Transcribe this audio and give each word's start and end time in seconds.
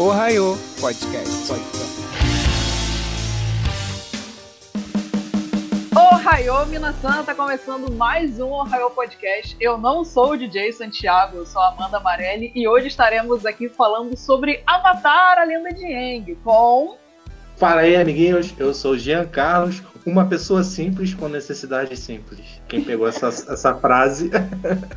Ohio 0.00 0.56
Podcast. 0.80 1.52
Ohio, 5.92 6.66
Minasan, 6.66 7.24
tá 7.24 7.34
começando 7.34 7.92
mais 7.92 8.38
um 8.38 8.48
Ohio 8.52 8.90
Podcast. 8.90 9.56
Eu 9.60 9.76
não 9.76 10.04
sou 10.04 10.34
o 10.34 10.36
DJ 10.36 10.70
Santiago, 10.70 11.38
eu 11.38 11.44
sou 11.44 11.60
a 11.60 11.70
Amanda 11.70 11.96
Amarelli 11.96 12.52
e 12.54 12.68
hoje 12.68 12.86
estaremos 12.86 13.44
aqui 13.44 13.68
falando 13.68 14.16
sobre 14.16 14.62
Avatar, 14.64 15.38
a 15.38 15.42
lenda 15.42 15.70
de 15.70 15.84
Aang, 15.84 16.32
com... 16.44 16.96
Fala 17.56 17.80
aí, 17.80 17.96
amiguinhos, 17.96 18.54
eu 18.56 18.72
sou 18.72 18.96
Jean 18.96 19.26
Carlos, 19.26 19.82
uma 20.06 20.26
pessoa 20.26 20.62
simples 20.62 21.12
com 21.12 21.28
necessidades 21.28 21.98
simples. 21.98 22.62
Quem 22.68 22.84
pegou 22.84 23.08
essa, 23.08 23.26
essa 23.26 23.74
frase? 23.74 24.30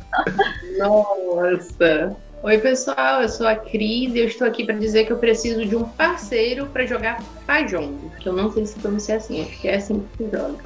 Nossa! 0.78 2.16
Oi, 2.44 2.58
pessoal, 2.58 3.22
eu 3.22 3.28
sou 3.28 3.46
a 3.46 3.54
Cris 3.54 4.12
e 4.12 4.18
eu 4.18 4.26
estou 4.26 4.48
aqui 4.48 4.64
para 4.64 4.74
dizer 4.74 5.04
que 5.04 5.12
eu 5.12 5.16
preciso 5.16 5.64
de 5.64 5.76
um 5.76 5.84
parceiro 5.84 6.66
para 6.66 6.84
jogar 6.84 7.22
Pajong. 7.46 8.10
Que 8.18 8.28
eu 8.28 8.32
não 8.32 8.50
sei 8.50 8.66
se 8.66 8.80
pronuncia 8.80 9.14
assim, 9.14 9.42
acho 9.42 9.60
que 9.60 9.68
é 9.68 9.76
assim 9.76 10.00
que 10.00 10.24
se 10.24 10.30
joga. 10.36 10.58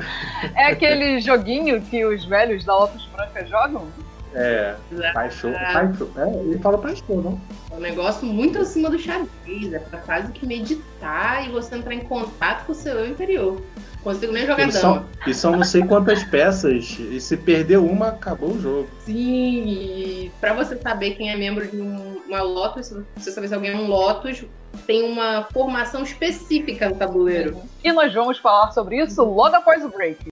É 0.56 0.68
aquele 0.68 1.20
joguinho 1.20 1.82
que 1.82 2.02
os 2.02 2.24
velhos 2.24 2.64
da 2.64 2.74
Lotus 2.74 3.06
Branca 3.12 3.44
jogam? 3.44 3.86
É, 4.32 4.74
paixão, 5.12 5.52
paixão. 5.52 6.08
É, 6.16 6.40
ele 6.44 6.58
fala 6.60 6.78
paixão, 6.78 7.16
não? 7.20 7.40
É 7.70 7.74
um 7.74 7.80
negócio 7.80 8.26
muito 8.26 8.58
acima 8.58 8.88
do 8.88 8.98
xadrez, 8.98 9.70
é 9.70 9.78
pra 9.78 9.98
quase 9.98 10.32
que 10.32 10.46
meditar 10.46 11.46
e 11.46 11.50
você 11.50 11.76
entrar 11.76 11.94
em 11.94 12.00
contato 12.00 12.64
com 12.64 12.72
o 12.72 12.74
seu 12.74 12.94
eu 12.94 13.06
interior 13.06 13.60
consigo 14.06 14.32
nem 14.32 14.46
jogar 14.46 14.68
e 14.68 14.72
são, 14.72 15.04
e 15.26 15.34
são 15.34 15.56
não 15.56 15.64
sei 15.64 15.82
quantas 15.84 16.22
peças. 16.22 16.96
E 16.98 17.20
se 17.20 17.36
perder 17.36 17.78
uma, 17.78 18.08
acabou 18.08 18.50
o 18.52 18.60
jogo. 18.60 18.88
Sim, 19.04 19.64
e 19.66 20.32
pra 20.40 20.54
você 20.54 20.76
saber 20.76 21.16
quem 21.16 21.28
é 21.28 21.36
membro 21.36 21.66
de 21.66 21.80
uma 21.80 22.40
Lotus, 22.40 22.86
se 22.86 23.04
você 23.16 23.32
saber 23.32 23.48
se 23.48 23.54
alguém 23.54 23.72
é 23.72 23.76
um 23.76 23.88
Lotus, 23.88 24.44
tem 24.86 25.02
uma 25.02 25.48
formação 25.52 26.04
específica 26.04 26.88
no 26.88 26.94
tabuleiro. 26.94 27.60
E 27.82 27.92
nós 27.92 28.14
vamos 28.14 28.38
falar 28.38 28.70
sobre 28.70 29.02
isso 29.02 29.24
logo 29.24 29.56
após 29.56 29.84
o 29.84 29.88
break. 29.88 30.28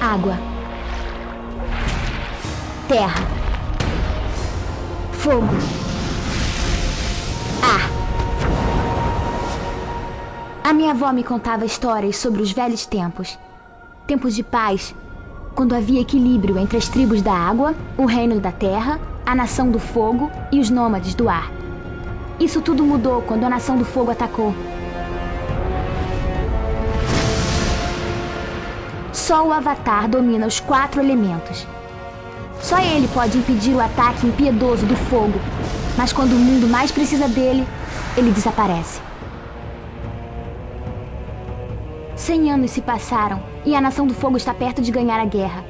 Água. 0.00 0.36
Terra. 2.88 3.20
Fogo. 5.12 5.46
Ar. 7.62 7.95
A 10.66 10.72
minha 10.72 10.90
avó 10.90 11.12
me 11.12 11.22
contava 11.22 11.64
histórias 11.64 12.16
sobre 12.16 12.42
os 12.42 12.50
velhos 12.50 12.84
tempos. 12.84 13.38
Tempos 14.04 14.34
de 14.34 14.42
paz, 14.42 14.92
quando 15.54 15.76
havia 15.76 16.00
equilíbrio 16.00 16.58
entre 16.58 16.76
as 16.76 16.88
tribos 16.88 17.22
da 17.22 17.32
água, 17.32 17.72
o 17.96 18.04
reino 18.04 18.40
da 18.40 18.50
terra, 18.50 18.98
a 19.24 19.32
nação 19.32 19.70
do 19.70 19.78
fogo 19.78 20.28
e 20.50 20.58
os 20.58 20.68
nômades 20.68 21.14
do 21.14 21.28
ar. 21.28 21.52
Isso 22.40 22.60
tudo 22.60 22.82
mudou 22.82 23.22
quando 23.22 23.44
a 23.44 23.48
nação 23.48 23.78
do 23.78 23.84
fogo 23.84 24.10
atacou. 24.10 24.52
Só 29.12 29.46
o 29.46 29.52
Avatar 29.52 30.08
domina 30.08 30.48
os 30.48 30.58
quatro 30.58 31.00
elementos. 31.00 31.64
Só 32.60 32.80
ele 32.80 33.06
pode 33.14 33.38
impedir 33.38 33.72
o 33.72 33.80
ataque 33.80 34.26
impiedoso 34.26 34.84
do 34.84 34.96
fogo, 34.96 35.40
mas 35.96 36.12
quando 36.12 36.32
o 36.32 36.40
mundo 36.40 36.66
mais 36.66 36.90
precisa 36.90 37.28
dele, 37.28 37.64
ele 38.16 38.32
desaparece. 38.32 39.05
Cem 42.16 42.50
anos 42.50 42.70
se 42.70 42.80
passaram 42.80 43.42
e 43.62 43.74
a 43.76 43.80
Nação 43.80 44.06
do 44.06 44.14
Fogo 44.14 44.38
está 44.38 44.54
perto 44.54 44.80
de 44.80 44.90
ganhar 44.90 45.20
a 45.20 45.26
guerra. 45.26 45.62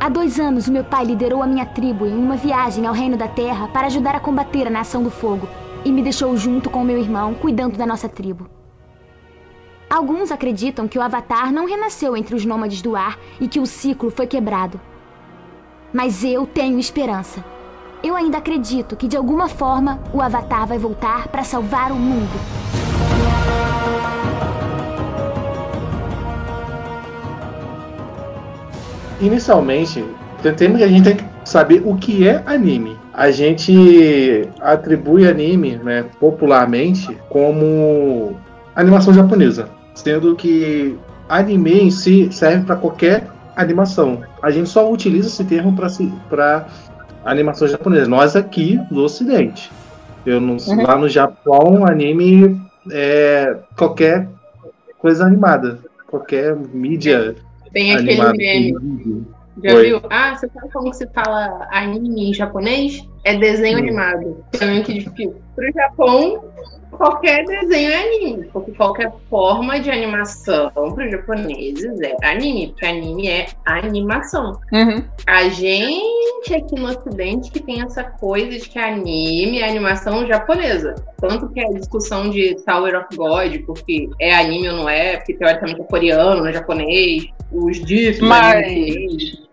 Há 0.00 0.08
dois 0.08 0.40
anos, 0.40 0.66
o 0.66 0.72
meu 0.72 0.82
pai 0.82 1.04
liderou 1.04 1.42
a 1.42 1.46
minha 1.46 1.66
tribo 1.66 2.06
em 2.06 2.16
uma 2.16 2.34
viagem 2.34 2.86
ao 2.86 2.94
Reino 2.94 3.14
da 3.14 3.28
Terra 3.28 3.68
para 3.68 3.88
ajudar 3.88 4.14
a 4.14 4.20
combater 4.20 4.66
a 4.66 4.70
Nação 4.70 5.02
do 5.02 5.10
Fogo 5.10 5.46
e 5.84 5.92
me 5.92 6.02
deixou 6.02 6.34
junto 6.34 6.70
com 6.70 6.82
meu 6.82 6.98
irmão, 6.98 7.34
cuidando 7.34 7.76
da 7.76 7.84
nossa 7.84 8.08
tribo. 8.08 8.48
Alguns 9.88 10.32
acreditam 10.32 10.88
que 10.88 10.98
o 10.98 11.02
Avatar 11.02 11.52
não 11.52 11.66
renasceu 11.66 12.16
entre 12.16 12.34
os 12.34 12.46
nômades 12.46 12.80
do 12.80 12.96
ar 12.96 13.18
e 13.38 13.46
que 13.46 13.60
o 13.60 13.66
ciclo 13.66 14.10
foi 14.10 14.26
quebrado. 14.26 14.80
Mas 15.92 16.24
eu 16.24 16.46
tenho 16.46 16.78
esperança. 16.78 17.44
Eu 18.02 18.16
ainda 18.16 18.38
acredito 18.38 18.96
que 18.96 19.08
de 19.08 19.16
alguma 19.16 19.46
forma 19.46 20.00
o 20.12 20.22
Avatar 20.22 20.66
vai 20.66 20.78
voltar 20.78 21.28
para 21.28 21.44
salvar 21.44 21.92
o 21.92 21.96
mundo. 21.96 22.83
Inicialmente, 29.20 30.04
temos 30.56 30.78
que 30.78 30.84
a 30.84 30.88
gente 30.88 31.04
tem 31.04 31.16
que 31.16 31.24
saber 31.44 31.82
o 31.84 31.96
que 31.96 32.26
é 32.26 32.42
anime. 32.46 32.96
A 33.12 33.30
gente 33.30 34.48
atribui 34.60 35.26
anime, 35.28 35.76
né, 35.76 36.04
popularmente, 36.18 37.16
como 37.28 38.36
animação 38.74 39.14
japonesa, 39.14 39.68
sendo 39.94 40.34
que 40.34 40.98
anime 41.28 41.80
em 41.82 41.90
si 41.90 42.28
serve 42.32 42.64
para 42.64 42.76
qualquer 42.76 43.28
animação. 43.56 44.22
A 44.42 44.50
gente 44.50 44.68
só 44.68 44.90
utiliza 44.90 45.28
esse 45.28 45.44
termo 45.44 45.74
para 46.28 46.66
animação 47.24 47.68
japonesa. 47.68 48.08
Nós 48.08 48.34
aqui 48.36 48.80
no 48.90 49.02
Ocidente. 49.02 49.70
Eu 50.26 50.40
não, 50.40 50.56
uhum. 50.56 50.82
Lá 50.82 50.96
no 50.96 51.08
Japão, 51.08 51.86
anime 51.86 52.60
é 52.90 53.56
qualquer 53.76 54.28
coisa 54.98 55.24
animada, 55.24 55.78
qualquer 56.06 56.56
mídia 56.56 57.36
tem 57.74 57.92
aquele 57.92 58.32
meme. 58.32 59.26
Já 59.62 59.74
Oi. 59.74 59.82
viu? 59.84 60.00
Ah, 60.10 60.34
você 60.34 60.48
sabe 60.48 60.68
como 60.72 60.92
se 60.92 61.06
fala 61.08 61.68
anime 61.70 62.30
em 62.30 62.34
japonês? 62.34 63.06
É 63.24 63.36
desenho 63.36 63.76
hum. 63.76 63.82
animado. 63.82 64.44
Também 64.52 64.82
que 64.82 65.04
tipo, 65.04 65.34
pro 65.54 65.72
Japão, 65.72 66.44
qualquer 66.90 67.44
desenho 67.44 67.90
é 67.90 68.02
anime, 68.02 68.44
porque 68.52 68.72
qualquer 68.72 69.12
forma 69.30 69.78
de 69.78 69.90
animação 69.90 70.70
para 70.70 71.04
os 71.04 71.10
japoneses 71.10 72.00
é 72.00 72.16
anime, 72.26 72.68
porque 72.68 72.86
anime 72.86 73.28
é 73.28 73.46
animação. 73.64 74.60
Uhum. 74.72 75.04
A 75.26 75.48
gente 75.48 76.54
aqui 76.54 76.74
no 76.74 76.88
Ocidente 76.88 77.50
que 77.50 77.60
tem 77.60 77.82
essa 77.82 78.04
coisa 78.04 78.58
de 78.58 78.68
que 78.68 78.78
anime 78.78 79.60
é 79.60 79.68
animação 79.68 80.26
japonesa. 80.26 80.94
Tanto 81.18 81.48
que 81.48 81.60
a 81.60 81.68
discussão 81.70 82.28
de 82.28 82.56
Tower 82.66 82.98
of 82.98 83.16
God, 83.16 83.56
porque 83.64 84.10
é 84.20 84.34
anime 84.34 84.68
ou 84.68 84.76
não 84.76 84.88
é, 84.88 85.16
porque 85.16 85.34
teoricamente 85.34 85.80
é 85.80 85.84
coreano, 85.84 86.42
não 86.42 86.46
é 86.48 86.52
japonês, 86.52 87.28
os 87.50 87.84
ditos 87.84 88.20
Mas... 88.20 89.44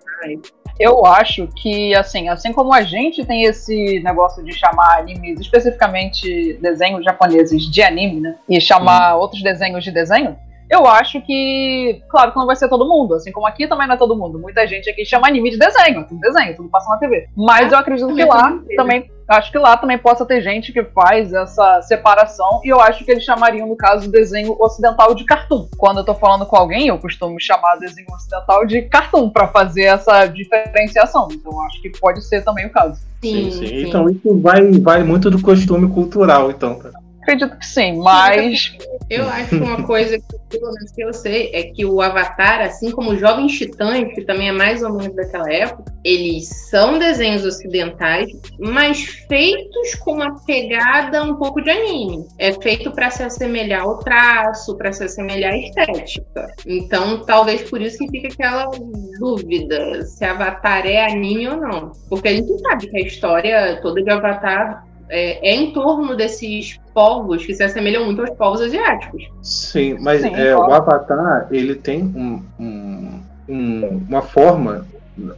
Eu 0.80 1.06
acho 1.06 1.48
que, 1.58 1.94
assim, 1.94 2.28
assim 2.28 2.52
como 2.52 2.74
a 2.74 2.82
gente 2.82 3.24
tem 3.24 3.44
esse 3.44 4.00
negócio 4.00 4.44
de 4.44 4.52
chamar 4.52 5.00
animes, 5.00 5.40
especificamente 5.40 6.58
desenhos 6.60 7.04
japoneses 7.04 7.70
de 7.70 7.84
anime, 7.84 8.22
né? 8.22 8.36
E 8.50 8.60
chamar 8.60 9.16
hum. 9.16 9.20
outros 9.20 9.44
desenhos 9.44 9.84
de 9.84 9.92
desenho, 9.92 10.36
eu 10.72 10.88
acho 10.88 11.22
que, 11.22 12.02
claro 12.10 12.32
que 12.32 12.38
não 12.38 12.46
vai 12.46 12.56
ser 12.56 12.70
todo 12.70 12.88
mundo, 12.88 13.14
assim 13.16 13.30
como 13.30 13.46
aqui 13.46 13.68
também 13.68 13.88
não 13.88 13.96
é 13.96 13.98
todo 13.98 14.16
mundo. 14.16 14.40
Muita 14.40 14.66
gente 14.66 14.90
aqui 14.90 15.06
chama 15.06 15.28
anime 15.28 15.52
de 15.52 15.60
desenho, 15.60 16.08
tudo 16.08 16.22
desenho, 16.22 16.56
tudo 16.56 16.70
passa 16.70 16.90
na 16.90 16.98
TV. 16.98 17.28
Mas 17.36 17.74
eu 17.74 17.78
acredito 17.78 18.16
que 18.16 18.24
lá 18.24 18.58
também 18.78 19.12
acho 19.28 19.52
que 19.52 19.58
lá 19.58 19.78
também 19.78 19.98
possa 19.98 20.26
ter 20.26 20.42
gente 20.42 20.72
que 20.72 20.84
faz 20.84 21.34
essa 21.34 21.82
separação 21.82 22.62
e 22.64 22.70
eu 22.70 22.80
acho 22.80 23.04
que 23.04 23.12
eles 23.12 23.24
chamariam, 23.24 23.68
no 23.68 23.76
caso, 23.76 24.08
o 24.08 24.12
desenho 24.12 24.56
ocidental 24.60 25.14
de 25.14 25.26
cartoon. 25.26 25.68
Quando 25.78 26.00
eu 26.00 26.06
tô 26.06 26.16
falando 26.16 26.46
com 26.46 26.56
alguém, 26.56 26.88
eu 26.88 26.98
costumo 26.98 27.40
chamar 27.40 27.78
desenho 27.78 28.08
ocidental 28.14 28.66
de 28.66 28.84
cartoon 28.84 29.30
para 29.30 29.48
fazer 29.50 29.84
essa 29.84 30.26
diferenciação. 30.26 31.28
Então 31.32 31.62
acho 31.64 31.82
que 31.82 31.90
pode 32.00 32.24
ser 32.24 32.44
também 32.44 32.66
o 32.66 32.70
caso. 32.70 33.02
Sim, 33.22 33.52
sim. 33.52 33.52
sim. 33.52 33.68
sim. 33.68 33.88
Então 33.88 34.10
isso 34.10 34.40
vai, 34.40 34.72
vai 34.80 35.04
muito 35.04 35.30
do 35.30 35.42
costume 35.42 35.90
cultural, 35.90 36.50
então. 36.50 36.80
Acredito 37.22 37.58
que 37.58 37.66
sim, 37.66 37.98
mas. 38.00 38.76
Eu 39.10 39.28
acho 39.28 39.50
que 39.50 39.56
uma 39.56 39.84
coisa 39.84 40.18
que, 40.18 40.58
pelo 40.58 40.74
menos 40.74 40.92
que 40.92 41.04
eu 41.04 41.14
sei, 41.14 41.52
é 41.54 41.64
que 41.64 41.86
o 41.86 42.02
Avatar, 42.02 42.62
assim 42.62 42.92
como 42.92 43.12
o 43.12 43.18
Jovem 43.18 43.48
Titã, 43.48 44.06
que 44.06 44.24
também 44.24 44.50
é 44.50 44.52
mais 44.52 44.82
ou 44.82 44.94
menos 44.94 45.16
daquela 45.16 45.52
época, 45.52 45.84
eles 46.04 46.48
são 46.70 46.98
desenhos 46.98 47.46
ocidentais, 47.46 48.32
mas 48.60 49.04
feitos 49.28 49.96
com 49.96 50.14
uma 50.14 50.44
pegada 50.46 51.24
um 51.24 51.36
pouco 51.36 51.62
de 51.62 51.70
anime. 51.70 52.26
É 52.40 52.54
feito 52.54 52.92
para 52.92 53.10
se 53.12 53.22
assemelhar 53.22 53.82
ao 53.84 54.00
traço, 54.00 54.76
para 54.78 54.92
se 54.92 55.04
assemelhar 55.04 55.54
à 55.54 55.58
estética. 55.58 56.48
Então, 56.66 57.24
talvez 57.26 57.70
por 57.70 57.82
isso 57.82 57.98
que 57.98 58.10
fica 58.10 58.30
aquela 58.30 58.72
dúvida 59.20 60.04
se 60.04 60.24
Avatar 60.26 60.88
é 60.88 61.06
anime 61.06 61.50
ou 61.50 61.58
não. 61.58 61.92
Porque 62.10 62.30
a 62.30 62.34
gente 62.34 62.58
sabe 62.60 62.88
que 62.88 62.98
a 62.98 63.02
história 63.02 63.80
toda 63.82 64.02
de 64.02 64.10
Avatar 64.10 64.91
é, 65.12 65.50
é, 65.50 65.56
em 65.56 65.72
torno 65.72 66.16
desses 66.16 66.80
povos 66.94 67.46
que 67.46 67.54
se 67.54 67.62
assemelham 67.62 68.06
muito 68.06 68.22
aos 68.22 68.30
povos 68.32 68.62
asiáticos. 68.62 69.30
Sim, 69.42 69.98
mas 70.00 70.22
Sim, 70.22 70.34
é, 70.34 70.56
o 70.56 70.72
Avatar 70.72 71.48
ele 71.52 71.76
tem 71.76 72.02
um, 72.04 72.42
um, 72.58 73.20
um, 73.50 74.02
uma 74.08 74.22
forma 74.22 74.88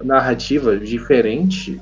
narrativa 0.04 0.78
diferente 0.78 1.82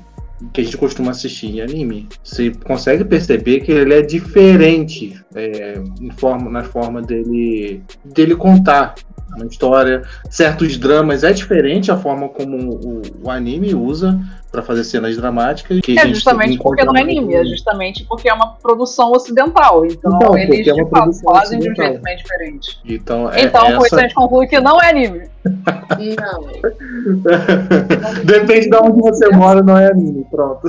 que 0.52 0.62
a 0.62 0.64
gente 0.64 0.76
costuma 0.76 1.10
assistir 1.10 1.48
em 1.48 1.60
anime. 1.60 2.08
Você 2.24 2.50
consegue 2.64 3.04
perceber 3.04 3.60
que 3.60 3.70
ele 3.70 3.94
é 3.94 4.00
diferente 4.00 5.22
é, 5.34 5.74
em 6.00 6.10
forma, 6.10 6.50
na 6.50 6.64
forma 6.64 7.02
dele, 7.02 7.82
dele 8.02 8.34
contar 8.34 8.94
na 9.36 9.46
história. 9.46 10.02
Certos 10.28 10.76
dramas 10.76 11.24
é 11.24 11.32
diferente 11.32 11.90
a 11.90 11.96
forma 11.96 12.28
como 12.28 12.56
o, 12.56 13.02
o 13.24 13.30
anime 13.30 13.74
usa 13.74 14.18
para 14.52 14.62
fazer 14.62 14.84
cenas 14.84 15.16
dramáticas. 15.16 15.80
é 15.88 16.08
justamente 16.08 16.58
porque 16.58 16.84
não 16.84 16.94
é 16.94 17.00
anime, 17.00 17.34
é 17.34 17.42
justamente 17.44 18.04
porque 18.04 18.28
é 18.28 18.34
uma 18.34 18.52
produção 18.54 19.10
ocidental. 19.12 19.86
Então, 19.86 20.12
então 20.16 20.36
eles 20.36 20.68
é 20.68 20.72
de 20.72 20.90
fato 20.90 21.10
fazem 21.22 21.58
de 21.58 21.70
um 21.70 21.74
jeito 21.74 22.02
bem 22.02 22.16
diferente. 22.16 22.78
Então, 22.84 23.32
é 23.32 23.42
então 23.42 23.66
essa... 23.66 23.76
por 23.78 23.86
isso 23.86 23.96
a 23.96 24.02
gente 24.02 24.14
conclui 24.14 24.46
que 24.46 24.60
não 24.60 24.78
é 24.80 24.90
anime. 24.90 25.22
Não. 25.44 26.42
Depende 28.24 28.68
de 28.68 28.76
onde 28.76 29.00
você 29.00 29.28
mora, 29.30 29.62
não 29.62 29.78
é 29.78 29.90
anime. 29.90 30.26
Pronto. 30.30 30.62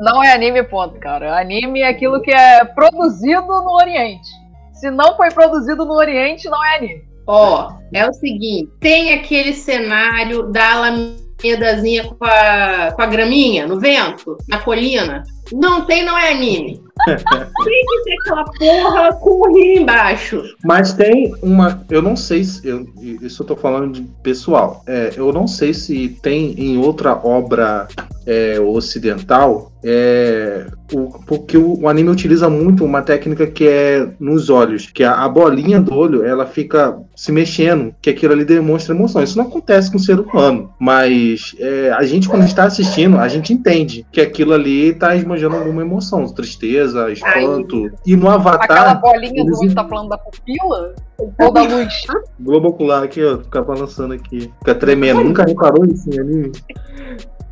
Não 0.00 0.24
é 0.24 0.34
anime, 0.34 0.64
ponto, 0.64 0.98
cara. 0.98 1.38
Anime 1.38 1.80
é 1.80 1.88
aquilo 1.88 2.20
que 2.20 2.32
é 2.32 2.64
produzido 2.64 3.46
no 3.46 3.76
Oriente. 3.76 4.41
Se 4.82 4.90
não 4.90 5.16
foi 5.16 5.30
produzido 5.30 5.84
no 5.84 5.92
Oriente, 5.92 6.48
não 6.48 6.64
é 6.64 6.76
anime. 6.76 7.04
Ó, 7.24 7.68
oh, 7.68 7.96
é 7.96 8.04
o 8.04 8.12
seguinte: 8.12 8.68
tem 8.80 9.12
aquele 9.12 9.52
cenário 9.52 10.50
da 10.50 10.72
Alamedazinha 10.72 12.02
com 12.02 12.24
a, 12.24 12.90
com 12.90 13.00
a 13.00 13.06
graminha 13.06 13.64
no 13.64 13.78
vento, 13.78 14.36
na 14.48 14.58
colina. 14.58 15.22
Não 15.50 15.84
tem, 15.84 16.04
não 16.04 16.16
é 16.16 16.32
anime. 16.32 16.80
tem 17.06 17.86
que 17.86 18.02
ter 18.04 18.16
aquela 18.20 18.44
porra 18.44 19.12
com 19.14 19.30
o 19.30 19.54
rio 19.54 19.82
embaixo. 19.82 20.42
Mas 20.64 20.92
tem 20.92 21.34
uma. 21.42 21.84
Eu 21.90 22.02
não 22.02 22.16
sei 22.16 22.44
se. 22.44 22.66
Eu, 22.66 22.86
isso 23.00 23.42
eu 23.42 23.46
tô 23.46 23.56
falando 23.56 23.92
de 23.94 24.02
pessoal. 24.22 24.82
É, 24.86 25.12
eu 25.16 25.32
não 25.32 25.48
sei 25.48 25.74
se 25.74 26.10
tem 26.22 26.52
em 26.58 26.78
outra 26.78 27.14
obra 27.14 27.88
é, 28.26 28.60
ocidental 28.60 29.72
é, 29.84 30.66
o, 30.92 31.08
porque 31.26 31.56
o, 31.56 31.80
o, 31.80 31.88
anime 31.88 32.08
utiliza 32.08 32.48
muito 32.48 32.84
uma 32.84 33.02
técnica 33.02 33.46
que 33.48 33.66
é 33.66 34.08
nos 34.20 34.48
olhos, 34.48 34.86
que 34.86 35.02
a, 35.02 35.24
a, 35.24 35.28
bolinha 35.28 35.80
do 35.80 35.92
olho 35.92 36.24
ela 36.24 36.46
fica 36.46 36.96
se 37.16 37.32
mexendo, 37.32 37.92
que 38.00 38.10
aquilo 38.10 38.32
ali 38.32 38.44
demonstra 38.44 38.94
emoção. 38.94 39.22
Isso 39.22 39.36
não 39.36 39.46
acontece 39.46 39.90
com 39.90 39.96
o 39.96 40.00
ser 40.00 40.20
humano, 40.20 40.70
mas 40.78 41.54
é, 41.58 41.90
a 41.90 42.04
gente 42.04 42.28
quando 42.28 42.44
está 42.44 42.64
assistindo, 42.64 43.18
a 43.18 43.26
gente 43.26 43.52
entende 43.52 44.06
que 44.12 44.20
aquilo 44.20 44.52
ali 44.52 44.90
está 44.90 45.16
esbanjando 45.34 45.56
alguma 45.56 45.82
emoção, 45.82 46.26
tristeza, 46.26 47.10
espanto. 47.10 47.86
Ai, 47.86 47.90
e 48.06 48.16
no 48.16 48.28
Avatar. 48.28 48.64
Aquela 48.64 48.94
bolinha 48.94 49.44
do 49.44 49.58
olho 49.58 49.74
tá 49.74 49.88
falando 49.88 50.08
da 50.10 50.18
pupila? 50.18 50.94
Ou 51.18 51.52
da 51.52 51.62
luz? 51.62 52.06
Globo 52.40 52.68
ocular 52.68 53.02
aqui, 53.02 53.24
ó, 53.24 53.38
fica 53.38 53.62
balançando 53.62 54.14
aqui, 54.14 54.52
fica 54.58 54.74
tremendo. 54.74 55.22
Nunca 55.22 55.44
reparou 55.44 55.84
isso 55.86 56.08
em 56.10 56.20
anime? 56.20 56.52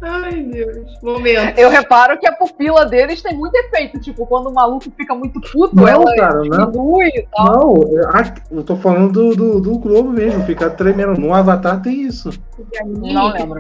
Ai, 0.03 0.43
Deus. 0.43 0.99
Momento. 1.03 1.59
Eu 1.59 1.69
reparo 1.69 2.19
que 2.19 2.27
a 2.27 2.33
pupila 2.33 2.87
deles 2.87 3.23
tem 3.23 3.37
muito 3.37 3.55
efeito. 3.55 4.01
Tipo, 4.01 4.27
quando 4.27 4.49
o 4.49 4.55
maluco 4.55 4.91
fica 4.97 5.15
muito 5.15 5.41
puto, 5.41 5.77
não, 5.77 5.87
ela 5.87 6.15
cara, 6.17 6.41
diminui 6.41 7.09
e 7.09 7.27
tal. 7.35 7.75
Não, 7.75 8.59
eu 8.59 8.63
tô 8.63 8.77
falando 8.77 9.13
do, 9.13 9.37
do, 9.37 9.61
do 9.61 9.79
Globo 9.79 10.11
mesmo, 10.11 10.45
fica 10.45 10.71
tremendo. 10.71 11.21
No 11.21 11.35
Avatar 11.35 11.83
tem 11.83 12.03
isso. 12.03 12.31
Não 12.87 13.33
lembro. 13.33 13.59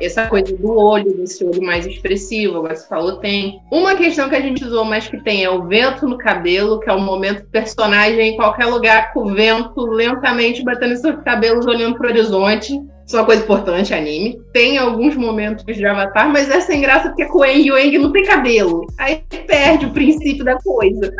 Essa 0.00 0.26
coisa 0.26 0.56
do 0.56 0.78
olho, 0.78 1.16
desse 1.16 1.44
olho 1.44 1.62
mais 1.62 1.86
expressivo, 1.86 2.58
agora 2.58 2.74
você 2.74 2.86
falou, 2.88 3.16
tem. 3.16 3.60
Uma 3.70 3.94
questão 3.94 4.28
que 4.28 4.36
a 4.36 4.40
gente 4.40 4.64
usou 4.64 4.84
mais 4.84 5.06
que 5.06 5.22
tem 5.22 5.44
é 5.44 5.50
o 5.50 5.64
vento 5.64 6.08
no 6.08 6.16
cabelo, 6.16 6.80
que 6.80 6.88
é 6.88 6.92
o 6.92 7.00
momento 7.00 7.42
que 7.42 7.48
o 7.48 7.50
personagem 7.50 8.32
em 8.32 8.36
qualquer 8.36 8.66
lugar 8.66 9.12
com 9.12 9.20
o 9.20 9.34
vento 9.34 9.84
lentamente 9.86 10.64
batendo 10.64 10.94
em 10.94 10.96
seus 10.96 11.22
cabelos, 11.22 11.66
olhando 11.66 11.96
pro 11.96 12.08
horizonte. 12.08 12.80
Isso 13.06 13.16
é 13.16 13.20
uma 13.20 13.26
coisa 13.26 13.44
importante, 13.44 13.94
anime. 13.94 14.42
Tem 14.52 14.78
alguns 14.78 15.14
momentos 15.14 15.64
de 15.64 15.86
Avatar, 15.86 16.28
mas 16.28 16.50
é 16.50 16.60
sem 16.60 16.80
graça 16.80 17.08
porque 17.08 17.26
com 17.26 17.38
o 17.38 17.44
Eng, 17.44 17.70
o 17.70 17.78
Eng 17.78 17.98
não 17.98 18.10
tem 18.12 18.24
cabelo. 18.24 18.84
Aí 18.98 19.22
perde 19.46 19.86
o 19.86 19.92
princípio 19.92 20.44
da 20.44 20.56
coisa. 20.58 21.12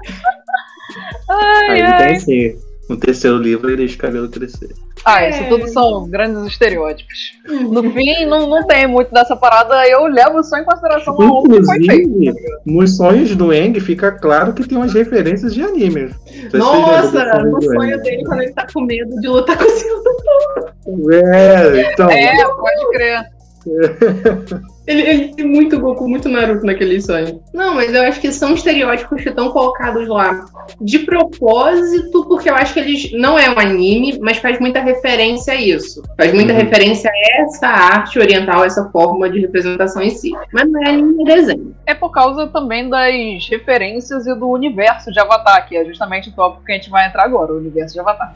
ai, 1.30 1.70
Aí 1.70 1.82
ai. 1.82 2.06
tem 2.08 2.20
sim. 2.20 2.65
No 2.88 2.96
terceiro 2.96 3.36
livro 3.36 3.68
ele 3.68 3.78
deixa 3.78 3.96
o 3.96 3.98
cabelo 3.98 4.28
crescer. 4.28 4.70
Ah, 5.04 5.28
isso 5.28 5.42
é. 5.42 5.48
tudo 5.48 5.66
são 5.68 6.08
grandes 6.08 6.44
estereótipos. 6.46 7.32
No 7.48 7.82
fim, 7.92 8.24
não, 8.26 8.48
não 8.48 8.66
tem 8.66 8.86
muito 8.86 9.12
dessa 9.12 9.36
parada, 9.36 9.88
eu 9.88 10.06
levo 10.06 10.42
só 10.42 10.56
em 10.58 10.64
consideração 10.64 11.14
o 11.14 11.42
que 11.42 11.64
foi 11.64 11.84
feito. 11.84 12.34
Nos 12.64 12.96
sonhos 12.96 13.34
do 13.34 13.52
Eng 13.52 13.78
fica 13.80 14.12
claro 14.12 14.52
que 14.52 14.66
tem 14.66 14.78
umas 14.78 14.94
referências 14.94 15.52
de 15.54 15.62
anime. 15.62 16.10
Nossa, 16.52 17.42
no 17.44 17.60
sonho 17.60 18.00
dele 18.02 18.24
quando 18.24 18.42
ele 18.42 18.52
tá 18.52 18.66
com 18.72 18.82
medo 18.82 19.20
de 19.20 19.28
lutar 19.28 19.58
com 19.58 19.64
o 19.64 19.70
Silvio. 19.70 21.12
É, 21.12 21.92
então. 21.92 22.10
É, 22.10 22.44
pode 22.44 22.90
crer. 22.92 23.26
Ele, 24.86 25.02
ele 25.02 25.34
tem 25.34 25.44
muito 25.44 25.80
Goku, 25.80 26.08
muito 26.08 26.28
Naruto 26.28 26.64
naquele 26.64 27.00
sonho. 27.00 27.42
Não, 27.52 27.74
mas 27.74 27.92
eu 27.92 28.02
acho 28.02 28.20
que 28.20 28.30
são 28.30 28.54
estereótipos 28.54 29.22
que 29.22 29.28
estão 29.28 29.50
colocados 29.50 30.06
lá 30.06 30.46
de 30.80 31.00
propósito, 31.00 32.24
porque 32.28 32.48
eu 32.48 32.54
acho 32.54 32.72
que 32.72 32.80
eles 32.80 33.12
não 33.12 33.38
é 33.38 33.50
um 33.50 33.58
anime, 33.58 34.18
mas 34.20 34.38
faz 34.38 34.60
muita 34.60 34.80
referência 34.80 35.54
a 35.54 35.56
isso. 35.56 36.02
Faz 36.16 36.32
muita 36.32 36.52
uhum. 36.52 36.58
referência 36.60 37.10
a 37.10 37.42
essa 37.42 37.66
arte 37.66 38.18
oriental, 38.18 38.64
essa 38.64 38.88
forma 38.90 39.28
de 39.28 39.40
representação 39.40 40.02
em 40.02 40.10
si. 40.10 40.30
Mas 40.52 40.70
não 40.70 40.80
é 40.82 40.90
anime 40.90 41.24
desenho. 41.24 41.74
É 41.84 41.94
por 41.94 42.10
causa 42.10 42.46
também 42.46 42.88
das 42.88 43.48
referências 43.48 44.26
e 44.26 44.34
do 44.34 44.48
universo 44.48 45.10
de 45.10 45.18
Avatar, 45.18 45.68
que 45.68 45.76
é 45.76 45.84
justamente 45.84 46.28
o 46.28 46.32
tópico 46.32 46.64
que 46.64 46.72
a 46.72 46.74
gente 46.76 46.90
vai 46.90 47.08
entrar 47.08 47.24
agora, 47.24 47.52
o 47.52 47.56
universo 47.56 47.94
de 47.94 48.00
Avatar. 48.00 48.32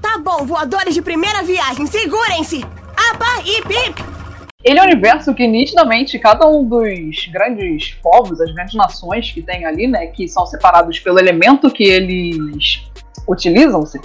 Tá 0.00 0.18
bom, 0.18 0.46
voadores 0.46 0.94
de 0.94 1.02
primeira 1.02 1.42
viagem, 1.42 1.86
segurem-se! 1.86 2.64
Apa 2.96 3.42
e 3.44 3.62
pip! 3.62 4.21
Ele 4.64 4.78
é 4.78 4.82
um 4.82 4.86
universo 4.86 5.34
que 5.34 5.46
nitidamente 5.46 6.18
cada 6.18 6.46
um 6.46 6.64
dos 6.64 7.26
grandes 7.32 7.94
povos, 8.02 8.40
as 8.40 8.52
grandes 8.52 8.74
nações 8.74 9.30
que 9.30 9.42
tem 9.42 9.64
ali, 9.64 9.86
né, 9.86 10.06
que 10.06 10.28
são 10.28 10.46
separados 10.46 10.98
pelo 11.00 11.18
elemento 11.18 11.70
que 11.70 11.84
eles 11.84 12.82
utilizam-se, 13.28 14.00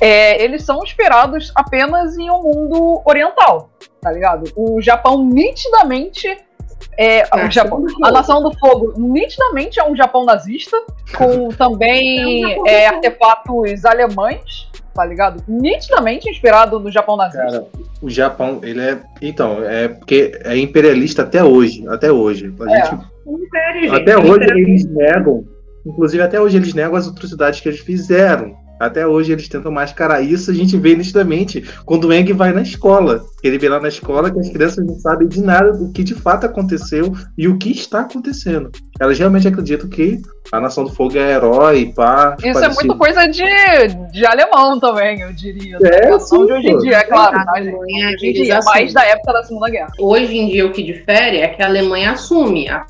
é, 0.00 0.42
eles 0.42 0.64
são 0.64 0.82
inspirados 0.82 1.52
apenas 1.54 2.16
em 2.16 2.30
um 2.30 2.42
mundo 2.42 3.02
oriental, 3.04 3.70
tá 4.00 4.10
ligado? 4.12 4.50
O 4.56 4.80
Japão 4.80 5.24
nitidamente 5.26 6.38
é, 6.96 7.24
Japão, 7.50 7.84
a 8.02 8.10
Nação 8.10 8.42
do 8.42 8.56
Fogo 8.58 8.94
nitidamente 8.96 9.78
é 9.78 9.84
um 9.84 9.94
Japão 9.96 10.24
nazista, 10.24 10.76
com 11.16 11.48
também 11.56 12.42
é, 12.66 12.86
artefatos 12.86 13.84
alemães 13.84 14.70
tá 14.94 15.04
ligado? 15.04 15.42
Nitidamente 15.46 16.28
inspirado 16.28 16.78
no 16.78 16.90
Japão 16.90 17.16
nazista. 17.16 17.46
Cara, 17.46 17.66
o 18.02 18.10
Japão, 18.10 18.60
ele 18.62 18.80
é. 18.80 19.00
Então, 19.20 19.62
é 19.64 19.88
porque 19.88 20.38
é 20.44 20.56
imperialista 20.56 21.22
até 21.22 21.42
hoje. 21.42 21.86
Até 21.88 22.10
hoje. 22.10 22.52
A 22.60 22.72
é. 22.72 22.84
gente, 22.84 23.04
Império, 23.26 23.94
até 23.94 24.18
hoje 24.18 24.50
eles 24.50 24.84
negam. 24.86 25.44
Inclusive, 25.86 26.22
até 26.22 26.40
hoje 26.40 26.56
eles 26.56 26.74
negam 26.74 26.96
as 26.96 27.08
atrocidades 27.08 27.60
que 27.60 27.68
eles 27.68 27.80
fizeram. 27.80 28.54
Até 28.80 29.06
hoje 29.06 29.30
eles 29.30 29.46
tentam 29.46 29.70
mascarar 29.70 30.22
isso, 30.22 30.50
a 30.50 30.54
gente 30.54 30.74
vê 30.78 30.96
nitidamente 30.96 31.62
quando 31.84 32.04
o 32.08 32.12
Eng 32.14 32.32
vai 32.32 32.50
na 32.50 32.62
escola. 32.62 33.22
Ele 33.44 33.58
vê 33.58 33.68
lá 33.68 33.78
na 33.78 33.88
escola 33.88 34.30
que 34.30 34.40
as 34.40 34.48
crianças 34.48 34.86
não 34.86 34.98
sabem 34.98 35.28
de 35.28 35.42
nada 35.42 35.72
do 35.72 35.92
que 35.92 36.02
de 36.02 36.14
fato 36.14 36.46
aconteceu 36.46 37.12
e 37.36 37.46
o 37.46 37.58
que 37.58 37.70
está 37.70 38.00
acontecendo. 38.00 38.70
Elas 38.98 39.18
realmente 39.18 39.46
acreditam 39.46 39.86
que 39.86 40.22
a 40.50 40.58
Nação 40.58 40.84
do 40.84 40.92
Fogo 40.92 41.18
é 41.18 41.32
herói, 41.32 41.92
pá. 41.94 42.36
Isso 42.38 42.54
parecido. 42.54 42.64
é 42.64 42.74
muito 42.74 42.96
coisa 42.96 43.26
de, 43.26 43.44
de 44.12 44.24
alemão 44.24 44.80
também, 44.80 45.20
eu 45.20 45.32
diria. 45.34 45.76
É, 45.82 46.18
sim, 46.18 46.46
de 46.46 46.52
hoje 46.52 46.68
em 46.68 46.78
dia, 46.78 46.96
é 46.96 47.04
claro. 47.04 47.36
A 47.36 47.58
Alemanha, 47.58 48.14
hoje 48.14 48.26
em 48.26 48.32
dia, 48.32 48.60
mais 48.64 48.94
da 48.94 49.04
época 49.04 49.34
da 49.34 49.42
Segunda 49.42 49.68
Guerra. 49.68 49.92
Hoje 49.98 50.38
em 50.38 50.48
dia, 50.48 50.66
o 50.66 50.72
que 50.72 50.82
difere 50.82 51.36
é 51.36 51.48
que 51.48 51.62
a 51.62 51.66
Alemanha 51.66 52.12
assume 52.12 52.66
a 52.68 52.84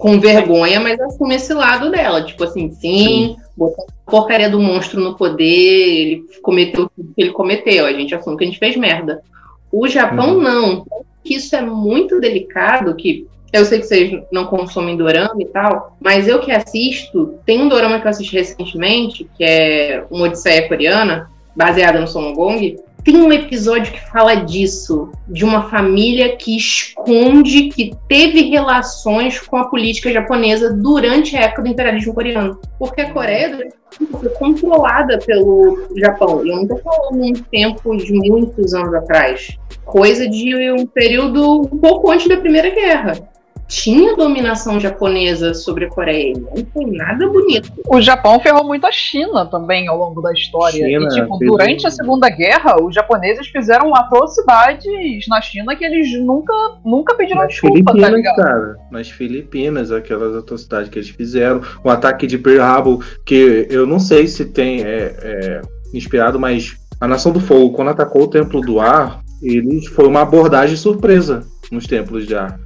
com 0.00 0.18
vergonha, 0.18 0.80
mas 0.80 0.98
assume 0.98 1.34
esse 1.34 1.52
lado 1.52 1.90
dela. 1.90 2.24
Tipo 2.24 2.44
assim, 2.44 2.70
sim, 2.72 3.36
botou 3.60 3.84
a 4.06 4.10
porcaria 4.10 4.48
do 4.48 4.58
monstro 4.58 4.98
no 4.98 5.14
poder, 5.14 5.44
ele 5.44 6.24
cometeu 6.42 6.90
tudo 6.96 7.12
que 7.14 7.20
ele 7.22 7.30
cometeu, 7.30 7.84
a 7.84 7.92
gente 7.92 8.14
assume 8.14 8.38
que 8.38 8.44
a 8.44 8.46
gente 8.46 8.58
fez 8.58 8.74
merda. 8.74 9.22
O 9.70 9.86
Japão 9.86 10.36
uhum. 10.36 10.40
não. 10.40 10.86
Isso 11.22 11.54
é 11.54 11.60
muito 11.60 12.18
delicado, 12.18 12.96
que 12.96 13.26
eu 13.52 13.64
sei 13.66 13.80
que 13.80 13.86
vocês 13.86 14.22
não 14.32 14.46
consomem 14.46 14.96
dorama 14.96 15.34
e 15.38 15.44
tal, 15.44 15.96
mas 16.00 16.26
eu 16.26 16.40
que 16.40 16.50
assisto, 16.50 17.34
tem 17.44 17.60
um 17.60 17.68
dorama 17.68 18.00
que 18.00 18.06
eu 18.06 18.10
assisti 18.10 18.36
recentemente, 18.36 19.28
que 19.36 19.44
é 19.44 20.04
uma 20.10 20.26
Odisseia 20.26 20.66
Coreana, 20.66 21.30
baseada 21.54 22.00
no 22.00 22.08
Song 22.08 22.32
Gong, 22.32 22.78
tem 23.04 23.16
um 23.16 23.32
episódio 23.32 23.92
que 23.92 24.10
fala 24.10 24.34
disso, 24.34 25.10
de 25.28 25.44
uma 25.44 25.68
família 25.68 26.36
que 26.36 26.56
esconde 26.56 27.68
que 27.68 27.92
teve 28.08 28.50
relações 28.50 29.38
com 29.40 29.56
a 29.56 29.68
política 29.68 30.12
japonesa 30.12 30.72
durante 30.72 31.36
a 31.36 31.42
época 31.42 31.62
do 31.62 31.68
imperialismo 31.68 32.14
coreano. 32.14 32.60
Porque 32.78 33.00
a 33.00 33.12
Coreia 33.12 33.68
foi 34.12 34.28
controlada 34.30 35.18
pelo 35.18 35.88
Japão. 35.96 36.44
E 36.44 36.50
eu 36.50 36.56
não 36.56 36.62
estou 36.62 36.78
falando 36.78 37.22
um 37.22 37.32
tempo 37.32 37.96
de 37.96 38.12
muitos 38.12 38.74
anos 38.74 38.94
atrás. 38.94 39.56
Coisa 39.84 40.28
de 40.28 40.70
um 40.72 40.86
período 40.86 41.62
um 41.62 41.78
pouco 41.78 42.10
antes 42.10 42.28
da 42.28 42.36
Primeira 42.36 42.70
Guerra 42.70 43.30
tinha 43.70 44.16
dominação 44.16 44.80
japonesa 44.80 45.54
sobre 45.54 45.84
a 45.84 45.88
Coreia. 45.88 46.34
Não 46.34 46.66
foi 46.74 46.86
nada 46.86 47.26
bonito. 47.28 47.72
O 47.88 48.00
Japão 48.00 48.40
ferrou 48.40 48.64
muito 48.64 48.84
a 48.84 48.90
China 48.90 49.46
também 49.46 49.86
ao 49.86 49.96
longo 49.96 50.20
da 50.20 50.32
história. 50.32 50.84
China, 50.84 51.06
e, 51.06 51.14
tipo, 51.14 51.38
durante 51.38 51.86
a 51.86 51.90
Segunda 51.90 52.28
Guerra, 52.28 52.82
os 52.82 52.92
japoneses 52.92 53.46
fizeram 53.46 53.94
atrocidades 53.94 55.26
na 55.28 55.40
China 55.40 55.76
que 55.76 55.84
eles 55.84 56.20
nunca, 56.20 56.52
nunca 56.84 57.14
pediram 57.14 57.42
Nas 57.42 57.52
desculpa, 57.52 57.76
tá 57.84 57.92
Filipinas, 57.92 58.10
tá 58.10 58.16
ligado? 58.16 58.36
Cara, 58.36 58.76
nas 58.90 59.08
Filipinas, 59.08 59.92
aquelas 59.92 60.34
atrocidades 60.36 60.88
que 60.88 60.98
eles 60.98 61.10
fizeram. 61.10 61.62
O 61.84 61.88
ataque 61.88 62.26
de 62.26 62.36
Pearl 62.36 62.60
Harbor, 62.60 63.04
que 63.24 63.68
eu 63.70 63.86
não 63.86 64.00
sei 64.00 64.26
se 64.26 64.46
tem. 64.46 64.82
É, 64.82 65.14
é 65.22 65.62
inspirado, 65.94 66.38
mas 66.38 66.76
a 67.00 67.08
Nação 67.08 67.32
do 67.32 67.40
Fogo, 67.40 67.74
quando 67.74 67.88
atacou 67.88 68.22
o 68.22 68.28
Templo 68.28 68.60
do 68.60 68.78
Ar, 68.78 69.20
eles 69.42 69.86
foi 69.86 70.06
uma 70.06 70.22
abordagem 70.22 70.76
surpresa 70.76 71.44
nos 71.70 71.86
templos 71.86 72.26
de 72.26 72.34
ar. 72.34 72.58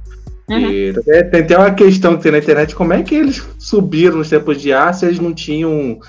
Uhum. 0.49 0.69
E 0.71 0.93
tem 1.31 1.41
até 1.41 1.57
uma 1.57 1.73
questão 1.73 2.15
que 2.15 2.23
tem 2.23 2.31
na 2.31 2.37
internet, 2.37 2.75
como 2.75 2.93
é 2.93 3.01
que 3.01 3.15
eles 3.15 3.43
subiram 3.59 4.17
nos 4.17 4.29
templos 4.29 4.61
de 4.61 4.71
ar 4.71 4.93
se 4.93 5.05
eles 5.05 5.19
não 5.19 5.33
tinham 5.33 5.99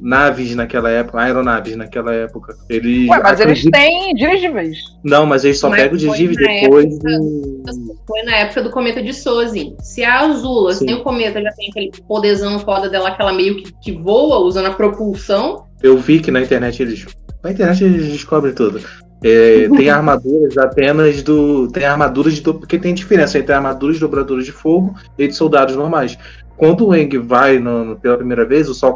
naves 0.00 0.54
naquela 0.54 0.90
época, 0.90 1.20
aeronaves 1.20 1.76
naquela 1.76 2.12
época. 2.14 2.54
Eles 2.68 3.08
Ué, 3.08 3.20
mas 3.22 3.40
eles 3.40 3.62
têm 3.64 4.14
dirigíveis. 4.14 4.78
Não, 5.02 5.26
mas 5.26 5.44
eles 5.44 5.58
só 5.58 5.68
mas 5.68 5.82
pegam 5.82 5.96
dirigíveis 5.96 6.36
depois. 6.36 6.86
Época, 6.86 7.18
do... 7.18 8.00
Foi 8.06 8.22
na 8.22 8.36
época 8.36 8.62
do 8.62 8.70
cometa 8.70 9.02
de 9.02 9.12
Sozi. 9.12 9.74
Se 9.80 10.04
a 10.04 10.20
Azula, 10.20 10.74
se 10.74 10.92
o 10.92 11.02
cometa 11.02 11.42
já 11.42 11.50
tem 11.52 11.68
aquele 11.70 11.90
poderzão 12.06 12.58
foda 12.60 12.88
dela, 12.88 13.08
aquela 13.08 13.32
meio 13.32 13.56
que, 13.56 13.72
que 13.80 13.92
voa 13.92 14.38
usando 14.38 14.66
a 14.66 14.72
propulsão. 14.72 15.66
Eu 15.82 15.96
vi 15.96 16.20
que 16.20 16.30
na 16.30 16.40
internet 16.40 16.82
eles. 16.82 17.06
Na 17.42 17.50
internet 17.50 17.84
eles 17.84 18.12
descobrem 18.12 18.54
tudo. 18.54 18.80
É, 19.22 19.68
tem 19.76 19.90
armaduras 19.90 20.56
apenas 20.56 21.22
do. 21.22 21.68
Tem 21.68 21.84
armaduras 21.84 22.34
de. 22.34 22.42
Porque 22.42 22.78
tem 22.78 22.94
diferença 22.94 23.38
entre 23.38 23.54
armaduras 23.54 23.96
de 23.96 24.00
dobradores 24.00 24.46
de 24.46 24.52
fogo 24.52 24.94
e 25.18 25.28
de 25.28 25.34
soldados 25.34 25.76
normais. 25.76 26.18
Quando 26.56 26.86
o 26.86 26.94
Eng 26.94 27.18
vai 27.18 27.58
no, 27.58 27.84
no, 27.84 27.96
pela 27.96 28.16
primeira 28.16 28.44
vez, 28.44 28.68
o 28.68 28.74
Sol 28.74 28.94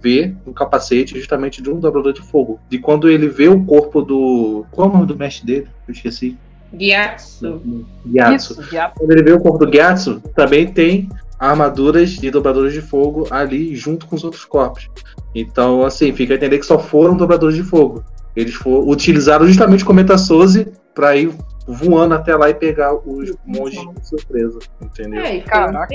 vê 0.00 0.34
o 0.44 0.52
capacete 0.52 1.18
justamente 1.18 1.62
de 1.62 1.70
um 1.70 1.80
dobrador 1.80 2.12
de 2.12 2.22
fogo. 2.22 2.60
E 2.70 2.78
quando 2.78 3.08
ele 3.08 3.28
vê 3.28 3.48
o 3.48 3.64
corpo 3.64 4.02
do. 4.02 4.64
Qual 4.70 4.88
é 4.88 4.90
o 4.90 4.94
nome 4.94 5.06
do 5.06 5.16
mestre 5.16 5.46
dele? 5.46 5.68
Eu 5.86 5.92
esqueci. 5.92 6.36
Gyatso. 6.72 7.62
Gyatso. 8.04 8.56
Quando 8.98 9.10
ele 9.10 9.22
vê 9.22 9.32
o 9.32 9.40
corpo 9.40 9.64
do 9.64 9.70
Gyatso, 9.70 10.20
também 10.34 10.66
tem 10.66 11.08
armaduras 11.38 12.10
de 12.10 12.30
dobradores 12.30 12.72
de 12.72 12.80
fogo 12.80 13.26
ali 13.30 13.74
junto 13.74 14.06
com 14.06 14.16
os 14.16 14.24
outros 14.24 14.44
corpos. 14.44 14.88
Então, 15.34 15.84
assim, 15.84 16.12
fica 16.12 16.34
a 16.34 16.36
entender 16.36 16.58
que 16.58 16.66
só 16.66 16.78
foram 16.78 17.16
dobradores 17.16 17.56
de 17.56 17.62
fogo. 17.62 18.02
Eles 18.36 18.58
utilizaram 18.64 19.46
justamente 19.46 19.82
o 19.82 19.86
Cometa 19.86 20.18
Soze 20.18 20.68
para 20.94 21.16
ir 21.16 21.32
voando 21.66 22.14
até 22.14 22.34
lá 22.34 22.48
e 22.48 22.54
pegar 22.54 22.94
os 22.94 23.34
monges 23.44 23.80
de 23.80 24.08
surpresa, 24.08 24.58
entendeu? 24.80 25.20
É, 25.20 25.40
Caraca. 25.40 25.94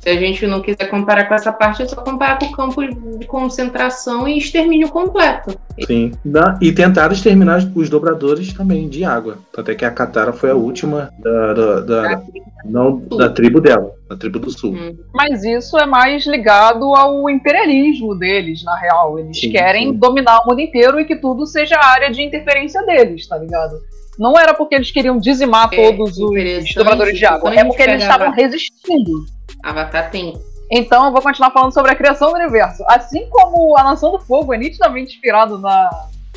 Se 0.00 0.08
a 0.08 0.16
gente 0.16 0.46
não 0.46 0.62
quiser 0.62 0.88
comparar 0.88 1.26
com 1.26 1.34
essa 1.34 1.52
parte, 1.52 1.82
é 1.82 1.86
só 1.86 1.96
comparar 1.96 2.38
com 2.38 2.46
o 2.46 2.52
campo 2.52 2.82
de 3.18 3.26
concentração 3.26 4.26
e 4.26 4.38
extermínio 4.38 4.88
completo. 4.88 5.58
Sim. 5.86 6.12
E 6.60 6.72
tentaram 6.72 7.12
exterminar 7.12 7.70
os 7.74 7.90
dobradores 7.90 8.52
também 8.52 8.88
de 8.88 9.04
água. 9.04 9.38
Até 9.56 9.74
que 9.74 9.84
a 9.84 9.90
Katara 9.90 10.32
foi 10.32 10.50
a 10.50 10.54
última 10.54 11.10
da, 11.18 11.52
da, 11.52 11.80
da 11.80 12.22
não 12.64 12.98
da 12.98 13.28
tribo 13.28 13.60
dela, 13.60 13.94
da 14.08 14.16
tribo 14.16 14.38
do 14.38 14.50
sul. 14.50 14.72
Hum. 14.72 14.96
Mas 15.14 15.44
isso 15.44 15.78
é 15.78 15.84
mais 15.84 16.26
ligado 16.26 16.94
ao 16.94 17.28
imperialismo 17.28 18.14
deles, 18.14 18.64
na 18.64 18.76
real. 18.76 19.18
Eles 19.18 19.38
sim, 19.38 19.50
querem 19.50 19.92
sim. 19.92 19.98
dominar 19.98 20.40
o 20.40 20.48
mundo 20.48 20.60
inteiro 20.60 20.98
e 20.98 21.04
que 21.04 21.16
tudo 21.16 21.46
seja 21.46 21.78
área 21.78 22.10
de 22.10 22.22
interferência 22.22 22.82
deles, 22.86 23.26
tá 23.26 23.36
ligado? 23.36 23.74
Não 24.18 24.38
era 24.38 24.54
porque 24.54 24.74
eles 24.74 24.90
queriam 24.90 25.18
dizimar 25.18 25.68
é, 25.72 25.90
todos 25.90 26.18
os 26.18 26.74
dobradores 26.74 27.18
de 27.18 27.26
água, 27.26 27.54
é 27.54 27.64
porque 27.64 27.82
eles 27.82 28.02
estavam 28.02 28.30
resistindo. 28.30 29.26
Avatar 29.62 30.10
tem. 30.10 30.34
Então 30.70 31.04
eu 31.04 31.12
vou 31.12 31.22
continuar 31.22 31.50
falando 31.50 31.72
sobre 31.72 31.92
a 31.92 31.94
criação 31.94 32.30
do 32.30 32.36
universo. 32.36 32.82
Assim 32.88 33.28
como 33.30 33.76
a 33.76 33.84
Nação 33.84 34.12
do 34.12 34.18
Fogo 34.18 34.52
é 34.54 34.58
nitidamente 34.58 35.14
inspirado 35.14 35.58
na, 35.58 35.90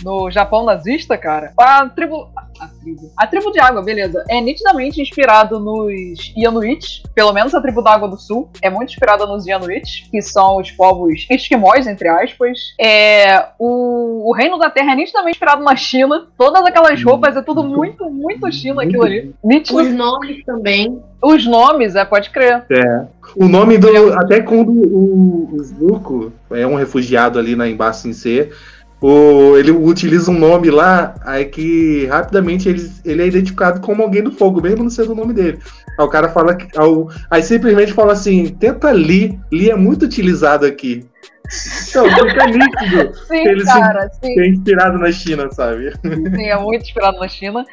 no 0.04 0.30
Japão 0.30 0.66
nazista, 0.66 1.18
cara, 1.18 1.54
a 1.58 1.88
tribo. 1.90 2.30
A 2.60 2.68
tribo. 2.68 3.12
A 3.18 3.28
tribo 3.28 3.52
de 3.52 3.60
água, 3.60 3.84
beleza. 3.84 4.24
É 4.30 4.42
nitidamente 4.42 5.02
inspirado 5.02 5.60
nos 5.60 6.34
Inuits, 6.36 7.04
pelo 7.14 7.34
menos 7.34 7.54
a 7.54 7.62
tribo 7.62 7.82
da 7.82 7.94
água 7.94 8.08
do 8.08 8.18
sul. 8.18 8.50
É 8.62 8.70
muito 8.70 8.90
inspirada 8.90 9.26
nos 9.26 9.46
Inuits, 9.46 10.08
que 10.10 10.22
são 10.22 10.58
os 10.58 10.72
povos 10.72 11.26
esquimós, 11.30 11.88
entre 11.88 12.08
aspas. 12.08 12.74
É, 12.80 13.46
o, 13.60 14.30
o 14.30 14.34
Reino 14.34 14.58
da 14.58 14.70
Terra 14.70 14.94
é 14.94 14.96
nitidamente 14.96 15.36
inspirado 15.36 15.64
na 15.64 15.76
China. 15.76 16.28
Todas 16.38 16.66
aquelas 16.66 17.04
roupas 17.04 17.36
é 17.36 17.42
tudo 17.42 17.64
muito, 17.64 18.10
muito 18.10 18.52
China 18.52 18.84
aquilo 18.84 19.04
ali. 19.04 19.34
Nítido. 19.44 19.80
Os 19.80 19.94
nomes 19.94 20.44
também. 20.46 21.02
Os 21.22 21.46
nomes, 21.46 21.96
é, 21.96 22.06
pode 22.06 22.30
crer. 22.30 22.64
É. 22.70 23.06
O 23.36 23.48
nome 23.48 23.78
do. 23.78 24.14
Até 24.14 24.42
quando 24.42 24.72
o, 24.72 25.50
o 25.54 25.64
Zuko 25.64 26.32
é 26.52 26.66
um 26.66 26.76
refugiado 26.76 27.38
ali 27.38 27.56
na 27.56 27.68
Embaixo 27.68 28.08
em 28.08 28.14
C 28.14 28.52
o, 29.00 29.56
ele 29.58 29.72
utiliza 29.72 30.32
um 30.32 30.40
nome 30.40 30.72
lá, 30.72 31.16
aí 31.24 31.46
que 31.46 32.06
rapidamente 32.08 32.68
ele, 32.68 32.92
ele 33.06 33.22
é 33.22 33.28
identificado 33.28 33.80
como 33.80 34.02
alguém 34.02 34.24
do 34.24 34.32
fogo, 34.32 34.62
mesmo 34.62 34.84
não 34.84 34.90
sendo 34.90 35.12
o 35.12 35.16
nome 35.16 35.34
dele. 35.34 35.60
Aí 35.98 36.06
o 36.06 36.10
cara 36.10 36.30
fala 36.30 36.56
que. 36.56 36.66
Aí, 36.78 37.06
aí 37.30 37.44
simplesmente 37.44 37.94
fala 37.94 38.14
assim: 38.14 38.48
tenta 38.48 38.92
Li, 38.92 39.40
Li 39.52 39.70
é 39.70 39.76
muito 39.76 40.06
utilizado 40.06 40.66
aqui. 40.66 41.06
Então, 41.90 42.04
fica 42.04 42.46
nítido. 42.46 43.16
sim, 43.26 43.48
ele 43.48 43.64
cara, 43.64 44.10
se, 44.10 44.20
sim. 44.20 44.38
é 44.38 44.48
inspirado 44.50 44.98
na 44.98 45.10
China, 45.14 45.50
sabe? 45.50 45.94
Sim, 46.02 46.46
é 46.46 46.58
muito 46.58 46.82
inspirado 46.82 47.18
na 47.20 47.28
China. 47.30 47.66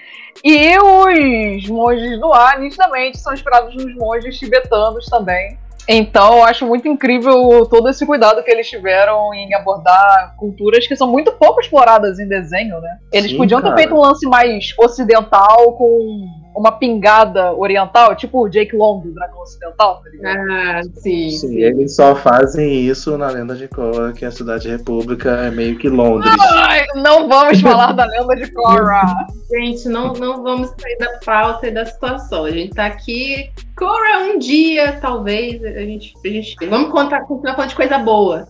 E 0.45 0.79
os 0.79 1.69
monges 1.69 2.21
do 2.21 2.33
ar, 2.33 2.61
nitidamente, 2.61 3.19
são 3.19 3.35
inspirados 3.35 3.75
nos 3.75 3.93
monges 3.97 4.39
tibetanos 4.39 5.07
também. 5.07 5.59
Então, 5.89 6.39
eu 6.39 6.45
acho 6.45 6.67
muito 6.67 6.89
incrível 6.89 7.67
todo 7.67 7.89
esse 7.89 8.07
cuidado 8.07 8.43
que 8.43 8.51
eles 8.51 8.69
tiveram 8.69 9.35
em 9.35 9.55
abordar 9.55 10.35
culturas 10.37 10.87
que 10.87 10.97
são 10.97 11.11
muito 11.11 11.33
pouco 11.33 11.61
exploradas 11.61 12.19
em 12.19 12.27
desenho, 12.27 12.81
né? 12.81 12.99
Eles 13.13 13.33
Sim, 13.33 13.37
podiam 13.37 13.61
cara. 13.61 13.75
ter 13.75 13.83
feito 13.83 13.95
um 13.95 14.01
lance 14.01 14.27
mais 14.27 14.73
ocidental 14.79 15.73
com 15.75 16.44
uma 16.55 16.73
pingada 16.73 17.53
oriental, 17.53 18.15
tipo 18.15 18.45
o 18.45 18.49
Jake 18.49 18.77
Long 18.77 19.01
do 19.01 19.13
Dragão 19.13 19.43
Ocidental, 19.43 20.01
tá 20.03 20.11
ligado? 20.11 20.39
Ah, 20.51 20.83
sim, 20.95 21.31
sim. 21.31 21.49
sim. 21.49 21.57
Eles 21.57 21.97
só 21.97 22.15
fazem 22.15 22.87
isso 22.87 23.19
na 23.19 23.29
Lenda 23.29 23.57
de 23.57 23.67
Korra, 23.69 24.13
que 24.13 24.25
a 24.25 24.31
Cidade 24.31 24.69
República 24.69 25.31
é 25.31 25.51
meio 25.51 25.77
que 25.77 25.89
Londres. 25.89 26.33
Ai, 26.53 26.85
não 26.97 27.29
vamos 27.29 27.61
falar 27.61 27.93
da 27.93 28.05
Lenda 28.07 28.37
de 28.37 28.51
Korra. 28.53 29.27
Gente, 29.51 29.89
não, 29.89 30.13
não 30.15 30.43
vamos 30.43 30.71
sair 30.81 30.97
da 30.99 31.19
pauta 31.25 31.67
e 31.67 31.71
da 31.71 31.85
situação. 31.85 32.45
A 32.45 32.51
gente 32.51 32.75
tá 32.75 32.87
aqui. 32.87 33.51
Korra 33.77 34.21
um 34.21 34.39
dia, 34.39 34.99
talvez. 35.01 35.63
A 35.63 35.81
gente, 35.81 36.15
a 36.25 36.29
gente... 36.29 36.57
Vamos 36.67 36.91
contar, 36.91 37.21
continuar 37.23 37.55
falando 37.55 37.71
de 37.71 37.77
coisa 37.77 37.99
boa. 37.99 38.49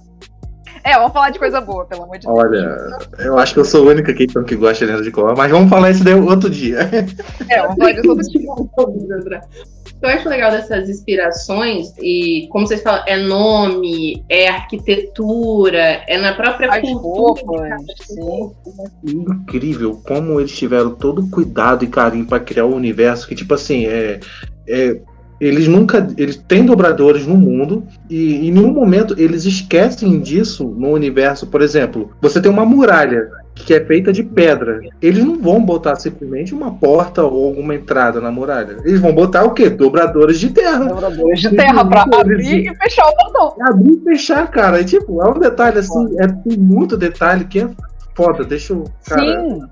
É, 0.85 0.99
vamos 0.99 1.13
falar 1.15 1.31
de 1.31 1.39
coisa 1.39 1.63
boa, 1.63 1.87
pelo 1.87 2.03
amor 2.03 2.19
de 2.19 2.27
Deus. 2.27 2.39
Olha, 2.39 2.99
eu 3.21 3.39
acho 3.39 3.55
que 3.55 3.61
eu 3.61 3.65
sou 3.65 3.89
a 3.89 3.93
única 3.93 4.13
aqui 4.13 4.27
que 4.27 4.55
gosta 4.55 4.85
de 4.85 4.93
Lenda 4.93 5.03
de 5.03 5.11
Korra, 5.11 5.35
mas 5.35 5.51
vamos 5.51 5.71
falar 5.71 5.91
isso 5.91 6.05
daí 6.05 6.15
outro 6.15 6.51
dia. 6.51 6.79
É, 7.49 7.63
vamos 7.63 7.77
falar 7.77 7.93
disso 7.93 8.09
outro 8.11 8.29
dia. 8.29 8.51
O 8.51 8.69
que 9.99 10.05
eu 10.05 10.09
acho 10.11 10.29
legal 10.29 10.51
dessas 10.51 10.89
inspirações, 10.91 11.95
e 11.99 12.47
como 12.51 12.67
vocês 12.67 12.83
falam, 12.83 13.03
é 13.07 13.17
nome, 13.17 14.23
é 14.29 14.49
arquitetura, 14.49 16.03
é 16.07 16.19
na 16.19 16.35
própria 16.35 16.71
As 16.71 16.81
cultura. 16.83 17.79
Roupas, 17.79 18.59
Incrível 19.03 19.99
como 20.07 20.39
eles 20.39 20.53
tiveram 20.53 20.91
todo 20.91 21.23
o 21.23 21.31
cuidado 21.31 21.85
e 21.85 21.89
carinho 21.89 22.27
para 22.27 22.41
criar 22.41 22.67
o 22.67 22.73
um 22.73 22.77
universo 22.77 23.27
que, 23.27 23.35
tipo 23.35 23.55
assim, 23.55 23.87
é, 23.87 24.21
é 24.69 25.01
eles 25.41 25.69
nunca. 25.69 26.07
Eles 26.17 26.37
têm 26.37 26.65
dobradores 26.65 27.27
no 27.27 27.37
mundo 27.37 27.85
e 28.09 28.49
em 28.49 28.53
nenhum 28.53 28.73
momento 28.73 29.15
eles 29.19 29.45
esquecem 29.45 30.21
disso 30.21 30.65
no 30.65 30.91
universo. 30.91 31.47
Por 31.47 31.63
exemplo, 31.63 32.11
você 32.21 32.41
tem 32.41 32.51
uma 32.51 32.65
muralha 32.65 33.29
que 33.55 33.73
é 33.73 33.85
feita 33.85 34.13
de 34.13 34.23
pedra. 34.23 34.81
Eles 35.01 35.25
não 35.25 35.39
vão 35.39 35.65
botar 35.65 35.97
simplesmente 35.97 36.53
uma 36.53 36.75
porta 36.75 37.23
ou 37.23 37.47
alguma 37.47 37.75
entrada 37.75 38.21
na 38.21 38.31
muralha. 38.31 38.79
Eles 38.85 39.01
vão 39.01 39.15
botar 39.15 39.45
o 39.45 39.53
quê? 39.53 39.71
Dobradores 39.71 40.41
de 40.41 40.51
terra. 40.51 40.85
Dobradores 40.87 41.41
de 41.41 41.51
terra 41.51 41.85
para 41.85 42.03
abrir 42.03 42.67
e 42.67 42.77
fechar 42.77 43.07
o 43.07 43.17
portão. 43.17 43.55
Abrir 43.67 43.93
e 43.93 44.01
fechar, 44.03 44.51
cara. 44.51 44.81
E, 44.81 44.85
tipo, 44.85 45.23
é 45.23 45.31
um 45.31 45.39
detalhe 45.39 45.79
assim, 45.79 46.17
é 46.19 46.57
muito 46.57 46.97
detalhe 46.97 47.45
que 47.45 47.61
é 47.61 47.69
foda, 48.15 48.45
deixa 48.45 48.75
o. 48.75 48.85
Cara, 49.07 49.23
Sim. 49.23 49.69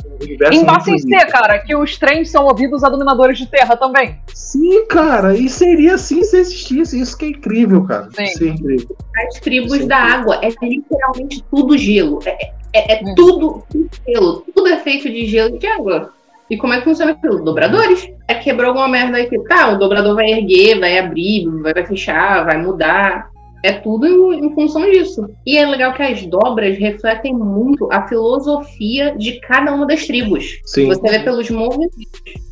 Em 0.53 0.65
Bassin 0.65 0.99
C, 0.99 1.27
cara, 1.27 1.59
que 1.59 1.75
os 1.75 1.97
trens 1.97 2.31
são 2.31 2.45
ouvidos 2.45 2.83
a 2.85 2.89
dominadores 2.89 3.39
de 3.39 3.47
terra 3.47 3.77
também. 3.77 4.17
Sim, 4.35 4.87
cara, 4.87 5.35
e 5.37 5.49
seria 5.49 5.95
assim 5.95 6.23
se 6.25 6.37
existisse. 6.37 7.01
Isso 7.01 7.17
que 7.17 7.27
é 7.27 7.29
incrível, 7.29 7.85
cara. 7.85 8.09
Sim. 8.13 8.25
Isso 8.25 8.45
é 8.45 8.49
incrível. 8.49 8.97
As 9.27 9.41
tribos 9.41 9.81
é 9.81 9.87
da 9.87 9.97
água 9.97 10.41
é 10.43 10.49
literalmente 10.63 11.45
tudo 11.51 11.79
gelo. 11.79 12.21
É, 12.25 12.53
é, 12.73 12.95
é 12.95 13.03
hum. 13.03 13.15
tudo, 13.15 13.65
tudo 13.71 13.91
gelo. 14.07 14.45
Tudo 14.55 14.69
é 14.69 14.79
feito 14.79 15.09
de 15.09 15.27
gelo 15.27 15.57
e 15.57 15.59
de 15.59 15.67
água. 15.67 16.13
E 16.51 16.57
como 16.57 16.75
é 16.75 16.79
que 16.79 16.85
funciona 16.85 17.13
aquilo? 17.13 17.43
Dobradores. 17.43 18.11
É 18.29 18.35
quebrou 18.35 18.69
alguma 18.69 18.89
merda 18.89 19.17
aí 19.17 19.27
que 19.27 19.39
tá, 19.45 19.71
o 19.71 19.79
dobrador 19.79 20.15
vai 20.15 20.31
erguer, 20.31 20.79
vai 20.79 20.99
abrir, 20.99 21.47
vai 21.63 21.85
fechar, 21.87 22.45
vai 22.45 22.59
mudar. 22.59 23.32
É 23.63 23.73
tudo 23.73 24.33
em, 24.33 24.53
função 24.55 24.91
disso. 24.91 25.29
E 25.47 25.57
é 25.57 25.65
legal 25.65 25.95
que 25.95 26.03
as 26.03 26.25
dobras 26.27 26.77
refletem 26.79 27.33
muito 27.33 27.89
a 27.93 28.09
filosofia 28.09 29.15
de 29.17 29.41
cada 29.41 29.73
uma 29.73 29.87
das 29.87 30.07
tribos. 30.07 30.61
Sim. 30.65 30.87
Você 30.87 31.09
vê 31.09 31.21
pelos 31.21 31.49
movimentos. 31.49 31.97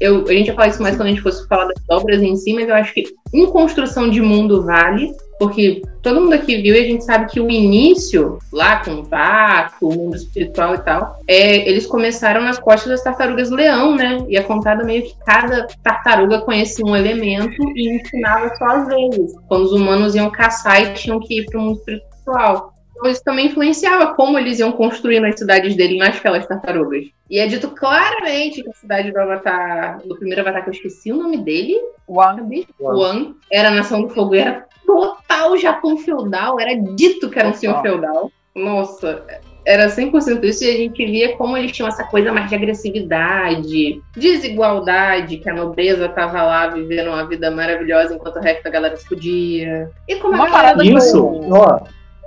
Eu, 0.00 0.24
a 0.28 0.32
gente 0.32 0.46
vai 0.48 0.56
falar 0.56 0.68
isso 0.68 0.82
mais 0.82 0.96
quando 0.96 1.08
a 1.08 1.10
gente 1.10 1.22
fosse 1.22 1.46
falar 1.48 1.66
das 1.66 1.82
dobras 1.88 2.22
em 2.22 2.36
si, 2.36 2.52
mas 2.52 2.68
eu 2.68 2.74
acho 2.74 2.94
que 2.94 3.04
em 3.32 3.46
construção 3.46 4.08
de 4.10 4.20
mundo 4.20 4.62
vale, 4.62 5.12
porque 5.38 5.80
todo 6.02 6.20
mundo 6.20 6.34
aqui 6.34 6.60
viu 6.60 6.74
e 6.74 6.80
a 6.80 6.84
gente 6.84 7.02
sabe 7.02 7.30
que 7.30 7.40
o 7.40 7.50
início, 7.50 8.38
lá 8.52 8.84
com 8.84 8.96
o 8.96 9.04
vácuo, 9.04 9.88
o 9.88 9.94
mundo 9.94 10.16
espiritual 10.16 10.74
e 10.74 10.78
tal, 10.78 11.16
é, 11.26 11.68
eles 11.68 11.86
começaram 11.86 12.42
nas 12.42 12.58
costas 12.58 12.90
das 12.90 13.02
tartarugas 13.02 13.50
leão, 13.50 13.94
né? 13.94 14.24
E 14.28 14.36
é 14.36 14.42
contado 14.42 14.84
meio 14.84 15.02
que 15.02 15.14
cada 15.24 15.66
tartaruga 15.82 16.42
conhecia 16.42 16.84
um 16.84 16.94
elemento 16.94 17.56
e 17.74 17.96
ensinava 17.96 18.54
só 18.56 18.66
às 18.66 18.88
vezes. 18.88 19.34
Quando 19.48 19.64
os 19.64 19.72
humanos 19.72 20.14
iam 20.14 20.30
caçar 20.30 20.82
e 20.82 20.92
tinham 20.92 21.18
que 21.18 21.40
ir 21.40 21.46
para 21.46 21.58
o 21.58 21.62
mundo 21.62 21.78
espiritual. 21.78 22.74
Então 23.00 23.10
isso 23.10 23.24
também 23.24 23.46
influenciava 23.46 24.14
como 24.14 24.38
eles 24.38 24.58
iam 24.58 24.72
construindo 24.72 25.24
as 25.24 25.38
cidades 25.38 25.74
dele 25.74 25.96
naquelas 25.96 26.46
tartarugas. 26.46 27.06
E 27.30 27.38
é 27.38 27.46
dito 27.46 27.70
claramente 27.70 28.62
que 28.62 28.68
a 28.68 28.74
cidade 28.74 29.10
do 29.10 29.18
Avatar, 29.18 30.02
do 30.06 30.16
primeiro 30.16 30.42
Avatar, 30.42 30.62
que 30.62 30.68
eu 30.68 30.74
esqueci 30.74 31.10
o 31.10 31.16
nome 31.16 31.38
dele, 31.38 31.80
Wang. 32.06 32.66
Wang, 32.78 33.34
era 33.50 33.68
a 33.68 33.70
Nação 33.70 34.02
do 34.02 34.10
Fogo, 34.10 34.34
era 34.34 34.66
total 34.84 35.56
Japão 35.56 35.96
feudal, 35.96 36.60
era 36.60 36.74
dito 36.94 37.30
que 37.30 37.38
era 37.38 37.48
um 37.48 37.54
senhor 37.54 37.80
feudal. 37.80 38.30
Nossa, 38.54 39.24
era 39.64 39.88
100% 39.88 40.44
isso, 40.44 40.64
e 40.64 40.68
a 40.70 40.76
gente 40.76 41.06
via 41.06 41.36
como 41.36 41.56
eles 41.56 41.72
tinham 41.72 41.88
essa 41.88 42.04
coisa 42.04 42.30
mais 42.30 42.50
de 42.50 42.54
agressividade, 42.54 44.02
desigualdade, 44.14 45.38
que 45.38 45.48
a 45.48 45.54
nobreza 45.54 46.06
tava 46.08 46.42
lá 46.42 46.66
vivendo 46.66 47.08
uma 47.08 47.26
vida 47.26 47.50
maravilhosa 47.50 48.14
enquanto 48.14 48.36
o 48.36 48.40
resto 48.40 48.64
da 48.64 48.70
galera 48.70 48.96
se 48.96 49.08
podia. 49.08 49.90
E 50.06 50.16
como 50.16 50.34
Uma 50.34 50.48
a 50.48 50.50
parada 50.50 50.84
Isso, 50.84 51.24
ó. 51.50 51.80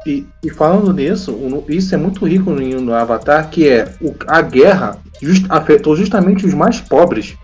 E, 0.06 0.26
e 0.44 0.50
falando 0.50 0.92
nisso, 0.94 1.38
isso 1.70 1.96
é 1.96 1.98
muito 1.98 2.26
rico 2.26 2.52
no, 2.52 2.82
no 2.82 2.94
Avatar, 2.94 3.50
que 3.50 3.70
é 3.70 3.94
o- 4.02 4.14
a 4.28 4.42
guerra 4.42 4.98
just- 5.22 5.46
afetou 5.50 5.96
justamente 5.96 6.46
os 6.46 6.54
mais 6.54 6.82
pobres. 6.82 7.36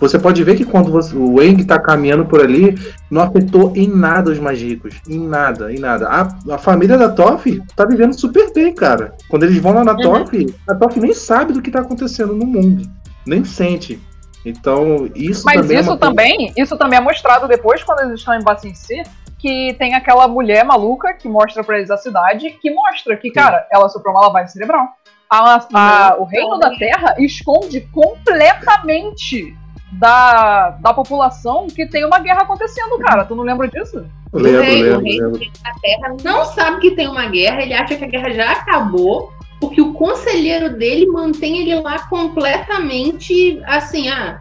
Você 0.00 0.18
pode 0.18 0.42
ver 0.42 0.56
que 0.56 0.64
quando 0.64 0.90
você- 0.90 1.14
o 1.14 1.40
Eng 1.42 1.62
tá 1.64 1.78
caminhando 1.78 2.24
por 2.24 2.40
ali, 2.40 2.76
não 3.10 3.20
afetou 3.22 3.72
em 3.76 3.86
nada 3.86 4.30
os 4.30 4.38
mais 4.38 4.58
ricos. 4.60 4.94
Em 5.08 5.18
nada, 5.28 5.72
em 5.72 5.78
nada. 5.78 6.08
A, 6.08 6.54
a 6.54 6.58
família 6.58 6.96
da 6.96 7.08
Toff 7.10 7.60
tá 7.76 7.84
vivendo 7.84 8.18
super 8.18 8.52
bem, 8.52 8.74
cara. 8.74 9.14
Quando 9.28 9.42
eles 9.44 9.58
vão 9.58 9.74
lá 9.74 9.84
na 9.84 9.94
Toff, 9.94 10.54
a 10.68 10.74
Toff 10.74 10.98
nem 10.98 11.12
sabe 11.14 11.52
do 11.52 11.60
que 11.62 11.70
tá 11.70 11.80
acontecendo 11.80 12.34
no 12.34 12.46
mundo. 12.46 12.88
Nem 13.26 13.44
sente. 13.44 14.00
Então, 14.44 15.08
isso 15.14 15.42
Mas 15.44 15.60
também 15.60 15.76
é 15.76 15.80
isso 15.80 15.90
uma 15.90 15.98
coisa- 15.98 16.10
também, 16.14 16.52
isso 16.56 16.76
também 16.78 16.98
é 16.98 17.02
mostrado 17.02 17.46
depois, 17.46 17.82
quando 17.82 18.00
eles 18.00 18.20
estão 18.20 18.34
em 18.34 18.42
Bacinci, 18.42 19.02
que 19.38 19.74
tem 19.78 19.94
aquela 19.94 20.26
mulher 20.26 20.64
maluca 20.64 21.14
que 21.14 21.28
mostra 21.28 21.62
pra 21.62 21.78
eles 21.78 21.90
a 21.90 21.96
cidade, 21.96 22.50
que 22.60 22.70
mostra 22.70 23.16
que, 23.16 23.30
cara, 23.30 23.66
ela 23.72 23.88
sofreu 23.88 24.12
uma 24.12 24.22
lavagem 24.22 24.48
cerebral. 24.48 24.88
A- 25.30 25.60
a- 25.74 26.16
o 26.18 26.24
reino 26.24 26.58
da 26.58 26.70
Terra 26.76 27.14
esconde 27.18 27.82
completamente 27.92 29.56
da, 29.92 30.70
da 30.80 30.92
população 30.92 31.66
que 31.66 31.86
tem 31.86 32.04
uma 32.04 32.18
guerra 32.18 32.42
acontecendo, 32.42 32.98
cara. 32.98 33.24
Tu 33.24 33.34
não 33.34 33.44
lembra 33.44 33.68
disso? 33.68 34.04
Lembro, 34.32 34.60
o 34.60 34.62
rei, 34.64 34.80
o 34.82 34.84
lembro, 34.84 35.04
rei 35.04 35.20
lembro. 35.20 35.40
da 35.62 35.72
Terra 35.80 36.16
não 36.22 36.44
sabe 36.44 36.80
que 36.80 36.90
tem 36.92 37.08
uma 37.08 37.26
guerra, 37.26 37.62
ele 37.62 37.74
acha 37.74 37.96
que 37.96 38.04
a 38.04 38.08
guerra 38.08 38.30
já 38.30 38.52
acabou, 38.52 39.32
porque 39.60 39.80
o 39.80 39.94
conselheiro 39.94 40.76
dele 40.76 41.06
mantém 41.06 41.60
ele 41.60 41.74
lá 41.80 42.00
completamente 42.08 43.60
assim, 43.66 44.08
ah, 44.08 44.40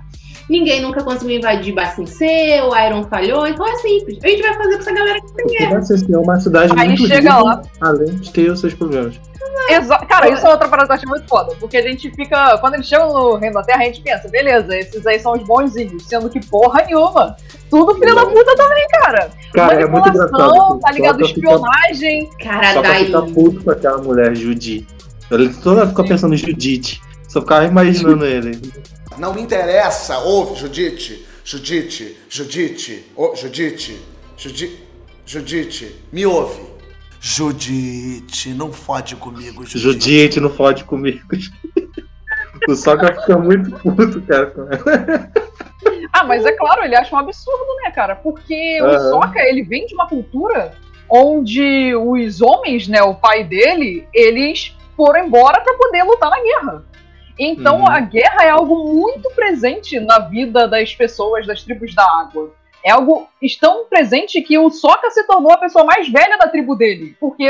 ninguém 0.50 0.82
nunca 0.82 1.04
conseguiu 1.04 1.38
invadir 1.38 1.74
Bacincê, 1.74 2.62
o 2.62 2.76
Iron 2.78 3.04
falhou, 3.06 3.48
então 3.48 3.68
é 3.68 3.76
simples. 3.78 4.18
A 4.24 4.28
gente 4.28 4.42
vai 4.42 4.54
fazer 4.56 4.74
com 4.76 4.82
essa 4.82 4.92
galera 4.94 5.22
que 5.22 5.34
tem 5.34 5.46
guerra. 5.48 5.76
Bacincê 5.76 6.14
é 6.14 6.18
uma 6.18 6.40
cidade 6.40 6.74
Aí 6.78 6.88
muito 6.90 7.08
chega 7.08 7.30
rica, 7.32 7.44
lá. 7.44 7.62
além 7.82 8.16
de 8.16 8.32
ter 8.32 8.52
os 8.52 8.60
seus 8.60 8.74
problemas. 8.74 9.20
Exa 9.70 9.98
cara, 10.08 10.30
isso 10.30 10.46
é 10.46 10.50
outra 10.52 10.68
parada 10.70 10.88
que 10.88 10.94
eu 10.94 10.96
acho 10.98 11.08
muito 11.10 11.28
foda. 11.28 11.54
Porque 11.60 11.76
a 11.78 11.82
gente 11.82 12.10
fica. 12.12 12.58
Quando 12.60 12.76
eles 12.76 12.88
chegam 12.88 13.12
no 13.12 13.36
Reino 13.36 13.56
da 13.56 13.64
Terra, 13.64 13.82
a 13.82 13.86
gente 13.86 14.02
pensa, 14.02 14.30
beleza, 14.30 14.78
esses 14.78 15.06
aí 15.06 15.20
são 15.20 15.34
os 15.34 15.44
bonzinhos. 15.44 16.04
Sendo 16.08 16.30
que 16.30 16.40
porra 16.46 16.84
nenhuma. 16.86 17.36
Tudo 17.70 17.96
filho 17.96 18.16
da 18.16 18.26
puta 18.28 18.56
também, 18.56 18.88
cara. 18.90 19.30
Cara, 19.54 19.82
é 19.82 19.86
muito 19.88 20.08
engraçado. 20.10 20.80
tá 20.80 20.92
ligado? 20.92 21.16
Só 21.16 21.18
pra 21.18 21.28
ficar- 21.28 21.54
Espionagem. 21.56 22.30
Cara, 22.42 22.74
Só 22.74 22.82
daí. 22.82 23.12
puto 23.34 23.64
com 23.64 23.72
aquela 23.72 23.98
mulher, 23.98 24.36
Judy. 24.36 24.88
Ele 25.32 25.50
toda 25.50 25.82
hora 25.82 25.90
fica 25.90 26.04
pensando 26.04 26.34
em 26.36 26.38
Judite. 26.38 27.02
Só 27.28 27.42
ficava 27.42 27.66
imaginando 27.66 28.26
ele. 28.26 28.62
Não 29.18 29.34
me 29.34 29.42
interessa. 29.42 30.20
Ouve, 30.20 30.56
Judite. 30.56 31.26
Judite. 31.44 32.18
Judite. 32.30 33.06
Ô, 33.16 33.36
Judite. 33.36 34.00
Judite. 34.38 34.84
Judite. 35.26 35.96
Me 36.12 36.26
ouve. 36.26 36.62
Judite, 37.20 38.54
não 38.54 38.72
fode 38.72 39.16
comigo, 39.16 39.66
Judite. 39.66 39.80
Judite, 39.80 40.40
não 40.40 40.50
fode 40.50 40.84
comigo. 40.84 41.20
O 42.68 42.76
Soca 42.76 43.14
fica 43.22 43.38
muito 43.38 43.72
puto, 43.80 44.20
cara. 44.24 44.48
com 44.48 44.62
ela. 44.64 45.32
Ah, 46.12 46.24
mas 46.24 46.44
é 46.44 46.52
claro, 46.54 46.84
ele 46.84 46.96
acha 46.96 47.16
um 47.16 47.20
absurdo, 47.20 47.76
né, 47.84 47.92
cara? 47.92 48.16
Porque 48.16 48.82
o 48.82 48.86
Aham. 48.86 49.10
Sokka, 49.12 49.40
ele 49.40 49.62
vem 49.64 49.86
de 49.86 49.94
uma 49.94 50.08
cultura 50.08 50.74
onde 51.10 51.96
os 51.96 52.42
homens, 52.42 52.88
né, 52.88 53.02
o 53.04 53.16
pai 53.16 53.44
dele, 53.44 54.08
eles 54.14 54.76
foram 54.98 55.26
embora 55.26 55.62
pra 55.62 55.76
poder 55.76 56.04
lutar 56.04 56.30
na 56.30 56.42
guerra. 56.42 56.84
Então 57.40 57.80
Uhum. 57.82 57.88
a 57.92 58.00
guerra 58.00 58.44
é 58.44 58.50
algo 58.50 58.94
muito 58.94 59.30
presente 59.32 60.00
na 60.00 60.20
vida 60.20 60.68
das 60.68 60.94
pessoas 60.94 61.46
das 61.46 61.64
tribos 61.64 61.94
da 61.94 62.04
água. 62.04 62.52
É 62.84 62.92
algo 62.92 63.28
tão 63.60 63.86
presente 63.86 64.42
que 64.42 64.58
o 64.58 64.70
Sokka 64.70 65.10
se 65.12 65.24
tornou 65.26 65.52
a 65.52 65.58
pessoa 65.58 65.84
mais 65.86 66.08
velha 66.10 66.38
da 66.38 66.48
tribo 66.48 66.76
dele, 66.76 67.16
porque 67.20 67.50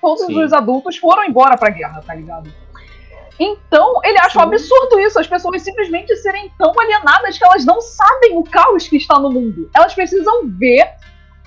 todos 0.00 0.24
Sim. 0.26 0.42
os 0.42 0.52
adultos 0.52 0.96
foram 0.96 1.24
embora 1.24 1.56
pra 1.56 1.70
guerra, 1.70 2.02
tá 2.06 2.14
ligado? 2.14 2.50
Então, 3.40 4.00
ele 4.02 4.18
acha 4.18 4.38
um 4.38 4.42
absurdo 4.42 4.98
isso, 4.98 5.20
as 5.20 5.26
pessoas 5.26 5.62
simplesmente 5.62 6.14
serem 6.16 6.50
tão 6.58 6.72
alienadas 6.78 7.38
que 7.38 7.44
elas 7.44 7.64
não 7.64 7.80
sabem 7.80 8.36
o 8.36 8.42
caos 8.42 8.88
que 8.88 8.96
está 8.96 9.16
no 9.18 9.30
mundo. 9.30 9.70
Elas 9.76 9.94
precisam 9.94 10.48
ver 10.48 10.88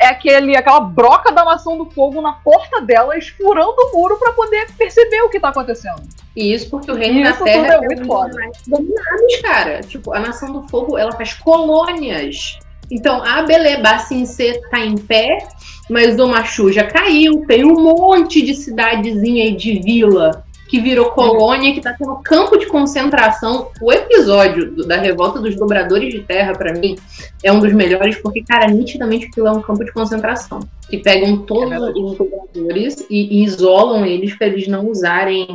é 0.01 0.07
aquele, 0.07 0.57
aquela 0.57 0.79
broca 0.79 1.31
da 1.31 1.45
maçã 1.45 1.77
do 1.77 1.85
fogo 1.91 2.21
na 2.21 2.33
porta 2.33 2.81
delas, 2.81 3.27
furando 3.27 3.75
o 3.77 3.95
muro 3.95 4.17
pra 4.17 4.33
poder 4.33 4.67
perceber 4.77 5.21
o 5.21 5.29
que 5.29 5.39
tá 5.39 5.49
acontecendo. 5.49 6.01
E 6.35 6.53
isso 6.53 6.69
porque 6.69 6.91
o 6.91 6.95
reino 6.95 7.23
da 7.23 7.33
Terra 7.33 7.73
é 7.73 7.75
é 7.75 7.81
muito 7.81 8.05
foda. 8.05 8.35
dominados, 8.67 9.41
cara. 9.43 9.81
Tipo, 9.81 10.13
a 10.13 10.19
Nação 10.19 10.51
do 10.51 10.67
Fogo, 10.67 10.97
ela 10.97 11.11
faz 11.11 11.33
colônias. 11.33 12.57
Então, 12.89 13.23
a 13.23 13.43
Belebacincê 13.43 14.59
tá 14.71 14.79
em 14.79 14.97
pé, 14.97 15.37
mas 15.89 16.19
o 16.19 16.27
Machu 16.27 16.71
já 16.71 16.85
caiu. 16.87 17.45
Tem 17.47 17.63
um 17.63 17.75
monte 17.75 18.41
de 18.41 18.55
cidadezinha 18.55 19.45
e 19.45 19.55
de 19.55 19.79
vila 19.79 20.43
que 20.71 20.79
virou 20.79 21.11
colônia, 21.11 21.73
que 21.73 21.81
tá 21.81 21.93
tendo 21.99 22.15
campo 22.23 22.55
de 22.57 22.65
concentração. 22.65 23.67
O 23.81 23.91
episódio 23.91 24.71
do- 24.71 24.87
da 24.87 24.95
Revolta 24.95 25.37
dos 25.37 25.53
Dobradores 25.53 26.13
de 26.13 26.21
Terra, 26.21 26.53
pra 26.53 26.71
mim, 26.73 26.95
é 27.43 27.51
um 27.51 27.59
dos 27.59 27.73
melhores, 27.73 28.15
porque, 28.15 28.41
cara, 28.41 28.67
nitidamente 28.67 29.25
aquilo 29.25 29.47
é 29.47 29.51
um 29.51 29.61
campo 29.61 29.83
de 29.83 29.91
concentração. 29.91 30.61
Que 30.89 30.97
pegam 30.97 31.39
todos 31.39 31.69
verdade. 31.69 31.99
os 32.01 32.17
dobradores 32.17 33.05
e, 33.09 33.39
e 33.41 33.43
isolam 33.43 34.05
eles 34.05 34.33
pra 34.37 34.47
eles 34.47 34.65
não 34.69 34.87
usarem 34.87 35.45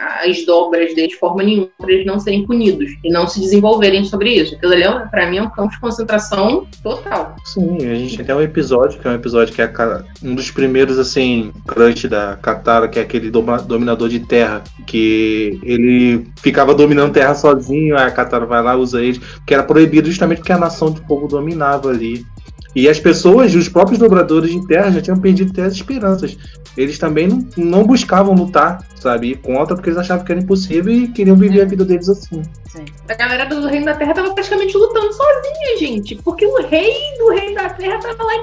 as 0.00 0.44
dobras 0.46 0.94
de 0.94 1.16
forma 1.16 1.42
nenhuma, 1.42 1.68
para 1.78 1.92
eles 1.92 2.06
não 2.06 2.18
serem 2.18 2.46
punidos 2.46 2.90
e 3.04 3.10
não 3.10 3.28
se 3.28 3.40
desenvolverem 3.40 4.04
sobre 4.04 4.30
isso. 4.30 4.54
Aquilo 4.54 4.72
ali, 4.72 4.82
é, 4.82 4.98
pra 5.06 5.28
mim, 5.28 5.36
é 5.36 5.42
um 5.42 5.50
campo 5.50 5.72
de 5.72 5.80
concentração 5.80 6.66
total. 6.82 7.36
Sim, 7.44 7.76
a 7.76 7.94
gente 7.94 8.16
tem 8.16 8.24
até 8.24 8.34
um 8.34 8.40
episódio, 8.40 8.98
que 8.98 9.06
é 9.06 9.10
um 9.10 9.14
episódio 9.14 9.54
que 9.54 9.60
é 9.60 9.70
um 10.22 10.34
dos 10.34 10.50
primeiros, 10.50 10.98
assim, 10.98 11.52
crush 11.66 12.08
da 12.08 12.36
Katara, 12.40 12.88
que 12.88 12.98
é 12.98 13.02
aquele 13.02 13.30
dominador 13.30 14.08
de 14.08 14.20
terra, 14.20 14.64
que 14.86 15.60
ele 15.62 16.26
ficava 16.36 16.74
dominando 16.74 17.12
terra 17.12 17.34
sozinho, 17.34 17.96
aí 17.96 18.04
a 18.04 18.10
Katara 18.10 18.46
vai 18.46 18.62
lá, 18.62 18.76
usa 18.76 19.02
ele, 19.02 19.20
que 19.46 19.52
era 19.52 19.62
proibido 19.62 20.08
justamente 20.08 20.38
porque 20.38 20.52
a 20.52 20.58
nação 20.58 20.90
de 20.90 21.00
fogo 21.06 21.28
dominava 21.28 21.90
ali. 21.90 22.24
E 22.74 22.88
as 22.88 23.00
pessoas, 23.00 23.54
os 23.54 23.68
próprios 23.68 23.98
dobradores 23.98 24.50
de 24.50 24.66
terra, 24.66 24.92
já 24.92 25.00
tinham 25.00 25.18
perdido 25.18 25.50
até 25.50 25.64
as 25.64 25.74
esperanças. 25.74 26.36
Eles 26.76 26.98
também 26.98 27.26
não, 27.26 27.46
não 27.56 27.84
buscavam 27.84 28.34
lutar, 28.34 28.86
sabe, 28.94 29.34
contra, 29.34 29.74
porque 29.74 29.90
eles 29.90 29.98
achavam 29.98 30.24
que 30.24 30.32
era 30.32 30.40
impossível 30.40 30.92
e 30.92 31.08
queriam 31.08 31.36
viver 31.36 31.62
a 31.62 31.64
vida 31.64 31.84
deles 31.84 32.08
assim. 32.08 32.42
A 33.08 33.14
galera 33.14 33.46
do 33.46 33.66
Reino 33.66 33.86
da 33.86 33.94
Terra 33.94 34.14
tava 34.14 34.32
praticamente 34.32 34.76
lutando 34.76 35.12
sozinha, 35.12 35.78
gente. 35.78 36.14
Porque 36.16 36.46
o 36.46 36.56
rei 36.66 36.94
do 37.18 37.30
Reino 37.30 37.54
da 37.54 37.70
Terra 37.70 37.98
tava 37.98 38.22
lá 38.22 38.34
em. 38.34 38.40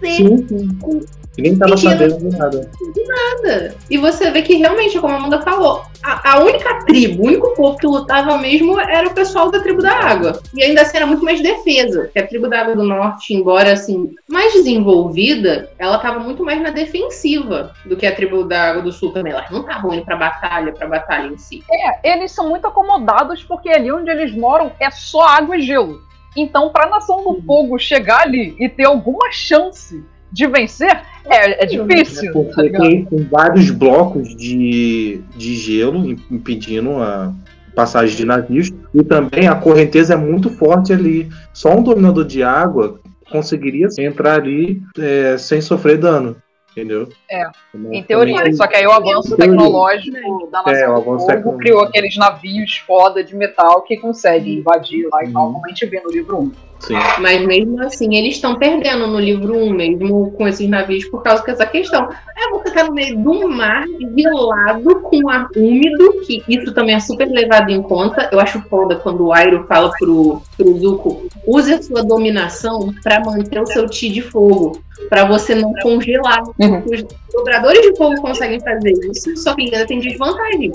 Sim, 0.00 0.48
sim. 0.48 1.06
Ninguém 1.38 1.56
tava 1.56 1.76
sabendo 1.76 2.18
de 2.18 2.36
nada. 2.36 2.70
nada. 3.06 3.74
E 3.88 3.96
você 3.96 4.28
vê 4.32 4.42
que 4.42 4.56
realmente, 4.56 4.98
como 4.98 5.14
a 5.14 5.18
Amanda 5.18 5.40
falou, 5.42 5.84
a, 6.02 6.32
a 6.32 6.42
única 6.42 6.84
tribo, 6.84 7.22
o 7.22 7.26
único 7.26 7.54
povo 7.54 7.78
que 7.78 7.86
lutava 7.86 8.36
mesmo 8.38 8.78
era 8.80 9.06
o 9.06 9.14
pessoal 9.14 9.48
da 9.48 9.60
tribo 9.60 9.80
da 9.80 9.92
água. 9.92 10.40
E 10.52 10.64
ainda 10.64 10.82
assim 10.82 10.96
era 10.96 11.06
muito 11.06 11.24
mais 11.24 11.40
defesa. 11.40 12.10
Que 12.12 12.18
a 12.18 12.26
tribo 12.26 12.48
da 12.48 12.60
água 12.60 12.74
do 12.74 12.82
norte, 12.82 13.34
embora 13.34 13.72
assim, 13.72 14.14
mais 14.28 14.52
desenvolvida, 14.52 15.70
ela 15.78 15.98
tava 15.98 16.18
muito 16.18 16.44
mais 16.44 16.60
na 16.60 16.70
defensiva 16.70 17.72
do 17.86 17.96
que 17.96 18.06
a 18.06 18.14
tribo 18.14 18.42
da 18.42 18.70
água 18.70 18.82
do 18.82 18.90
sul 18.90 19.12
também. 19.12 19.32
Elas 19.32 19.48
não 19.48 19.60
estavam 19.60 19.94
indo 19.94 20.04
pra 20.04 20.16
batalha, 20.16 20.72
pra 20.72 20.88
batalha 20.88 21.28
em 21.28 21.38
si. 21.38 21.62
É, 21.70 22.14
eles 22.14 22.32
são 22.32 22.48
muito 22.48 22.66
acomodados 22.66 23.44
porque 23.44 23.67
ali 23.72 23.90
onde 23.92 24.10
eles 24.10 24.34
moram 24.34 24.72
é 24.80 24.90
só 24.90 25.26
água 25.26 25.56
e 25.56 25.62
gelo. 25.62 26.00
Então, 26.36 26.70
pra 26.70 26.88
Nação 26.88 27.24
do 27.24 27.42
Fogo 27.42 27.78
chegar 27.78 28.22
ali 28.22 28.54
e 28.58 28.68
ter 28.68 28.84
alguma 28.86 29.30
chance 29.32 30.04
de 30.30 30.46
vencer, 30.46 31.00
é, 31.24 31.64
é 31.64 31.66
difícil, 31.66 32.32
tá 32.32 32.40
Porque 32.40 32.62
ligado? 32.62 32.82
tem, 32.82 33.04
tem 33.06 33.24
vários 33.24 33.70
blocos 33.70 34.36
de, 34.36 35.20
de 35.36 35.54
gelo 35.56 36.04
im- 36.06 36.18
impedindo 36.30 36.90
a 36.98 37.32
passagem 37.74 38.16
de 38.16 38.24
navios. 38.24 38.70
E 38.94 39.02
também 39.02 39.48
a 39.48 39.54
correnteza 39.54 40.14
é 40.14 40.16
muito 40.16 40.50
forte 40.50 40.92
ali. 40.92 41.28
Só 41.52 41.74
um 41.76 41.82
dominador 41.82 42.24
de 42.24 42.42
água 42.42 43.00
conseguiria 43.30 43.88
entrar 43.98 44.34
ali 44.40 44.82
é, 44.98 45.36
sem 45.38 45.60
sofrer 45.60 45.98
dano. 45.98 46.36
Entendeu? 46.78 47.08
É, 47.30 47.42
Então, 47.74 47.92
Em 47.92 48.02
teoria, 48.04 48.52
só 48.54 48.66
que 48.66 48.76
aí 48.76 48.86
o 48.86 48.92
avanço 48.92 49.36
tecnológico 49.36 50.48
da 50.50 50.62
É, 50.66 50.72
Nação 50.72 50.90
o 50.90 50.94
do 50.94 51.00
avanço 51.00 51.26
Fogo 51.26 51.26
tecnológico. 51.26 51.58
criou 51.58 51.82
aqueles 51.82 52.16
navios 52.16 52.76
foda 52.86 53.24
de 53.24 53.34
metal 53.34 53.82
que 53.82 53.96
conseguem 53.96 54.58
invadir 54.58 55.08
lá 55.12 55.24
e 55.24 55.32
tal, 55.32 55.46
Uhum. 55.46 55.52
como 55.54 55.66
a 55.66 55.68
gente 55.70 55.86
vê 55.86 56.00
no 56.00 56.10
livro 56.10 56.38
1. 56.38 56.52
Sim. 56.80 56.94
Mas 57.18 57.44
mesmo 57.44 57.82
assim, 57.82 58.14
eles 58.14 58.34
estão 58.36 58.54
perdendo 58.56 59.08
no 59.08 59.18
livro 59.18 59.52
1, 59.56 59.70
mesmo 59.70 60.30
com 60.36 60.46
esses 60.46 60.68
navios, 60.68 61.04
por 61.06 61.24
causa 61.24 61.42
dessa 61.42 61.66
questão. 61.66 62.08
É 62.36 62.50
você 62.50 62.70
tá 62.72 62.84
no 62.84 62.92
meio 62.94 63.16
de 63.20 63.28
um 63.28 63.48
mar 63.48 63.84
gelado 64.16 65.00
com 65.00 65.28
ar 65.28 65.48
úmido, 65.56 66.20
que 66.24 66.40
isso 66.48 66.72
também 66.72 66.94
é 66.94 67.00
super 67.00 67.26
levado 67.28 67.70
em 67.70 67.82
conta. 67.82 68.28
Eu 68.30 68.38
acho 68.38 68.62
foda 68.68 68.94
quando 68.94 69.26
o 69.26 69.32
Airo 69.32 69.64
fala 69.66 69.90
pro, 69.98 70.40
pro 70.56 70.78
Zuko, 70.78 71.26
use 71.44 71.72
a 71.74 71.82
sua 71.82 72.04
dominação 72.04 72.94
para 73.02 73.18
manter 73.24 73.60
o 73.60 73.66
seu 73.66 73.88
ti 73.88 74.08
de 74.08 74.22
fogo, 74.22 74.80
para 75.08 75.24
você 75.24 75.54
não 75.54 75.72
congelar. 75.82 76.42
Uhum. 76.58 76.82
Os 76.86 77.04
dobradores 77.32 77.80
de 77.82 77.96
fogo 77.96 78.20
conseguem 78.20 78.60
fazer 78.60 78.92
isso, 79.10 79.36
só 79.36 79.54
que 79.54 79.62
ainda 79.62 79.86
tem 79.86 80.00
desvantagem. 80.00 80.72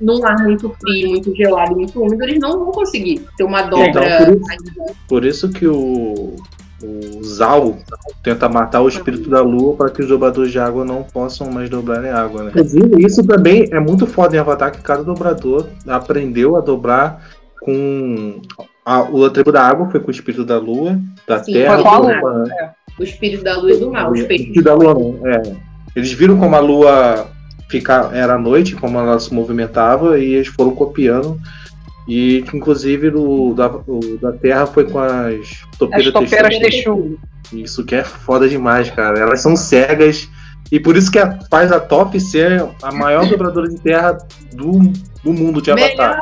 Num 0.00 0.24
ar 0.26 0.42
muito 0.42 0.74
frio, 0.80 1.10
muito 1.10 1.34
gelado, 1.34 1.74
muito 1.74 2.00
úmido, 2.00 2.22
eles 2.24 2.38
não 2.38 2.58
vão 2.64 2.72
conseguir 2.72 3.24
ter 3.36 3.44
uma 3.44 3.62
dobra. 3.62 3.88
Então, 3.88 4.94
Por 5.08 5.24
isso 5.24 5.48
que 5.50 5.66
o, 5.66 6.36
o 6.82 7.22
Zal 7.24 7.78
tenta 8.22 8.48
matar 8.48 8.82
o 8.82 8.88
espírito 8.88 9.30
da 9.30 9.40
lua 9.40 9.74
para 9.74 9.90
que 9.90 10.02
os 10.02 10.08
dobradores 10.08 10.52
de 10.52 10.58
água 10.58 10.84
não 10.84 11.02
possam 11.02 11.50
mais 11.50 11.70
dobrar 11.70 12.04
em 12.04 12.10
água, 12.10 12.44
né? 12.44 12.50
Inclusive, 12.50 13.06
isso 13.06 13.26
também 13.26 13.68
é 13.72 13.80
muito 13.80 14.06
foda 14.06 14.36
em 14.36 14.38
Avatar, 14.38 14.70
que 14.72 14.82
cada 14.82 15.02
dobrador 15.02 15.68
aprendeu 15.86 16.56
a 16.56 16.60
dobrar 16.60 17.26
com... 17.60 18.40
A, 18.84 19.00
o 19.02 19.28
tribo 19.30 19.50
da 19.50 19.62
água 19.62 19.90
foi 19.90 19.98
com 19.98 20.08
o 20.08 20.12
espírito 20.12 20.44
da 20.44 20.58
lua, 20.58 21.00
da 21.26 21.42
Sim, 21.42 21.54
terra... 21.54 21.74
foi 21.74 21.82
com 21.82 21.88
a 21.88 21.96
foi 21.96 22.06
lua, 22.06 22.20
com 22.20 22.28
a- 22.28 22.74
o 22.98 23.02
espírito 23.02 23.44
da 23.44 23.56
lua 23.56 23.72
e 23.72 23.78
do 23.78 23.90
mal, 23.90 24.10
os 24.12 24.18
o 24.18 24.22
espírito 24.22 24.62
da 24.62 24.74
lua 24.74 24.94
não, 24.94 25.20
é. 25.26 25.42
Eles 25.94 26.12
viram 26.12 26.38
como 26.38 26.54
a 26.54 26.60
lua 26.60 27.28
fica, 27.68 28.10
era 28.12 28.34
à 28.34 28.38
noite, 28.38 28.74
como 28.76 28.98
ela 28.98 29.18
se 29.18 29.32
movimentava, 29.32 30.18
e 30.18 30.34
eles 30.34 30.48
foram 30.48 30.72
copiando. 30.74 31.40
E 32.08 32.42
que, 32.42 32.56
inclusive 32.56 33.08
o 33.08 33.52
da, 33.54 33.66
o 33.68 34.18
da 34.20 34.32
Terra 34.32 34.66
foi 34.66 34.84
com 34.84 34.98
as 34.98 35.34
As 35.40 35.78
topeiras 35.78 36.12
topeiras 36.12 36.58
texturas. 36.58 37.04
Texu. 37.04 37.18
Isso 37.52 37.84
que 37.84 37.94
é 37.96 38.04
foda 38.04 38.48
demais, 38.48 38.90
cara. 38.90 39.18
Elas 39.18 39.40
são 39.40 39.56
cegas. 39.56 40.28
E 40.70 40.78
por 40.78 40.96
isso 40.96 41.10
que 41.10 41.18
a- 41.18 41.38
faz 41.50 41.72
a 41.72 41.80
Top 41.80 42.18
ser 42.20 42.64
a 42.82 42.92
maior 42.92 43.26
dobradora 43.30 43.68
de 43.68 43.80
terra 43.80 44.18
do, 44.52 44.78
do 45.24 45.32
mundo 45.32 45.60
de 45.62 45.70
Avatar. 45.70 46.20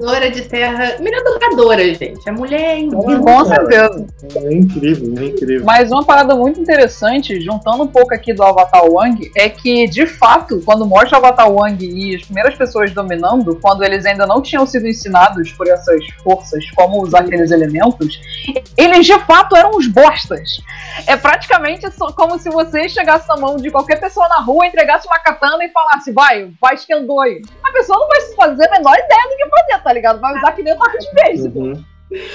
Dobradora 0.00 0.30
de 0.30 0.42
terra. 0.48 0.96
Melhor 0.98 1.22
dobradora, 1.22 1.94
gente. 1.94 2.26
A 2.26 2.32
mulher 2.32 2.60
é 2.60 2.78
incrível. 2.78 3.20
Com 3.20 3.44
certeza. 3.44 4.06
É 4.34 4.54
incrível, 4.54 5.14
é 5.18 5.26
incrível. 5.26 5.64
Mas 5.66 5.92
uma 5.92 6.02
parada 6.02 6.34
muito 6.34 6.58
interessante, 6.58 7.38
juntando 7.38 7.82
um 7.82 7.86
pouco 7.86 8.14
aqui 8.14 8.32
do 8.32 8.42
Avatar 8.42 8.90
Wang, 8.90 9.30
é 9.36 9.50
que, 9.50 9.86
de 9.88 10.06
fato, 10.06 10.62
quando 10.64 10.86
mostra 10.86 11.18
o 11.18 11.24
Avatar 11.24 11.52
Wang 11.52 11.84
e 11.84 12.16
as 12.16 12.22
primeiras 12.22 12.54
pessoas 12.54 12.92
dominando, 12.94 13.54
quando 13.56 13.84
eles 13.84 14.06
ainda 14.06 14.26
não 14.26 14.40
tinham 14.40 14.66
sido 14.66 14.88
ensinados 14.88 15.52
por 15.52 15.68
essas 15.68 16.02
forças 16.24 16.64
como 16.74 17.02
usar 17.02 17.20
aqueles 17.20 17.50
elementos, 17.50 18.18
eles 18.78 19.04
de 19.04 19.18
fato 19.20 19.54
eram 19.54 19.72
os 19.72 19.86
bostas. 19.86 20.62
É 21.06 21.16
praticamente 21.16 21.90
só 21.92 22.10
como 22.12 22.38
se 22.38 22.48
você 22.48 22.88
chegasse 22.88 23.28
na 23.28 23.36
mão 23.36 23.56
de 23.56 23.70
qualquer 23.70 24.00
pessoa 24.00 24.26
na 24.28 24.40
rua, 24.40 24.66
entregasse 24.66 25.06
uma 25.06 25.18
katana 25.18 25.62
e 25.62 25.68
falasse, 25.68 26.10
vai, 26.10 26.50
vai 26.60 26.74
Skendoi. 26.74 27.42
A 27.62 27.70
pessoa 27.70 27.98
não 27.98 28.08
vai 28.08 28.20
fazer 28.20 28.66
a 28.66 28.70
menor 28.72 28.94
ideia 28.94 29.22
do 29.28 29.36
que 29.36 29.48
fazer, 29.48 29.82
tá 29.82 29.89
ligado? 29.92 30.20
Vai 30.20 30.36
usar 30.36 30.52
que 30.52 30.62
nem 30.62 30.74
o 30.74 30.78
taco 30.78 30.98
de 30.98 31.12
beijo. 31.14 31.52
Uhum. 31.54 31.84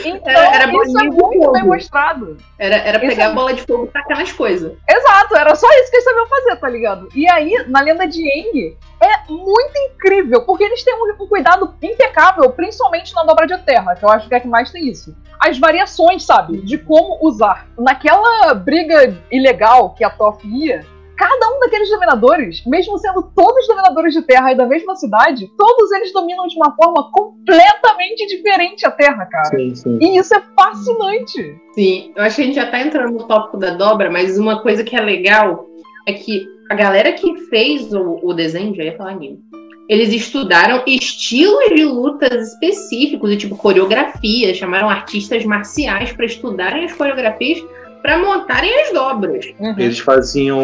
Então, 0.06 0.32
Era- 0.32 0.56
era 0.64 0.72
isso 0.72 0.98
é 0.98 1.04
muito 1.04 1.66
mostrado. 1.66 2.38
Era, 2.58 2.76
era 2.78 2.98
Isso 2.98 3.08
pegar 3.08 3.24
é- 3.26 3.28
a 3.28 3.34
bola 3.34 3.54
de 3.54 3.62
fogo 3.64 3.86
e 3.86 3.88
tacar 3.90 4.18
nas 4.20 4.32
coisas. 4.32 4.72
Exato, 4.90 5.36
era 5.36 5.54
só 5.54 5.68
isso 5.80 5.90
que 5.92 5.98
eles 5.98 6.04
sabiam 6.06 6.28
fazer, 6.28 6.56
tá 6.56 6.70
ligado? 6.70 7.10
E 7.14 7.30
aí, 7.30 7.66
na 7.68 7.82
lenda 7.82 8.08
de 8.08 8.22
Aang, 8.22 8.78
é 9.04 9.32
muito 9.32 9.78
incrível, 9.92 10.44
porque 10.46 10.64
eles 10.64 10.82
têm 10.82 10.94
um, 10.96 11.22
um 11.22 11.28
cuidado 11.28 11.76
impecável, 11.82 12.50
principalmente 12.52 13.14
na 13.14 13.26
dobra 13.26 13.46
de 13.46 13.58
terra, 13.66 13.96
que 13.96 14.06
eu 14.06 14.10
acho 14.10 14.30
que 14.30 14.36
é 14.36 14.40
que 14.40 14.48
mais 14.48 14.72
tem 14.72 14.88
isso. 14.88 15.14
As 15.42 15.58
variações, 15.60 16.26
sabe, 16.26 16.62
de 16.62 16.78
como 16.78 17.18
usar. 17.22 17.68
Naquela 17.78 18.54
briga 18.54 19.14
ilegal 19.30 19.90
que 19.94 20.06
a 20.06 20.10
Toph 20.10 20.42
ia, 20.46 20.86
cada 21.18 21.56
um 21.56 21.60
daqueles 21.60 21.90
dominadores, 21.90 22.64
mesmo 22.66 22.98
sendo 22.98 23.24
todos 23.36 23.68
dominadores 23.68 24.14
de 24.14 24.22
terra 24.22 24.52
e 24.52 24.56
da 24.56 24.66
mesma 24.66 24.96
cidade, 24.96 25.50
todos 25.58 25.92
eles 25.94 26.12
dominam 26.14 26.48
de 26.48 26.56
uma 26.56 26.76
forma 26.76 27.10
completamente 27.12 28.28
diferente 28.28 28.86
a 28.86 28.92
terra, 28.92 29.26
cara. 29.26 29.46
Sim, 29.46 29.76
sim. 29.76 29.98
E 30.02 30.18
isso 30.18 30.36
é 30.36 30.42
fascinante. 30.56 31.56
Sim, 31.74 32.12
eu 32.16 32.24
acho 32.24 32.36
que 32.36 32.42
a 32.42 32.46
gente 32.46 32.56
já 32.56 32.70
tá 32.70 32.80
entrando 32.80 33.14
no 33.14 33.28
tópico 33.28 33.58
da 33.58 33.72
dobra, 33.72 34.10
mas 34.10 34.38
uma 34.38 34.62
coisa 34.62 34.84
que 34.84 34.96
é 34.96 35.02
legal 35.02 35.66
é 36.08 36.14
que 36.14 36.48
a 36.70 36.76
galera 36.76 37.12
que 37.14 37.36
fez 37.50 37.94
o, 37.94 38.20
o 38.24 38.34
desenho, 38.34 38.76
já 38.76 38.84
ia 38.84 38.98
falar 38.98 39.12
anime, 39.12 39.40
eles 39.88 40.12
estudaram 40.12 40.84
estilos 40.88 41.70
de 41.76 41.86
lutas 41.86 42.54
específicos, 42.54 43.32
e 43.32 43.38
tipo 43.38 43.56
coreografia, 43.56 44.54
chamaram 44.54 44.90
artistas 44.90 45.46
marciais 45.46 46.12
para 46.12 46.26
estudarem 46.26 46.86
as 46.86 46.94
coreografias 46.94 47.64
para 48.06 48.20
montarem 48.20 48.72
as 48.82 48.94
dobras. 48.94 49.48
Eles 49.80 49.98
faziam, 49.98 50.62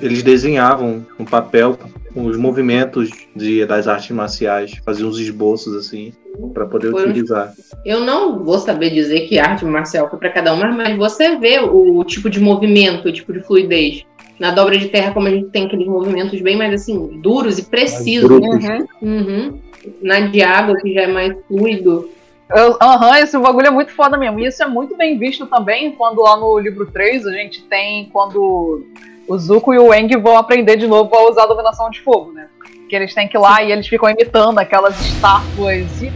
eles 0.00 0.22
desenhavam 0.22 1.04
no 1.18 1.24
papel 1.24 1.76
os 2.14 2.36
movimentos 2.36 3.10
de, 3.34 3.66
das 3.66 3.88
artes 3.88 4.12
marciais, 4.12 4.80
faziam 4.84 5.08
os 5.08 5.18
esboços 5.18 5.74
assim 5.74 6.12
para 6.54 6.64
poder 6.64 6.92
Foram- 6.92 7.10
utilizar. 7.10 7.52
Eu 7.84 8.00
não 8.00 8.44
vou 8.44 8.60
saber 8.60 8.90
dizer 8.90 9.22
que 9.22 9.36
arte 9.36 9.64
marcial 9.64 10.08
foi 10.08 10.16
para 10.20 10.30
cada 10.30 10.54
uma, 10.54 10.70
mas 10.70 10.96
você 10.96 11.36
vê 11.36 11.58
o, 11.58 12.04
tipo 12.04 12.30
de 12.30 12.38
movimento, 12.38 13.08
o 13.08 13.12
tipo 13.12 13.32
de 13.32 13.40
fluidez. 13.40 14.04
Na 14.38 14.52
dobra 14.52 14.78
de 14.78 14.86
terra, 14.86 15.12
como 15.12 15.26
a 15.26 15.30
gente 15.30 15.48
tem 15.48 15.66
aqueles 15.66 15.88
movimentos 15.88 16.40
bem 16.40 16.56
mais 16.56 16.72
assim, 16.72 17.20
duros 17.20 17.58
e 17.58 17.64
precisos. 17.64 18.30
Uhum. 18.30 18.86
Uhum. 19.02 19.58
Na 20.02 20.20
de 20.20 20.40
água, 20.40 20.76
que 20.76 20.94
já 20.94 21.02
é 21.02 21.06
mais 21.08 21.36
fluido. 21.48 22.08
Aham, 22.48 23.18
esse 23.18 23.36
bagulho 23.38 23.66
é 23.66 23.70
muito 23.70 23.92
foda 23.92 24.16
mesmo. 24.16 24.38
E 24.38 24.46
isso 24.46 24.62
é 24.62 24.66
muito 24.66 24.96
bem 24.96 25.18
visto 25.18 25.46
também 25.46 25.92
quando 25.92 26.22
lá 26.22 26.36
no 26.36 26.58
livro 26.58 26.86
3 26.86 27.26
a 27.26 27.32
gente 27.32 27.62
tem 27.62 28.08
quando 28.10 28.86
o 29.26 29.36
Zuko 29.38 29.74
e 29.74 29.78
o 29.78 29.92
Eng 29.92 30.16
vão 30.16 30.38
aprender 30.38 30.76
de 30.76 30.86
novo 30.86 31.14
a 31.14 31.28
usar 31.28 31.42
a 31.42 31.46
dominação 31.46 31.90
de 31.90 32.00
fogo, 32.00 32.32
né? 32.32 32.48
Que 32.88 32.94
eles 32.94 33.12
têm 33.12 33.26
que 33.26 33.36
ir 33.36 33.40
lá 33.40 33.62
e 33.62 33.72
eles 33.72 33.88
ficam 33.88 34.08
imitando 34.08 34.58
aquelas 34.58 34.98
estátuas. 35.00 36.02
E 36.02 36.12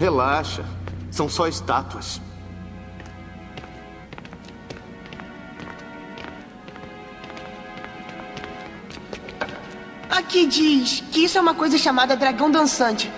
Relaxa. 0.00 0.64
São 1.10 1.28
só 1.28 1.46
estátuas. 1.46 2.20
Aqui 10.10 10.46
diz 10.46 11.04
que 11.12 11.24
isso 11.24 11.36
é 11.36 11.40
uma 11.40 11.54
coisa 11.54 11.76
chamada 11.76 12.16
dragão 12.16 12.50
dançante. 12.50 13.12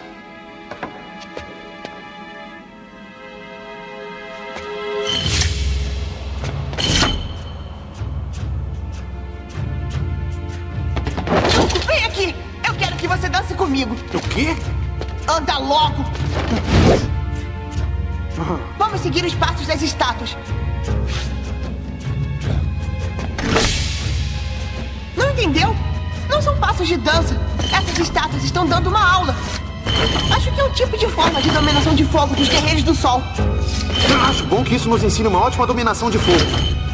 Comigo. 13.77 13.95
O 14.15 14.21
quê? 14.29 14.57
Anda 15.29 15.59
logo! 15.59 16.05
Vamos 18.79 19.01
seguir 19.01 19.25
os 19.25 19.35
passos 19.35 19.67
das 19.67 19.83
estátuas. 19.83 20.37
Não 25.15 25.31
entendeu? 25.31 25.75
Não 26.29 26.41
são 26.41 26.57
passos 26.57 26.89
de 26.89 26.97
dança. 26.97 27.39
Essas 27.73 27.99
estátuas 27.99 28.45
estão 28.45 28.67
dando 28.67 28.89
uma 28.89 29.15
aula. 29.15 29.35
Acho 30.35 30.51
que 30.53 30.61
é 30.61 30.65
um 30.65 30.71
tipo 30.71 30.97
de 30.97 31.07
forma 31.09 31.41
de 31.43 31.51
dominação 31.51 31.95
de 31.95 32.05
fogo 32.05 32.35
dos 32.35 32.49
guerreiros 32.49 32.83
do 32.83 32.95
sol. 32.95 33.23
Acho 34.29 34.45
bom 34.45 34.65
que 34.65 34.75
isso 34.75 34.89
nos 34.89 35.03
ensine 35.03 35.29
uma 35.29 35.41
ótima 35.41 35.67
dominação 35.67 36.11
de 36.11 36.19
fogo. 36.19 36.86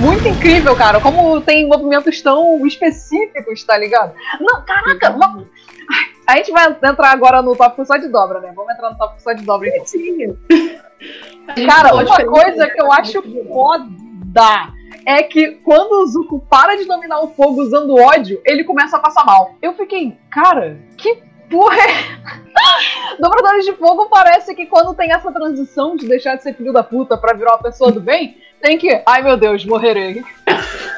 Muito 0.00 0.26
incrível, 0.28 0.74
cara. 0.76 1.00
Como 1.00 1.40
tem 1.40 1.66
movimentos 1.66 2.20
tão 2.20 2.66
específicos, 2.66 3.62
tá 3.64 3.76
ligado? 3.76 4.12
Não, 4.40 4.62
caraca, 4.64 5.10
vamos- 5.10 5.46
Ai, 5.90 6.04
A 6.26 6.36
gente 6.38 6.52
vai 6.52 6.66
entrar 6.68 7.10
agora 7.12 7.42
no 7.42 7.54
tópico 7.54 7.84
só 7.84 7.96
de 7.96 8.08
dobra, 8.08 8.40
né? 8.40 8.52
Vamos 8.54 8.72
entrar 8.72 8.90
no 8.90 8.96
tópico 8.98 9.20
só 9.20 9.32
de 9.32 9.44
dobra. 9.44 9.68
então. 9.68 10.36
Cara, 11.66 11.94
uma 11.94 12.24
coisa 12.24 12.66
que 12.70 12.80
eu 12.80 12.90
acho 12.90 13.22
foda 13.22 14.72
é 15.06 15.22
que 15.22 15.52
quando 15.62 16.02
o 16.02 16.06
Zuko 16.06 16.40
para 16.48 16.76
de 16.76 16.86
dominar 16.86 17.20
o 17.20 17.28
fogo 17.28 17.60
usando 17.60 17.94
ódio, 17.94 18.40
ele 18.46 18.64
começa 18.64 18.96
a 18.96 19.00
passar 19.00 19.24
mal. 19.26 19.54
Eu 19.60 19.74
fiquei, 19.74 20.16
cara, 20.30 20.78
que 20.96 21.22
porra 21.54 21.76
é? 21.76 23.16
Dobradores 23.20 23.64
de 23.64 23.72
fogo 23.74 24.08
parece 24.10 24.54
que 24.54 24.66
quando 24.66 24.94
tem 24.94 25.12
essa 25.12 25.30
transição 25.30 25.96
de 25.96 26.06
deixar 26.06 26.36
de 26.36 26.42
ser 26.42 26.54
filho 26.54 26.72
da 26.72 26.82
puta 26.82 27.16
pra 27.16 27.32
virar 27.32 27.52
uma 27.52 27.62
pessoa 27.62 27.92
do 27.92 28.00
bem, 28.00 28.38
tem 28.60 28.76
que, 28.76 29.02
ai 29.06 29.22
meu 29.22 29.36
Deus, 29.36 29.64
morrerei. 29.64 30.24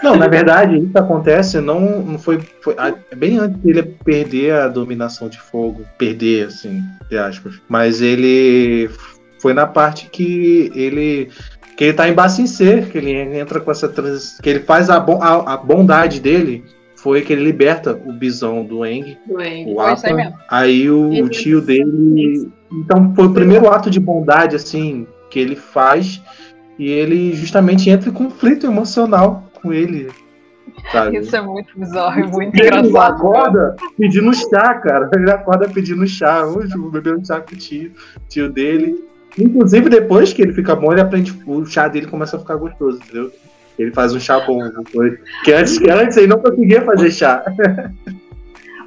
Não, 0.03 0.17
na 0.17 0.29
verdade, 0.29 0.79
isso 0.79 0.97
acontece 0.97 1.61
não, 1.61 1.81
não 2.03 2.19
foi, 2.19 2.41
foi 2.63 2.75
a- 2.79 2.95
bem 3.15 3.39
antes 3.39 3.59
dele 3.61 3.83
perder 4.05 4.53
a 4.53 4.69
dominação 4.69 5.29
de 5.29 5.39
fogo. 5.39 5.85
Perder, 5.99 6.47
assim, 6.47 6.83
entre 7.05 7.19
aspas. 7.19 7.61
Mas 7.69 8.01
ele 8.01 8.89
foi 9.41 9.53
na 9.53 9.67
parte 9.67 10.09
que 10.09 10.71
ele. 10.75 11.31
Que 11.77 11.85
ele 11.85 11.93
tá 11.93 12.09
em 12.09 12.47
C, 12.47 12.83
que 12.91 12.97
ele 12.97 13.13
entra 13.39 13.61
com 13.61 13.71
essa 13.71 13.89
transição. 13.89 14.39
Que 14.43 14.49
ele 14.49 14.61
faz 14.61 14.89
a, 14.89 14.97
a, 14.97 15.55
a 15.55 15.57
bondade 15.59 16.21
dele 16.21 16.65
foi 16.97 17.23
que 17.23 17.33
ele 17.33 17.45
liberta 17.45 17.93
o 18.07 18.13
bisão 18.13 18.65
do 18.65 18.85
Eng, 18.85 19.17
o 19.29 19.41
isso 19.93 20.07
aí. 20.07 20.33
Aí 20.51 20.91
o, 20.91 21.13
Ele- 21.13 21.23
o 21.23 21.29
tio 21.29 21.61
dele. 21.61 22.51
Então 22.73 23.15
foi 23.15 23.27
o 23.27 23.33
primeiro 23.33 23.69
ato 23.69 23.89
de 23.91 24.01
bondade, 24.01 24.57
assim, 24.57 25.07
que 25.31 25.39
ele 25.39 25.55
faz. 25.57 26.21
E 26.79 26.91
ele 26.91 27.35
justamente 27.35 27.89
entra 27.89 28.11
em 28.11 28.13
conflito 28.13 28.67
emocional 28.67 29.45
com 29.63 29.73
ele. 29.73 30.09
Sabe? 30.93 31.19
Isso 31.19 31.35
é 31.35 31.41
muito 31.41 31.79
bizarro, 31.79 32.21
é 32.21 32.27
muito 32.27 32.55
Ele 32.55 32.67
engraçado. 32.69 33.15
acorda 33.15 33.77
pedindo 33.97 34.35
chá, 34.35 34.75
cara. 34.75 35.09
Ele 35.15 35.31
acorda 35.31 35.69
pedindo 35.69 36.07
chá. 36.07 36.45
Hoje, 36.45 36.75
bebendo 36.93 37.27
chá 37.27 37.41
com 37.41 37.55
o 37.55 37.59
tio, 37.59 37.93
tio 38.29 38.51
dele. 38.53 39.03
Inclusive, 39.39 39.89
depois 39.89 40.33
que 40.33 40.43
ele 40.43 40.53
fica 40.53 40.75
bom, 40.77 40.93
ele 40.93 41.01
aprende. 41.01 41.35
O 41.47 41.65
chá 41.65 41.89
dele 41.89 42.07
começa 42.07 42.37
a 42.37 42.41
ficar 42.41 42.57
gostoso, 42.57 42.99
entendeu? 42.99 43.31
Ele 43.79 43.93
faz 43.93 44.15
um 44.15 44.21
chá 44.21 44.41
bom 44.41 44.59
depois. 44.69 45.19
Que 45.45 45.53
antes, 45.53 45.79
que 45.79 45.91
antes 45.91 46.17
ele 46.17 46.29
não 46.29 46.39
conseguia 46.41 46.81
fazer 46.83 47.11
chá. 47.11 47.45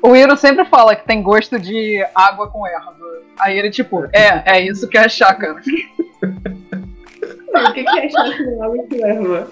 O 0.02 0.16
Iro 0.16 0.38
sempre 0.38 0.64
fala 0.64 0.96
que 0.96 1.06
tem 1.06 1.22
gosto 1.22 1.60
de 1.60 2.02
água 2.16 2.48
com 2.48 2.66
erva. 2.66 2.96
Aí 3.42 3.60
ele, 3.60 3.70
tipo, 3.70 4.06
é, 4.14 4.44
é 4.58 4.66
isso 4.66 4.88
que 4.88 4.98
é 4.98 5.10
chá, 5.10 5.34
cara. 5.34 5.56
O 5.56 7.74
que, 7.74 7.84
que 7.84 8.00
é 8.00 8.08
chance 8.10 8.38
de 8.38 8.62
água 8.62 8.78
que 8.90 8.96
leva? 8.96 9.48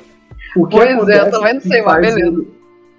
O 0.55 0.65
que 0.65 0.77
Pois 0.77 1.09
é, 1.09 1.25
também 1.29 1.53
não 1.55 1.61
que 1.61 1.67
sei, 1.67 1.81
mas 1.81 1.91
faz 1.93 2.15
beleza. 2.15 2.29
ele- 2.37 2.47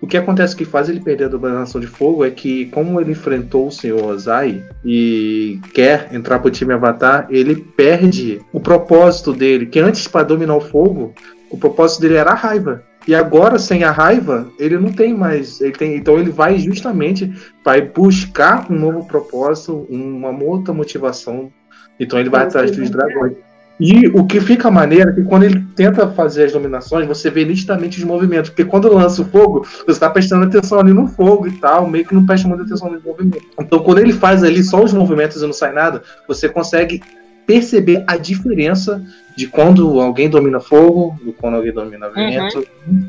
O 0.01 0.07
que 0.07 0.17
acontece 0.19 0.55
que 0.55 0.65
faz 0.67 0.89
ele 0.91 1.01
perder 1.01 1.25
a 1.25 1.29
dominação 1.29 1.81
de 1.81 1.87
fogo 1.87 2.23
é 2.25 2.31
que, 2.31 2.67
como 2.67 3.01
ele 3.01 3.13
enfrentou 3.13 3.67
o 3.69 3.73
Senhor 3.73 4.05
Ozai 4.05 4.63
e 4.85 5.59
quer 5.73 6.09
entrar 6.13 6.39
pro 6.41 6.51
time 6.51 6.75
Avatar, 6.75 7.27
ele 7.31 7.57
perde 7.57 8.41
o 8.53 8.61
propósito 8.61 9.33
dele, 9.33 9.65
que 9.67 9.81
antes, 9.81 10.07
para 10.07 10.25
dominar 10.27 10.57
o 10.57 10.61
fogo, 10.61 11.15
o 11.51 11.59
propósito 11.59 12.01
dele 12.01 12.17
era 12.17 12.31
a 12.31 12.35
raiva. 12.35 12.83
E 13.07 13.15
agora, 13.15 13.59
sem 13.59 13.85
a 13.85 13.91
raiva, 13.91 14.49
ele 14.59 14.77
não 14.79 14.93
tem 14.93 15.15
mais. 15.15 15.61
Ele 15.61 15.73
tem, 15.73 15.97
então 15.97 16.19
ele 16.19 16.31
vai 16.31 16.59
justamente 16.59 17.33
para 17.65 17.81
buscar 17.83 18.71
um 18.71 18.79
novo 18.79 19.07
propósito, 19.07 19.87
uma 19.89 20.31
outra 20.31 20.75
motivação. 20.75 21.51
Então 21.99 22.19
ele 22.19 22.29
vai 22.29 22.45
atrás 22.45 22.71
dos 22.71 22.91
dragões. 22.91 23.37
E 23.81 24.09
o 24.09 24.27
que 24.27 24.41
fica 24.41 24.71
maneiro 24.71 25.11
é 25.11 25.13
que 25.15 25.23
quando 25.23 25.45
ele 25.45 25.65
tenta 25.77 26.09
fazer 26.09 26.45
as 26.45 26.53
dominações, 26.53 27.07
você 27.07 27.31
vê 27.31 27.45
nitidamente 27.45 27.99
os 27.99 28.05
movimentos. 28.05 28.51
Porque 28.51 28.65
quando 28.65 28.93
lança 28.93 29.23
o 29.23 29.25
fogo, 29.25 29.65
você 29.87 30.01
tá 30.01 30.11
prestando 30.11 30.45
atenção 30.45 30.81
ali 30.81 30.93
no 30.93 31.07
fogo 31.07 31.47
e 31.47 31.53
tal, 31.53 31.89
meio 31.89 32.05
que 32.05 32.15
não 32.15 32.27
presta 32.27 32.49
muita 32.49 32.65
atenção 32.65 32.91
nos 32.91 33.03
movimentos. 33.03 33.47
Então 33.59 33.79
quando 33.79 34.01
ele 34.01 34.13
faz 34.13 34.43
ali 34.43 34.63
só 34.65 34.83
os 34.83 34.93
movimentos 34.93 35.41
e 35.41 35.47
não 35.47 35.53
sai 35.53 35.73
nada, 35.73 36.03
você 36.27 36.49
consegue 36.49 37.01
perceber 37.49 38.05
a 38.07 38.19
diferença 38.19 39.03
de 39.35 39.47
quando 39.47 39.99
alguém 40.01 40.29
domina 40.29 40.61
fogo, 40.61 41.19
de 41.25 41.33
quando 41.33 41.55
alguém 41.55 41.73
domina 41.73 42.11
vento. 42.11 42.63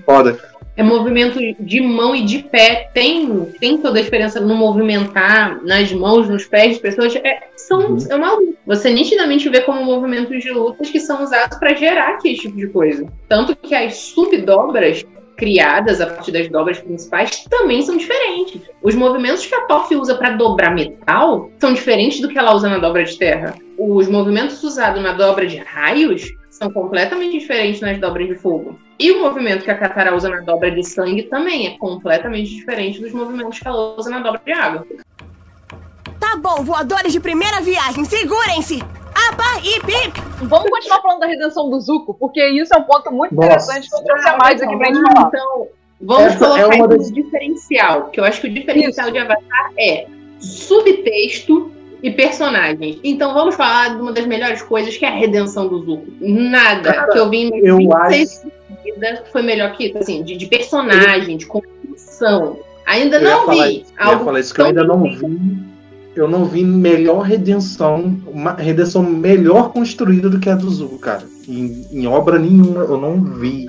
Foda, 0.06 0.34
cara. 0.34 0.58
É 0.78 0.84
movimento 0.84 1.38
de 1.60 1.82
mão 1.82 2.15
e 2.15 2.23
de 2.23 2.39
pé. 2.39 2.89
Tem, 2.93 3.43
tem 3.60 3.78
toda 3.80 3.99
a 3.99 4.02
diferença 4.02 4.39
no 4.39 4.56
movimentar 4.56 5.62
nas 5.65 5.91
mãos, 5.91 6.30
nos 6.30 6.45
pés 6.45 6.80
das 6.80 6.95
pessoas. 6.95 7.15
É, 7.17 7.49
são, 7.58 7.82
Uhum. 7.91 7.97
é 8.10 8.15
uma 8.15 8.34
luta. 8.36 8.54
Você 8.65 8.89
nitidamente 8.89 9.49
vê 9.49 9.60
como 9.60 9.84
movimentos 9.84 10.41
de 10.41 10.52
lutas 10.52 10.89
que 10.89 11.02
são 11.02 11.21
usados 11.21 11.58
para 11.58 11.73
gerar 11.73 12.12
aquele 12.13 12.36
tipo 12.38 12.56
de 12.56 12.67
coisa. 12.67 13.06
Tanto 13.28 13.54
que 13.58 13.75
as 13.75 13.95
subdobras 13.97 15.04
criadas 15.39 16.02
a 16.02 16.08
partir 16.08 16.32
das 16.34 16.49
dobras 16.49 16.80
principais 16.80 17.45
também 17.49 17.82
são 17.82 17.95
diferentes. 17.95 18.62
Os 18.84 18.93
movimentos 18.93 19.45
que 19.45 19.56
a 19.56 19.62
Toff 19.62 19.95
usa 19.95 20.15
para 20.15 20.32
dobrar 20.32 20.75
metal 20.75 21.49
são 21.58 21.73
diferentes 21.73 22.19
do 22.19 22.28
que 22.28 22.38
ela 22.38 22.54
usa 22.54 22.69
na 22.69 22.78
dobra 22.78 23.06
de 23.06 23.17
terra. 23.17 23.56
Os 23.78 24.10
movimentos 24.10 24.62
usados 24.62 25.02
na 25.02 25.13
dobra 25.13 25.47
de 25.47 25.58
raios 25.58 26.30
são 26.49 26.69
completamente 26.69 27.39
diferentes 27.39 27.80
nas 27.80 27.97
dobras 27.97 28.28
de 28.28 28.36
fogo. 28.36 28.78
E 28.99 29.12
o 29.12 29.21
movimento 29.21 29.63
que 29.63 29.71
a 29.71 29.78
Katara 29.78 30.13
usa 30.13 30.28
na 30.28 30.41
dobra 30.41 30.69
de 30.69 30.84
sangue 30.84 31.23
também 31.23 31.67
é 31.67 31.78
completamente 31.78 32.54
diferente 32.54 32.99
dos 32.99 33.13
movimentos 33.13 33.58
que 33.58 33.67
ela 33.67 33.95
usa 33.97 34.10
na 34.10 34.19
dobra 34.19 34.41
de 34.45 34.52
água. 34.52 34.86
Tá 36.19 36.36
bom, 36.36 36.63
voadores 36.65 37.13
de 37.13 37.19
primeira 37.21 37.62
viagem, 37.62 38.04
segurem-se! 38.04 38.99
E! 39.63 40.46
Vamos 40.46 40.70
continuar 40.70 41.02
falando 41.02 41.20
da 41.20 41.28
redenção 41.28 41.70
do 41.70 41.80
Zuko, 41.80 42.13
porque 42.13 42.44
isso 42.50 42.74
é 42.74 42.78
um 42.78 42.84
ponto 42.84 43.12
muito 43.12 43.36
Nossa. 43.36 43.48
interessante 43.48 43.89
que 43.89 43.96
eu 43.96 44.04
trouxe 44.04 44.28
a 44.30 44.38
mais 44.38 44.62
aqui 44.62 44.78
pra 44.78 44.88
gente 44.88 45.02
falar. 45.02 45.28
Então, 45.28 45.68
vamos 46.02 46.26
Essa 46.34 46.38
colocar 46.39 46.62
é 46.62 46.65
uma 46.78 46.88
das- 46.88 47.12
diferencial, 47.12 48.10
que 48.10 48.20
eu 48.20 48.24
acho 48.24 48.42
que 48.42 48.48
o 48.48 48.54
diferencial 48.54 49.08
Isso. 49.08 49.13
de 49.13 49.20
Avatar 49.20 49.72
é 49.78 50.08
subtexto 50.39 51.72
e 52.02 52.10
personagens. 52.12 53.00
Então 53.04 53.34
vamos 53.34 53.56
falar 53.56 53.96
de 53.96 54.02
uma 54.02 54.13
das 54.13 54.26
melhores 54.26 54.62
coisas 54.62 54.96
que 54.96 55.04
é 55.06 55.10
a 55.10 55.12
redenção 55.12 55.68
do 55.68 55.80
Zuko. 55.84 56.08
Nada 56.22 56.94
Cara, 56.94 57.12
que 57.12 57.20
eu 57.20 57.30
vi 57.30 57.50
em 57.50 57.65
eu 57.65 57.78
26 57.78 58.46
vida 58.84 59.24
foi 59.32 59.42
melhor 59.42 59.74
que 59.74 59.88
isso, 59.88 59.98
assim, 59.98 60.24
de, 60.24 60.38
de 60.38 60.46
personagem, 60.46 61.36
de 61.36 61.46
construção. 61.46 62.60
Ainda 62.86 63.18
Eu 63.18 63.24
ia 63.24 63.30
não 63.30 63.46
falar 63.46 63.68
vi 63.68 63.82
isso, 63.82 63.94
eu 64.00 64.06
ia 64.06 64.12
algo 64.13 64.26
falar 64.26 64.39
isso 64.39 64.54
que 64.54 64.62
eu 64.62 64.65
ainda 64.65 64.84
não 64.86 65.04
vi. 65.04 65.20
Eu 66.15 66.28
não 66.28 66.45
vi 66.45 66.63
melhor 66.63 67.22
redenção, 67.22 68.17
uma 68.28 68.54
redenção 68.54 69.04
melhor 69.04 69.72
construída 69.72 70.30
do 70.30 70.39
que 70.39 70.50
a 70.50 70.56
do 70.56 70.69
Zuko, 70.69 70.98
cara. 71.00 71.24
Em, 71.48 71.86
em 71.91 72.08
obra 72.08 72.38
nenhuma 72.39 72.82
eu 72.82 73.00
não 73.00 73.22
vi. 73.22 73.67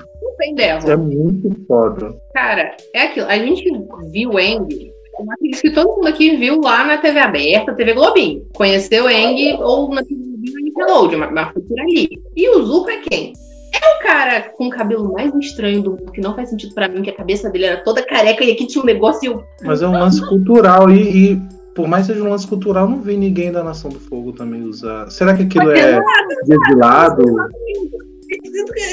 Devil. 0.57 0.79
Isso 0.79 0.90
é 0.90 0.96
muito 0.96 1.55
foda. 1.68 2.14
Cara, 2.33 2.74
é 2.94 3.03
aquilo. 3.03 3.26
A 3.26 3.38
gente 3.38 3.62
viu 4.11 4.31
o 4.31 4.38
Eng, 4.40 4.66
eu 5.18 5.31
acredito 5.33 5.61
que 5.61 5.70
todo 5.70 5.96
mundo 5.96 6.07
aqui 6.09 6.35
viu 6.37 6.61
lá 6.62 6.83
na 6.83 6.96
TV 6.96 7.18
aberta, 7.20 7.74
TV 7.74 7.92
Globinho. 7.92 8.46
Conheceu 8.55 9.05
o 9.05 9.11
Eng 9.11 9.53
ou 9.62 9.94
na 9.94 10.03
TV 10.03 10.18
Nickelodeon, 10.62 11.18
mas- 11.18 11.33
mas 11.33 11.53
foi 11.53 11.62
por 11.62 11.79
ali. 11.81 12.09
E 12.35 12.48
o 12.57 12.62
Zuko 12.64 12.88
é 12.90 12.96
quem? 13.03 13.35
É 13.74 13.98
o 13.98 14.03
cara 14.03 14.40
com 14.57 14.66
o 14.68 14.70
cabelo 14.70 15.12
mais 15.12 15.33
estranho 15.35 15.83
do 15.83 15.90
mundo, 15.90 16.11
que 16.11 16.22
não 16.22 16.35
faz 16.35 16.48
sentido 16.48 16.74
pra 16.74 16.88
mim, 16.88 17.03
que 17.03 17.11
a 17.11 17.14
cabeça 17.16 17.50
dele 17.50 17.66
era 17.66 17.85
toda 17.85 18.03
careca 18.03 18.42
e 18.42 18.50
aqui 18.53 18.66
tinha 18.66 18.83
um 18.83 18.87
negócio 18.87 19.22
e 19.22 19.26
eu. 19.33 19.44
Mas 19.62 19.83
é 19.83 19.87
um 19.87 19.92
lance 19.92 20.26
cultural 20.26 20.90
e, 20.90 21.33
e 21.35 21.42
por 21.81 21.88
mais 21.88 22.07
que 22.07 22.12
seja 22.12 22.25
um 22.25 22.29
lance 22.29 22.47
cultural, 22.47 22.85
eu 22.85 22.90
não 22.90 23.01
vi 23.01 23.16
ninguém 23.16 23.51
da 23.51 23.64
Nação 23.64 23.90
do 23.90 23.99
Fogo 23.99 24.33
também 24.33 24.62
usar. 24.62 25.11
Será 25.11 25.35
que 25.35 25.45
aquilo 25.45 25.71
é 25.71 25.99
exilado? 26.43 27.25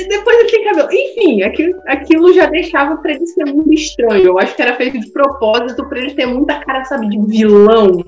Depois 0.07 0.39
ele 0.39 0.49
tem 0.49 0.63
cabelo. 0.63 0.87
Enfim, 0.89 1.43
aquilo, 1.43 1.81
aquilo 1.85 2.33
já 2.33 2.45
deixava 2.45 2.95
pra 2.97 3.11
ele 3.11 3.25
ser 3.27 3.43
muito 3.45 3.73
estranho. 3.73 4.25
Eu 4.25 4.39
acho 4.39 4.55
que 4.55 4.61
era 4.61 4.75
feito 4.75 4.99
de 4.99 5.11
propósito 5.11 5.85
pra 5.89 5.99
ele 5.99 6.13
ter 6.13 6.25
muita 6.27 6.59
cara, 6.61 6.85
sabe, 6.85 7.09
de 7.09 7.21
vilão. 7.27 8.03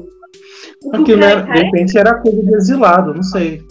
Aquilo 0.93 1.19
cara 1.19 1.31
era, 1.31 1.41
é 1.41 1.53
de 1.53 1.63
repente 1.65 1.97
era 1.97 2.13
coisa 2.13 2.41
de 2.41 2.55
exilado, 2.55 3.13
não 3.13 3.23
sei. 3.23 3.61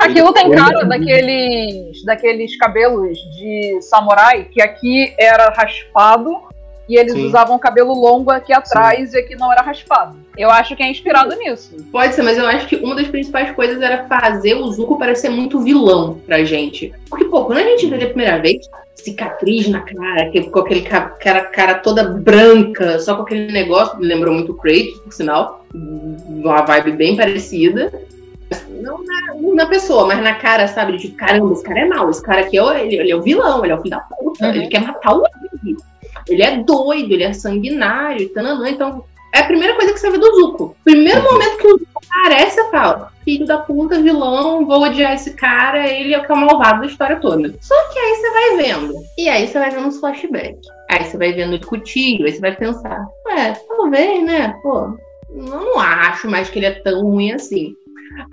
Aquilo 0.00 0.32
tem 0.32 0.50
cara 0.50 0.84
daqueles, 0.84 2.02
daqueles 2.06 2.56
cabelos 2.56 3.18
de 3.38 3.78
samurai 3.82 4.48
que 4.50 4.62
aqui 4.62 5.14
era 5.18 5.50
raspado 5.50 6.30
e 6.90 6.98
eles 6.98 7.12
Sim. 7.12 7.24
usavam 7.26 7.56
cabelo 7.58 7.94
longo 7.94 8.30
aqui 8.32 8.52
atrás 8.52 9.12
e 9.14 9.18
aqui 9.18 9.36
não 9.36 9.52
era 9.52 9.62
raspado. 9.62 10.16
Eu 10.36 10.50
acho 10.50 10.74
que 10.74 10.82
é 10.82 10.90
inspirado 10.90 11.34
nisso. 11.36 11.76
Pode 11.92 12.14
ser, 12.14 12.22
mas 12.22 12.36
eu 12.36 12.46
acho 12.46 12.66
que 12.66 12.76
uma 12.76 12.96
das 12.96 13.06
principais 13.06 13.52
coisas 13.54 13.80
era 13.80 14.06
fazer 14.08 14.54
o 14.54 14.66
Zuko 14.72 14.98
parecer 14.98 15.28
muito 15.30 15.60
vilão 15.60 16.18
pra 16.26 16.42
gente. 16.42 16.92
Porque, 17.08 17.26
pô, 17.26 17.44
quando 17.44 17.58
a 17.58 17.62
gente 17.62 17.86
vê 17.86 17.94
ele 17.94 18.04
a 18.06 18.08
primeira 18.08 18.38
vez, 18.40 18.66
cicatriz 18.96 19.68
na 19.68 19.80
cara, 19.82 20.30
que- 20.30 20.42
com 20.50 20.58
aquele 20.58 20.82
ca- 20.82 21.10
cara, 21.20 21.42
cara 21.44 21.74
toda 21.76 22.02
branca, 22.04 22.98
só 22.98 23.14
com 23.14 23.22
aquele 23.22 23.52
negócio, 23.52 23.98
me 23.98 24.06
lembrou 24.06 24.34
muito 24.34 24.50
o 24.52 24.56
Kratos, 24.56 24.98
por 25.04 25.12
sinal. 25.12 25.64
Uma 25.72 26.62
vibe 26.62 26.92
bem 26.92 27.16
parecida. 27.16 27.92
Não 28.82 29.04
na, 29.04 29.34
não 29.40 29.54
na 29.54 29.66
pessoa, 29.66 30.06
mas 30.06 30.20
na 30.22 30.34
cara, 30.34 30.66
sabe? 30.66 30.96
De 30.96 31.08
caramba, 31.08 31.52
esse 31.52 31.62
cara 31.62 31.80
é 31.80 31.84
mau, 31.84 32.10
esse 32.10 32.20
cara 32.22 32.40
aqui 32.40 32.56
é 32.58 32.62
o, 32.62 32.72
ele, 32.72 32.96
ele 32.96 33.10
é 33.12 33.14
o 33.16 33.22
vilão, 33.22 33.62
ele 33.64 33.72
é 33.72 33.76
o 33.76 33.82
filho 33.82 33.90
da 33.90 34.00
puta, 34.00 34.46
Uhum. 34.46 34.54
ele 34.54 34.66
quer 34.68 34.80
matar 34.84 35.14
o. 35.16 35.22
Ele 36.30 36.42
é 36.42 36.56
doido, 36.62 37.12
ele 37.12 37.24
é 37.24 37.32
sanguinário, 37.32 38.28
tananã, 38.30 38.68
então 38.68 39.04
é 39.34 39.40
a 39.40 39.46
primeira 39.46 39.74
coisa 39.74 39.92
que 39.92 40.00
você 40.00 40.10
vê 40.10 40.18
do 40.18 40.34
Zuko. 40.34 40.76
Primeiro 40.84 41.22
momento 41.22 41.58
que 41.58 41.66
o 41.66 41.78
Zuko 41.78 42.00
aparece, 42.10 42.56
você 42.56 42.70
fala: 42.70 43.12
filho 43.24 43.46
da 43.46 43.58
puta, 43.58 44.00
vilão, 44.00 44.66
vou 44.66 44.82
odiar 44.82 45.14
esse 45.14 45.34
cara, 45.34 45.88
ele 45.88 46.14
é 46.14 46.18
o 46.18 46.24
que 46.24 46.32
é 46.32 46.34
o 46.34 46.38
malvado 46.38 46.80
da 46.80 46.86
história 46.86 47.16
toda. 47.16 47.54
Só 47.60 47.74
que 47.90 47.98
aí 47.98 48.14
você 48.16 48.30
vai 48.30 48.56
vendo. 48.56 48.94
E 49.18 49.28
aí 49.28 49.46
você 49.46 49.58
vai 49.58 49.70
vendo 49.70 49.86
uns 49.86 50.00
flashbacks. 50.00 50.68
Aí 50.90 51.04
você 51.04 51.16
vai 51.16 51.32
vendo 51.32 51.54
o 51.54 51.78
tio, 51.78 52.26
aí 52.26 52.32
você 52.32 52.40
vai 52.40 52.56
pensar: 52.56 53.06
é, 53.28 53.52
talvez, 53.52 54.24
né? 54.24 54.54
Pô, 54.62 54.96
eu 55.34 55.42
não 55.44 55.78
acho 55.78 56.28
mais 56.28 56.50
que 56.50 56.58
ele 56.58 56.66
é 56.66 56.72
tão 56.72 57.02
ruim 57.02 57.32
assim. 57.32 57.74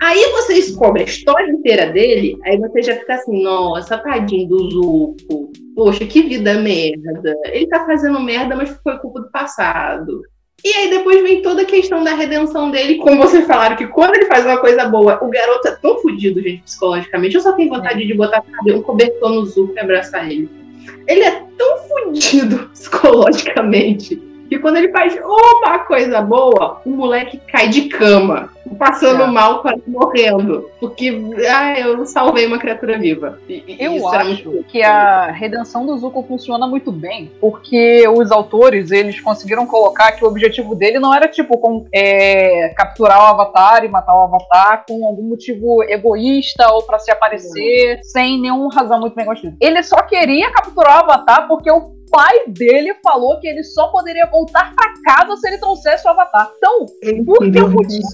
Aí 0.02 0.32
você 0.32 0.54
descobre 0.54 1.02
a 1.02 1.06
história 1.06 1.50
inteira 1.52 1.92
dele, 1.92 2.36
aí 2.44 2.58
você 2.58 2.82
já 2.82 2.96
fica 2.96 3.14
assim, 3.14 3.42
nossa, 3.44 3.96
tadinho 3.96 4.48
do 4.48 4.70
Zuko. 4.70 5.52
Poxa, 5.78 6.04
que 6.04 6.22
vida 6.22 6.54
merda. 6.54 7.38
Ele 7.44 7.68
tá 7.68 7.86
fazendo 7.86 8.18
merda, 8.18 8.56
mas 8.56 8.76
foi 8.82 8.98
culpa 8.98 9.20
do 9.20 9.30
passado. 9.30 10.22
E 10.64 10.72
aí 10.72 10.90
depois 10.90 11.22
vem 11.22 11.40
toda 11.40 11.62
a 11.62 11.64
questão 11.64 12.02
da 12.02 12.16
redenção 12.16 12.68
dele, 12.68 12.96
como 12.96 13.22
vocês 13.22 13.46
falaram, 13.46 13.76
que 13.76 13.86
quando 13.86 14.16
ele 14.16 14.26
faz 14.26 14.44
uma 14.44 14.58
coisa 14.58 14.88
boa, 14.88 15.22
o 15.22 15.30
garoto 15.30 15.68
é 15.68 15.76
tão 15.76 15.96
fodido, 16.00 16.42
gente, 16.42 16.64
psicologicamente. 16.64 17.36
Eu 17.36 17.42
só 17.42 17.52
tenho 17.52 17.68
vontade 17.68 18.04
de 18.04 18.12
botar 18.12 18.42
um 18.66 18.82
cobertor 18.82 19.30
no 19.30 19.46
Zuko 19.46 19.72
e 19.76 19.78
abraçar 19.78 20.28
ele. 20.28 20.50
Ele 21.06 21.20
é 21.20 21.44
tão 21.56 21.78
fodido 21.86 22.68
psicologicamente 22.74 24.20
que 24.48 24.58
quando 24.58 24.78
ele 24.78 24.90
faz 24.90 25.16
uma 25.16 25.78
coisa 25.84 26.20
boa, 26.20 26.82
o 26.84 26.90
moleque 26.90 27.40
cai 27.52 27.68
de 27.68 27.82
cama. 27.82 28.50
Passando 28.76 29.22
é. 29.22 29.26
mal, 29.26 29.62
quase 29.62 29.82
morrendo. 29.86 30.70
Porque, 30.80 31.10
ah, 31.48 31.78
eu 31.78 32.04
salvei 32.06 32.46
uma 32.46 32.58
criatura 32.58 32.98
viva. 32.98 33.38
E, 33.48 33.76
eu 33.78 34.08
acho 34.08 34.50
muito... 34.50 34.64
que 34.64 34.82
a 34.82 35.30
redenção 35.30 35.86
do 35.86 35.96
Zuko 35.98 36.22
funciona 36.22 36.66
muito 36.66 36.90
bem, 36.90 37.30
porque 37.40 38.06
os 38.08 38.30
autores, 38.30 38.90
eles 38.90 39.20
conseguiram 39.20 39.66
colocar 39.66 40.12
que 40.12 40.24
o 40.24 40.28
objetivo 40.28 40.74
dele 40.74 40.98
não 40.98 41.14
era, 41.14 41.28
tipo, 41.28 41.58
com, 41.58 41.86
é, 41.92 42.68
capturar 42.76 43.20
o 43.20 43.26
Avatar 43.26 43.84
e 43.84 43.88
matar 43.88 44.14
o 44.14 44.22
Avatar 44.22 44.84
com 44.86 45.06
algum 45.06 45.24
motivo 45.24 45.82
egoísta 45.84 46.70
ou 46.72 46.82
para 46.82 46.98
se 46.98 47.10
aparecer, 47.10 48.00
sem 48.02 48.40
nenhuma 48.40 48.72
razão 48.72 49.00
muito 49.00 49.14
bem 49.14 49.26
construída. 49.26 49.56
Ele 49.60 49.82
só 49.82 50.02
queria 50.02 50.50
capturar 50.52 51.00
o 51.00 51.04
Avatar 51.04 51.46
porque 51.48 51.70
o 51.70 51.98
pai 52.10 52.46
dele 52.48 52.94
falou 53.02 53.38
que 53.38 53.46
ele 53.46 53.62
só 53.62 53.88
poderia 53.88 54.26
voltar 54.26 54.74
para 54.74 54.92
casa 55.04 55.36
se 55.36 55.48
ele 55.48 55.58
trouxesse 55.58 56.06
o 56.06 56.10
avatar. 56.10 56.50
Então, 56.56 56.86
por 57.24 57.38
que 57.50 57.60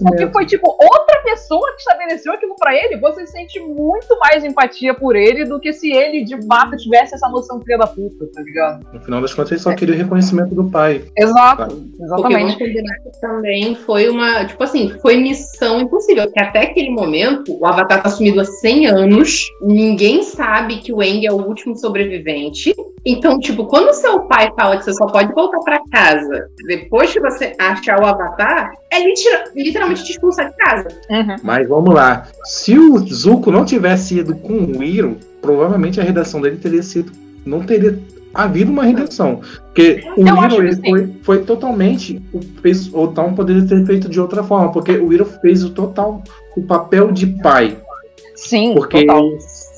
porque 0.03 0.27
foi 0.29 0.44
tipo 0.47 0.69
outra 0.69 1.23
pessoa 1.23 1.73
que 1.73 1.81
estabeleceu 1.81 2.33
aquilo 2.33 2.55
para 2.57 2.75
ele, 2.75 2.97
você 2.99 3.27
sente 3.27 3.61
muito 3.61 4.19
mais 4.19 4.45
empatia 4.45 4.95
por 4.95 5.17
ele 5.17 5.45
do 5.45 5.59
que 5.61 5.73
se 5.73 5.93
ele 5.93 6.25
de 6.25 6.41
fato 6.47 6.77
tivesse 6.77 7.15
essa 7.15 7.29
noção 7.29 7.61
filha 7.61 7.79
da 7.79 7.87
puta, 7.87 8.27
tá 8.33 8.43
ligado? 8.43 8.87
No 8.93 9.01
final 9.01 9.21
das 9.21 9.33
contas, 9.33 9.53
ele 9.53 9.61
só 9.61 9.73
é. 9.73 9.75
queria 9.75 9.95
o 9.95 9.99
reconhecimento 9.99 10.55
do 10.55 10.65
pai. 10.71 11.05
Exato, 11.17 11.69
tá. 11.69 12.05
exatamente. 12.05 12.59
Porque 12.59 12.83
também 13.21 13.75
foi 13.75 14.09
uma, 14.09 14.45
tipo 14.45 14.63
assim, 14.63 14.91
foi 15.01 15.17
missão 15.17 15.81
impossível, 15.81 16.25
porque 16.25 16.41
até 16.41 16.63
aquele 16.63 16.91
momento 16.91 17.57
o 17.59 17.67
avatar 17.67 18.03
tá 18.03 18.09
sumido 18.09 18.41
há 18.41 18.45
100 18.45 18.87
anos, 18.87 19.49
ninguém 19.63 20.23
sabe 20.23 20.79
que 20.79 20.93
o 20.93 21.03
Eng 21.03 21.27
é 21.27 21.33
o 21.33 21.37
último 21.37 21.77
sobrevivente. 21.77 22.75
Então, 23.07 23.39
tipo, 23.39 23.67
quando 23.67 23.93
seu 23.93 24.21
pai 24.21 24.51
fala 24.57 24.79
que 24.79 24.85
você 24.85 24.95
só 24.95 25.07
pode 25.07 25.33
voltar 25.35 25.59
para 25.61 25.83
casa 25.91 26.49
depois 26.67 27.13
que 27.13 27.21
você 27.21 27.53
achar 27.59 28.01
o 28.01 28.07
avatar, 28.07 28.73
é 28.91 28.99
literalmente 29.55 30.05
te 30.33 30.41
expulsar 30.41 30.51
de 30.51 30.57
casa. 30.57 30.89
Uhum. 31.11 31.37
Mas 31.43 31.69
vamos 31.69 31.95
lá. 31.95 32.27
Se 32.45 32.79
o 32.79 32.99
Zuko 32.99 33.51
não 33.51 33.65
tivesse 33.65 34.19
ido 34.19 34.35
com 34.37 34.55
o 34.55 34.83
Iro, 34.83 35.19
provavelmente 35.41 36.01
a 36.01 36.05
redação 36.05 36.41
dele 36.41 36.57
teria 36.57 36.83
sido. 36.83 37.13
Não 37.45 37.63
teria 37.63 37.99
havido 38.33 38.73
uma 38.73 38.85
redenção. 38.85 39.41
Porque 39.67 40.03
o 40.17 40.23
Iro 40.23 40.63
ele 40.63 40.77
foi, 40.77 41.15
foi 41.23 41.39
totalmente. 41.45 42.21
Fez, 42.63 42.93
o 42.93 43.09
Tom 43.09 43.35
poderia 43.35 43.67
ter 43.67 43.85
feito 43.87 44.09
de 44.09 44.21
outra 44.21 44.43
forma, 44.43 44.73
porque 44.73 44.93
o 44.93 45.13
Iro 45.13 45.27
fez 45.41 45.63
o 45.63 45.71
total 45.71 46.23
o 46.57 46.63
papel 46.63 47.13
de 47.13 47.27
pai. 47.27 47.77
Sim, 48.35 48.75
porque 48.75 49.07
total 49.07 49.31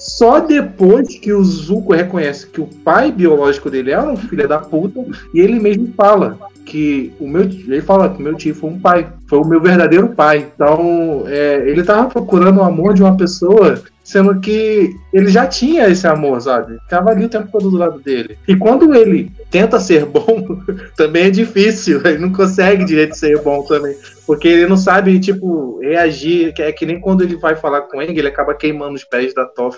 só 0.06 0.38
depois 0.38 1.18
que 1.18 1.32
o 1.32 1.42
Zuko 1.42 1.92
reconhece 1.92 2.46
que 2.46 2.60
o 2.60 2.66
pai 2.66 3.10
biológico 3.10 3.68
dele 3.68 3.90
era 3.90 4.08
um 4.08 4.16
filho 4.16 4.46
da 4.46 4.58
puta, 4.58 5.04
e 5.34 5.40
ele 5.40 5.58
mesmo 5.58 5.92
fala 5.96 6.38
que 6.64 7.12
o 7.20 7.28
meu 7.28 7.42
ele 7.42 7.82
fala 7.82 8.08
que 8.08 8.22
meu 8.22 8.34
tio 8.34 8.54
foi 8.54 8.70
um 8.70 8.78
pai, 8.78 9.06
foi 9.28 9.38
o 9.38 9.44
meu 9.44 9.60
verdadeiro 9.60 10.08
pai. 10.08 10.46
Então, 10.54 11.24
é, 11.26 11.68
ele 11.68 11.82
tava 11.82 12.08
procurando 12.08 12.58
o 12.58 12.64
amor 12.64 12.94
de 12.94 13.02
uma 13.02 13.16
pessoa, 13.16 13.82
sendo 14.06 14.38
que 14.38 14.96
ele 15.12 15.26
já 15.26 15.48
tinha 15.48 15.88
esse 15.88 16.06
amor, 16.06 16.40
sabe? 16.40 16.78
Tava 16.88 17.10
ali 17.10 17.24
o 17.24 17.28
tempo 17.28 17.48
todo 17.50 17.68
do 17.68 17.76
lado 17.76 17.98
dele. 17.98 18.38
E 18.46 18.54
quando 18.54 18.94
ele 18.94 19.32
tenta 19.50 19.80
ser 19.80 20.06
bom, 20.06 20.62
também 20.96 21.24
é 21.24 21.30
difícil. 21.30 22.00
Ele 22.06 22.18
não 22.18 22.32
consegue 22.32 22.84
direito 22.84 23.16
ser 23.16 23.42
bom 23.42 23.64
também. 23.64 23.96
Porque 24.24 24.46
ele 24.46 24.66
não 24.68 24.76
sabe, 24.76 25.18
tipo, 25.18 25.80
reagir. 25.80 26.54
É 26.56 26.70
que 26.70 26.86
nem 26.86 27.00
quando 27.00 27.24
ele 27.24 27.36
vai 27.36 27.56
falar 27.56 27.82
com 27.82 27.98
o 27.98 28.02
Eng, 28.02 28.16
ele 28.16 28.28
acaba 28.28 28.54
queimando 28.54 28.94
os 28.94 29.02
pés 29.02 29.34
da 29.34 29.44
Toff. 29.44 29.76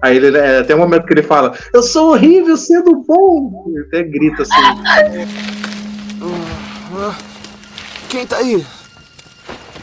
Aí 0.00 0.16
ele, 0.16 0.38
é, 0.38 0.58
até 0.58 0.72
o 0.72 0.78
momento 0.78 1.04
que 1.04 1.14
ele 1.14 1.24
fala, 1.24 1.52
eu 1.74 1.82
sou 1.82 2.12
horrível 2.12 2.56
sendo 2.56 3.02
bom. 3.02 3.64
Ele 3.66 3.80
até 3.80 4.04
grita 4.04 4.42
assim. 4.42 4.54
Quem 8.08 8.24
tá 8.24 8.36
aí? 8.36 8.64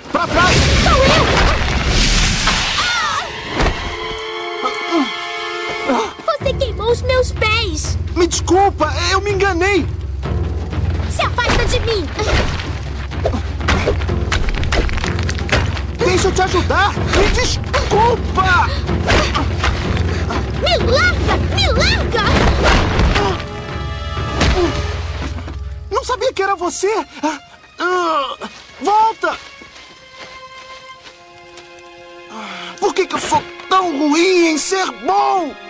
Pra 0.10 0.26
trás! 0.26 0.56
Sou 0.56 1.04
eu! 1.04 1.43
Os 6.89 7.02
meus 7.02 7.32
pés! 7.32 7.98
Me 8.15 8.28
desculpa, 8.28 8.93
eu 9.12 9.22
me 9.22 9.32
enganei! 9.32 9.86
Se 11.10 11.22
afasta 11.22 11.65
de 11.65 11.80
mim! 11.82 12.06
Deixa 15.98 16.28
eu 16.28 16.32
te 16.32 16.41
ajudar! 16.41 16.93
Me 16.93 17.28
desculpa! 17.30 18.67
Me 20.62 20.78
larga! 20.91 21.38
Me 21.56 21.67
larga! 21.72 22.24
Não 25.91 26.04
sabia 26.04 26.34
que 26.34 26.43
era 26.43 26.56
você! 26.56 27.06
Ah, 27.80 28.36
volta! 28.82 29.38
Por 32.80 32.93
que, 32.93 33.08
que 33.08 33.15
eu 33.15 33.19
sou 33.19 33.41
tão 33.69 33.98
ruim 33.98 34.48
em 34.50 34.58
ser 34.58 34.91
bom? 35.06 35.62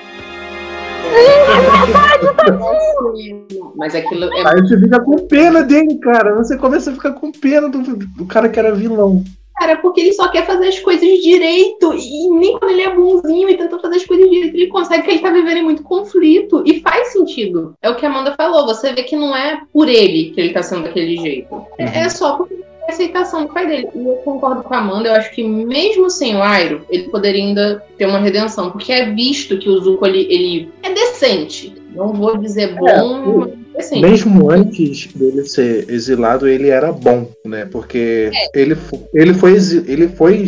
Mas 3.76 3.96
aquilo 3.96 4.26
é... 4.26 4.48
Aí 4.48 4.62
você 4.62 4.80
fica 4.80 5.00
com 5.00 5.28
pena 5.28 5.64
dele, 5.64 5.98
cara. 6.00 6.36
Você 6.36 6.58
começa 6.58 6.92
a 6.92 6.94
ficar 6.94 7.12
com 7.14 7.32
pena 7.32 7.70
do, 7.70 7.82
do 7.82 8.26
cara 8.26 8.50
que 8.50 8.60
era 8.60 8.74
vilão. 8.74 9.24
Cara, 9.56 9.78
porque 9.78 10.02
ele 10.02 10.14
só 10.14 10.30
quer 10.30 10.46
fazer 10.46 10.68
as 10.68 10.80
coisas 10.80 11.08
direito. 11.20 11.94
E 11.94 12.30
nem 12.30 12.58
quando 12.58 12.72
ele 12.72 12.82
é 12.82 12.94
bonzinho 12.94 13.50
e 13.50 13.58
tenta 13.58 13.80
fazer 13.80 13.98
as 13.98 14.06
coisas 14.06 14.30
direito, 14.30 14.56
ele 14.56 14.68
consegue 14.68 15.04
que 15.04 15.12
ele 15.12 15.20
tá 15.20 15.32
vivendo 15.32 15.58
em 15.58 15.64
muito 15.64 15.84
conflito. 15.84 16.64
E 16.66 16.82
faz 16.82 17.14
sentido. 17.14 17.74
É 17.82 17.90
o 17.90 17.96
que 17.96 18.06
a 18.06 18.10
Amanda 18.10 18.34
falou. 18.36 18.66
Você 18.66 18.94
vê 18.94 19.04
que 19.04 19.16
não 19.16 19.36
é 19.36 19.62
por 19.72 19.88
ele 19.88 20.32
que 20.32 20.42
ele 20.42 20.54
tá 20.54 20.64
sendo 20.64 20.84
daquele 20.84 21.18
jeito. 21.18 21.66
É, 21.78 22.00
é 22.00 22.10
só 22.10 22.38
porque 22.38 22.64
a 22.88 22.92
aceitação 22.92 23.46
do 23.46 23.54
pai 23.54 23.68
dele. 23.68 23.90
E 23.94 24.06
eu 24.06 24.16
concordo 24.18 24.64
com 24.64 24.74
a 24.74 24.80
Amanda, 24.80 25.10
eu 25.10 25.14
acho 25.14 25.32
que 25.32 25.44
mesmo 25.44 26.10
sem 26.10 26.36
o 26.36 26.44
Airo, 26.44 26.86
ele 26.90 27.10
poderia 27.10 27.44
ainda 27.44 27.84
ter 27.98 28.06
uma 28.06 28.20
redenção. 28.20 28.72
Porque 28.72 28.92
é 28.92 29.12
visto 29.12 29.58
que 29.58 29.70
o 29.70 29.80
Zuko 29.80 30.06
ele, 30.06 30.28
ele 30.30 30.72
é 30.84 30.94
decente. 30.94 31.74
Não 31.96 32.14
vou 32.14 32.38
dizer 32.38 32.72
é, 32.72 32.74
bom, 32.74 33.46
é, 33.46 33.64
Assim, 33.78 34.02
Mesmo 34.02 34.52
antes 34.52 35.08
dele 35.14 35.46
ser 35.46 35.90
exilado, 35.90 36.48
ele 36.48 36.70
era 36.70 36.92
bom, 36.92 37.32
né? 37.44 37.66
Porque 37.66 38.30
é. 38.32 38.60
ele, 38.60 38.78
ele, 39.14 39.34
foi, 39.34 39.60
ele 39.88 40.08
foi 40.08 40.46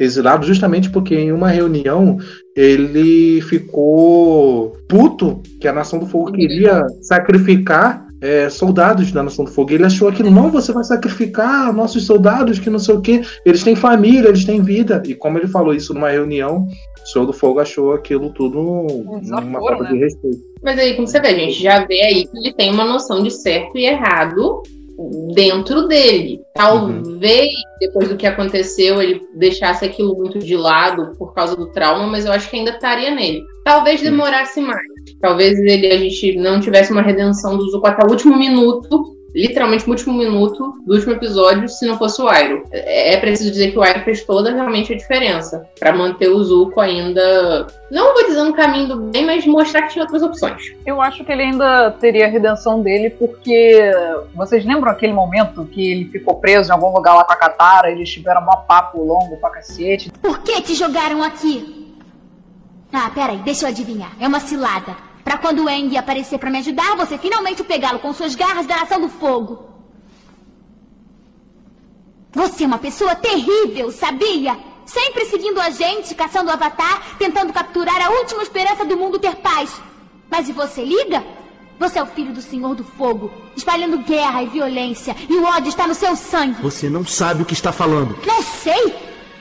exilado 0.00 0.46
justamente 0.46 0.90
porque 0.90 1.14
em 1.14 1.32
uma 1.32 1.48
reunião 1.48 2.18
ele 2.54 3.40
ficou 3.42 4.76
puto 4.88 5.42
que 5.60 5.68
a 5.68 5.72
Nação 5.72 5.98
do 5.98 6.06
Fogo 6.06 6.32
queria 6.32 6.86
sacrificar 7.02 8.05
é, 8.26 8.50
soldados 8.50 9.12
da 9.12 9.22
Nação 9.22 9.44
do 9.44 9.50
Fogo. 9.50 9.72
Ele 9.72 9.84
achou 9.84 10.08
aquilo, 10.08 10.30
não, 10.30 10.50
você 10.50 10.72
vai 10.72 10.82
sacrificar 10.82 11.72
nossos 11.72 12.04
soldados, 12.04 12.58
que 12.58 12.68
não 12.68 12.78
sei 12.78 12.94
o 12.96 13.00
quê. 13.00 13.22
Eles 13.44 13.62
têm 13.62 13.76
família, 13.76 14.28
eles 14.28 14.44
têm 14.44 14.60
vida. 14.60 15.00
E 15.06 15.14
como 15.14 15.38
ele 15.38 15.46
falou 15.46 15.72
isso 15.72 15.94
numa 15.94 16.10
reunião, 16.10 16.66
o 17.02 17.06
Senhor 17.06 17.24
do 17.24 17.32
Fogo 17.32 17.60
achou 17.60 17.92
aquilo 17.92 18.30
tudo 18.30 18.60
uma 18.60 19.60
falta 19.60 19.84
né? 19.84 19.90
de 19.92 19.98
respeito. 19.98 20.40
Mas 20.62 20.78
aí, 20.78 20.94
como 20.94 21.06
você 21.06 21.20
vê, 21.20 21.28
a 21.28 21.34
gente 21.34 21.62
já 21.62 21.86
vê 21.86 22.02
aí 22.02 22.26
que 22.26 22.36
ele 22.36 22.52
tem 22.52 22.72
uma 22.72 22.84
noção 22.84 23.22
de 23.22 23.30
certo 23.30 23.78
e 23.78 23.86
errado 23.86 24.62
dentro 25.34 25.86
dele. 25.86 26.40
Talvez, 26.54 27.46
uhum. 27.46 27.78
depois 27.78 28.08
do 28.08 28.16
que 28.16 28.26
aconteceu, 28.26 29.00
ele 29.00 29.22
deixasse 29.34 29.84
aquilo 29.84 30.16
muito 30.16 30.38
de 30.38 30.56
lado 30.56 31.12
por 31.18 31.32
causa 31.34 31.54
do 31.54 31.70
trauma, 31.70 32.06
mas 32.06 32.24
eu 32.24 32.32
acho 32.32 32.50
que 32.50 32.56
ainda 32.56 32.72
estaria 32.72 33.14
nele. 33.14 33.44
Talvez 33.64 34.00
demorasse 34.00 34.60
mais. 34.60 34.95
Talvez 35.20 35.58
ele, 35.58 35.86
a 35.86 35.96
gente 35.96 36.36
não 36.36 36.60
tivesse 36.60 36.92
uma 36.92 37.02
redenção 37.02 37.56
do 37.56 37.68
Zuko 37.70 37.86
até 37.86 38.04
o 38.06 38.10
último 38.10 38.36
minuto, 38.36 39.16
literalmente 39.36 39.86
no 39.86 39.92
último 39.92 40.14
minuto 40.14 40.72
do 40.86 40.94
último 40.94 41.12
episódio, 41.12 41.68
se 41.68 41.86
não 41.86 41.98
fosse 41.98 42.22
o 42.22 42.28
Airo. 42.28 42.64
É, 42.72 43.12
é 43.12 43.16
preciso 43.18 43.50
dizer 43.50 43.70
que 43.70 43.78
o 43.78 43.82
Airo 43.82 44.00
fez 44.00 44.24
toda 44.24 44.50
realmente 44.50 44.94
a 44.94 44.96
diferença 44.96 45.68
para 45.78 45.92
manter 45.92 46.28
o 46.30 46.42
Zuko 46.42 46.80
ainda, 46.80 47.66
não 47.90 48.14
vou 48.14 48.24
dizer 48.24 48.42
no 48.42 48.54
caminho 48.54 48.88
do 48.88 48.96
bem, 48.96 49.26
mas 49.26 49.46
mostrar 49.46 49.82
que 49.82 49.92
tinha 49.92 50.04
outras 50.04 50.22
opções. 50.22 50.74
Eu 50.86 51.02
acho 51.02 51.22
que 51.22 51.30
ele 51.30 51.42
ainda 51.42 51.90
teria 51.90 52.26
a 52.26 52.30
redenção 52.30 52.82
dele, 52.82 53.10
porque 53.10 53.92
vocês 54.34 54.64
lembram 54.64 54.90
aquele 54.90 55.12
momento 55.12 55.66
que 55.66 55.90
ele 55.90 56.04
ficou 56.06 56.36
preso 56.36 56.70
em 56.70 56.72
algum 56.72 56.94
lugar 56.94 57.14
lá 57.14 57.24
com 57.24 57.32
a 57.32 57.36
Katara, 57.36 57.90
eles 57.90 58.08
tiveram 58.08 58.40
um 58.40 58.66
papo 58.66 59.02
longo 59.02 59.36
pra 59.36 59.50
cacete. 59.50 60.10
Por 60.22 60.42
que 60.42 60.62
te 60.62 60.74
jogaram 60.74 61.22
aqui? 61.22 61.85
Ah, 62.92 63.10
peraí, 63.10 63.38
deixa 63.38 63.64
eu 63.64 63.68
adivinhar. 63.68 64.12
É 64.18 64.26
uma 64.26 64.40
cilada. 64.40 64.96
Para 65.24 65.38
quando 65.38 65.64
o 65.64 65.68
Eng 65.68 65.96
aparecer 65.96 66.38
para 66.38 66.50
me 66.50 66.58
ajudar, 66.58 66.96
você 66.96 67.18
finalmente 67.18 67.64
pegá-lo 67.64 67.98
com 67.98 68.12
suas 68.12 68.34
garras 68.34 68.66
da 68.66 68.76
Nação 68.76 69.00
do 69.00 69.08
Fogo. 69.08 69.68
Você 72.32 72.64
é 72.64 72.66
uma 72.66 72.78
pessoa 72.78 73.14
terrível, 73.14 73.90
sabia? 73.90 74.56
Sempre 74.84 75.24
seguindo 75.24 75.60
a 75.60 75.70
gente, 75.70 76.14
caçando 76.14 76.48
o 76.48 76.52
Avatar, 76.52 77.16
tentando 77.18 77.52
capturar 77.52 78.00
a 78.00 78.10
última 78.10 78.42
esperança 78.42 78.84
do 78.84 78.96
mundo 78.96 79.18
ter 79.18 79.34
paz. 79.36 79.80
Mas 80.30 80.48
e 80.48 80.52
você 80.52 80.84
liga? 80.84 81.24
Você 81.78 81.98
é 81.98 82.02
o 82.02 82.06
filho 82.06 82.32
do 82.32 82.40
Senhor 82.40 82.74
do 82.74 82.84
Fogo, 82.84 83.30
espalhando 83.56 83.98
guerra 83.98 84.42
e 84.42 84.46
violência, 84.46 85.14
e 85.28 85.34
o 85.34 85.44
ódio 85.44 85.68
está 85.68 85.86
no 85.86 85.94
seu 85.94 86.14
sangue. 86.16 86.62
Você 86.62 86.88
não 86.88 87.04
sabe 87.04 87.42
o 87.42 87.44
que 87.44 87.52
está 87.52 87.72
falando. 87.72 88.18
Não 88.26 88.42
sei? 88.42 88.94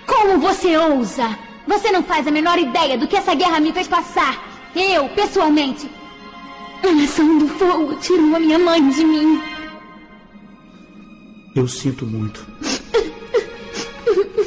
Como 0.05 0.39
você 0.39 0.76
ousa? 0.78 1.38
Você 1.68 1.91
não 1.91 2.03
faz 2.03 2.28
a 2.28 2.32
menor 2.32 2.57
ideia 2.59 2.97
do 2.97 3.07
que 3.07 3.16
essa 3.16 3.34
guerra 3.34 3.59
me 3.59 3.72
fez 3.72 3.88
passar. 3.88 4.72
Eu, 4.76 5.09
pessoalmente. 5.09 5.89
A 6.84 6.91
nação 6.91 7.38
do 7.39 7.47
fogo 7.47 7.95
tirou 7.95 8.36
a 8.36 8.39
minha 8.39 8.59
mãe 8.59 8.88
de 8.89 9.03
mim. 9.03 9.41
Eu 11.55 11.68
sinto 11.68 12.05
muito. 12.05 12.45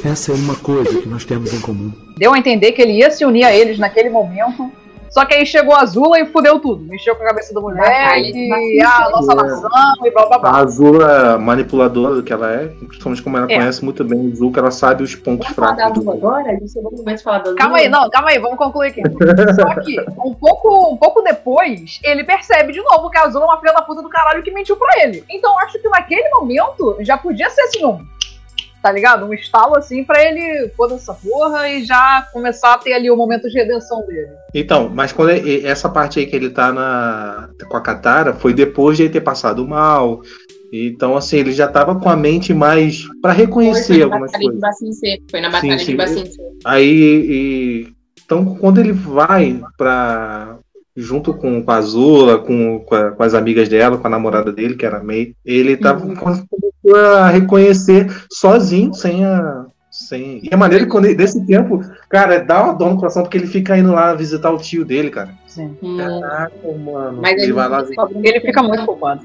Essa 0.03 0.31
é 0.31 0.35
uma 0.35 0.55
coisa 0.55 1.01
que 1.01 1.09
nós 1.09 1.25
temos 1.25 1.53
em 1.53 1.59
comum. 1.59 1.91
Deu 2.17 2.33
a 2.33 2.37
entender 2.37 2.71
que 2.71 2.81
ele 2.81 2.93
ia 2.93 3.11
se 3.11 3.25
unir 3.25 3.43
a 3.43 3.53
eles 3.53 3.77
naquele 3.77 4.09
momento. 4.09 4.71
Só 5.09 5.25
que 5.25 5.33
aí 5.33 5.45
chegou 5.45 5.73
a 5.75 5.81
Azula 5.81 6.19
e 6.19 6.25
fudeu 6.25 6.59
tudo. 6.59 6.83
Mexeu 6.85 7.15
com 7.15 7.23
a 7.23 7.27
cabeça 7.27 7.53
da 7.53 7.61
mulher 7.61 7.79
Batalha. 7.81 8.31
e 8.35 8.81
a 8.81 9.09
nossa 9.09 9.35
nação 9.35 9.69
e 10.05 10.11
blá 10.11 10.25
blá 10.27 10.37
blá. 10.39 10.49
A 10.51 10.57
Azula, 10.57 11.37
manipuladora 11.37 12.21
que 12.21 12.31
ela 12.33 12.51
é, 12.51 12.67
principalmente 12.67 13.21
como 13.23 13.37
ela 13.37 13.51
É. 13.51 13.55
conhece 13.57 13.83
muito 13.83 14.03
bem 14.03 14.19
o 14.27 14.35
Zuko, 14.35 14.59
ela 14.59 14.71
sabe 14.71 15.03
os 15.03 15.15
pontos 15.15 15.47
Vamos 15.47 15.55
falar 15.55 15.71
da 15.71 15.75
fracos 15.85 16.03
do 16.03 16.11
Azul 16.11 16.13
agora? 16.29 16.49
A 16.49 16.53
gente 16.53 16.71
chegou 16.71 16.91
no 16.91 16.97
momento 16.97 17.17
de 17.17 17.23
falar 17.23 17.37
da 17.39 17.43
Azul. 17.45 17.55
Calma 17.57 17.77
aí, 17.77 17.89
não, 17.89 18.09
calma 18.09 18.29
aí, 18.29 18.39
vamos 18.39 18.57
concluir 18.57 18.87
aqui. 18.89 19.01
Só 19.55 19.81
que 19.81 19.99
um 20.25 20.33
pouco, 20.33 20.93
um 20.93 20.97
pouco 20.97 21.21
depois, 21.21 21.99
ele 22.03 22.23
percebe 22.23 22.71
de 22.73 22.81
novo 22.81 23.09
que 23.09 23.17
a 23.17 23.23
Azula 23.23 23.45
é 23.45 23.47
uma 23.47 23.59
filha 23.59 23.73
da 23.73 23.81
puta 23.81 24.01
do 24.01 24.09
caralho 24.09 24.43
que 24.43 24.51
mentiu 24.51 24.75
pra 24.77 25.03
ele. 25.03 25.23
Então 25.29 25.51
eu 25.53 25.59
acho 25.59 25.79
que 25.81 25.89
naquele 25.89 26.29
momento 26.29 26.97
já 27.01 27.17
podia 27.17 27.49
ser 27.49 27.61
assim 27.61 27.85
um. 27.85 27.99
Tá 28.81 28.91
ligado? 28.91 29.25
Um 29.25 29.33
estalo 29.33 29.75
assim 29.75 30.03
pra 30.05 30.23
ele 30.23 30.69
foda 30.77 30.95
essa 30.95 31.13
porra 31.13 31.67
e 31.69 31.83
já 31.83 32.25
começar 32.31 32.73
a 32.75 32.77
ter 32.77 32.93
ali 32.93 33.11
o 33.11 33.15
momento 33.17 33.49
de 33.49 33.57
redenção 33.57 34.05
dele. 34.07 34.29
Então, 34.53 34.89
mas 34.93 35.11
quando 35.11 35.31
ele- 35.31 35.65
essa 35.67 35.89
parte 35.89 36.19
aí 36.19 36.25
que 36.25 36.35
ele 36.35 36.49
tá 36.49 36.71
na, 36.71 37.49
com 37.67 37.75
a 37.75 37.81
Katara 37.81 38.33
foi 38.33 38.53
depois 38.53 38.95
de 38.95 39.03
ele 39.03 39.11
ter 39.13 39.21
passado 39.21 39.67
mal. 39.67 40.21
Então, 40.71 41.17
assim, 41.17 41.37
ele 41.37 41.51
já 41.51 41.67
tava 41.67 41.99
com 41.99 42.07
a 42.09 42.15
mente 42.15 42.53
mais 42.53 43.03
pra 43.21 43.33
Foi, 43.33 43.43
reconhecer 43.45 43.87
foi 43.87 43.97
na 43.97 44.03
algumas 44.05 44.31
Batalha 44.31 44.51
de 44.53 44.59
coisas. 44.59 45.19
Foi 45.31 45.41
na 45.41 45.49
Batalha 45.49 45.79
sim. 45.79 45.85
de 45.85 45.95
Bacin 45.97 46.25
Seco. 46.25 46.43
Aí, 46.63 47.25
e- 47.29 47.87
então, 48.23 48.45
quando 48.55 48.79
ele 48.79 48.91
vai 48.93 49.59
pra. 49.75 50.58
Junto 50.99 51.33
com, 51.33 51.63
com 51.63 51.71
a 51.71 51.75
Azula, 51.75 52.37
com, 52.39 52.79
com, 52.79 52.95
a- 52.95 53.11
com 53.11 53.23
as 53.23 53.33
amigas 53.33 53.69
dela, 53.69 53.97
com 53.97 54.05
a 54.07 54.09
namorada 54.09 54.51
dele, 54.51 54.75
que 54.75 54.85
era 54.85 54.97
a 54.99 55.03
May, 55.03 55.33
ele 55.45 55.77
tava 55.77 56.05
Uhum. 56.05 56.15
começou 56.15 56.45
a 56.95 57.29
reconhecer 57.29 58.07
sozinho, 58.31 58.93
sem 58.93 59.25
a. 59.25 59.65
Sem... 59.91 60.39
E 60.43 60.49
a 60.53 60.57
maneira 60.57 60.85
que 60.85 60.91
quando 60.91 61.05
ele- 61.05 61.15
desse 61.15 61.43
tempo, 61.47 61.81
cara, 62.07 62.39
dá 62.39 62.63
uma 62.63 62.73
dor 62.73 62.89
no 62.91 62.97
coração 62.97 63.23
porque 63.23 63.37
ele 63.37 63.47
fica 63.47 63.75
indo 63.77 63.91
lá 63.91 64.13
visitar 64.13 64.51
o 64.51 64.57
tio 64.57 64.85
dele, 64.85 65.09
cara. 65.09 65.29
Sim. 65.47 65.75
Hum. 65.81 65.97
Caraca, 65.97 66.51
mano. 66.85 67.19
Mas 67.21 67.33
ele 67.33 67.43
ele, 67.43 67.53
vai 67.53 67.67
lá 67.67 67.85
Ele 68.23 68.39
fica 68.39 68.61
muito 68.61 68.85
culpado. 68.85 69.21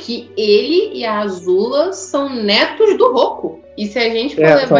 Que 0.00 0.30
ele 0.36 0.90
e 0.94 1.04
a 1.04 1.20
Azula 1.20 1.92
são 1.92 2.28
netos 2.28 2.96
do 2.96 3.12
Roku. 3.12 3.60
E 3.76 3.86
se 3.86 3.98
a 3.98 4.08
gente 4.10 4.34
for 4.34 4.44
É, 4.44 4.54
levar 4.56 4.66
são. 4.66 4.78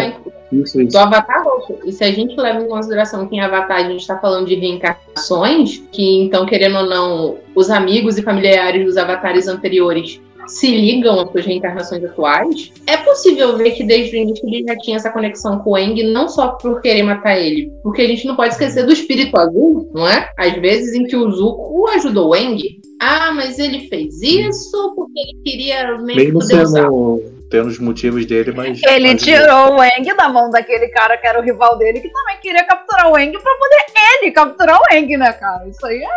em 0.53 0.61
Isso, 0.62 0.81
isso. 0.81 0.93
do 0.93 0.99
Avatar 0.99 1.45
Roxo. 1.45 1.77
E 1.85 1.93
se 1.93 2.03
a 2.03 2.11
gente 2.11 2.35
leva 2.39 2.61
em 2.61 2.68
consideração 2.68 3.27
que 3.29 3.37
em 3.37 3.41
Avatar 3.41 3.79
a 3.79 3.89
gente 3.89 4.01
está 4.01 4.18
falando 4.18 4.47
de 4.49 4.57
reencarnações, 4.57 5.83
que 5.93 6.23
então, 6.23 6.45
querendo 6.45 6.79
ou 6.79 6.87
não, 6.87 7.37
os 7.55 7.71
amigos 7.71 8.18
e 8.18 8.23
familiares 8.23 8.85
dos 8.85 8.97
avatares 8.97 9.47
anteriores 9.47 10.21
se 10.51 10.66
ligam 10.70 11.20
às 11.20 11.30
suas 11.30 11.46
reencarnações 11.46 12.05
atuais, 12.05 12.72
é 12.86 12.96
possível 12.98 13.57
ver 13.57 13.70
que 13.72 13.84
desde 13.84 14.16
o 14.16 14.20
início 14.20 14.46
ele 14.48 14.64
já 14.64 14.76
tinha 14.78 14.96
essa 14.96 15.11
conexão 15.11 15.59
com 15.61 15.70
o 15.70 15.78
Eng, 15.78 16.03
não 16.12 16.28
só 16.28 16.48
por 16.48 16.80
querer 16.80 17.03
matar 17.03 17.38
ele, 17.38 17.70
porque 17.82 18.03
a 18.03 18.09
gente 18.09 18.26
não 18.26 18.36
pode 18.36 18.55
esquecer 18.55 18.84
do 18.84 18.92
espírito 18.92 19.38
azul, 19.38 19.88
não 19.94 20.07
é? 20.07 20.30
Às 20.36 20.55
vezes 20.55 20.94
em 20.94 21.05
que 21.05 21.16
o 21.16 21.30
Zuko 21.30 21.88
ajudou 21.88 22.30
o 22.30 22.36
Eng. 22.36 22.80
Ah, 23.01 23.32
mas 23.32 23.59
ele 23.59 23.88
fez 23.88 24.20
isso 24.20 24.92
porque 24.94 25.18
ele 25.18 25.38
queria 25.42 25.96
meio 25.98 26.18
que 26.18 26.24
Mesmo 26.24 26.40
poder 26.40 26.62
usar. 26.62 26.82
sendo 26.82 27.39
tendo 27.51 27.66
os 27.66 27.78
motivos 27.78 28.24
dele, 28.24 28.53
mas. 28.53 28.80
Ele 28.84 29.12
mas- 29.12 29.22
tirou 29.22 29.74
o 29.76 29.82
Eng 29.82 30.14
da 30.16 30.28
mão 30.28 30.48
daquele 30.51 30.88
cara 30.88 31.16
que 31.18 31.26
era 31.26 31.40
o 31.40 31.42
rival 31.42 31.76
dele, 31.76 32.01
que 32.01 32.09
também 32.09 32.36
queria 32.40 32.64
capturar 32.64 33.11
o 33.11 33.18
Eng 33.18 33.32
pra 33.32 33.55
poder 33.57 33.80
ele 34.22 34.30
capturar 34.30 34.78
o 34.78 34.94
Eng, 34.94 35.16
né, 35.16 35.32
cara? 35.32 35.66
Isso 35.68 35.84
aí 35.84 36.03
é. 36.03 36.09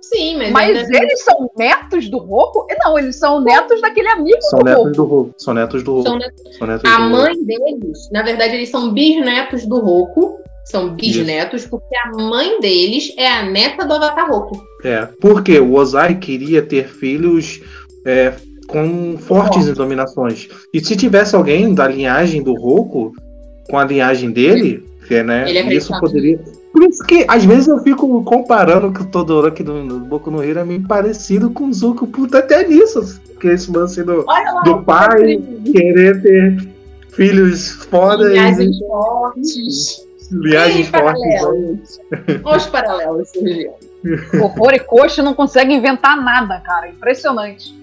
Sim, 0.00 0.38
mas, 0.38 0.50
Mas 0.50 0.78
ainda- 0.78 0.98
eles 0.98 1.22
são 1.22 1.50
netos 1.56 2.08
do 2.08 2.18
Roku? 2.18 2.66
Não, 2.82 2.98
eles 2.98 3.16
são 3.18 3.40
netos 3.40 3.80
daquele 3.80 4.08
amigo 4.08 4.40
São 4.42 4.58
do 4.60 4.64
netos 4.64 4.82
Roku. 4.84 4.96
do 4.96 5.04
Hulk. 5.04 5.34
São 5.38 5.54
netos 5.54 5.82
do 5.82 5.92
Hulk. 5.92 6.08
São 6.08 6.18
netos 6.18 6.56
São 6.58 6.66
netos 6.66 6.90
A 6.90 6.96
do 6.96 7.10
mãe 7.10 7.44
deles, 7.44 8.08
na 8.10 8.22
verdade, 8.22 8.54
eles 8.54 8.68
são 8.70 8.92
bisnetos 8.92 9.66
do 9.66 9.78
Roku. 9.80 10.38
São 10.64 10.90
bisnetos, 10.94 11.64
porque 11.66 11.96
a 11.96 12.10
mãe 12.22 12.60
deles 12.60 13.14
é 13.16 13.26
a 13.26 13.42
neta 13.42 13.86
do 13.86 13.94
Avatar 13.94 14.30
Roku. 14.30 14.62
É, 14.84 15.08
porque 15.18 15.58
o 15.58 15.72
Ozai 15.74 16.16
queria 16.16 16.60
ter 16.60 16.88
filhos 16.88 17.60
é, 18.06 18.34
com 18.68 19.16
fortes 19.18 19.66
dominações. 19.72 20.48
E 20.72 20.84
se 20.84 20.94
tivesse 20.94 21.34
alguém 21.34 21.74
da 21.74 21.88
linhagem 21.88 22.42
do 22.42 22.54
Roku, 22.54 23.12
com 23.68 23.78
a 23.78 23.84
linhagem 23.84 24.30
dele, 24.30 24.86
que 25.06 25.14
é, 25.14 25.24
né, 25.24 25.50
Ele 25.50 25.74
isso 25.74 25.92
poderia. 25.98 26.38
Por 26.72 26.84
isso 26.84 27.02
que 27.04 27.24
às 27.26 27.44
vezes 27.44 27.66
eu 27.66 27.78
fico 27.78 28.22
comparando 28.22 28.92
que 28.92 29.02
o 29.02 29.06
Todoroki 29.06 29.62
do, 29.62 29.84
do 29.86 30.00
Boku 30.00 30.30
no 30.30 30.44
Hero 30.44 30.60
é 30.60 30.64
meio 30.64 30.86
parecido 30.86 31.50
com 31.50 31.64
o 31.64 31.72
Zuko, 31.72 32.06
puta 32.06 32.38
até 32.38 32.66
nisso. 32.68 33.20
Que 33.40 33.48
esse 33.48 33.70
lance 33.70 34.02
do, 34.02 34.24
lá, 34.24 34.60
do 34.62 34.82
pai 34.82 35.40
querer 35.72 36.20
ter 36.20 36.68
filhos 37.10 37.70
fodas 37.70 38.32
linhagens 38.32 38.76
e 38.76 38.86
fortes. 38.86 40.06
linhagens 40.30 40.88
fortes. 40.88 41.22
né? 41.22 41.38
paralelos. 41.40 42.00
Os 42.44 42.66
paralelos 42.66 43.30
surgindo. 43.30 43.72
O 44.40 44.62
Horikoshi 44.62 45.22
não 45.22 45.34
consegue 45.34 45.72
inventar 45.72 46.22
nada, 46.22 46.60
cara. 46.60 46.88
Impressionante. 46.88 47.77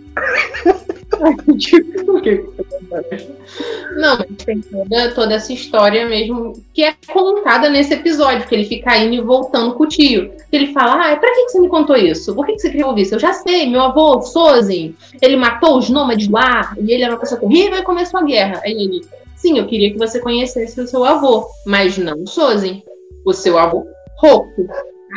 Não, 3.95 4.17
tem 4.17 4.59
toda, 4.61 5.11
toda 5.11 5.33
essa 5.35 5.53
história 5.53 6.07
mesmo 6.07 6.53
que 6.73 6.83
é 6.83 6.93
contada 7.07 7.69
nesse 7.69 7.93
episódio, 7.93 8.47
que 8.47 8.55
ele 8.55 8.65
fica 8.65 8.97
indo 8.97 9.15
e 9.15 9.21
voltando 9.21 9.73
com 9.75 9.83
o 9.83 9.87
tio. 9.87 10.31
Ele 10.51 10.73
fala: 10.73 11.11
Ah, 11.11 11.15
pra 11.15 11.33
que 11.33 11.49
você 11.49 11.59
me 11.59 11.69
contou 11.69 11.95
isso? 11.95 12.35
Por 12.35 12.45
que 12.45 12.57
você 12.57 12.69
queria 12.69 12.87
ouvir 12.87 13.03
isso? 13.03 13.15
Eu 13.15 13.19
já 13.19 13.33
sei, 13.33 13.69
meu 13.69 13.81
avô, 13.81 14.21
Sozin, 14.21 14.95
ele 15.21 15.35
matou 15.35 15.77
os 15.77 15.89
nômades 15.89 16.27
lá 16.29 16.75
e 16.77 16.91
ele 16.91 17.03
era 17.03 17.13
uma 17.13 17.19
pessoa 17.19 17.39
terrível 17.39 17.79
e 17.79 17.83
começou 17.83 18.19
a 18.19 18.23
guerra. 18.23 18.61
Aí 18.63 18.73
ele: 18.73 19.01
Sim, 19.35 19.57
eu 19.57 19.67
queria 19.67 19.91
que 19.91 19.97
você 19.97 20.19
conhecesse 20.19 20.79
o 20.81 20.87
seu 20.87 21.03
avô, 21.05 21.47
mas 21.65 21.97
não 21.97 22.25
Sozin, 22.25 22.83
o 23.25 23.33
seu 23.33 23.57
avô 23.57 23.85
Roku. 24.17 24.67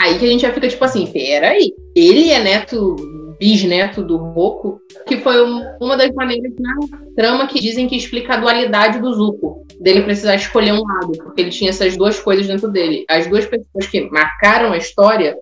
Aí 0.01 0.19
que 0.19 0.25
a 0.25 0.29
gente 0.29 0.43
já 0.43 0.53
fica 0.53 0.69
tipo 0.69 0.85
assim: 0.85 1.07
Peraí, 1.07 1.75
ele 1.95 2.31
é 2.31 2.39
neto, 2.39 2.97
bisneto 3.39 4.03
do 4.03 4.17
Roku, 4.17 4.81
que 5.07 5.19
foi 5.19 5.45
um- 5.45 5.63
uma 5.81 5.97
das 5.97 6.13
maneiras 6.15 6.53
na 6.59 6.75
trama 7.17 7.47
que 7.47 7.61
dizem 7.61 7.87
que 7.89 7.97
explica 7.97 8.35
a 8.35 8.37
dualidade 8.39 8.99
do 9.01 9.13
Zuko, 9.15 9.65
dele 9.81 10.03
precisar 10.03 10.35
escolher 10.35 10.73
um 10.73 10.83
lado, 10.85 11.13
porque 11.23 11.41
ele 11.43 11.51
tinha 11.51 11.71
essas 11.71 11.97
duas 11.97 12.19
coisas 12.19 12.47
dentro 12.47 12.69
dele. 12.69 13.05
As 13.09 13.27
duas 13.29 13.47
pessoas 13.47 13.87
que 13.91 14.09
marcaram 14.11 14.73
a 14.73 14.77
história 14.77 15.39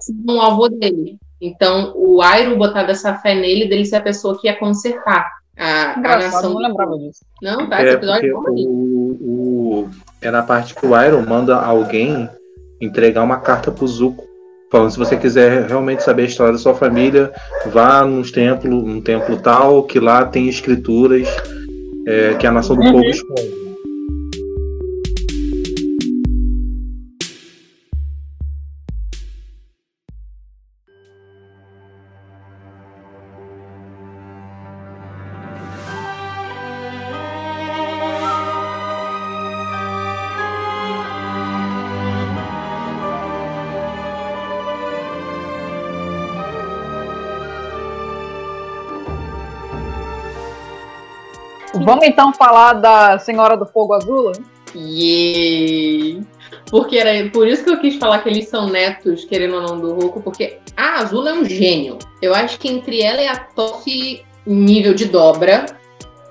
são 0.00 0.36
o 0.36 0.40
avô 0.40 0.68
dele. 0.68 1.16
Então, 1.40 1.92
o 1.94 2.20
Airo 2.22 2.56
botava 2.56 2.90
essa 2.90 3.14
fé 3.14 3.34
nele, 3.34 3.66
dele 3.66 3.84
ser 3.84 3.96
a 3.96 4.00
pessoa 4.00 4.38
que 4.40 4.48
ia 4.48 4.56
consertar 4.58 5.30
a, 5.58 5.94
a 5.94 5.98
Engraçado, 5.98 6.32
nação. 6.32 6.54
não 6.54 6.60
lembrava 6.60 6.98
disso. 6.98 7.20
Não, 7.42 7.68
tá? 7.68 7.80
Esse 7.82 7.90
É, 7.90 7.92
episódio 7.94 8.32
porque 8.34 8.60
é 8.60 8.64
bom. 8.64 8.70
o, 8.70 9.18
o, 9.84 9.90
era 10.20 10.40
a 10.40 10.42
parte 10.42 10.74
que 10.74 10.84
o 10.86 11.00
Iron 11.02 11.22
manda 11.26 11.56
alguém 11.56 12.28
entregar 12.80 13.22
uma 13.22 13.38
carta 13.38 13.70
pro 13.70 13.86
Zuko. 13.86 14.24
Falando, 14.70 14.90
se 14.90 14.98
você 14.98 15.16
quiser 15.16 15.66
realmente 15.68 16.02
saber 16.02 16.22
a 16.22 16.26
história 16.26 16.52
da 16.52 16.58
sua 16.58 16.74
família, 16.74 17.32
vá 17.66 18.04
nos 18.04 18.30
templos, 18.32 18.72
num 18.72 19.00
templo 19.00 19.36
tal, 19.36 19.84
que 19.84 20.00
lá 20.00 20.24
tem 20.24 20.48
escrituras 20.48 21.28
é, 22.06 22.34
que 22.34 22.46
a 22.46 22.52
nação 22.52 22.74
do 22.76 22.82
Uhum. 22.82 22.92
povo 22.92 23.04
esconde. 23.04 23.65
Vamos 51.86 52.04
então 52.04 52.32
falar 52.34 52.72
da 52.72 53.16
Senhora 53.16 53.56
do 53.56 53.64
Fogo 53.64 53.94
Azul? 53.94 54.32
Yay! 54.74 56.20
Porque 56.68 56.98
era 56.98 57.30
por 57.30 57.46
isso 57.46 57.62
que 57.62 57.70
eu 57.70 57.78
quis 57.78 57.94
falar 57.94 58.18
que 58.24 58.28
eles 58.28 58.48
são 58.48 58.68
netos, 58.68 59.24
querendo 59.24 59.54
ou 59.54 59.62
não, 59.62 59.78
do 59.78 59.94
Roku, 59.94 60.20
porque 60.20 60.58
a 60.76 61.00
Azula 61.00 61.30
é 61.30 61.34
um 61.34 61.44
gênio. 61.44 61.96
Eu 62.20 62.34
acho 62.34 62.58
que 62.58 62.66
entre 62.66 63.00
ela 63.00 63.22
e 63.22 63.28
a 63.28 63.36
Toff, 63.36 64.24
nível 64.44 64.94
de 64.94 65.04
dobra, 65.04 65.66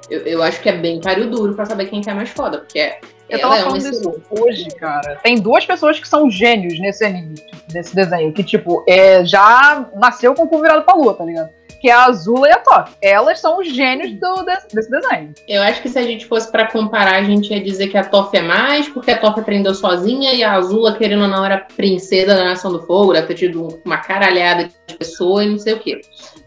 eu, 0.09 0.23
eu 0.23 0.43
acho 0.43 0.61
que 0.61 0.67
é 0.67 0.73
bem 0.73 0.99
páreo 0.99 1.29
duro 1.29 1.53
pra 1.53 1.63
saber 1.63 1.85
quem 1.85 2.01
que 2.01 2.09
é 2.09 2.13
mais 2.13 2.31
foda, 2.31 2.57
porque 2.57 2.97
Eu 3.29 3.39
ela 3.39 3.41
tava 3.43 3.55
é 3.55 3.63
falando 3.63 3.77
excelente. 3.77 4.23
hoje, 4.37 4.67
cara. 4.77 5.21
Tem 5.23 5.35
duas 5.39 5.65
pessoas 5.65 5.97
que 5.97 6.07
são 6.09 6.29
gênios 6.29 6.77
nesse 6.81 7.05
anime, 7.05 7.35
nesse 7.73 7.95
desenho, 7.95 8.33
que, 8.33 8.43
tipo, 8.43 8.83
é, 8.85 9.23
já 9.23 9.87
nasceu 9.95 10.35
com 10.35 10.43
o 10.43 10.47
cu 10.49 10.61
virado 10.61 10.83
pra 10.83 10.95
lua, 10.95 11.13
tá 11.13 11.23
ligado? 11.23 11.49
Que 11.85 11.89
é 11.91 11.93
a 11.93 12.05
Azula 12.05 12.47
e 12.47 12.51
a 12.51 12.57
Toff. 12.57 12.95
Elas 12.99 13.39
são 13.39 13.59
os 13.59 13.71
gênios 13.71 14.11
do, 14.19 14.43
desse, 14.43 14.89
desenho. 14.89 15.35
Eu 15.47 15.61
acho 15.61 15.83
que 15.83 15.87
se 15.87 15.99
a 15.99 16.01
gente 16.01 16.25
fosse 16.25 16.51
pra 16.51 16.65
comparar, 16.65 17.17
a 17.17 17.23
gente 17.23 17.53
ia 17.53 17.63
dizer 17.63 17.89
que 17.89 17.95
a 17.95 18.03
Toff 18.03 18.35
é 18.35 18.41
mais, 18.41 18.89
porque 18.89 19.11
a 19.11 19.19
Toff 19.19 19.39
aprendeu 19.39 19.75
sozinha 19.75 20.33
e 20.33 20.43
a 20.43 20.53
Azula, 20.53 20.97
querendo 20.97 21.21
ou 21.21 21.27
não, 21.27 21.45
era 21.45 21.59
princesa 21.77 22.33
da 22.33 22.43
Nação 22.43 22.71
do 22.71 22.81
Fogo, 22.87 23.13
deve 23.13 23.27
ter 23.27 23.35
tido 23.35 23.79
uma 23.85 23.97
caralhada 23.97 24.67
de 24.87 24.97
pessoa 24.97 25.43
e 25.43 25.49
não 25.49 25.59
sei 25.59 25.75
o 25.75 25.79
quê. 25.79 26.01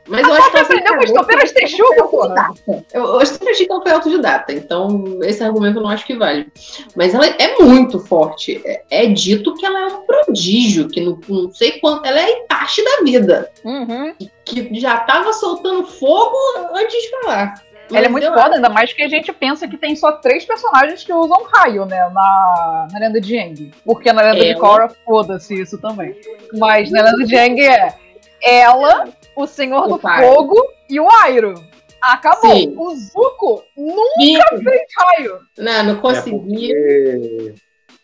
Mas 0.09 0.27
eu 0.27 0.33
acho 0.35 0.51
que 0.51 0.57
ela 0.57 0.65
Aprendeu 0.65 0.95
com 0.95 1.01
sempre 1.01 1.05
estopeiras 1.07 1.53
texuga, 1.53 2.05
porra. 2.05 2.55
Eu, 2.93 3.21
achei 3.21 3.67
que 3.67 3.73
ela 3.73 3.83
foi 3.83 3.93
autodidata, 3.93 4.53
então 4.53 5.19
esse 5.23 5.43
argumento 5.43 5.79
eu 5.79 5.83
não 5.83 5.91
acho 5.91 6.07
que 6.07 6.17
vale. 6.17 6.51
Mas 6.97 7.15
ela 7.15 7.27
é 7.27 7.59
muito 7.63 8.01
forte. 8.01 8.61
É, 8.65 8.83
é 8.91 9.07
dito 9.07 9.55
que 9.55 9.65
ela 9.65 9.81
é 9.81 9.87
um 9.87 10.03
prodígio, 10.03 10.89
que 10.89 11.01
não, 11.01 11.19
não 11.29 11.53
sei 11.53 11.73
quanto. 11.81 12.07
Ela 12.07 12.21
é 12.21 12.43
Itachi 12.45 12.83
da 12.85 13.03
vida. 13.05 13.51
Uhum. 13.65 14.15
Que 14.45 14.81
já 14.81 14.99
tava 14.99 15.33
soltando 15.33 15.87
fogo 15.87 16.37
antes 16.75 17.03
de 17.03 17.11
falar. 17.11 17.55
Ela 17.91 18.01
é 18.07 18.09
Mas 18.09 18.13
muito 18.13 18.27
foda, 18.35 18.57
ainda 18.57 18.69
mais 18.69 18.93
que 18.93 19.03
a 19.03 19.09
gente 19.09 19.33
pensa 19.33 19.67
que 19.67 19.77
tem 19.77 19.97
só 19.97 20.13
três 20.13 20.45
personagens 20.45 21.03
que 21.05 21.13
usam 21.13 21.43
raio, 21.51 21.87
né? 21.87 22.09
Na, 22.13 22.89
na 22.93 22.99
lenda 22.99 23.21
de 23.21 23.39
Aang. 23.39 23.73
Porque 23.85 24.13
na 24.13 24.21
lenda 24.21 24.41
de 24.41 24.51
Ela. 24.51 24.61
Korra, 24.61 24.89
foda-se 25.07 25.63
isso 25.63 25.79
também. 25.79 26.15
Mas 26.55 26.91
na 26.91 27.03
lenda 27.03 27.25
de 27.25 27.37
Aang 27.37 27.61
é 27.63 27.95
ela, 28.43 29.09
o 29.43 29.47
Senhor 29.47 29.85
O 29.85 29.89
do 29.89 29.99
pai. 29.99 30.25
Fogo 30.27 30.57
e 30.91 30.99
o 31.01 31.09
Airo. 31.23 31.55
Acabou. 32.03 32.51
Sim. 32.53 32.75
O 32.77 32.95
Zuko 32.95 33.63
nunca 33.77 34.49
fez 34.63 34.83
raio. 34.97 35.39
Não, 35.59 35.83
não 35.85 35.93
É 35.97 36.01
consegui. 36.01 36.39
porque 36.69 37.55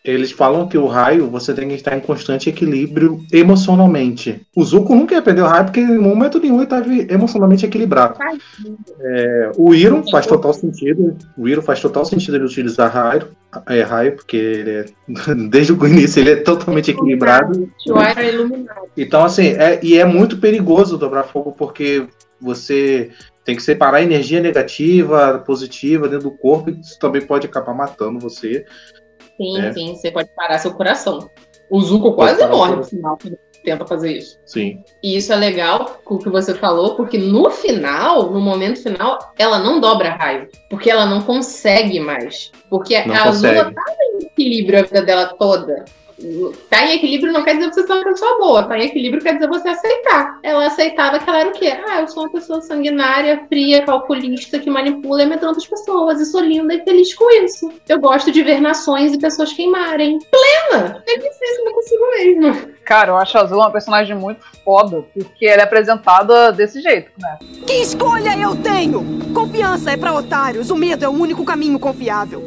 eles 0.05 0.31
falam 0.31 0.67
que 0.67 0.77
o 0.77 0.85
raio 0.85 1.27
você 1.27 1.53
tem 1.53 1.67
que 1.67 1.73
estar 1.73 1.97
em 1.97 1.99
constante 1.99 2.49
equilíbrio 2.49 3.19
emocionalmente. 3.33 4.41
O 4.55 4.63
Zuko 4.63 4.95
nunca 4.95 5.15
ia 5.15 5.21
perder 5.21 5.41
o 5.41 5.47
raio 5.47 5.65
porque 5.65 5.79
em 5.79 5.97
momento 5.97 6.39
nenhum 6.39 6.55
ele 6.55 6.63
estava 6.65 6.85
emocionalmente 6.93 7.65
equilibrado. 7.65 8.19
É, 8.99 9.51
o 9.57 9.73
Iro 9.73 10.03
faz 10.11 10.27
total 10.27 10.53
sentido. 10.53 11.17
O 11.37 11.47
Iro 11.47 11.61
faz 11.61 11.81
total 11.81 12.05
sentido 12.05 12.35
ele 12.35 12.45
utilizar 12.45 12.93
raio, 12.93 13.29
é, 13.67 13.81
raio 13.81 14.15
porque 14.15 14.37
ele 14.37 14.71
é, 14.71 14.85
desde 15.49 15.73
o 15.73 15.87
início 15.87 16.19
ele 16.19 16.31
é 16.31 16.35
totalmente 16.35 16.91
equilibrado. 16.91 17.69
O 17.87 17.95
ar 17.95 18.17
é 18.17 18.33
iluminado. 18.33 18.87
Então, 18.95 19.25
assim, 19.25 19.47
é, 19.47 19.79
e 19.81 19.97
é 19.97 20.05
muito 20.05 20.37
perigoso 20.37 20.97
dobrar 20.97 21.23
fogo 21.23 21.51
porque 21.51 22.07
você 22.39 23.09
tem 23.43 23.55
que 23.55 23.63
separar 23.63 24.01
energia 24.01 24.41
negativa, 24.41 25.39
positiva 25.45 26.07
dentro 26.07 26.29
do 26.29 26.37
corpo, 26.37 26.69
e 26.69 26.79
isso 26.79 26.97
também 26.99 27.21
pode 27.21 27.45
acabar 27.45 27.73
matando 27.73 28.19
você. 28.19 28.65
Sim, 29.37 29.57
É. 29.61 29.73
sim, 29.73 29.95
você 29.95 30.11
pode 30.11 30.29
parar 30.35 30.59
seu 30.59 30.73
coração. 30.73 31.29
O 31.69 31.81
Zuko 31.81 32.13
quase 32.13 32.45
morre 32.47 32.75
no 32.75 32.83
final 32.83 33.17
quando 33.21 33.37
tenta 33.63 33.85
fazer 33.87 34.13
isso. 34.13 34.39
Sim. 34.45 34.83
E 35.01 35.17
isso 35.17 35.33
é 35.33 35.35
legal 35.35 35.99
com 36.05 36.15
o 36.15 36.19
que 36.19 36.29
você 36.29 36.53
falou, 36.53 36.95
porque 36.95 37.17
no 37.17 37.49
final, 37.49 38.29
no 38.31 38.39
momento 38.39 38.81
final, 38.83 39.17
ela 39.39 39.57
não 39.57 39.79
dobra 39.81 40.09
raio. 40.11 40.47
Porque 40.69 40.89
ela 40.91 41.07
não 41.07 41.21
consegue 41.21 41.99
mais. 41.99 42.51
Porque 42.69 42.93
Não 43.05 43.15
a 43.15 43.23
consegue. 43.23 43.57
Azula 43.57 43.73
tá 43.73 43.83
em 44.13 44.25
equilíbrio 44.27 44.79
a 44.79 44.83
vida 44.83 45.01
dela 45.01 45.25
toda. 45.39 45.83
Tá 46.69 46.85
em 46.85 46.95
equilíbrio 46.95 47.33
não 47.33 47.43
quer 47.43 47.55
dizer 47.57 47.69
que 47.69 47.75
você 47.75 47.91
é 47.91 47.95
uma 47.95 48.03
pessoa 48.03 48.37
boa. 48.37 48.63
Tá 48.63 48.77
em 48.77 48.85
equilíbrio 48.85 49.21
quer 49.21 49.33
dizer 49.33 49.47
você 49.47 49.67
aceitar. 49.67 50.39
Ela 50.43 50.67
aceitava 50.67 51.19
que 51.19 51.29
ela 51.29 51.39
era 51.39 51.49
o 51.49 51.53
quê? 51.53 51.77
Ah, 51.87 52.01
eu 52.01 52.07
sou 52.07 52.23
uma 52.23 52.31
pessoa 52.31 52.61
sanguinária, 52.61 53.45
fria, 53.49 53.83
calculista, 53.83 54.59
que 54.59 54.69
manipula 54.69 55.21
e 55.21 55.25
amedronta 55.25 55.57
as 55.57 55.67
pessoas. 55.67 56.21
E 56.21 56.25
sou 56.25 56.41
linda 56.41 56.73
e 56.73 56.83
feliz 56.83 57.13
com 57.13 57.29
isso. 57.43 57.71
Eu 57.87 57.99
gosto 57.99 58.31
de 58.31 58.41
ver 58.43 58.61
nações 58.61 59.13
e 59.13 59.19
pessoas 59.19 59.51
queimarem. 59.51 60.19
Plena! 60.31 61.03
Felicíssima 61.05 61.71
consigo 61.73 62.03
mesmo. 62.11 62.75
Cara, 62.85 63.11
eu 63.11 63.17
acho 63.17 63.37
a 63.37 63.41
Azul 63.41 63.57
uma 63.57 63.71
personagem 63.71 64.15
muito 64.15 64.45
foda, 64.63 65.03
porque 65.13 65.45
ela 65.45 65.63
é 65.63 65.65
apresentada 65.65 66.51
desse 66.51 66.81
jeito, 66.81 67.09
né? 67.19 67.39
Que 67.65 67.81
escolha 67.81 68.37
eu 68.37 68.55
tenho? 68.55 69.03
Confiança 69.33 69.91
é 69.91 69.97
pra 69.97 70.13
otários, 70.13 70.69
o 70.69 70.75
medo 70.75 71.03
é 71.03 71.09
o 71.09 71.11
único 71.11 71.43
caminho 71.43 71.79
confiável. 71.79 72.43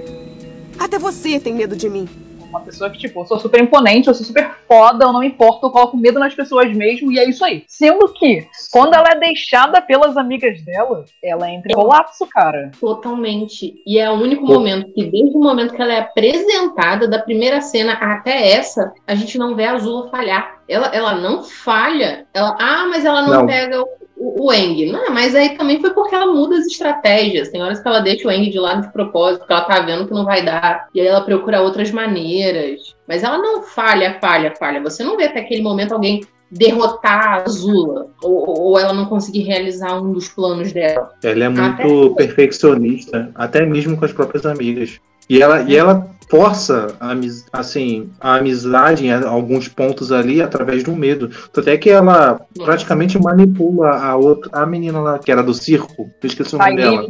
Até 0.78 0.96
você 0.96 1.40
tem 1.40 1.52
medo 1.52 1.74
de 1.74 1.90
mim. 1.90 2.27
Uma 2.48 2.60
pessoa 2.60 2.88
que, 2.90 2.98
tipo, 2.98 3.20
eu 3.20 3.26
sou 3.26 3.38
super 3.38 3.62
imponente, 3.62 4.08
eu 4.08 4.14
sou 4.14 4.24
super 4.24 4.50
foda, 4.66 5.04
eu 5.04 5.12
não 5.12 5.20
me 5.20 5.26
importo, 5.26 5.66
eu 5.66 5.70
coloco 5.70 5.96
medo 5.96 6.18
nas 6.18 6.34
pessoas 6.34 6.74
mesmo, 6.74 7.12
e 7.12 7.18
é 7.18 7.28
isso 7.28 7.44
aí. 7.44 7.64
Sendo 7.66 8.12
que, 8.14 8.46
quando 8.70 8.94
ela 8.94 9.10
é 9.10 9.18
deixada 9.18 9.80
pelas 9.82 10.16
amigas 10.16 10.62
dela, 10.62 11.04
ela 11.22 11.50
entra 11.50 11.72
em 11.72 11.74
colapso, 11.74 12.26
cara. 12.26 12.70
Totalmente. 12.80 13.82
E 13.86 13.98
é 13.98 14.10
o 14.10 14.14
único 14.14 14.46
Pô. 14.46 14.54
momento 14.54 14.92
que, 14.94 15.04
desde 15.04 15.36
o 15.36 15.40
momento 15.40 15.74
que 15.74 15.82
ela 15.82 15.92
é 15.92 16.00
apresentada, 16.00 17.06
da 17.06 17.18
primeira 17.18 17.60
cena 17.60 17.92
até 17.92 18.52
essa, 18.52 18.92
a 19.06 19.14
gente 19.14 19.38
não 19.38 19.54
vê 19.54 19.64
a 19.64 19.74
Azula 19.74 20.10
falhar. 20.10 20.58
Ela, 20.68 20.88
ela 20.88 21.14
não 21.14 21.42
falha. 21.42 22.26
Ela, 22.34 22.56
ah, 22.58 22.86
mas 22.88 23.04
ela 23.04 23.22
não, 23.22 23.40
Não. 23.40 23.46
pega 23.46 23.80
o, 23.80 23.88
o, 24.18 24.46
o 24.46 24.52
Eng. 24.52 24.90
Não, 24.90 25.10
mas 25.12 25.34
aí 25.34 25.56
também 25.56 25.80
foi 25.80 25.90
porque 25.90 26.14
ela 26.14 26.26
muda 26.32 26.56
as 26.56 26.66
estratégias. 26.66 27.48
Tem 27.48 27.62
horas 27.62 27.80
que 27.80 27.88
ela 27.88 28.00
deixa 28.00 28.26
o 28.26 28.30
Eng 28.30 28.50
de 28.50 28.58
lado 28.58 28.82
de 28.82 28.92
propósito, 28.92 29.40
porque 29.40 29.52
ela 29.52 29.62
tá 29.62 29.80
vendo 29.80 30.06
que 30.06 30.14
não 30.14 30.24
vai 30.24 30.44
dar. 30.44 30.88
E 30.94 31.00
aí 31.00 31.06
ela 31.06 31.20
procura 31.20 31.62
outras 31.62 31.90
maneiras. 31.90 32.96
Mas 33.06 33.22
ela 33.22 33.38
não 33.38 33.62
falha, 33.62 34.18
falha, 34.20 34.54
falha. 34.58 34.82
Você 34.82 35.02
não 35.04 35.16
vê 35.16 35.24
até 35.24 35.40
aquele 35.40 35.62
momento 35.62 35.92
alguém 35.92 36.20
derrotar 36.50 37.26
a 37.26 37.42
Azula. 37.44 38.08
Ou, 38.22 38.60
ou 38.60 38.78
ela 38.78 38.92
não 38.92 39.06
conseguir 39.06 39.42
realizar 39.42 40.00
um 40.00 40.12
dos 40.12 40.28
planos 40.28 40.72
dela. 40.72 41.10
Ela 41.22 41.44
é 41.44 41.48
muito 41.48 42.14
Até- 42.14 42.26
perfeccionista, 42.26 43.30
até 43.34 43.64
mesmo 43.64 43.96
com 43.96 44.04
as 44.04 44.12
próprias 44.12 44.44
amigas. 44.44 44.98
E 45.28 45.42
ela, 45.42 45.62
e 45.62 45.76
ela 45.76 46.08
força 46.30 46.94
a, 47.00 47.14
assim, 47.52 48.10
a 48.20 48.36
amizade 48.36 49.06
em 49.06 49.12
alguns 49.12 49.68
pontos 49.68 50.12
ali 50.12 50.42
através 50.42 50.82
do 50.84 50.94
medo. 50.94 51.30
Tanto 51.52 51.68
é 51.68 51.76
que 51.76 51.90
ela 51.90 52.40
praticamente 52.56 53.18
manipula 53.18 53.90
a 53.90 54.16
outra, 54.16 54.50
a 54.52 54.66
menina 54.66 55.00
lá, 55.00 55.18
que 55.18 55.32
era 55.32 55.42
do 55.42 55.54
circo. 55.54 56.10
Eu 56.22 56.26
esqueci 56.26 56.54
o 56.54 56.58
nome 56.58 56.76
dela. 56.76 57.06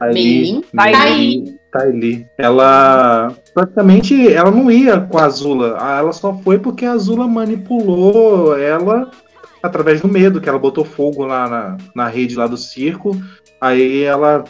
Meilin. 0.00 0.64
Meilin. 0.72 1.58
Taili. 1.72 2.26
Ela 2.36 3.34
praticamente 3.54 4.30
ela 4.30 4.50
não 4.50 4.70
ia 4.70 5.00
com 5.00 5.18
a 5.18 5.24
Azula. 5.24 5.78
Ela 5.98 6.12
só 6.12 6.34
foi 6.34 6.58
porque 6.58 6.84
a 6.84 6.92
Azula 6.92 7.26
manipulou 7.26 8.56
ela 8.58 9.10
através 9.62 10.00
do 10.00 10.08
medo, 10.08 10.40
que 10.40 10.48
ela 10.48 10.58
botou 10.58 10.84
fogo 10.84 11.24
lá 11.24 11.48
na, 11.48 11.76
na 11.94 12.08
rede 12.08 12.36
lá 12.36 12.46
do 12.46 12.56
circo. 12.56 13.16
Aí 13.60 14.02
ela 14.02 14.44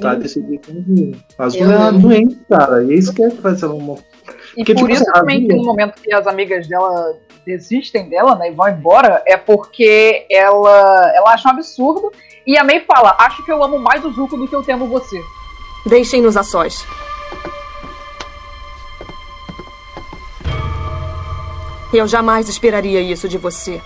tá 0.00 0.14
decidindo. 0.14 1.16
A 1.38 1.44
Azula 1.44 1.64
Eu 1.64 1.72
é 1.72 1.76
uma 1.76 1.92
doente, 1.92 2.38
cara. 2.48 2.84
E 2.84 2.94
isso 2.94 3.12
que 3.12 3.22
é 3.22 3.30
que 3.30 3.38
faz 3.38 3.62
ela 3.62 3.74
uma. 3.74 3.94
E 4.56 4.64
Porque, 4.64 4.74
por 4.74 4.88
tipo, 4.88 4.92
isso 4.92 5.04
também 5.12 5.46
um 5.52 5.64
momento 5.64 6.00
que 6.00 6.12
as 6.12 6.26
amigas 6.26 6.66
dela 6.66 7.16
desistem 7.46 8.08
dela, 8.08 8.34
né, 8.34 8.50
e 8.50 8.54
vão 8.54 8.68
embora, 8.68 9.22
é 9.24 9.36
porque 9.36 10.26
ela, 10.28 11.12
ela 11.14 11.32
acha 11.32 11.48
um 11.48 11.52
absurdo, 11.52 12.12
e 12.44 12.58
a 12.58 12.64
May 12.64 12.80
fala, 12.80 13.14
acho 13.20 13.44
que 13.44 13.52
eu 13.52 13.62
amo 13.62 13.78
mais 13.78 14.04
o 14.04 14.10
Zuko 14.10 14.36
do 14.36 14.48
que 14.48 14.54
eu 14.54 14.64
temo 14.64 14.88
você. 14.88 15.16
Deixem-nos 15.86 16.36
a 16.36 16.42
sós. 16.42 16.84
Eu 21.94 22.08
jamais 22.08 22.48
esperaria 22.48 23.00
isso 23.00 23.28
de 23.28 23.38
você. 23.38 23.80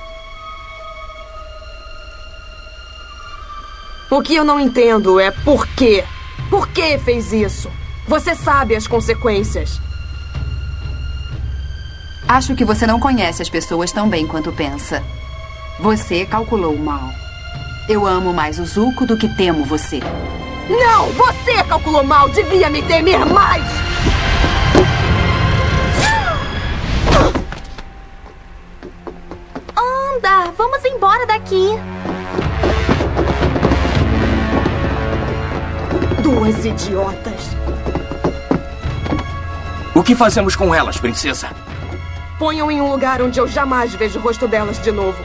O 4.10 4.20
que 4.20 4.34
eu 4.34 4.44
não 4.44 4.58
entendo 4.58 5.20
é 5.20 5.30
por 5.30 5.68
quê. 5.68 6.04
Por 6.50 6.66
que 6.66 6.98
fez 6.98 7.32
isso? 7.32 7.70
Você 8.08 8.34
sabe 8.34 8.74
as 8.74 8.88
consequências. 8.88 9.80
Acho 12.26 12.56
que 12.56 12.64
você 12.64 12.88
não 12.88 12.98
conhece 12.98 13.40
as 13.40 13.48
pessoas 13.48 13.92
tão 13.92 14.08
bem 14.08 14.26
quanto 14.26 14.50
pensa. 14.50 15.00
Você 15.78 16.26
calculou 16.26 16.76
mal. 16.76 17.08
Eu 17.88 18.04
amo 18.04 18.32
mais 18.32 18.58
o 18.58 18.64
Zuko 18.66 19.06
do 19.06 19.16
que 19.16 19.28
temo 19.36 19.64
você. 19.64 20.00
Não! 20.68 21.06
Você 21.12 21.62
calculou 21.62 22.02
mal! 22.02 22.28
Devia 22.30 22.68
me 22.68 22.82
temer 22.82 23.24
mais! 23.24 23.64
Anda, 29.76 30.50
vamos 30.58 30.84
embora 30.84 31.24
daqui. 31.26 31.78
Duas 36.32 36.64
idiotas. 36.64 37.56
O 39.92 40.00
que 40.00 40.14
fazemos 40.14 40.54
com 40.54 40.72
elas, 40.72 40.96
princesa? 40.96 41.50
Ponham 42.38 42.70
em 42.70 42.80
um 42.80 42.88
lugar 42.88 43.20
onde 43.20 43.40
eu 43.40 43.48
jamais 43.48 43.96
vejo 43.96 44.20
o 44.20 44.22
rosto 44.22 44.46
delas 44.46 44.80
de 44.80 44.92
novo. 44.92 45.18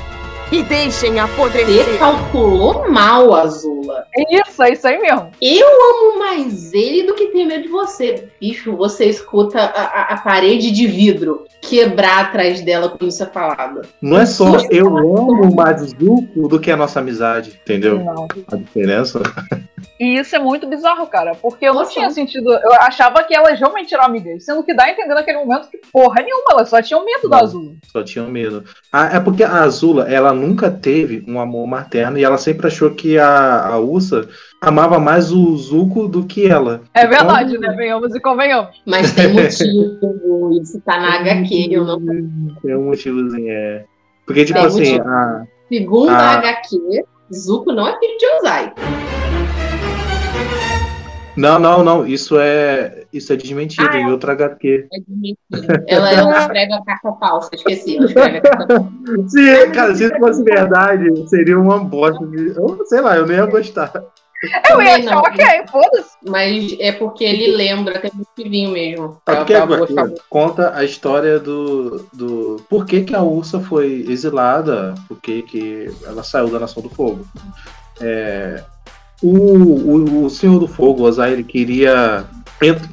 E 0.52 0.62
deixem 0.64 1.14
Você 1.14 1.20
apodrecer. 1.20 2.00
calculou 2.00 2.90
mal, 2.90 3.34
Azula. 3.34 4.06
É 4.16 4.36
isso, 4.48 4.62
é 4.64 4.72
isso 4.72 4.88
aí 4.88 4.98
mesmo. 5.00 5.30
Eu 5.42 5.68
amo 5.68 6.20
mais 6.20 6.72
ele 6.74 7.04
do 7.04 7.14
que 7.16 7.28
ter 7.28 7.46
medo 7.46 7.64
de 7.64 7.70
você. 7.70 8.30
Bicho, 8.40 8.76
você 8.76 9.06
escuta 9.06 9.60
a, 9.60 9.64
a- 9.82 10.14
a 10.14 10.18
parede 10.22 10.72
de 10.72 10.88
vidro 10.88 11.46
quebrar 11.62 12.26
atrás 12.26 12.62
dela 12.62 12.90
quando 12.90 13.10
isso 13.10 13.24
é 13.24 13.26
falado. 13.26 13.82
Não 14.02 14.18
é 14.20 14.26
só 14.26 14.46
eu 14.70 14.96
amo 14.98 15.54
mais 15.56 15.82
o 15.82 15.88
Zuko 15.88 16.48
do 16.48 16.60
que 16.60 16.72
a 16.72 16.78
nossa 16.78 17.00
amizade, 17.00 17.60
entendeu? 17.64 18.00
Não. 18.04 18.28
A 18.52 18.56
diferença. 18.56 19.22
E 20.00 20.18
isso 20.20 20.36
é 20.36 20.40
muito 20.40 20.68
bizarro, 20.68 21.08
cara, 21.08 21.34
porque 21.36 21.66
eu 21.66 21.74
não 21.74 21.82
Nossa. 21.82 21.94
tinha 21.94 22.10
sentido. 22.12 22.52
Eu 22.52 22.74
achava 22.74 23.24
que 23.24 23.34
elas 23.36 23.58
realmente 23.60 23.94
eram 23.94 24.04
amigas, 24.06 24.44
sendo 24.46 24.62
que 24.64 24.74
dá 24.74 24.84
a 24.86 24.92
entender 24.92 25.14
naquele 25.14 25.38
momento 25.40 25.70
que 25.70 25.80
porra 25.92 26.22
nenhuma, 26.22 26.52
elas 26.52 26.70
só 26.70 26.82
tinham 26.82 27.04
medo 27.06 27.30
da 27.30 27.38
Não. 27.38 27.44
Azul. 27.44 27.78
Só 27.92 28.04
tinham 28.04 28.28
medo. 28.28 28.64
Ah, 28.92 29.16
é 29.16 29.20
porque 29.20 29.44
a 29.44 29.64
Azula, 29.64 30.08
ela 30.12 30.34
nunca 30.36 30.70
teve 30.70 31.24
um 31.28 31.40
amor 31.40 31.66
materno 31.68 32.18
e 32.18 32.24
ela 32.24 32.38
sempre 32.38 32.68
achou 32.68 32.92
que 32.92 33.18
a, 33.18 33.66
a 33.68 33.80
Ursa 33.80 34.28
amava 34.62 35.00
mais 35.00 35.32
o 35.32 35.56
Zuko 35.58 36.08
do 36.08 36.26
que 36.26 36.48
ela. 36.48 36.82
É 36.94 37.08
verdade, 37.08 37.58
né? 37.58 37.74
Venhamos 37.76 38.14
e 38.14 38.20
convenhamos. 38.20 38.82
Mas 38.86 39.14
tem 39.14 39.28
motivo, 39.34 40.60
isso 40.62 40.82
tá 40.82 41.00
na 41.00 41.16
HQ, 41.20 41.70
eu 41.72 41.86
não. 41.86 42.00
Tem 42.62 42.76
um 42.76 42.86
motivozinho, 42.86 43.50
é. 43.50 43.86
Porque, 44.26 44.44
tipo 44.44 44.60
Tem 44.60 44.68
assim, 44.68 45.00
a, 45.00 45.46
Segundo 45.68 46.12
Ah. 46.12 46.32
a 46.32 46.38
HQ, 46.38 47.06
Zuko 47.34 47.72
não 47.72 47.88
é 47.88 47.98
filho 48.00 48.18
de 48.18 48.26
Ozai. 48.38 48.74
Não, 51.36 51.60
não, 51.60 51.84
não. 51.84 52.08
Isso 52.08 52.40
é, 52.40 53.04
isso 53.12 53.34
é 53.34 53.36
desmentido 53.36 53.90
ah, 53.90 53.98
em 53.98 54.10
outra 54.10 54.34
HQ. 54.34 54.88
É 54.92 55.00
desmentido. 55.00 55.84
Ela, 55.88 56.12
ela 56.12 56.40
escreve 56.40 56.74
a 56.74 56.84
carta 56.84 57.14
falsa, 57.14 57.50
esqueci. 57.54 57.98
Ela 57.98 58.06
escreve 58.06 58.38
a 58.38 58.42
carta 58.42 58.68
falsa. 58.68 59.30
Se, 59.30 59.68
cara, 59.72 59.96
se 59.96 60.06
isso 60.06 60.18
fosse 60.18 60.44
verdade, 60.44 61.30
seria 61.30 61.60
uma 61.60 61.80
bosta. 61.80 62.26
De, 62.26 62.56
eu, 62.56 62.82
sei 62.86 63.02
lá, 63.02 63.18
eu 63.18 63.26
nem 63.26 63.38
ia 63.38 63.46
gostar. 63.46 63.92
Eu 64.70 64.82
ia 64.82 64.96
achar 64.98 65.18
ok, 65.20 65.46
foda-se. 65.72 66.12
Mas 66.28 66.76
é 66.80 66.92
porque 66.92 67.24
ele 67.24 67.56
lembra 67.56 68.00
que 68.00 68.08
é 68.08 68.12
muito 68.14 68.30
filhinho 68.36 68.72
mesmo. 68.72 69.22
É 69.26 69.36
porque 69.36 69.54
conta 70.30 70.76
a 70.76 70.84
história 70.84 71.40
do, 71.40 72.06
do. 72.14 72.58
Por 72.70 72.86
que, 72.86 73.02
que 73.02 73.16
a 73.16 73.22
Ursa 73.22 73.60
foi 73.60 74.06
exilada, 74.08 74.94
por 75.08 75.20
que, 75.20 75.42
que 75.44 75.92
ela 76.06 76.24
saiu 76.24 76.50
da 76.50 76.60
Nação 76.60 76.84
do 76.84 76.90
Fogo. 76.90 77.26
É, 78.02 78.64
o, 79.22 79.30
o, 79.30 80.26
o 80.26 80.30
Senhor 80.30 80.60
do 80.60 80.68
Fogo, 80.68 81.04
o 81.04 81.06
Ozai, 81.06 81.34
ele 81.34 81.44
queria 81.44 82.26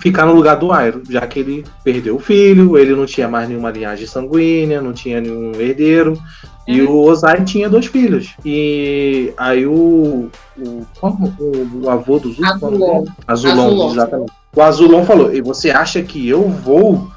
ficar 0.00 0.26
no 0.26 0.34
lugar 0.34 0.56
do 0.56 0.72
Airo, 0.72 1.02
já 1.08 1.26
que 1.26 1.38
ele 1.38 1.64
perdeu 1.84 2.16
o 2.16 2.20
filho, 2.20 2.76
ele 2.76 2.94
não 2.94 3.06
tinha 3.06 3.28
mais 3.28 3.48
nenhuma 3.48 3.70
linhagem 3.70 4.06
sanguínea, 4.06 4.82
não 4.82 4.92
tinha 4.92 5.20
nenhum 5.20 5.52
herdeiro, 5.54 6.20
e 6.66 6.82
o 6.82 7.00
Ozai 7.00 7.44
tinha 7.44 7.68
dois 7.68 7.86
filhos. 7.86 8.34
E 8.44 9.32
aí 9.36 9.66
o. 9.66 10.30
O, 10.58 10.86
como, 11.00 11.34
o, 11.38 11.84
o 11.84 11.90
avô 11.90 12.18
do 12.18 12.30
Zuko? 12.30 12.46
Azulon. 12.46 13.04
Azulon, 13.26 13.66
Azulon, 13.66 13.92
exatamente. 13.92 14.32
O 14.54 14.62
Azulon 14.62 15.04
falou: 15.04 15.34
e 15.34 15.40
você 15.40 15.70
acha 15.70 16.02
que 16.02 16.28
eu 16.28 16.48
vou 16.48 17.08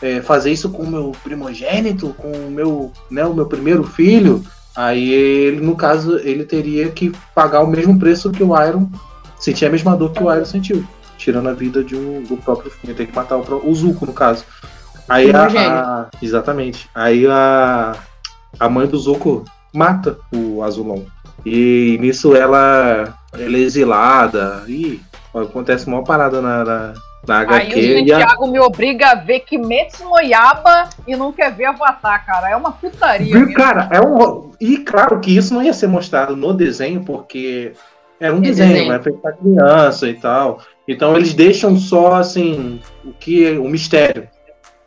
é, 0.00 0.20
fazer 0.20 0.52
isso 0.52 0.68
com 0.70 0.82
o 0.82 0.90
meu 0.90 1.12
primogênito, 1.24 2.14
com 2.18 2.30
o 2.30 2.50
meu, 2.50 2.92
né, 3.10 3.24
o 3.24 3.34
meu 3.34 3.46
primeiro 3.46 3.82
filho? 3.82 4.44
Aí 4.74 5.12
ele, 5.12 5.60
no 5.60 5.76
caso, 5.76 6.18
ele 6.18 6.44
teria 6.44 6.90
que 6.90 7.12
pagar 7.34 7.62
o 7.62 7.66
mesmo 7.66 7.98
preço 7.98 8.30
que 8.30 8.42
o 8.42 8.60
Iron 8.66 8.88
sentia 9.38 9.68
a 9.68 9.70
mesma 9.70 9.96
dor 9.96 10.12
que 10.12 10.22
o 10.22 10.32
Iron 10.32 10.44
sentiu, 10.44 10.86
tirando 11.18 11.48
a 11.48 11.52
vida 11.52 11.84
de 11.84 11.94
um, 11.96 12.22
do 12.22 12.36
próprio 12.36 12.70
filho. 12.70 12.94
Tem 12.94 13.06
que 13.06 13.14
matar 13.14 13.36
o, 13.36 13.68
o 13.68 13.74
Zuko, 13.74 14.06
no 14.06 14.12
caso. 14.12 14.44
Aí 15.08 15.30
a, 15.30 15.46
a, 15.46 16.06
Exatamente. 16.22 16.88
Aí 16.94 17.26
a, 17.26 17.96
a 18.58 18.68
mãe 18.68 18.86
do 18.86 18.98
Zuko 18.98 19.44
mata 19.72 20.16
o 20.32 20.62
Azulon. 20.62 21.02
E 21.44 21.98
nisso 22.00 22.34
ela, 22.34 23.14
ela 23.32 23.56
é 23.56 23.60
exilada. 23.60 24.62
E 24.68 25.00
acontece 25.34 25.86
uma 25.86 26.04
parada 26.04 26.40
na, 26.40 26.64
na, 26.64 26.94
na 27.26 27.40
HQ. 27.40 27.74
Aí 27.74 28.02
o 28.02 28.04
Thiago 28.04 28.44
a... 28.44 28.48
me 28.48 28.60
obriga 28.60 29.10
a 29.10 29.14
ver 29.14 29.40
Kimetsu 29.40 30.04
no 30.04 30.20
Yaba 30.20 30.88
e 31.06 31.16
não 31.16 31.32
quer 31.32 31.52
ver 31.54 31.66
Avatar, 31.66 32.24
cara. 32.26 32.50
É 32.50 32.56
uma 32.56 32.72
putaria. 32.72 33.36
E, 33.36 33.52
cara, 33.54 33.88
é 33.92 34.00
um. 34.00 34.52
E 34.60 34.78
claro 34.78 35.20
que 35.20 35.36
isso 35.36 35.54
não 35.54 35.62
ia 35.62 35.72
ser 35.72 35.86
mostrado 35.86 36.36
no 36.36 36.52
desenho, 36.52 37.04
porque 37.04 37.72
era 38.20 38.34
um 38.34 38.38
é 38.38 38.42
desenho, 38.42 38.72
desenho, 38.72 38.92
né? 38.92 39.02
Feito 39.02 39.18
pra 39.18 39.32
criança 39.32 40.08
e 40.08 40.14
tal. 40.14 40.60
Então 40.86 41.16
eles 41.16 41.34
deixam 41.34 41.76
só 41.76 42.14
assim 42.14 42.80
o 43.04 43.12
que 43.12 43.50
o 43.58 43.64
mistério. 43.64 44.28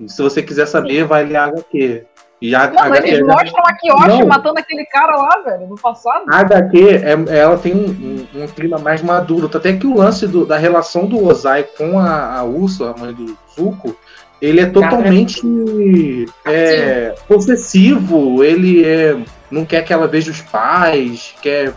Se 0.08 0.22
você 0.22 0.44
quiser 0.44 0.66
saber, 0.66 1.06
vai 1.06 1.24
ler 1.24 1.38
a 1.38 1.46
HQ. 1.46 2.06
E 2.42 2.54
a, 2.54 2.70
não, 2.70 2.84
HQ 2.84 3.08
eles 3.08 3.26
mostram 3.26 3.64
a 3.66 3.74
Kyoshi 3.74 4.20
não. 4.20 4.28
matando 4.28 4.60
aquele 4.60 4.86
cara 4.86 5.16
lá, 5.16 5.42
velho, 5.46 5.68
no 5.68 5.76
passado. 5.76 6.26
A 6.30 6.40
HQ, 6.40 6.78
é, 6.80 7.38
ela 7.40 7.58
tem 7.58 7.74
um, 7.74 8.28
um, 8.36 8.44
um, 8.44 8.48
clima 8.48 8.78
mais 8.78 9.02
maduro. 9.02 9.50
Até 9.54 9.74
que 9.74 9.88
o 9.88 9.96
lance 9.96 10.28
do, 10.28 10.46
da 10.46 10.58
relação 10.58 11.06
do 11.06 11.24
Ozai 11.24 11.64
com 11.64 11.98
a, 11.98 12.36
a 12.38 12.44
Ursa, 12.44 12.92
a 12.92 13.00
mãe 13.00 13.14
do 13.14 13.38
Zuko, 13.56 13.96
ele 14.42 14.60
é 14.60 14.66
totalmente 14.66 16.26
é, 16.46 17.16
possessivo. 17.28 18.44
Ele 18.44 18.84
é, 18.84 19.18
não 19.50 19.66
quer 19.66 19.84
que 19.84 19.94
ela 19.94 20.08
veja 20.08 20.30
os 20.30 20.42
pais, 20.42 21.34
quer, 21.42 21.74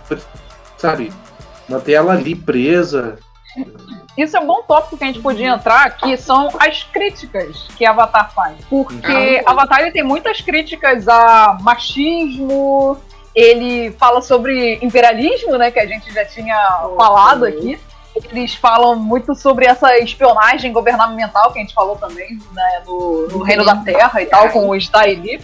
sabe, 0.77 1.13
manter 1.69 1.93
ela 1.93 2.15
ali 2.15 2.35
presa. 2.35 3.17
Isso 4.19 4.37
é 4.37 4.41
um 4.41 4.47
bom 4.47 4.63
tópico 4.63 4.99
que 4.99 5.05
a 5.05 5.07
gente 5.07 5.21
podia 5.21 5.51
entrar, 5.51 5.97
que 5.97 6.17
são 6.17 6.49
as 6.59 6.83
críticas 6.83 7.69
que 7.77 7.85
Avatar 7.85 8.35
faz. 8.35 8.57
Porque 8.69 9.43
ah. 9.47 9.53
Avatar 9.53 9.81
ele 9.81 9.93
tem 9.93 10.03
muitas 10.03 10.41
críticas 10.41 11.07
a 11.07 11.57
machismo, 11.61 12.99
ele 13.33 13.93
fala 13.93 14.21
sobre 14.21 14.81
imperialismo, 14.83 15.57
né, 15.57 15.71
que 15.71 15.79
a 15.79 15.87
gente 15.87 16.13
já 16.13 16.25
tinha 16.25 16.81
oh, 16.83 16.97
falado 16.97 17.45
aqui. 17.45 17.79
Eles 18.31 18.55
falam 18.55 18.97
muito 18.97 19.35
sobre 19.35 19.67
essa 19.67 19.97
espionagem 19.99 20.73
governamental 20.73 21.53
que 21.53 21.59
a 21.59 21.63
gente 21.63 21.75
falou 21.75 21.97
também, 21.97 22.39
né, 22.53 22.83
no, 22.87 23.29
no 23.29 23.43
Reino 23.43 23.65
da 23.65 23.77
Terra 23.77 24.21
e 24.21 24.27
tal, 24.27 24.51
com 24.51 24.71
os 24.71 24.89
Daili. 24.89 25.41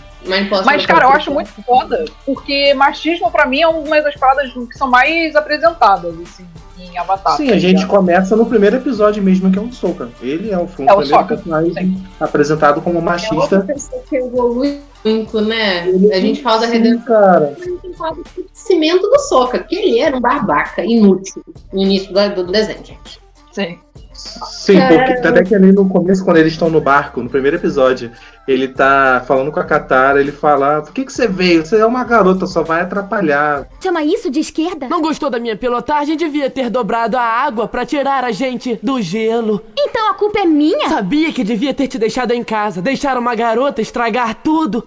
Mas, 0.65 0.87
cara, 0.87 1.05
eu 1.05 1.11
acho 1.11 1.31
muito 1.31 1.51
foda, 1.63 2.05
porque 2.25 2.73
machismo 2.75 3.31
para 3.31 3.47
mim 3.47 3.61
é 3.61 3.69
uma 3.69 4.01
das 4.01 4.17
paradas 4.17 4.53
que 4.53 4.77
são 4.77 4.89
mais 4.89 5.37
apresentadas, 5.37 6.15
assim 6.21 6.47
em 6.79 6.99
Avatar. 6.99 7.37
Sim, 7.37 7.51
a 7.51 7.59
gente 7.59 7.87
começa 7.87 8.37
no 8.37 8.47
primeiro 8.47 8.77
episódio 8.77 9.23
mesmo, 9.23 9.51
que 9.51 9.59
é 9.59 9.63
o 9.63 9.73
Sokka. 9.73 10.09
Ele 10.21 10.51
é 10.51 10.59
o, 10.59 10.63
é 10.63 10.93
o 10.93 10.97
primeiro 10.97 11.27
personagem 11.27 12.03
apresentado 12.19 12.81
como 12.81 13.01
machista. 13.01 13.67
É 13.69 13.99
que 14.09 14.17
evolui 14.17 14.81
muito, 15.05 15.41
né? 15.41 15.83
a 16.13 16.21
gente 16.21 16.43
fala 16.43 16.63
da 16.63 16.67
redenção. 16.67 17.05
Cara. 17.05 17.57
A 17.61 17.65
gente 17.65 17.97
fala 17.97 18.17
do 18.17 19.19
Sokka, 19.21 19.59
que 19.61 19.75
ele 19.77 19.99
era 19.99 20.17
um 20.17 20.21
babaca 20.21 20.85
inútil 20.85 21.43
no 21.73 21.83
início 21.83 22.13
do, 22.13 22.45
do 22.45 22.53
desenho, 22.53 22.85
gente. 22.85 23.21
Sim. 23.53 23.79
Sim, 24.15 24.79
porque 24.81 25.27
até 25.27 25.43
que 25.43 25.55
ali 25.55 25.73
no 25.73 25.89
começo, 25.89 26.25
quando 26.25 26.37
eles 26.37 26.53
estão 26.53 26.71
no 26.71 26.81
barco, 26.81 27.21
no 27.21 27.29
primeiro 27.29 27.57
episódio, 27.57 28.13
ele 28.47 28.69
tá 28.69 29.23
falando 29.27 29.51
com 29.51 29.59
a 29.59 29.65
Katara, 29.65 30.21
ele 30.21 30.31
fala: 30.31 30.83
Por 30.83 30.93
que, 30.93 31.05
que 31.05 31.13
você 31.13 31.27
veio? 31.27 31.67
Você 31.67 31.79
é 31.79 31.87
uma 31.87 32.05
garota, 32.05 32.47
só 32.47 32.63
vai 32.63 32.83
atrapalhar. 32.83 33.67
Chama 33.83 34.05
isso 34.05 34.31
de 34.31 34.39
esquerda? 34.39 34.89
Não 34.89 35.03
gostou 35.03 35.29
da 35.29 35.41
minha 35.41 35.57
pilotagem? 35.57 36.17
Devia 36.17 36.49
ter 36.49 36.71
dobrado 36.71 37.17
a 37.17 37.23
água 37.23 37.67
para 37.67 37.85
tirar 37.85 38.23
a 38.23 38.31
gente 38.31 38.79
do 38.83 39.03
gelo. 39.03 39.61
Então 39.77 40.09
a 40.09 40.15
culpa 40.15 40.39
é 40.39 40.47
minha? 40.47 40.89
Sabia 40.89 41.33
que 41.33 41.43
devia 41.43 41.75
ter 41.75 41.89
te 41.89 41.99
deixado 41.99 42.33
em 42.33 42.45
casa. 42.45 42.81
Deixar 42.81 43.19
uma 43.19 43.35
garota 43.35 43.83
estragar 43.83 44.37
tudo. 44.43 44.87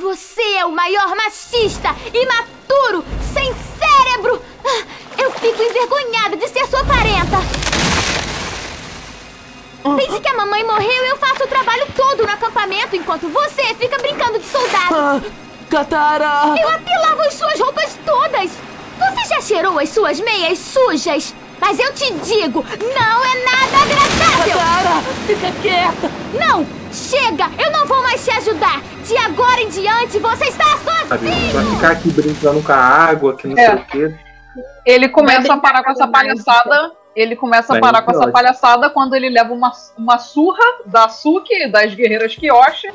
Você 0.00 0.42
é 0.56 0.64
o 0.64 0.70
maior 0.70 1.14
machista, 1.16 1.94
imaturo, 2.14 3.04
sem 3.32 3.52
cérebro! 3.78 4.40
Ah, 4.64 4.84
eu 5.18 5.32
fico 5.32 5.60
envergonhada 5.60 6.36
de 6.36 6.48
ser 6.48 6.66
sua 6.66 6.84
parenta! 6.84 7.38
Desde 9.96 10.20
que 10.20 10.28
a 10.28 10.34
mamãe 10.34 10.62
morreu, 10.64 11.04
eu 11.04 11.16
faço 11.16 11.42
o 11.42 11.48
trabalho 11.48 11.86
todo 11.96 12.24
no 12.24 12.32
acampamento, 12.32 12.94
enquanto 12.94 13.28
você 13.28 13.74
fica 13.74 13.98
brincando 13.98 14.38
de 14.38 14.46
soldado! 14.46 14.94
Ah, 14.94 15.20
Katara! 15.68 16.54
Eu 16.60 16.68
até 16.68 16.96
lavo 16.98 17.22
as 17.22 17.34
suas 17.34 17.58
roupas 17.58 17.98
todas! 18.06 18.52
Você 18.98 19.28
já 19.34 19.40
cheirou 19.40 19.78
as 19.80 19.88
suas 19.88 20.20
meias 20.20 20.58
sujas? 20.58 21.34
Mas 21.60 21.76
eu 21.80 21.92
te 21.92 22.12
digo, 22.12 22.64
não 22.80 23.24
é 23.24 23.44
nada 23.44 23.82
agradável! 23.82 24.58
Katara, 24.58 25.02
fica 25.26 25.52
quieta! 25.60 26.10
Não! 26.34 26.77
Chega! 26.92 27.50
Eu 27.62 27.70
não 27.72 27.86
vou 27.86 28.02
mais 28.02 28.24
te 28.24 28.30
ajudar! 28.30 28.82
De 29.06 29.16
agora 29.16 29.60
em 29.60 29.68
diante, 29.68 30.18
você 30.18 30.44
está 30.44 30.64
sozinho! 30.78 31.52
Vai 31.52 31.64
ficar 31.64 31.90
aqui 31.92 32.10
brincando 32.10 32.62
com 32.62 32.72
a 32.72 32.76
água, 32.76 33.36
que 33.36 33.46
não 33.46 33.56
é. 33.56 33.66
sei 33.66 33.74
o 33.74 33.84
quê. 33.86 34.14
Ele 34.84 35.08
começa 35.08 35.52
a 35.52 35.56
parar 35.58 35.84
com 35.84 35.90
essa 35.90 36.06
palhaçada. 36.06 36.92
Ele 37.14 37.34
começa 37.34 37.76
a 37.76 37.80
parar 37.80 38.02
com 38.02 38.12
essa 38.12 38.30
palhaçada 38.30 38.90
quando 38.90 39.14
ele 39.14 39.28
leva 39.28 39.52
uma, 39.52 39.72
uma 39.96 40.18
surra 40.18 40.62
da 40.86 41.08
Suki, 41.08 41.68
das 41.68 41.92
guerreiras 41.94 42.36
Kyoshi, 42.36 42.88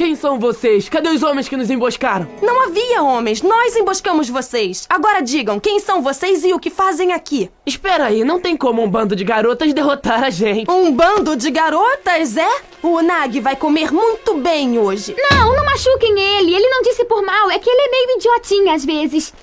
quem 0.00 0.16
são 0.16 0.38
vocês? 0.38 0.88
Cadê 0.88 1.10
os 1.10 1.22
homens 1.22 1.46
que 1.46 1.58
nos 1.58 1.68
emboscaram? 1.68 2.26
Não 2.40 2.62
havia 2.62 3.02
homens, 3.02 3.42
nós 3.42 3.76
emboscamos 3.76 4.30
vocês. 4.30 4.86
Agora 4.88 5.20
digam, 5.20 5.60
quem 5.60 5.78
são 5.78 6.00
vocês 6.00 6.42
e 6.42 6.54
o 6.54 6.58
que 6.58 6.70
fazem 6.70 7.12
aqui? 7.12 7.50
Espera 7.66 8.06
aí, 8.06 8.24
não 8.24 8.40
tem 8.40 8.56
como 8.56 8.82
um 8.82 8.88
bando 8.88 9.14
de 9.14 9.22
garotas 9.24 9.74
derrotar 9.74 10.24
a 10.24 10.30
gente. 10.30 10.70
Um 10.70 10.90
bando 10.90 11.36
de 11.36 11.50
garotas, 11.50 12.38
é? 12.38 12.48
O 12.82 13.02
Nag 13.02 13.40
vai 13.40 13.56
comer 13.56 13.92
muito 13.92 14.38
bem 14.38 14.78
hoje. 14.78 15.14
Não, 15.30 15.54
não 15.54 15.66
machuquem 15.66 16.18
ele. 16.18 16.54
Ele 16.54 16.68
não 16.70 16.80
disse 16.80 17.04
por 17.04 17.20
mal, 17.22 17.50
é 17.50 17.58
que 17.58 17.68
ele 17.68 17.82
é 17.82 17.90
meio 17.90 18.16
idiotinho 18.16 18.72
às 18.72 18.82
vezes. 18.82 19.34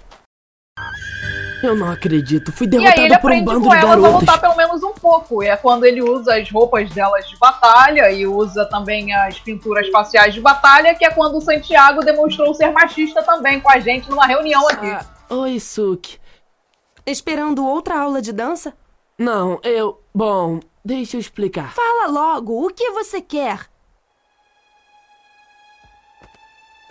Eu 1.63 1.75
não 1.75 1.91
acredito, 1.91 2.51
fui 2.51 2.67
derrotado 2.67 3.19
por 3.19 3.31
um 3.31 3.43
bando 3.43 3.61
com 3.61 3.69
de 3.69 3.81
garotas. 3.81 4.05
a 4.05 4.17
lutar 4.19 4.41
pelo 4.41 4.55
menos 4.55 4.83
um 4.83 4.93
pouco. 4.93 5.41
É 5.41 5.57
quando 5.57 5.85
ele 5.85 6.01
usa 6.01 6.35
as 6.35 6.49
roupas 6.51 6.89
delas 6.91 7.27
de 7.27 7.35
batalha 7.37 8.11
e 8.11 8.27
usa 8.27 8.65
também 8.65 9.11
as 9.13 9.39
pinturas 9.39 9.87
faciais 9.89 10.33
de 10.35 10.41
batalha, 10.41 10.93
que 10.93 11.03
é 11.03 11.09
quando 11.09 11.37
o 11.37 11.41
Santiago 11.41 12.03
demonstrou 12.03 12.53
ser 12.53 12.71
machista 12.71 13.23
também 13.23 13.59
com 13.59 13.71
a 13.71 13.79
gente 13.79 14.09
numa 14.09 14.27
reunião 14.27 14.67
aqui. 14.67 14.87
Ah, 14.87 15.05
oi, 15.31 15.59
Suki. 15.59 16.19
Esperando 17.05 17.65
outra 17.65 17.99
aula 17.99 18.21
de 18.21 18.31
dança? 18.31 18.73
Não, 19.17 19.59
eu. 19.63 20.03
Bom, 20.13 20.59
deixa 20.85 21.17
eu 21.17 21.21
explicar. 21.21 21.73
Fala 21.73 22.07
logo, 22.07 22.65
o 22.65 22.69
que 22.69 22.91
você 22.91 23.19
quer? 23.19 23.67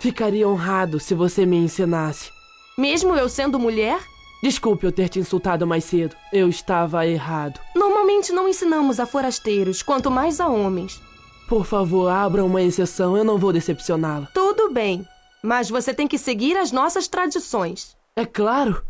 Ficaria 0.01 0.47
honrado 0.47 0.99
se 0.99 1.15
você 1.15 1.45
me 1.45 1.57
ensinasse. 1.57 2.29
Mesmo 2.77 3.15
eu 3.15 3.29
sendo 3.29 3.57
mulher? 3.57 3.99
Desculpe 4.41 4.85
eu 4.85 4.91
ter 4.91 5.09
te 5.09 5.19
insultado 5.19 5.65
mais 5.65 5.83
cedo. 5.83 6.15
Eu 6.31 6.47
estava 6.47 7.05
errado. 7.07 7.59
Normalmente 7.75 8.31
não 8.31 8.47
ensinamos 8.47 8.99
a 8.99 9.05
forasteiros, 9.05 9.81
quanto 9.81 10.11
mais 10.11 10.39
a 10.39 10.47
homens. 10.47 11.01
Por 11.47 11.65
favor, 11.65 12.09
abra 12.09 12.43
uma 12.43 12.61
exceção. 12.61 13.17
Eu 13.17 13.23
não 13.23 13.37
vou 13.37 13.53
decepcioná-la. 13.53 14.27
Tudo 14.33 14.71
bem. 14.71 15.07
Mas 15.41 15.69
você 15.69 15.93
tem 15.93 16.07
que 16.07 16.17
seguir 16.17 16.57
as 16.57 16.71
nossas 16.71 17.07
tradições. 17.07 17.95
É 18.15 18.25
claro. 18.25 18.83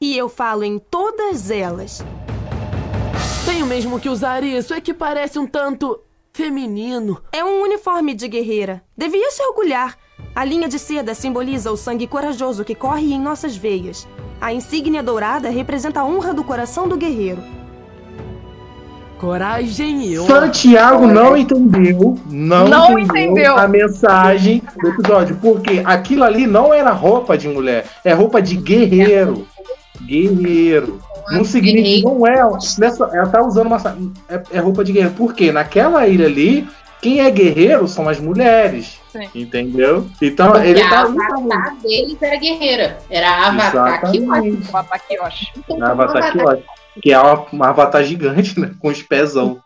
E 0.00 0.16
eu 0.16 0.28
falo 0.28 0.62
em 0.62 0.78
todas 0.78 1.50
elas. 1.50 2.04
Tenho 3.44 3.66
mesmo 3.66 3.98
que 3.98 4.08
usar 4.08 4.44
isso. 4.44 4.74
É 4.74 4.80
que 4.80 4.92
parece 4.92 5.38
um 5.38 5.46
tanto 5.46 6.00
feminino. 6.32 7.22
É 7.32 7.44
um 7.44 7.62
uniforme 7.62 8.14
de 8.14 8.28
guerreira. 8.28 8.82
Devia 8.96 9.30
se 9.30 9.42
orgulhar. 9.42 9.96
A 10.34 10.44
linha 10.44 10.68
de 10.68 10.78
seda 10.78 11.14
simboliza 11.14 11.72
o 11.72 11.76
sangue 11.76 12.06
corajoso 12.06 12.64
que 12.64 12.74
corre 12.74 13.12
em 13.12 13.20
nossas 13.20 13.56
veias. 13.56 14.06
A 14.42 14.52
insígnia 14.52 15.04
dourada 15.04 15.48
representa 15.50 16.00
a 16.00 16.04
honra 16.04 16.34
do 16.34 16.42
coração 16.42 16.88
do 16.88 16.96
guerreiro. 16.96 17.40
Coragem 19.16 20.04
e 20.04 20.18
honra. 20.18 20.40
Santiago 20.40 21.06
não 21.06 21.36
entendeu, 21.36 22.18
não, 22.28 22.66
Não 22.66 22.98
entendeu, 22.98 23.30
entendeu. 23.30 23.56
a 23.56 23.68
mensagem 23.68 24.60
do 24.80 24.88
episódio, 24.88 25.38
porque 25.40 25.80
aquilo 25.84 26.24
ali 26.24 26.44
não 26.44 26.74
era 26.74 26.90
roupa 26.90 27.38
de 27.38 27.46
mulher, 27.46 27.86
é 28.04 28.12
roupa 28.12 28.42
de 28.42 28.56
guerreiro. 28.56 29.46
Guerreiro. 30.04 30.98
Não 31.30 31.44
significa, 31.44 32.08
não 32.08 32.26
é. 32.26 32.42
Nessa, 32.78 33.04
ela 33.12 33.28
tá 33.28 33.40
usando 33.40 33.68
uma. 33.68 33.76
É, 34.28 34.42
é 34.54 34.58
roupa 34.58 34.82
de 34.82 34.90
guerreiro. 34.90 35.14
Porque 35.16 35.52
naquela 35.52 36.04
ilha 36.08 36.26
ali, 36.26 36.66
quem 37.00 37.20
é 37.20 37.30
guerreiro 37.30 37.86
são 37.86 38.08
as 38.08 38.18
mulheres. 38.18 38.98
Sim. 39.12 39.28
Entendeu? 39.34 40.06
Então 40.20 40.52
Porque 40.52 40.68
ele 40.68 40.82
a 40.82 40.88
tá. 40.88 41.00
avatar 41.02 41.76
deles 41.82 42.22
era 42.22 42.36
guerreira. 42.36 42.98
Era 43.10 43.30
a 43.30 43.48
avatar 43.48 44.14
Exatamente. 44.14 44.70
O 44.72 45.22
acho. 45.24 45.52
Na 45.76 45.90
Avatar 45.90 46.32
que 46.32 46.40
ótimo. 46.40 46.64
Que 47.02 47.12
é 47.12 47.18
uma, 47.18 47.46
uma 47.52 47.68
avatar 47.68 48.02
gigante, 48.04 48.58
né? 48.58 48.74
Com 48.78 48.88
os 48.88 49.02
pezão. 49.02 49.60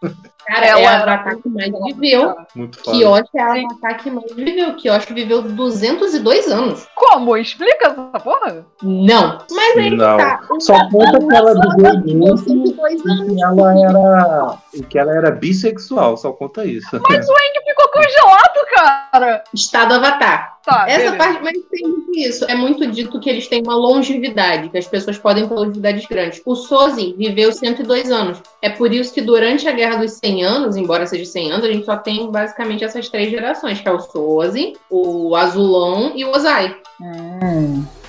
Cara, 0.46 0.64
Ela 0.64 0.80
é 0.80 0.86
a 0.86 0.92
era 0.92 1.02
avatar 1.14 1.36
que 1.38 1.48
mais 1.48 1.72
viveu. 1.84 2.36
Muito 2.54 2.78
foda. 2.78 2.96
Kyoshi 2.96 3.30
é 3.34 3.42
a 3.42 3.52
avatar 3.52 3.98
que 4.00 4.10
mais 4.10 4.32
viveu. 4.32 4.76
Kyoshi 4.76 5.12
viveu 5.12 5.42
202 5.42 6.46
anos. 6.46 6.86
Como? 6.94 7.36
Explica 7.36 7.88
essa 7.88 8.20
porra? 8.22 8.64
Não. 8.80 9.38
Mas 9.50 9.76
aí 9.76 9.90
Não. 9.90 10.16
tá. 10.16 10.40
Só 10.60 10.88
conta 10.88 11.18
que 11.18 11.34
ela 11.34 11.52
viveu 11.52 12.16
muito 12.16 12.38
102 12.38 13.04
e 13.04 13.10
anos. 13.10 13.34
que 13.34 13.42
ela 13.42 13.80
era. 13.80 14.58
E 14.72 14.82
que 14.82 14.98
ela 14.98 15.12
era 15.16 15.30
bissexual, 15.32 16.16
só 16.16 16.32
conta 16.32 16.64
isso. 16.64 16.88
Mas 16.92 17.28
o 17.28 17.32
ficou 17.32 17.65
congelado, 17.96 18.66
cara. 18.74 19.44
Estado 19.54 19.94
avatar. 19.94 20.56
Tá, 20.66 20.84
Essa 20.88 21.12
beleza. 21.12 21.16
parte, 21.16 21.42
mas 21.44 21.58
tem 21.70 21.88
muito 21.88 22.18
isso. 22.18 22.44
É 22.50 22.54
muito 22.56 22.86
dito 22.88 23.20
que 23.20 23.30
eles 23.30 23.46
têm 23.46 23.62
uma 23.62 23.76
longevidade, 23.76 24.68
que 24.68 24.76
as 24.76 24.86
pessoas 24.86 25.16
podem 25.16 25.46
ter 25.46 25.54
longevidades 25.54 26.06
grandes. 26.06 26.42
O 26.44 26.56
Sozin 26.56 27.14
viveu 27.16 27.52
102 27.52 28.10
anos. 28.10 28.42
É 28.60 28.68
por 28.68 28.92
isso 28.92 29.14
que 29.14 29.20
durante 29.20 29.68
a 29.68 29.72
Guerra 29.72 29.98
dos 29.98 30.14
100 30.14 30.44
Anos, 30.44 30.76
embora 30.76 31.06
seja 31.06 31.24
100 31.24 31.52
anos, 31.52 31.64
a 31.64 31.72
gente 31.72 31.86
só 31.86 31.96
tem 31.96 32.30
basicamente 32.30 32.82
essas 32.82 33.08
três 33.08 33.30
gerações, 33.30 33.80
que 33.80 33.88
é 33.88 33.92
o 33.92 34.00
Sozin, 34.00 34.74
o 34.90 35.36
Azulon 35.36 36.10
e 36.16 36.24
o 36.24 36.32
Ozai. 36.34 36.76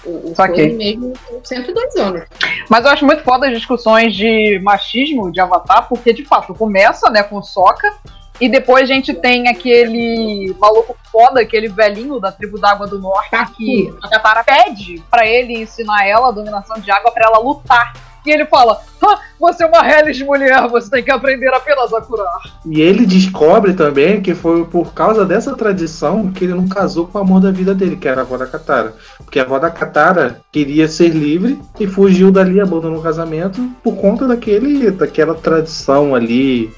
O, 0.04 0.32
o 0.32 0.36
Saquei. 0.36 0.72
Sozin 0.72 0.78
mesmo 0.78 1.14
tem 1.30 1.46
102 1.46 1.96
anos. 1.98 2.24
Mas 2.70 2.86
eu 2.86 2.92
acho 2.92 3.06
muito 3.06 3.24
foda 3.24 3.48
as 3.48 3.54
discussões 3.54 4.16
de 4.16 4.60
machismo 4.64 5.32
de 5.32 5.40
Avatar, 5.40 5.88
porque 5.88 6.12
de 6.12 6.26
fato 6.26 6.56
começa, 6.56 7.08
né, 7.12 7.22
com 7.22 7.42
Sokka, 7.44 7.94
e 8.40 8.48
depois 8.48 8.84
a 8.84 8.94
gente 8.94 9.14
tem 9.14 9.48
aquele 9.48 10.56
maluco 10.60 10.96
foda, 11.12 11.42
aquele 11.42 11.68
velhinho 11.68 12.20
da 12.20 12.32
tribo 12.32 12.60
da 12.60 12.72
Água 12.72 12.88
do 12.88 13.00
Norte, 13.00 13.30
que 13.58 13.94
a 14.04 14.10
Katara 14.10 14.44
pede 14.44 15.02
pra 15.10 15.26
ele 15.26 15.54
ensinar 15.54 16.06
ela 16.06 16.30
a 16.30 16.32
dominação 16.32 16.80
de 16.80 16.92
água 16.92 17.12
pra 17.12 17.26
ela 17.28 17.40
lutar. 17.40 17.94
E 18.26 18.30
ele 18.32 18.46
fala: 18.46 18.82
"Ah, 19.02 19.20
Você 19.40 19.64
é 19.64 19.68
uma 19.68 19.88
Hellish 19.88 20.24
mulher, 20.24 20.68
você 20.68 20.90
tem 20.90 21.04
que 21.04 21.12
aprender 21.12 21.48
apenas 21.54 21.94
a 21.94 22.02
curar. 22.02 22.42
E 22.66 22.82
ele 22.82 23.06
descobre 23.06 23.74
também 23.74 24.22
que 24.22 24.34
foi 24.36 24.66
por 24.66 24.94
causa 24.94 25.24
dessa 25.26 25.56
tradição 25.56 26.32
que 26.32 26.44
ele 26.44 26.54
não 26.54 26.68
casou 26.68 27.08
com 27.08 27.18
o 27.18 27.22
amor 27.22 27.40
da 27.40 27.52
vida 27.52 27.74
dele, 27.74 27.96
que 27.96 28.08
era 28.08 28.22
a 28.22 28.24
avó 28.24 28.36
da 28.36 28.48
Katara. 28.48 28.96
Porque 29.18 29.40
a 29.40 29.44
avó 29.44 29.60
da 29.60 29.70
Katara 29.70 30.42
queria 30.52 30.88
ser 30.88 31.10
livre 31.10 31.62
e 31.80 31.88
fugiu 31.88 32.32
dali, 32.32 32.60
abandonou 32.60 33.00
o 33.00 33.04
casamento 33.04 33.62
por 33.84 33.96
conta 33.96 34.28
daquele, 34.28 34.92
daquela 34.92 35.36
tradição 35.36 36.14
ali. 36.14 36.70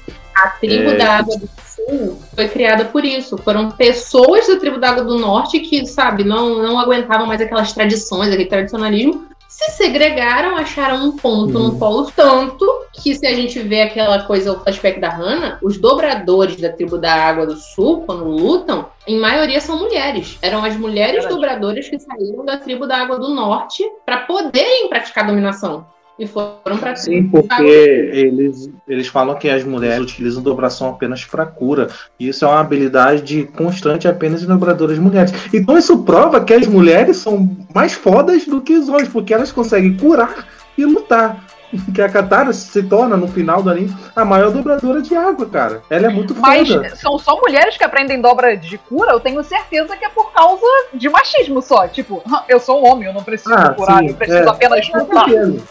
A 0.42 0.48
tribo 0.48 0.90
É. 0.90 0.96
da 0.96 1.18
Água 1.18 1.36
do 1.36 1.48
Sul 1.66 2.18
foi 2.34 2.48
criada 2.48 2.84
por 2.86 3.04
isso. 3.04 3.36
Foram 3.38 3.70
pessoas 3.70 4.46
da 4.46 4.56
tribo 4.58 4.78
da 4.78 4.90
Água 4.90 5.04
do 5.04 5.18
Norte 5.18 5.60
que, 5.60 5.84
sabe, 5.86 6.24
não, 6.24 6.62
não 6.62 6.78
aguentavam 6.78 7.26
mais 7.26 7.40
aquelas 7.40 7.72
tradições, 7.72 8.28
aquele 8.28 8.46
tradicionalismo. 8.46 9.28
Se 9.48 9.72
segregaram, 9.72 10.56
acharam 10.56 11.04
um 11.04 11.16
ponto 11.16 11.58
Uhum. 11.58 11.64
no 11.72 11.78
polo 11.78 12.08
tanto 12.14 12.64
que 12.92 13.14
se 13.16 13.26
a 13.26 13.34
gente 13.34 13.58
vê 13.58 13.82
aquela 13.82 14.22
coisa, 14.22 14.52
o 14.52 14.60
flashback 14.60 15.00
da 15.00 15.08
Hannah, 15.08 15.58
os 15.60 15.76
dobradores 15.76 16.56
da 16.60 16.70
tribo 16.70 16.96
da 16.96 17.12
Água 17.12 17.46
do 17.46 17.56
Sul, 17.56 18.04
quando 18.06 18.24
lutam, 18.24 18.86
em 19.08 19.18
maioria 19.18 19.60
são 19.60 19.76
mulheres. 19.76 20.38
Eram 20.40 20.64
as 20.64 20.76
mulheres 20.76 21.26
dobradoras 21.26 21.88
que 21.88 21.98
saíram 21.98 22.44
da 22.44 22.58
tribo 22.58 22.86
da 22.86 22.98
Água 22.98 23.18
do 23.18 23.34
Norte 23.34 23.82
para 24.06 24.18
poderem 24.18 24.88
praticar 24.88 25.26
dominação. 25.26 25.84
E 26.20 26.26
foram 26.26 26.76
pra 26.78 26.94
Sim, 26.94 27.28
porque 27.28 27.62
eles, 27.62 28.68
eles 28.86 29.06
falam 29.06 29.38
que 29.38 29.48
as 29.48 29.64
mulheres 29.64 30.02
utilizam 30.02 30.42
dobração 30.42 30.90
apenas 30.90 31.24
para 31.24 31.46
cura. 31.46 31.88
E 32.18 32.28
isso 32.28 32.44
é 32.44 32.48
uma 32.48 32.60
habilidade 32.60 33.48
constante 33.56 34.06
apenas 34.06 34.42
em 34.42 34.46
dobradoras 34.46 34.98
mulheres. 34.98 35.32
Então 35.50 35.78
isso 35.78 36.02
prova 36.02 36.44
que 36.44 36.52
as 36.52 36.66
mulheres 36.66 37.16
são 37.16 37.56
mais 37.74 37.94
fodas 37.94 38.44
do 38.44 38.60
que 38.60 38.74
os 38.74 38.90
homens, 38.90 39.08
porque 39.08 39.32
elas 39.32 39.50
conseguem 39.50 39.96
curar 39.96 40.46
e 40.76 40.84
lutar. 40.84 41.42
Que 41.94 42.02
a 42.02 42.08
Katara 42.08 42.52
se 42.52 42.82
torna, 42.82 43.16
no 43.16 43.28
final 43.28 43.62
do 43.62 43.70
anime, 43.70 43.94
a 44.14 44.24
maior 44.24 44.50
dobradora 44.50 45.00
de 45.02 45.14
água, 45.14 45.46
cara. 45.46 45.82
Ela 45.90 46.06
é 46.06 46.08
muito 46.08 46.34
Mas 46.36 46.68
foda. 46.68 46.96
são 46.96 47.18
só 47.18 47.38
mulheres 47.40 47.76
que 47.76 47.84
aprendem 47.84 48.20
dobra 48.20 48.56
de 48.56 48.76
cura, 48.78 49.12
eu 49.12 49.20
tenho 49.20 49.42
certeza 49.44 49.96
que 49.96 50.04
é 50.04 50.08
por 50.08 50.32
causa 50.32 50.64
de 50.94 51.08
machismo 51.08 51.60
só. 51.62 51.86
Tipo, 51.88 52.22
"Ah, 52.32 52.44
eu 52.48 52.58
sou 52.60 52.82
um 52.82 52.86
homem, 52.88 53.08
eu 53.08 53.14
não 53.14 53.22
preciso 53.22 53.54
Ah, 53.54 53.70
curar, 53.74 53.98
sim, 54.00 54.08
eu 54.08 54.14
preciso 54.14 54.38
é. 54.38 54.48
apenas 54.48 54.88
lutar. 54.92 55.26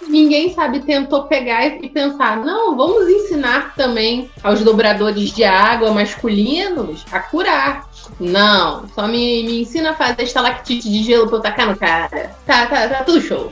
Ninguém 0.07 0.53
sabe, 0.53 0.79
tentou 0.81 1.23
pegar 1.23 1.65
e 1.65 1.89
pensar, 1.89 2.37
não, 2.37 2.75
vamos 2.75 3.07
ensinar 3.09 3.73
também 3.75 4.29
aos 4.43 4.61
dobradores 4.61 5.31
de 5.31 5.43
água 5.43 5.91
masculinos 5.91 7.05
a 7.11 7.19
curar. 7.19 7.87
Não, 8.19 8.87
só 8.95 9.07
me, 9.07 9.43
me 9.43 9.61
ensina 9.61 9.91
a 9.91 9.95
fazer 9.95 10.23
estalactite 10.23 10.89
de 10.89 11.03
gelo 11.03 11.27
pra 11.27 11.37
eu 11.37 11.41
tacar 11.41 11.67
no 11.67 11.75
cara. 11.77 12.31
Tá, 12.45 12.65
tá, 12.65 12.87
tá 12.87 13.03
tudo 13.03 13.21
show. 13.21 13.51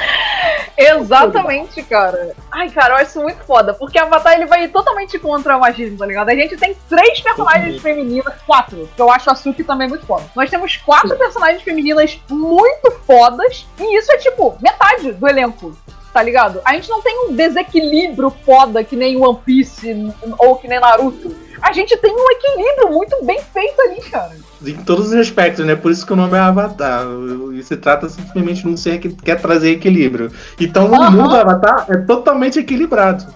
Exatamente, 0.76 1.82
cara. 1.82 2.34
Ai, 2.50 2.70
cara, 2.70 2.94
eu 2.94 2.96
acho 2.96 3.10
isso 3.10 3.22
muito 3.22 3.42
foda, 3.44 3.74
porque 3.74 3.98
Avatar 3.98 4.34
ele 4.34 4.46
vai 4.46 4.66
totalmente 4.68 5.18
contra 5.18 5.56
o 5.56 5.60
machismo, 5.60 5.98
tá 5.98 6.06
ligado? 6.06 6.30
A 6.30 6.34
gente 6.34 6.56
tem 6.56 6.74
três 6.88 7.20
personagens 7.20 7.80
femininas, 7.82 8.34
quatro, 8.46 8.88
que 8.94 9.02
eu 9.02 9.10
acho 9.10 9.30
a 9.30 9.34
Suki 9.34 9.62
também 9.62 9.88
muito 9.88 10.06
foda. 10.06 10.24
Nós 10.34 10.48
temos 10.48 10.76
quatro 10.78 11.16
personagens 11.16 11.62
femininas 11.62 12.18
muito 12.30 12.90
fodas, 13.06 13.66
e 13.78 13.98
isso 13.98 14.10
é 14.12 14.16
tipo 14.18 14.56
metade 14.60 15.12
do 15.12 15.28
elenco. 15.28 15.76
Tá 16.12 16.22
ligado? 16.22 16.60
A 16.64 16.74
gente 16.74 16.88
não 16.88 17.00
tem 17.00 17.28
um 17.28 17.34
desequilíbrio 17.34 18.30
foda 18.44 18.82
que 18.82 18.96
nem 18.96 19.16
One 19.16 19.38
Piece 19.44 20.12
ou 20.38 20.56
que 20.56 20.66
nem 20.66 20.80
Naruto. 20.80 21.34
A 21.62 21.72
gente 21.72 21.96
tem 21.98 22.10
um 22.10 22.30
equilíbrio 22.30 22.90
muito 22.90 23.24
bem 23.24 23.40
feito 23.52 23.80
ali, 23.82 24.00
cara. 24.00 24.32
Em 24.66 24.76
todos 24.78 25.08
os 25.08 25.14
aspectos, 25.14 25.64
né? 25.64 25.76
Por 25.76 25.90
isso 25.92 26.06
que 26.06 26.12
o 26.12 26.16
nome 26.16 26.36
é 26.36 26.40
Avatar. 26.40 27.06
E 27.52 27.62
se 27.62 27.76
trata 27.76 28.08
simplesmente 28.08 28.62
de 28.62 28.68
um 28.68 28.76
ser 28.76 28.98
que 28.98 29.10
quer 29.10 29.40
trazer 29.40 29.72
equilíbrio. 29.72 30.32
Então 30.58 30.90
o 30.90 30.94
Aham. 30.94 31.10
mundo 31.10 31.36
Avatar 31.36 31.86
é 31.88 31.98
totalmente 31.98 32.58
equilibrado. 32.58 33.26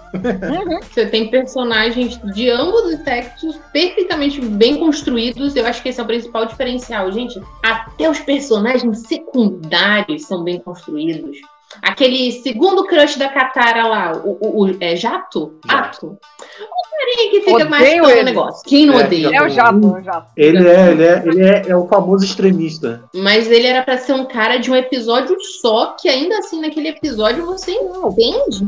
Você 0.91 1.07
tem 1.07 1.31
personagens 1.31 2.19
de 2.35 2.51
ambos 2.51 2.83
os 2.85 3.05
sexos 3.05 3.59
perfeitamente 3.73 4.41
bem 4.41 4.79
construídos. 4.79 5.55
Eu 5.55 5.67
acho 5.67 5.83
que 5.83 5.91
esse 5.91 6.01
é 6.01 6.03
o 6.03 6.07
principal 6.07 6.47
diferencial, 6.47 7.13
gente. 7.13 7.41
Até 7.63 8.11
os 8.11 8.21
personagens 8.21 9.01
secundários 9.07 10.25
são 10.27 10.43
bem 10.43 10.59
construídos. 10.61 11.39
Aquele 11.83 12.33
segundo 12.43 12.85
crush 12.85 13.17
da 13.19 13.29
Katara 13.29 13.87
lá, 13.87 14.13
o, 14.25 14.39
o- 14.41 14.65
o- 14.67 14.77
é 14.81 14.97
Jato? 14.97 15.55
Jato. 15.69 16.07
O 16.07 16.97
carinha 16.97 17.31
que 17.31 17.41
fica 17.41 17.53
Odeio 17.53 17.71
mais 17.71 18.01
o 18.01 18.11
ele. 18.11 18.23
negócio. 18.23 18.63
Quem 18.67 18.87
não 18.87 19.01
É, 19.01 19.05
odeia? 19.05 19.31
É 19.35 19.43
o 19.43 19.49
Jato, 19.49 19.87
é 19.97 20.01
o 20.01 20.03
Jato. 20.03 20.27
Ele 20.37 20.69
é, 20.69 20.91
ele 20.93 21.03
é, 21.05 21.23
ele 21.27 21.43
é, 21.43 21.63
é 21.69 21.77
o 21.77 21.87
famoso 21.89 22.25
extremista. 22.25 23.03
Mas 23.15 23.51
ele 23.51 23.67
era 23.67 23.83
pra 23.83 23.99
ser 23.99 24.13
um 24.13 24.25
cara 24.25 24.57
de 24.59 24.71
um 24.71 24.77
episódio 24.77 25.37
só, 25.61 25.97
que 26.01 26.09
ainda 26.09 26.39
assim 26.39 26.61
naquele 26.61 26.89
episódio 26.89 27.45
você 27.45 27.73
entende. 27.73 28.67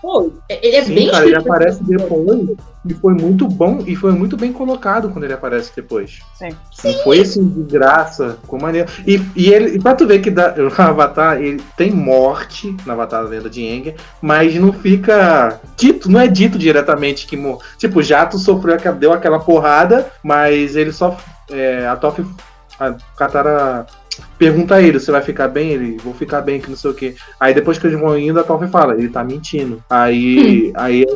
Pô, 0.00 0.32
ele 0.48 0.76
é 0.76 0.84
Sim, 0.84 0.94
bem 0.94 1.10
cara, 1.10 1.26
ele 1.26 1.36
aparece 1.36 1.82
depois 1.84 2.48
e 2.86 2.94
foi 2.94 3.12
muito 3.14 3.46
bom 3.46 3.82
e 3.86 3.94
foi 3.94 4.12
muito 4.12 4.36
bem 4.36 4.52
colocado 4.52 5.10
quando 5.10 5.24
ele 5.24 5.32
aparece 5.34 5.70
depois. 5.74 6.20
Sim. 6.34 6.50
Não 6.84 6.92
foi 7.04 7.20
assim 7.20 7.46
de 7.46 7.62
graça, 7.62 8.38
com 8.46 8.58
maneira. 8.58 8.88
E, 9.06 9.20
e 9.36 9.52
ele, 9.52 9.76
e 9.76 9.78
pra 9.78 9.94
tu 9.94 10.06
ver 10.06 10.20
que 10.20 10.30
da, 10.30 10.54
o 10.58 10.82
Avatar 10.82 11.40
ele 11.40 11.62
tem 11.76 11.90
morte 11.90 12.74
na 12.86 12.94
Avatar 12.94 13.24
da 13.24 13.28
Lenda 13.28 13.50
de 13.50 13.66
Aang, 13.68 13.94
mas 14.22 14.54
não 14.54 14.72
fica 14.72 15.60
dito, 15.76 16.10
não 16.10 16.20
é 16.20 16.26
dito 16.26 16.58
diretamente 16.58 17.26
que 17.26 17.36
mor- 17.36 17.60
tipo, 17.76 18.02
Jato 18.02 18.38
sofreu 18.38 18.76
deu 18.98 19.12
aquela 19.12 19.38
porrada, 19.40 20.10
mas 20.22 20.74
ele 20.76 20.92
só 20.92 21.16
é, 21.50 21.86
a 21.86 21.96
Toph 21.96 22.20
a 22.80 22.94
Katara 23.16 23.86
pergunta 24.38 24.74
a 24.74 24.82
ele, 24.82 24.98
você 24.98 25.12
vai 25.12 25.22
ficar 25.22 25.48
bem? 25.48 25.70
Ele, 25.70 25.96
vou 26.02 26.14
ficar 26.14 26.40
bem, 26.40 26.60
que 26.60 26.70
não 26.70 26.76
sei 26.76 26.90
o 26.90 26.94
que. 26.94 27.14
Aí 27.38 27.52
depois 27.52 27.78
que 27.78 27.86
eles 27.86 28.00
vão 28.00 28.18
indo, 28.18 28.40
a 28.40 28.42
Toph 28.42 28.68
fala, 28.70 28.94
ele 28.94 29.08
tá 29.08 29.22
mentindo. 29.22 29.82
Aí, 29.88 30.72
aí, 30.74 31.06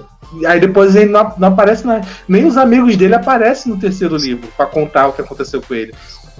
aí 0.46 0.60
depois 0.60 0.94
ele 0.94 1.10
não, 1.10 1.32
não 1.38 1.48
aparece, 1.48 1.84
nem 2.28 2.44
os 2.44 2.56
amigos 2.56 2.96
dele 2.96 3.14
aparecem 3.14 3.72
no 3.72 3.80
terceiro 3.80 4.16
livro 4.16 4.48
pra 4.56 4.66
contar 4.66 5.08
o 5.08 5.12
que 5.12 5.22
aconteceu 5.22 5.62
com 5.62 5.74
ele. 5.74 5.94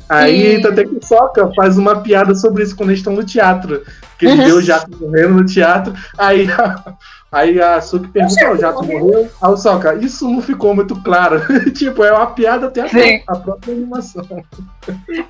Aí 0.08 0.60
e... 0.60 0.66
até 0.66 0.84
que 0.84 0.96
o 0.96 1.04
Soca 1.04 1.50
faz 1.54 1.78
uma 1.78 2.00
piada 2.00 2.34
sobre 2.34 2.62
isso 2.62 2.76
quando 2.76 2.90
eles 2.90 3.00
estão 3.00 3.14
no 3.14 3.24
teatro. 3.24 3.82
Que 4.18 4.26
ele 4.26 4.44
vê 4.44 4.52
o 4.52 4.60
jato 4.60 4.90
morrendo 4.98 5.34
no 5.34 5.44
teatro. 5.44 5.92
Aí 6.16 6.46
Aí 7.34 7.60
a 7.60 7.80
Suki 7.80 8.06
pergunta, 8.06 8.52
o 8.52 8.56
Jato 8.56 8.84
morreu? 8.84 9.28
Aí 9.42 9.50
o 9.50 9.56
Soca, 9.56 9.96
isso 9.96 10.30
não 10.30 10.40
ficou 10.40 10.72
muito 10.72 10.94
claro. 11.02 11.42
tipo, 11.74 12.04
é 12.04 12.12
uma 12.12 12.28
piada 12.28 12.68
até 12.68 12.82
a, 12.82 12.86
a 13.26 13.36
própria 13.36 13.74
animação. 13.74 14.24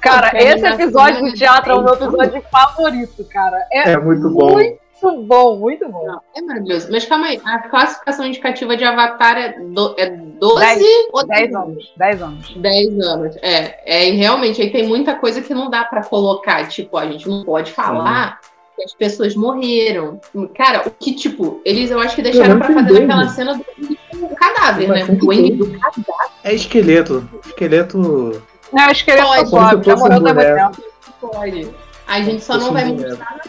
Cara, 0.02 0.30
esse 0.34 0.66
episódio 0.66 1.22
do 1.22 1.32
teatro 1.32 1.72
é 1.72 1.74
o 1.74 1.82
meu 1.82 1.94
episódio 1.94 2.42
favorito, 2.52 3.24
cara. 3.32 3.56
É, 3.72 3.92
é 3.92 3.96
muito 3.96 4.28
bom. 4.28 4.52
Muito 4.52 4.83
bom, 5.22 5.56
muito 5.56 5.88
bom. 5.88 6.06
Não, 6.06 6.20
é 6.34 6.42
maravilhoso. 6.42 6.88
Mas 6.90 7.04
calma 7.04 7.26
aí, 7.26 7.40
a 7.44 7.58
classificação 7.68 8.26
indicativa 8.26 8.76
de 8.76 8.84
Avatar 8.84 9.36
é, 9.36 9.58
do, 9.60 9.94
é 9.98 10.10
12 10.10 10.60
10, 10.60 10.82
ou 11.12 11.26
10 11.26 11.54
anos? 11.54 11.92
10 11.96 12.22
anos. 12.22 12.54
10 12.56 13.00
anos. 13.00 13.36
É, 13.42 13.80
é, 13.84 14.08
e 14.08 14.16
realmente 14.16 14.60
aí 14.60 14.70
tem 14.70 14.86
muita 14.86 15.14
coisa 15.14 15.40
que 15.40 15.54
não 15.54 15.70
dá 15.70 15.84
para 15.84 16.02
colocar. 16.04 16.68
Tipo, 16.68 16.96
a 16.96 17.06
gente 17.06 17.28
não 17.28 17.44
pode 17.44 17.72
falar. 17.72 18.38
Sim 18.42 18.54
que 18.76 18.82
as 18.82 18.92
pessoas 18.92 19.36
morreram. 19.36 20.20
Cara, 20.56 20.82
o 20.86 20.90
que, 20.90 21.14
tipo, 21.14 21.60
eles 21.64 21.90
eu 21.90 22.00
acho 22.00 22.16
que 22.16 22.22
deixaram 22.22 22.58
pra 22.58 22.72
fazer 22.72 23.06
naquela 23.06 23.28
cena 23.28 23.54
do, 23.54 24.28
cadáver, 24.34 24.88
né? 24.88 25.04
O 25.22 25.30
Andy 25.30 25.52
do 25.52 25.66
cadáver. 25.78 26.32
É 26.42 26.54
esqueleto. 26.54 27.28
Esqueleto. 27.46 28.42
Não, 28.72 28.90
esqueleto 28.90 29.28
pode, 29.28 29.48
suave, 29.48 29.84
já 29.84 29.96
morreu 29.96 30.20
da 30.20 30.34
tempo. 30.34 30.84
Pode. 31.20 31.70
A 32.06 32.20
gente 32.20 32.42
só 32.42 32.58
não 32.58 32.72
vai 32.72 32.84
mostrar 32.84 33.40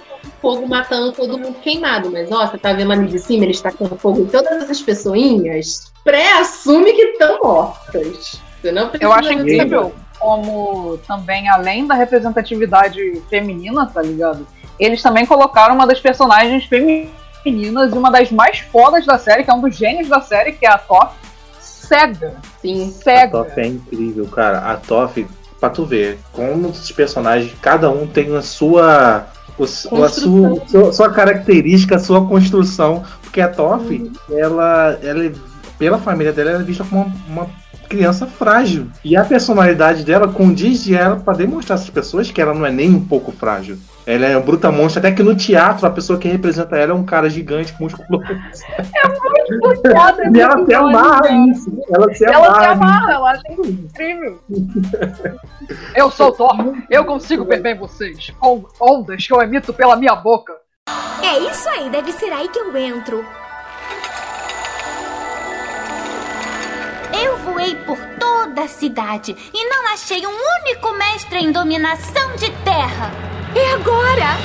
fogo 0.45 0.67
matando 0.67 1.11
todo 1.11 1.37
mundo 1.37 1.55
queimado. 1.61 2.11
Mas, 2.11 2.31
ó, 2.31 2.45
você 2.45 2.57
tá 2.57 2.73
vendo 2.73 2.91
ali 2.91 3.07
de 3.07 3.17
cima, 3.17 3.45
eles 3.45 3.61
tacando 3.61 3.95
fogo 3.95 4.21
em 4.21 4.25
todas 4.27 4.63
essas 4.63 4.81
pessoinhas. 4.81 5.91
Pré-assume 6.03 6.93
que 6.93 7.01
estão 7.01 7.39
mortas. 7.41 8.39
Você 8.61 8.71
não 8.71 8.91
Eu 8.99 9.11
acho 9.11 9.31
incrível 9.31 9.93
como 10.19 10.97
também, 11.05 11.47
além 11.49 11.85
da 11.85 11.93
representatividade 11.93 13.21
feminina, 13.29 13.85
tá 13.85 14.01
ligado? 14.01 14.47
eles 14.79 15.01
também 15.01 15.25
colocaram 15.25 15.75
uma 15.75 15.87
das 15.87 15.99
personagens 15.99 16.65
femininas 16.65 17.93
e 17.93 17.97
uma 17.97 18.11
das 18.11 18.31
mais 18.31 18.59
fodas 18.59 19.05
da 19.05 19.17
série, 19.17 19.43
que 19.43 19.49
é 19.49 19.53
um 19.53 19.61
dos 19.61 19.75
gênios 19.75 20.07
da 20.07 20.21
série, 20.21 20.51
que 20.51 20.65
é 20.65 20.69
a 20.69 20.77
Toph, 20.77 21.13
cega. 21.59 22.35
Sim, 22.61 22.91
cega. 22.91 23.41
A 23.41 23.43
Toph 23.43 23.57
é 23.57 23.67
incrível, 23.67 24.27
cara. 24.27 24.59
A 24.59 24.75
Toph, 24.75 25.17
pra 25.59 25.69
tu 25.69 25.85
ver, 25.85 26.19
como 26.33 26.69
os 26.69 26.91
personagens, 26.91 27.53
cada 27.61 27.89
um 27.89 28.05
tem 28.05 28.35
a 28.35 28.41
sua. 28.41 29.27
O, 29.57 29.63
a 29.63 29.67
sua, 29.67 30.09
sua, 30.09 30.93
sua, 30.93 31.09
característica, 31.09 31.95
a 31.95 31.99
sua 31.99 32.25
construção. 32.27 33.03
Porque 33.21 33.39
a 33.39 33.47
Toph, 33.47 33.89
uhum. 33.89 34.11
ela, 34.31 34.99
ela, 35.01 35.31
pela 35.79 35.97
família 35.97 36.33
dela, 36.33 36.51
ela 36.51 36.61
é 36.61 36.65
vista 36.65 36.83
como 36.83 37.03
uma, 37.03 37.43
uma 37.43 37.49
criança 37.87 38.25
frágil. 38.25 38.87
E 39.03 39.15
a 39.15 39.23
personalidade 39.23 40.03
dela 40.03 40.27
condiz 40.27 40.83
de 40.83 40.95
ela 40.95 41.17
para 41.17 41.37
demonstrar 41.37 41.77
às 41.77 41.89
pessoas 41.89 42.31
que 42.31 42.41
ela 42.41 42.53
não 42.53 42.65
é 42.65 42.71
nem 42.71 42.93
um 42.93 43.03
pouco 43.03 43.31
frágil. 43.31 43.77
Ela 44.07 44.27
é 44.27 44.37
um 44.37 44.41
bruta 44.41 44.71
monstro, 44.71 44.99
até 44.99 45.11
que 45.11 45.23
no 45.23 45.35
teatro 45.35 45.87
a 45.87 45.89
pessoa 45.89 46.19
que 46.19 46.27
representa 46.27 46.77
ela 46.77 46.91
é 46.91 46.95
um 46.95 47.03
cara 47.03 47.29
gigante, 47.29 47.73
musculoso. 47.79 48.25
É 48.93 49.07
muito 49.07 49.81
puxado 49.81 50.21
E 50.35 50.39
ela 50.39 50.65
se 50.65 50.73
amarra 50.73 51.29
isso. 51.49 51.83
Ela 51.89 52.13
se 52.13 52.25
ela 52.25 52.47
amarra. 52.47 52.65
Ela 52.65 52.75
se 52.75 52.83
amarra, 52.83 53.13
ela 53.13 53.31
acha 53.31 53.41
incrível. 53.51 54.39
eu 55.95 56.11
sou 56.11 56.31
Thor, 56.31 56.55
eu 56.89 57.05
consigo 57.05 57.45
ver 57.45 57.61
bem 57.61 57.75
vocês, 57.75 58.31
com 58.39 58.63
ondas 58.79 59.25
que 59.25 59.33
eu 59.33 59.41
emito 59.41 59.73
pela 59.73 59.95
minha 59.95 60.15
boca. 60.15 60.53
É 61.23 61.39
isso 61.39 61.67
aí, 61.69 61.89
deve 61.89 62.11
ser 62.11 62.31
aí 62.31 62.47
que 62.47 62.59
eu 62.59 62.75
entro. 62.77 63.25
Eu 67.23 67.37
voei 67.37 67.75
por 67.85 67.97
toda 68.19 68.63
a 68.63 68.67
cidade 68.67 69.35
e 69.53 69.69
não 69.69 69.93
achei 69.93 70.25
um 70.25 70.35
único 70.61 70.91
mestre 70.93 71.39
em 71.39 71.51
dominação 71.51 72.35
de 72.35 72.51
terra. 72.63 73.34
É 73.55 73.73
agora! 73.73 74.37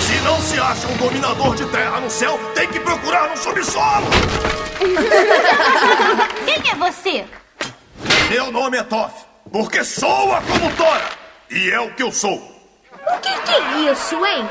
Se 0.00 0.20
não 0.20 0.38
se 0.40 0.58
acha 0.58 0.86
um 0.86 0.96
dominador 0.96 1.54
de 1.54 1.64
terra 1.66 2.00
no 2.00 2.10
céu, 2.10 2.38
tem 2.54 2.68
que 2.68 2.78
procurar 2.80 3.30
no 3.30 3.36
subsolo! 3.36 4.06
Quem 6.44 6.70
é 6.70 6.74
você? 6.74 7.24
Meu 8.28 8.52
nome 8.52 8.76
é 8.76 8.82
Toff, 8.82 9.24
porque 9.50 9.82
sou 9.82 10.32
a 10.32 10.42
Comutora! 10.42 11.08
E 11.50 11.70
é 11.70 11.80
o 11.80 11.94
que 11.94 12.02
eu 12.02 12.12
sou! 12.12 12.34
O 12.34 13.18
que, 13.20 13.32
que 13.40 13.52
é 13.52 13.90
isso, 13.92 14.14
hein? 14.24 14.46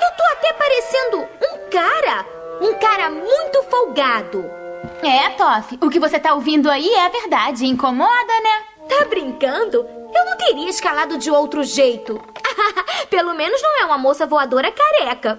Eu 0.00 0.10
tô 0.16 0.24
até 0.32 0.52
parecendo 0.52 1.18
um 1.20 1.70
cara! 1.70 2.26
Um 2.60 2.74
cara 2.74 3.10
muito 3.10 3.62
folgado! 3.70 4.44
É, 5.02 5.30
Toff, 5.30 5.78
o 5.80 5.90
que 5.90 6.00
você 6.00 6.18
tá 6.18 6.34
ouvindo 6.34 6.70
aí 6.70 6.88
é 6.88 7.06
a 7.06 7.08
verdade. 7.08 7.66
Incomoda, 7.66 8.40
né? 8.42 8.73
Tá 8.88 9.04
brincando? 9.08 9.86
Eu 10.14 10.24
não 10.24 10.36
teria 10.36 10.70
escalado 10.70 11.18
de 11.18 11.30
outro 11.30 11.64
jeito. 11.64 12.20
Pelo 13.10 13.34
menos 13.34 13.60
não 13.62 13.82
é 13.82 13.84
uma 13.84 13.98
moça 13.98 14.26
voadora 14.26 14.70
careca. 14.70 15.38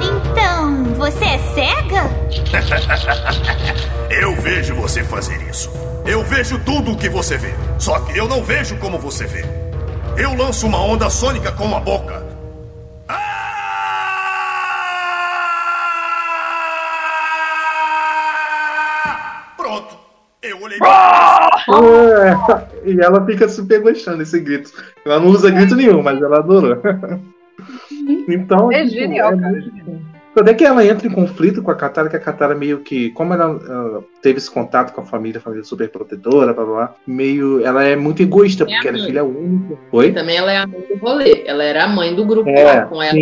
Então, 0.00 0.84
você 0.94 1.24
é 1.24 1.38
cega? 1.54 2.10
eu 4.10 4.34
vejo 4.36 4.74
você 4.74 5.02
fazer 5.02 5.40
isso. 5.48 5.70
Eu 6.06 6.22
vejo 6.24 6.58
tudo 6.64 6.92
o 6.92 6.96
que 6.96 7.08
você 7.08 7.36
vê. 7.36 7.54
Só 7.78 7.98
que 8.00 8.16
eu 8.16 8.28
não 8.28 8.42
vejo 8.42 8.76
como 8.78 8.98
você 8.98 9.26
vê. 9.26 9.44
Eu 10.16 10.34
lanço 10.34 10.66
uma 10.66 10.80
onda 10.80 11.10
sônica 11.10 11.52
com 11.52 11.74
a 11.76 11.80
boca. 11.80 12.27
É, 20.84 22.36
e 22.90 23.00
ela 23.00 23.24
fica 23.26 23.48
super 23.48 23.80
gostando 23.80 24.18
desse 24.18 24.40
grito. 24.40 24.70
Ela 25.04 25.20
não 25.20 25.28
usa 25.28 25.50
grito 25.50 25.74
nenhum, 25.74 26.02
mas 26.02 26.20
ela 26.20 26.38
adorou. 26.38 26.80
Então, 28.28 28.70
é 28.72 28.84
tipo, 28.84 28.94
genial, 28.94 29.32
é 29.32 29.36
cara. 29.36 29.52
Muito... 29.52 30.07
Quando 30.38 30.50
é 30.50 30.54
que 30.54 30.64
ela 30.64 30.86
entra 30.86 31.08
em 31.08 31.10
conflito 31.10 31.60
com 31.60 31.72
a 31.72 31.74
Katara, 31.74 32.08
que 32.08 32.14
a 32.14 32.20
Katara 32.20 32.54
meio 32.54 32.78
que, 32.78 33.10
como 33.10 33.34
ela 33.34 33.56
uh, 33.56 34.04
teve 34.22 34.38
esse 34.38 34.48
contato 34.48 34.94
com 34.94 35.00
a 35.00 35.04
família, 35.04 35.38
a 35.38 35.42
família 35.42 35.64
super 35.64 35.88
protetora, 35.90 36.54
blá, 36.54 36.64
blá, 36.64 36.74
blá, 36.74 36.94
meio, 37.04 37.66
ela 37.66 37.82
é 37.82 37.96
muito 37.96 38.22
egoísta, 38.22 38.62
é 38.62 38.66
porque 38.66 38.86
ela 38.86 38.98
é 38.98 39.00
filha 39.00 39.24
única. 39.24 39.76
Oi? 39.90 40.12
Também 40.12 40.36
ela 40.36 40.52
é 40.52 40.58
a 40.58 40.66
mãe 40.68 40.80
do 40.80 40.96
rolê, 40.96 41.42
ela 41.44 41.64
era 41.64 41.84
a 41.86 41.88
mãe 41.88 42.14
do 42.14 42.24
grupo 42.24 42.48
é, 42.50 42.62
lá, 42.62 42.82
com 42.82 43.02
ela. 43.02 43.18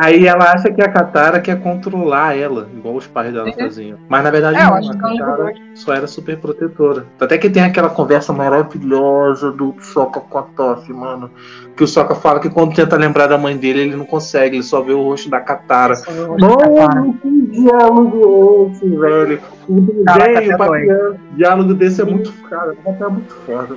Aí 0.00 0.28
ela 0.28 0.52
acha 0.52 0.72
que 0.72 0.80
a 0.80 0.88
Katara 0.88 1.40
quer 1.40 1.60
controlar 1.60 2.38
ela, 2.38 2.70
igual 2.72 2.94
os 2.94 3.06
pais 3.08 3.32
dela 3.32 3.52
faziam. 3.52 3.98
Mas 4.08 4.22
na 4.22 4.30
verdade 4.30 4.56
é, 4.56 4.64
não, 4.64 4.76
a 4.76 4.96
Katara 4.96 5.52
só 5.74 5.92
era 5.92 6.06
super 6.06 6.36
protetora. 6.36 7.04
Até 7.18 7.36
que 7.36 7.50
tem 7.50 7.64
aquela 7.64 7.90
conversa 7.90 8.32
maravilhosa 8.32 9.50
do 9.50 9.74
Sokka 9.80 10.20
com 10.20 10.38
a 10.38 10.42
Toph, 10.42 10.88
mano. 10.90 11.32
Que 11.76 11.82
o 11.82 11.88
Sokka 11.88 12.14
fala 12.14 12.38
que 12.38 12.48
quando 12.48 12.74
tenta 12.74 12.96
lembrar 12.96 13.26
da 13.26 13.36
mãe 13.36 13.56
dele, 13.56 13.80
ele 13.80 13.96
não 13.96 14.06
consegue, 14.06 14.56
ele 14.56 14.62
só 14.62 14.80
vê 14.80 14.92
o 14.92 15.02
rosto 15.02 15.28
da 15.28 15.40
Katara. 15.40 15.94
Mano, 16.38 17.18
que 17.20 17.46
diálogo 17.46 18.70
esse, 18.72 18.88
velho. 18.88 19.40
O 19.68 19.80
desenho 19.80 20.56
pra 20.56 20.68
criança. 20.68 21.20
Diálogo 21.32 21.74
desse 21.74 22.00
é 22.00 22.04
muito. 22.04 22.32
Cara, 22.48 22.76
é 22.84 23.08
muito 23.08 23.34
foda. 23.44 23.76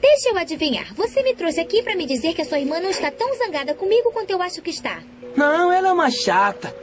Deixa 0.00 0.30
eu 0.30 0.38
adivinhar. 0.38 0.94
Você 0.94 1.22
me 1.22 1.34
trouxe 1.34 1.60
aqui 1.60 1.82
para 1.82 1.96
me 1.96 2.06
dizer 2.06 2.34
que 2.34 2.42
a 2.42 2.44
sua 2.44 2.60
irmã 2.60 2.80
não 2.80 2.90
está 2.90 3.10
tão 3.10 3.36
zangada 3.36 3.74
comigo 3.74 4.12
quanto 4.12 4.30
eu 4.30 4.40
acho 4.40 4.62
que 4.62 4.70
está. 4.70 4.98
Não, 5.36 5.72
ela 5.72 5.88
é 5.88 5.92
uma 5.92 6.10
chata. 6.10 6.74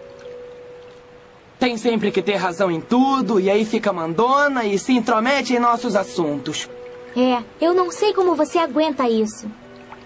Tem 1.60 1.78
sempre 1.78 2.12
que 2.12 2.22
ter 2.22 2.36
razão 2.36 2.70
em 2.70 2.82
tudo, 2.82 3.40
e 3.40 3.50
aí 3.50 3.64
fica 3.66 3.94
mandona 3.94 4.66
e 4.66 4.78
se 4.78 4.94
intromete 4.94 5.54
em 5.54 5.60
nossos 5.60 5.96
assuntos. 5.96 6.70
É, 7.16 7.42
eu 7.62 7.74
não 7.74 7.92
sei 7.92 8.14
como 8.14 8.36
você 8.36 8.58
aguenta 8.60 9.08
isso. 9.10 9.50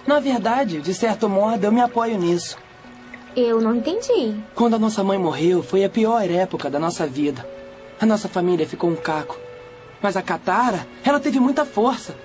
Na 0.05 0.19
verdade, 0.19 0.79
de 0.79 0.93
certo 0.93 1.27
modo, 1.27 1.63
eu 1.63 1.71
me 1.71 1.81
apoio 1.81 2.17
nisso. 2.17 2.57
Eu 3.35 3.59
não 3.61 3.75
entendi. 3.75 4.35
Quando 4.55 4.75
a 4.75 4.79
nossa 4.79 5.03
mãe 5.03 5.17
morreu, 5.17 5.63
foi 5.63 5.83
a 5.83 5.89
pior 5.89 6.29
época 6.29 6.69
da 6.69 6.79
nossa 6.79 7.05
vida. 7.07 7.47
A 7.99 8.05
nossa 8.05 8.27
família 8.27 8.67
ficou 8.67 8.89
um 8.89 8.95
caco. 8.95 9.37
Mas 10.01 10.15
a 10.15 10.21
Katara, 10.21 10.87
ela 11.03 11.19
teve 11.19 11.39
muita 11.39 11.65
força. 11.65 12.15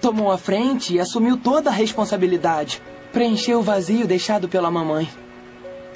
Tomou 0.00 0.30
a 0.30 0.38
frente 0.38 0.94
e 0.94 1.00
assumiu 1.00 1.36
toda 1.36 1.70
a 1.70 1.72
responsabilidade. 1.72 2.82
Preencheu 3.12 3.58
o 3.58 3.62
vazio 3.62 4.06
deixado 4.06 4.48
pela 4.48 4.70
mamãe. 4.70 5.08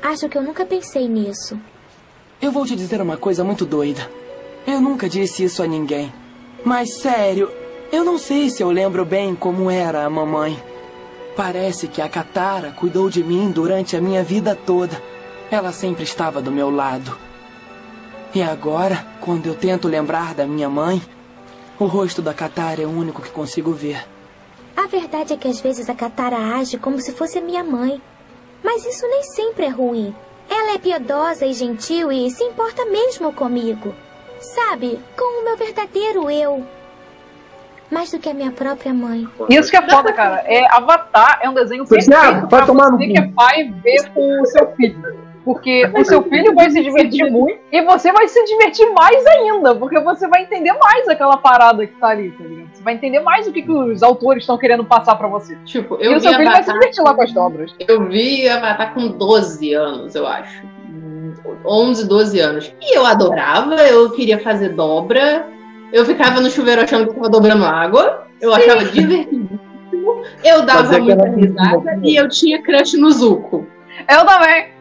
Acho 0.02 0.28
que 0.28 0.36
eu 0.36 0.42
nunca 0.42 0.66
pensei 0.66 1.08
nisso. 1.08 1.58
Eu 2.40 2.52
vou 2.52 2.66
te 2.66 2.76
dizer 2.76 3.00
uma 3.00 3.16
coisa 3.16 3.42
muito 3.42 3.64
doida. 3.64 4.10
Eu 4.66 4.80
nunca 4.80 5.08
disse 5.08 5.44
isso 5.44 5.62
a 5.62 5.66
ninguém. 5.66 6.12
Mas 6.64 6.94
sério, 6.94 7.50
eu 7.92 8.04
não 8.04 8.18
sei 8.18 8.50
se 8.50 8.62
eu 8.62 8.70
lembro 8.70 9.04
bem 9.04 9.34
como 9.34 9.70
era 9.70 10.04
a 10.04 10.10
mamãe. 10.10 10.62
Parece 11.36 11.88
que 11.88 12.00
a 12.00 12.08
Katara 12.08 12.70
cuidou 12.72 13.10
de 13.10 13.22
mim 13.22 13.50
durante 13.50 13.96
a 13.96 14.00
minha 14.00 14.22
vida 14.22 14.54
toda. 14.54 15.00
Ela 15.50 15.72
sempre 15.72 16.04
estava 16.04 16.40
do 16.40 16.50
meu 16.50 16.70
lado. 16.70 17.16
E 18.34 18.42
agora, 18.42 19.06
quando 19.20 19.46
eu 19.46 19.54
tento 19.54 19.86
lembrar 19.86 20.34
da 20.34 20.46
minha 20.46 20.68
mãe, 20.68 21.00
o 21.78 21.86
rosto 21.86 22.20
da 22.20 22.34
Katara 22.34 22.82
é 22.82 22.86
o 22.86 22.90
único 22.90 23.22
que 23.22 23.30
consigo 23.30 23.72
ver. 23.72 24.04
A 24.76 24.86
verdade 24.86 25.32
é 25.32 25.36
que 25.36 25.48
às 25.48 25.60
vezes 25.60 25.88
a 25.88 25.94
Katara 25.94 26.36
age 26.56 26.78
como 26.78 27.00
se 27.00 27.12
fosse 27.12 27.38
a 27.38 27.42
minha 27.42 27.62
mãe. 27.62 28.00
Mas 28.62 28.84
isso 28.84 29.06
nem 29.06 29.22
sempre 29.22 29.66
é 29.66 29.68
ruim. 29.68 30.14
Ela 30.56 30.74
é 30.74 30.78
piedosa 30.78 31.44
e 31.44 31.52
gentil 31.52 32.12
e 32.12 32.30
se 32.30 32.44
importa 32.44 32.84
mesmo 32.84 33.32
comigo. 33.32 33.92
Sabe, 34.38 35.00
com 35.16 35.40
o 35.40 35.44
meu 35.44 35.56
verdadeiro 35.56 36.30
eu. 36.30 36.64
Mais 37.90 38.12
do 38.12 38.20
que 38.20 38.30
a 38.30 38.34
minha 38.34 38.52
própria 38.52 38.94
mãe. 38.94 39.28
Isso 39.48 39.68
que 39.68 39.76
é 39.76 39.90
foda, 39.90 40.12
cara. 40.12 40.44
É, 40.46 40.64
Avatar 40.72 41.40
é 41.42 41.50
um 41.50 41.54
desenho 41.54 41.84
Você 41.84 41.96
perfeito 41.96 42.40
vai 42.40 42.46
pra 42.46 42.66
tomar 42.66 42.90
no 42.90 42.98
você 42.98 43.08
que 43.08 43.18
é 43.18 43.28
pai 43.32 43.74
ver 43.82 44.10
com 44.10 44.42
o 44.42 44.46
seu 44.46 44.70
filho. 44.76 45.23
Porque 45.44 45.86
o 45.94 46.04
seu 46.04 46.22
filho 46.22 46.54
vai 46.54 46.70
se 46.70 46.82
divertir 46.82 47.30
muito 47.30 47.58
e 47.70 47.82
você 47.82 48.10
vai 48.10 48.26
se 48.28 48.42
divertir 48.44 48.90
mais 48.92 49.24
ainda, 49.26 49.74
porque 49.74 50.00
você 50.00 50.26
vai 50.26 50.42
entender 50.42 50.72
mais 50.72 51.06
aquela 51.06 51.36
parada 51.36 51.86
que 51.86 51.94
tá 51.96 52.08
ali, 52.08 52.30
tá 52.30 52.44
ligado? 52.44 52.70
Você 52.72 52.82
vai 52.82 52.94
entender 52.94 53.20
mais 53.20 53.46
o 53.46 53.52
que, 53.52 53.60
que 53.60 53.70
os 53.70 54.02
autores 54.02 54.44
estão 54.44 54.56
querendo 54.56 54.84
passar 54.86 55.16
pra 55.16 55.28
você. 55.28 55.56
Tipo, 55.66 55.98
e 56.00 56.06
eu 56.06 56.16
o 56.16 56.20
seu 56.20 56.32
filho 56.32 56.50
vai 56.50 56.62
se 56.62 56.72
divertir 56.72 57.02
lá 57.02 57.14
com 57.14 57.22
as 57.22 57.32
dobras. 57.32 57.74
Eu 57.86 58.08
vi 58.08 58.48
Avatar 58.48 58.94
com 58.94 59.08
12 59.08 59.74
anos, 59.74 60.14
eu 60.14 60.26
acho. 60.26 60.66
11, 61.66 62.08
12 62.08 62.40
anos. 62.40 62.74
E 62.80 62.96
eu 62.96 63.04
adorava, 63.04 63.74
eu 63.82 64.10
queria 64.12 64.38
fazer 64.38 64.70
dobra. 64.70 65.46
Eu 65.92 66.06
ficava 66.06 66.40
no 66.40 66.50
chuveiro 66.50 66.82
achando 66.82 67.04
que 67.04 67.10
eu 67.10 67.14
tava 67.16 67.28
dobrando 67.28 67.64
água. 67.64 68.26
Eu 68.40 68.52
achava 68.52 68.84
divertidíssimo. 68.84 69.60
Eu 70.42 70.62
dava 70.62 70.84
Fazer 70.84 71.00
muita 71.00 71.28
risada 71.28 72.00
e 72.02 72.16
eu 72.16 72.28
tinha 72.28 72.62
crush 72.62 72.96
no 72.96 73.10
Zuko. 73.10 73.66
Eu 74.08 74.26
também. 74.26 74.73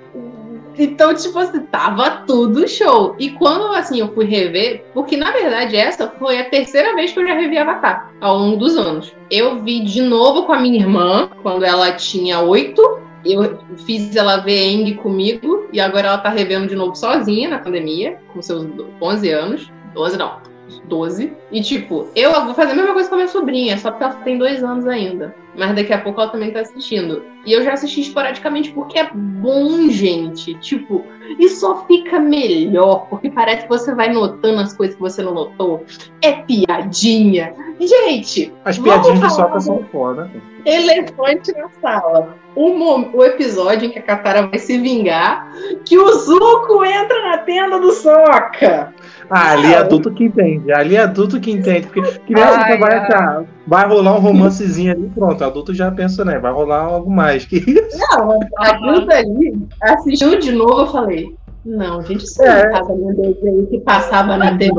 Então, 0.78 1.14
tipo 1.14 1.38
assim, 1.38 1.60
tava 1.66 2.24
tudo 2.28 2.68
show. 2.68 3.16
E 3.20 3.32
quando, 3.32 3.74
assim, 3.76 4.00
eu 4.00 4.14
fui 4.14 4.26
rever, 4.26 4.86
porque 4.94 5.16
na 5.16 5.32
verdade 5.32 5.76
essa 5.76 6.08
foi 6.08 6.40
a 6.40 6.50
terceira 6.50 6.96
vez 6.96 7.12
que 7.12 7.20
eu 7.20 7.28
já 7.28 7.34
revi 7.34 7.58
Avatar, 7.58 8.12
ao 8.20 8.38
longo 8.38 8.58
dos 8.58 8.78
anos. 8.78 9.14
Eu 9.30 9.62
vi 9.62 9.82
de 9.82 10.02
novo 10.02 10.44
com 10.44 10.54
a 10.54 10.60
minha 10.60 10.80
irmã, 10.80 11.30
quando 11.42 11.64
ela 11.64 11.92
tinha 11.94 12.40
oito. 12.40 13.00
Eu 13.26 13.58
fiz 13.86 14.14
ela 14.16 14.38
ver 14.38 14.68
Eng 14.68 14.96
comigo, 14.96 15.68
e 15.72 15.80
agora 15.80 16.08
ela 16.08 16.18
tá 16.18 16.30
revendo 16.30 16.68
de 16.68 16.76
novo 16.76 16.94
sozinha 16.94 17.50
na 17.50 17.60
pandemia, 17.60 18.20
com 18.34 18.42
seus 18.42 18.68
11 19.02 19.30
anos. 19.30 19.72
12 19.94 20.18
não, 20.18 20.38
12. 20.86 21.32
E 21.52 21.62
tipo, 21.62 22.08
eu 22.16 22.32
vou 22.44 22.54
fazer 22.54 22.74
a 22.74 22.76
mesma 22.76 22.94
coisa 22.94 23.08
com 23.08 23.16
a 23.16 23.18
minha 23.20 23.30
sobrinha, 23.30 23.78
só 23.78 23.92
porque 23.92 24.04
ela 24.04 24.14
tem 24.16 24.38
dois 24.38 24.62
anos 24.62 24.86
ainda. 24.88 25.34
Mas 25.56 25.76
daqui 25.76 25.94
a 25.94 26.00
pouco 26.00 26.20
ela 26.20 26.32
também 26.32 26.52
tá 26.52 26.62
assistindo. 26.62 27.24
E 27.46 27.52
eu 27.52 27.64
já 27.64 27.74
assisti 27.74 28.02
esporadicamente 28.02 28.72
porque 28.72 28.98
é 28.98 29.10
bom, 29.14 29.90
gente. 29.90 30.54
Tipo, 30.56 31.04
e 31.40 31.50
só 31.50 31.86
fica 31.86 32.20
melhor, 32.20 33.08
porque 33.10 33.30
parece 33.30 33.64
que 33.64 33.70
você 33.70 33.94
vai 33.94 34.12
notando 34.12 34.62
as 34.62 34.74
coisas 34.74 34.96
que 34.96 35.02
você 35.02 35.22
não 35.22 35.34
notou. 35.34 35.86
É 36.22 36.32
piadinha. 36.32 37.54
Gente, 37.80 38.54
As 38.64 38.78
piadinhas 38.78 39.16
de 39.16 39.22
falar 39.22 39.32
soca 39.32 39.60
são 39.60 39.84
foda. 39.92 40.32
Elefante 40.66 41.52
na 41.54 41.70
sala. 41.82 42.38
O, 42.56 43.18
o 43.18 43.24
episódio 43.24 43.88
em 43.88 43.92
que 43.92 44.00
a 44.00 44.04
Katara 44.04 44.48
vai 44.48 44.60
se 44.60 44.78
vingar, 44.78 45.52
que 45.86 45.98
o 45.98 46.14
Zuko 46.14 46.86
entra 46.86 47.30
na 47.30 47.38
tenda 47.40 47.80
do 47.80 47.92
Soca. 47.92 48.94
Ah, 49.30 49.52
ali 49.54 49.74
é 49.74 49.78
adulto 49.78 50.12
que 50.12 50.26
entende. 50.26 50.72
Ali 50.72 50.96
é 50.96 51.02
adulto 51.02 51.40
que 51.40 51.52
entende. 51.52 51.88
Porque 51.88 52.20
criança 52.20 52.60
Ai, 52.60 52.78
vai 52.78 52.98
ai. 52.98 53.46
Vai 53.66 53.88
rolar 53.88 54.16
um 54.18 54.20
romancezinho 54.20 54.92
ali, 54.92 55.10
pronto. 55.10 55.44
Adulto 55.44 55.74
já 55.74 55.90
pensa, 55.92 56.26
né? 56.26 56.38
Vai 56.38 56.52
rolar 56.52 56.82
algo 56.82 57.10
mais. 57.10 57.46
Que 57.46 57.58
isso? 57.58 57.98
Não, 58.12 58.40
aquilo 58.58 59.06
dali, 59.06 59.68
assistiu 59.82 60.38
de 60.40 60.52
novo, 60.52 60.82
eu 60.82 60.88
falei. 60.88 61.36
Não, 61.66 62.02
gente, 62.02 62.26
isso 62.26 62.44
É. 62.44 62.66
não 62.66 62.74
tava 62.74 62.94
no 62.94 63.16
desenho 63.16 63.66
que 63.68 63.80
passava 63.80 64.36
na 64.36 64.58
TV. 64.58 64.74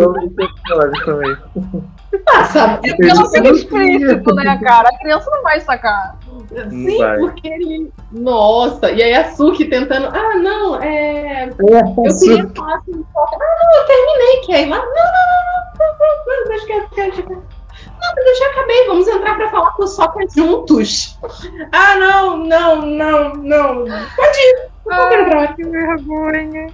Passava. 2.27 2.81
É 2.85 2.91
porque 2.95 3.15
não 3.15 3.31
fica 3.31 3.49
explícito, 3.49 4.35
né, 4.35 4.61
cara? 4.63 4.89
A 4.91 4.99
criança 4.99 5.31
não 5.31 5.43
vai 5.43 5.61
sacar. 5.61 6.19
Sim, 6.69 6.99
vai. 6.99 7.19
porque 7.19 7.49
ele. 7.49 7.91
Nossa, 8.13 8.91
e 8.91 9.03
aí 9.03 9.15
a 9.15 9.33
Suki 9.33 9.65
tentando. 9.65 10.09
Ah, 10.15 10.35
não, 10.39 10.81
é. 10.83 11.49
Eu 11.49 11.57
queria 11.57 11.87
falar 11.95 12.11
Soca. 12.11 12.53
Ah, 12.61 12.81
não, 12.87 13.81
eu 13.81 13.87
terminei, 13.87 14.41
que 14.45 14.53
aí 14.53 14.69
lá. 14.69 14.77
Não, 14.77 14.85
não, 14.85 14.93
não, 14.93 15.75
não, 15.79 15.87
não, 15.89 16.27
não, 16.27 16.41
não, 16.41 16.49
deixa 16.49 16.67
quieto, 16.67 16.95
deixa 16.95 17.23
quieto. 17.23 17.31
Não, 17.31 17.64
mas 18.17 18.27
eu 18.27 18.37
já 18.37 18.47
acabei, 18.51 18.87
vamos 18.87 19.09
entrar 19.09 19.35
pra 19.37 19.49
falar 19.51 19.71
com 19.73 19.85
o 19.85 19.87
Soca 19.87 20.21
juntos. 20.35 21.19
Ah, 21.73 21.97
não, 21.97 22.37
não, 22.39 22.87
não, 22.87 23.35
não. 23.35 23.85
Pode 24.17 24.39
ir. 24.39 24.75
Entrar. 24.87 25.57
que 25.57 25.65
vergonha. 25.65 26.67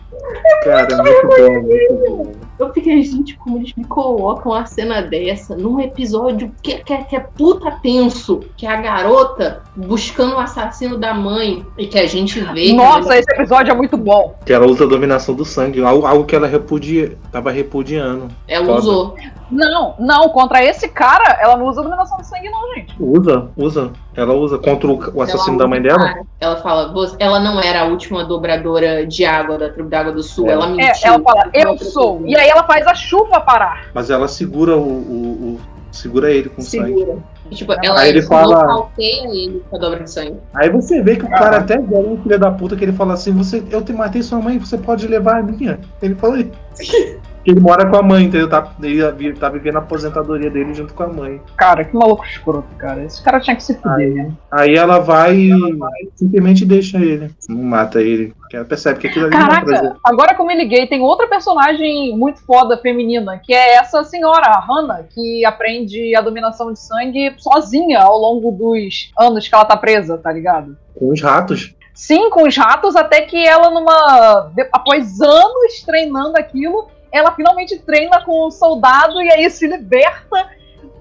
Cara, 0.64 0.96
muito 1.00 1.26
bom, 1.28 1.60
muito 1.62 1.94
bom. 2.08 2.32
Eu 2.58 2.72
fiquei, 2.72 3.00
gente, 3.04 3.36
como 3.36 3.58
eles 3.58 3.72
me 3.76 3.84
colocam 3.84 4.52
a 4.52 4.66
cena 4.66 5.00
dessa 5.00 5.54
num 5.56 5.80
episódio 5.80 6.52
que, 6.60 6.78
que, 6.82 6.92
é- 6.92 7.04
que 7.04 7.14
é 7.14 7.20
puta 7.20 7.70
tenso, 7.80 8.40
que 8.56 8.66
é 8.66 8.70
a 8.70 8.80
garota 8.80 9.62
buscando 9.76 10.34
o 10.34 10.38
assassino 10.40 10.98
da 10.98 11.14
mãe 11.14 11.64
e 11.78 11.86
que 11.86 12.00
a 12.00 12.06
gente 12.06 12.40
vê. 12.52 12.72
Nossa, 12.72 13.16
esse 13.16 13.30
episódio 13.32 13.70
é 13.70 13.74
muito 13.76 13.96
bom. 13.96 14.36
Que 14.44 14.52
ela 14.52 14.66
usa 14.66 14.84
a 14.84 14.88
dominação 14.88 15.32
do 15.34 15.44
sangue. 15.44 15.80
Algo, 15.80 16.04
algo 16.04 16.24
que 16.24 16.34
ela 16.34 16.48
repudia, 16.48 17.16
tava 17.30 17.52
repudiando. 17.52 18.26
Ela 18.48 18.66
Foda. 18.66 18.78
usou. 18.80 19.16
Não, 19.50 19.94
não, 19.98 20.28
contra 20.28 20.62
esse 20.64 20.88
cara, 20.88 21.38
ela 21.40 21.56
não 21.56 21.66
usa 21.66 21.82
dominação 21.82 22.16
de 22.18 22.26
sangue, 22.26 22.48
não, 22.48 22.74
gente. 22.74 22.94
Usa, 23.00 23.48
usa. 23.56 23.90
Ela 24.16 24.32
usa 24.34 24.58
contra 24.58 24.88
o, 24.88 24.98
o 25.14 25.22
assassino 25.22 25.58
da 25.58 25.66
mãe 25.66 25.80
dela. 25.82 25.98
cara. 25.98 26.22
Ela 26.40 26.56
fala, 26.56 26.92
"Você- 26.92 27.16
ela 27.18 27.40
não 27.40 27.60
era 27.60 27.82
a 27.82 27.84
última 27.84 28.24
dobradora 28.24 29.06
de 29.06 29.24
água 29.24 29.58
da 29.58 29.68
tribo 29.70 29.88
da 29.88 30.00
Água 30.00 30.12
do 30.12 30.22
Sul, 30.22 30.48
É. 30.48 30.52
ela 30.52 30.66
mentiu. 30.68 30.86
É, 30.86 31.08
ela 31.08 31.20
fala, 31.20 31.50
eu 31.52 31.78
sou. 31.78 32.22
E 32.26 32.36
aí 32.36 32.48
ela 32.48 32.64
faz 32.64 32.86
a 32.86 32.94
chuva 32.94 33.40
parar. 33.40 33.86
Mas 33.94 34.10
ela 34.10 34.28
segura 34.28 34.76
o. 34.76 34.80
o- 34.80 35.54
o- 35.56 35.60
segura 35.92 36.30
ele 36.30 36.48
com 36.48 36.62
sangue. 36.62 36.94
Segura. 36.98 37.18
E, 37.50 37.54
tipo, 37.56 37.72
ela 37.82 37.98
Aí 38.00 38.10
ele 38.10 38.22
fala- 38.22 38.88
ele 38.96 39.60
com 39.68 39.74
a 39.74 39.78
dobra 39.80 40.04
de 40.04 40.08
sangue. 40.10 40.36
Aí 40.54 40.70
você 40.70 41.02
vê 41.02 41.16
que 41.16 41.24
o 41.24 41.28
cara 41.30 41.56
até 41.58 41.74
é 41.74 41.78
um 41.80 42.16
filho 42.22 42.38
da 42.38 42.48
puta 42.52 42.76
que 42.76 42.84
ele 42.84 42.92
fala 42.92 43.14
assim: 43.14 43.32
você, 43.32 43.60
eu 43.72 43.82
te 43.82 43.92
matei 43.92 44.22
sua 44.22 44.38
mãe, 44.40 44.56
você 44.56 44.78
pode 44.78 45.08
levar 45.08 45.38
a 45.38 45.42
minha. 45.42 45.80
Ele 46.00 46.14
fala 46.14 46.38
isso. 46.38 46.50
Ele 47.44 47.60
mora 47.60 47.88
com 47.88 47.96
a 47.96 48.02
mãe, 48.02 48.24
entendeu? 48.24 48.48
Tá, 48.48 48.72
ele 48.82 49.32
tá 49.34 49.48
vivendo 49.48 49.76
a 49.76 49.80
aposentadoria 49.80 50.50
dele 50.50 50.74
junto 50.74 50.92
com 50.92 51.02
a 51.02 51.08
mãe. 51.08 51.40
Cara, 51.56 51.84
que 51.84 51.96
maluco 51.96 52.24
escroto, 52.24 52.68
cara. 52.76 53.02
Esse 53.04 53.22
cara 53.22 53.40
tinha 53.40 53.56
que 53.56 53.62
se 53.62 53.74
fuder, 53.74 54.14
né? 54.14 54.32
Aí 54.50 54.74
ela 54.74 54.98
vai 54.98 55.36
e 55.36 56.10
simplesmente 56.14 56.64
deixa 56.64 56.98
ele. 56.98 57.30
Não 57.48 57.62
mata 57.62 58.00
ele. 58.00 58.34
Porque 58.38 58.56
ela 58.56 58.64
percebe 58.64 59.00
que 59.00 59.06
aquilo 59.06 59.26
ali 59.26 59.36
não 59.36 59.42
é 59.42 59.48
Caraca, 59.48 59.64
prazer. 59.64 59.92
agora 60.04 60.34
que 60.34 60.40
eu 60.40 60.46
me 60.46 60.54
liguei, 60.54 60.86
tem 60.86 61.00
outra 61.00 61.26
personagem 61.28 62.16
muito 62.16 62.44
foda 62.44 62.76
feminina, 62.76 63.38
que 63.38 63.54
é 63.54 63.76
essa 63.76 64.04
senhora, 64.04 64.46
a 64.46 64.60
Hannah, 64.60 65.04
que 65.04 65.44
aprende 65.44 66.14
a 66.14 66.20
dominação 66.20 66.72
de 66.72 66.78
sangue 66.78 67.34
sozinha 67.38 68.00
ao 68.00 68.18
longo 68.18 68.50
dos 68.52 69.10
anos 69.18 69.48
que 69.48 69.54
ela 69.54 69.64
tá 69.64 69.76
presa, 69.76 70.18
tá 70.18 70.32
ligado? 70.32 70.76
Com 70.94 71.12
os 71.12 71.22
ratos. 71.22 71.74
Sim, 71.94 72.30
com 72.30 72.48
os 72.48 72.56
ratos, 72.56 72.96
até 72.96 73.22
que 73.22 73.36
ela, 73.46 73.70
numa. 73.70 74.50
após 74.72 75.20
anos 75.20 75.82
treinando 75.84 76.36
aquilo, 76.38 76.88
ela 77.12 77.32
finalmente 77.32 77.78
treina 77.78 78.22
com 78.24 78.46
um 78.46 78.50
soldado 78.50 79.20
e 79.20 79.30
aí 79.30 79.50
se 79.50 79.66
liberta. 79.66 80.48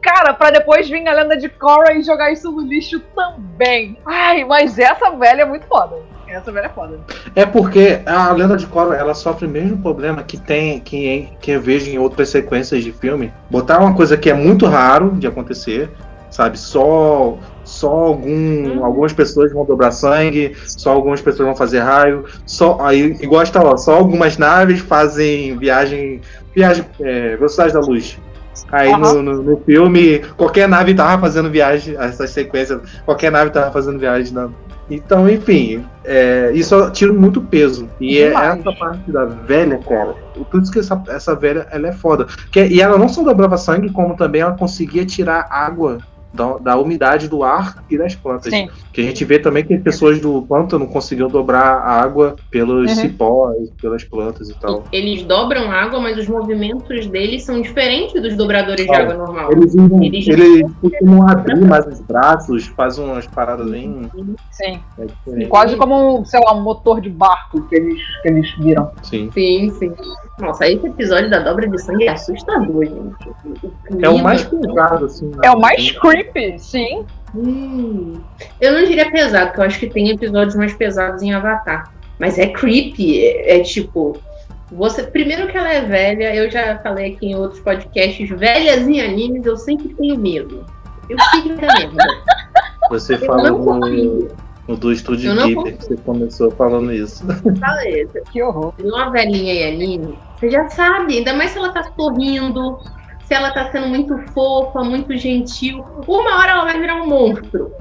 Cara, 0.02 0.34
pra 0.34 0.50
depois 0.50 0.90
vir 0.90 1.06
a 1.08 1.14
lenda 1.14 1.36
de 1.36 1.50
Korra 1.50 1.94
e 1.94 2.04
jogar 2.04 2.32
isso 2.32 2.52
no 2.52 2.62
lixo 2.62 3.02
também. 3.16 3.98
Ai, 4.06 4.46
mas 4.46 4.80
essa 4.80 5.12
velha 5.12 5.42
é 5.42 5.46
muito 5.46 5.68
foda. 5.68 5.98
Essa 6.28 6.52
velha 6.52 6.68
é 6.68 6.70
foda. 6.70 7.00
É 7.36 7.46
porque 7.46 8.02
a 8.06 8.32
lenda 8.32 8.56
de 8.56 8.66
Korra 8.68 8.96
ela 8.96 9.14
sofre 9.14 9.46
o 9.46 9.50
mesmo 9.50 9.78
problema 9.82 10.24
que 10.24 10.38
tem 10.38 10.80
que, 10.80 11.28
que 11.42 11.52
eu 11.52 11.62
vejo 11.62 11.90
em 11.90 11.98
outras 11.98 12.30
sequências 12.30 12.84
de 12.84 12.92
filme. 12.92 13.34
Botar 13.50 13.80
uma 13.80 13.94
coisa 13.94 14.16
que 14.16 14.30
é 14.30 14.34
muito 14.34 14.66
raro 14.68 15.12
de 15.18 15.28
acontecer, 15.28 15.92
sabe? 16.30 16.58
Só 16.58 17.38
só 17.70 17.90
algum, 17.90 18.84
algumas 18.84 19.14
pessoas 19.14 19.54
vão 19.54 19.64
dobrar 19.64 19.92
sangue, 19.92 20.56
só 20.66 20.92
algumas 20.92 21.22
pessoas 21.22 21.48
vão 21.48 21.56
fazer 21.56 21.80
raio, 21.80 22.26
só 22.46 22.78
aí 22.82 23.16
igual 23.22 23.44
está 23.44 23.62
lá, 23.62 23.78
só 23.78 23.94
algumas 23.94 24.38
naves 24.38 24.80
fazem 24.80 25.58
viagem 25.58 26.22
viagem 26.54 26.84
é, 27.00 27.36
velocidade 27.36 27.74
da 27.74 27.80
luz. 27.80 28.18
Aí 28.72 28.92
no, 28.92 29.22
no, 29.22 29.42
no 29.42 29.58
filme, 29.62 30.20
qualquer 30.36 30.68
nave 30.68 30.94
tava 30.94 31.22
fazendo 31.22 31.50
viagem, 31.50 31.96
essas 31.98 32.32
sequências, 32.32 32.82
qualquer 33.06 33.32
nave 33.32 33.52
tava 33.52 33.72
fazendo 33.72 34.00
viagem 34.00 34.34
na, 34.34 34.50
então, 34.90 35.30
enfim, 35.30 35.86
é, 36.04 36.52
isso 36.54 36.90
tira 36.92 37.14
muito 37.14 37.40
peso. 37.42 37.88
E 38.00 38.18
é 38.18 38.30
Demais. 38.30 38.60
essa 38.60 38.72
parte 38.74 39.12
da 39.12 39.26
velha, 39.26 39.78
cara. 39.78 40.16
Isso 40.62 40.72
que 40.72 40.80
essa, 40.80 41.02
essa 41.10 41.36
velha 41.36 41.68
ela 41.70 41.90
é 41.90 41.92
foda. 41.92 42.26
Que, 42.52 42.66
e 42.66 42.82
ela 42.82 42.98
não 42.98 43.08
só 43.08 43.22
dobrava 43.22 43.56
sangue, 43.58 43.92
como 43.92 44.18
também 44.18 44.42
ela 44.42 44.58
conseguia 44.58 45.06
tirar 45.06 45.48
água 45.52 46.00
da, 46.34 46.58
da 46.58 46.78
umidade 46.78 47.28
do 47.28 47.44
ar 47.44 47.84
e 47.90 47.98
das 47.98 48.16
plantas. 48.16 48.54
Sim. 48.54 48.70
Que 49.00 49.04
a 49.06 49.08
gente 49.08 49.24
vê 49.24 49.40
também 49.40 49.64
que 49.64 49.74
as 49.74 49.82
pessoas 49.82 50.20
do 50.20 50.42
pântano 50.42 50.86
conseguiam 50.86 51.30
dobrar 51.30 51.78
a 51.78 52.02
água 52.02 52.36
pelos 52.52 52.90
Uhum. 52.92 52.96
cipós, 52.98 53.70
pelas 53.82 54.04
plantas 54.04 54.50
e 54.50 54.60
tal. 54.60 54.84
Eles 54.92 55.24
dobram 55.24 55.72
água, 55.72 56.02
mas 56.02 56.18
os 56.18 56.28
movimentos 56.28 57.08
deles 57.08 57.46
são 57.46 57.62
diferentes 57.62 58.22
dos 58.22 58.36
dobradores 58.36 58.86
de 58.86 58.92
Ah, 58.94 59.00
água 59.04 59.14
normal. 59.14 59.54
Eles, 59.54 59.74
usam- 59.74 60.04
Eles- 60.04 60.28
eles 60.28 60.70
costumam 60.82 61.30
abrir 61.30 61.62
mais 61.66 61.88
os 61.88 62.02
braços, 62.02 62.68
fazem 62.76 63.06
umas 63.06 63.26
paradas 63.26 63.72
bem. 63.72 64.02
Sim. 64.52 64.82
é. 65.38 65.46
Quase 65.46 65.78
como 65.78 66.26
sei 66.26 66.42
lá, 66.44 66.54
um 66.54 66.62
motor 66.62 67.00
de 67.00 67.10
barco 67.10 67.62
que 67.70 67.76
eles, 67.78 68.02
que 68.22 68.28
eles 68.28 68.54
viram. 68.60 68.92
Sim. 69.04 69.30
Sim, 69.32 69.70
sim. 69.80 69.94
Nossa, 70.42 70.68
esse 70.70 70.86
episódio 70.86 71.30
da 71.30 71.40
dobra 71.40 71.68
de 71.70 71.78
sangue 71.82 72.04
é 72.06 72.12
assustador, 72.12 72.84
gente. 72.86 74.04
É 74.04 74.10
o 74.10 74.18
mais 74.22 74.44
pesado, 74.44 75.06
assim. 75.06 75.28
né? 75.28 75.38
É 75.44 75.52
o 75.52 75.60
mais 75.60 75.92
creepy, 75.92 76.60
sim. 76.60 77.06
Hum. 77.36 78.22
Eu 78.60 78.74
não 78.74 78.86
diria 78.86 79.12
pesado, 79.12 79.48
porque 79.48 79.62
eu 79.62 79.66
acho 79.66 79.80
que 79.80 79.90
tem 79.90 80.10
episódios 80.10 80.56
mais 80.56 80.74
pesados 80.74 81.22
em 81.22 81.34
Avatar. 81.34 81.94
Mas 82.20 82.38
é 82.38 82.48
creepy, 82.48 83.26
é, 83.26 83.60
é 83.60 83.64
tipo. 83.64 84.18
Você, 84.72 85.04
primeiro 85.04 85.48
que 85.48 85.58
ela 85.58 85.74
é 85.74 85.82
velha, 85.82 86.36
eu 86.36 86.50
já 86.52 86.78
falei 86.80 87.14
aqui 87.14 87.28
em 87.28 87.36
outros 87.36 87.60
podcasts, 87.60 88.30
velhas 88.30 88.88
em 88.88 89.02
animes, 89.02 89.46
eu 89.46 89.58
sempre 89.58 89.90
tenho 89.96 90.18
medo. 90.20 90.64
Eu 91.10 91.18
fico 91.32 91.50
da 91.56 91.68
merda. 91.74 92.04
Você 92.92 93.16
Eu 93.16 93.20
fala 93.20 93.50
no, 93.50 94.28
no 94.68 94.78
do 94.78 94.92
Estúdio 94.92 95.36
Ghibli, 95.36 95.74
que 95.74 95.86
você 95.86 95.98
começou 95.98 96.52
falando 96.52 96.94
isso. 96.94 97.26
Beleza. 97.26 98.22
Que 98.32 98.44
horror. 98.44 98.74
Uma 98.84 99.10
velhinha 99.10 99.54
em 99.54 99.74
anime, 99.74 100.20
você 100.40 100.52
já 100.52 100.70
sabe, 100.70 101.18
ainda 101.18 101.34
mais 101.34 101.52
se 101.52 101.58
ela 101.58 101.74
tá 101.74 101.92
sorrindo, 101.96 102.80
se 103.30 103.36
ela 103.36 103.52
tá 103.52 103.72
sendo 103.72 103.88
muito 103.88 104.18
fofa, 104.34 104.84
muito 104.84 105.16
gentil. 105.16 105.86
Uma 106.08 106.40
hora 106.40 106.52
ela 106.52 106.66
vai 106.66 106.80
virar 106.80 106.96
um 106.96 107.06
monstro. 107.08 107.72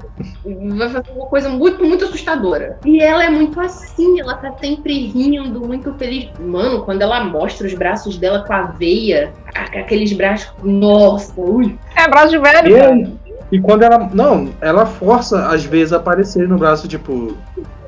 Vai 0.77 0.89
fazer 0.89 1.09
uma 1.15 1.25
coisa 1.25 1.49
muito, 1.49 1.83
muito 1.83 2.05
assustadora. 2.05 2.77
E 2.85 3.01
ela 3.01 3.23
é 3.25 3.29
muito 3.31 3.59
assim, 3.59 4.19
ela 4.21 4.35
tá 4.35 4.53
sempre 4.61 5.07
rindo, 5.07 5.59
muito 5.67 5.91
feliz. 5.95 6.29
Mano, 6.39 6.83
quando 6.83 7.01
ela 7.01 7.23
mostra 7.23 7.65
os 7.65 7.73
braços 7.73 8.15
dela 8.15 8.43
com 8.45 8.53
a 8.53 8.61
veia, 8.61 9.33
aqueles 9.55 10.13
braços. 10.13 10.53
Nossa, 10.61 11.33
ui. 11.41 11.75
É 11.95 12.07
braço 12.07 12.29
de 12.29 12.37
velho, 12.37 12.67
E, 12.69 12.79
cara. 12.79 13.11
e 13.51 13.59
quando 13.59 13.81
ela. 13.81 14.07
Não, 14.13 14.49
ela 14.61 14.85
força 14.85 15.47
às 15.47 15.65
vezes 15.65 15.93
a 15.93 15.97
aparecer 15.97 16.47
no 16.47 16.59
braço, 16.59 16.87
tipo. 16.87 17.35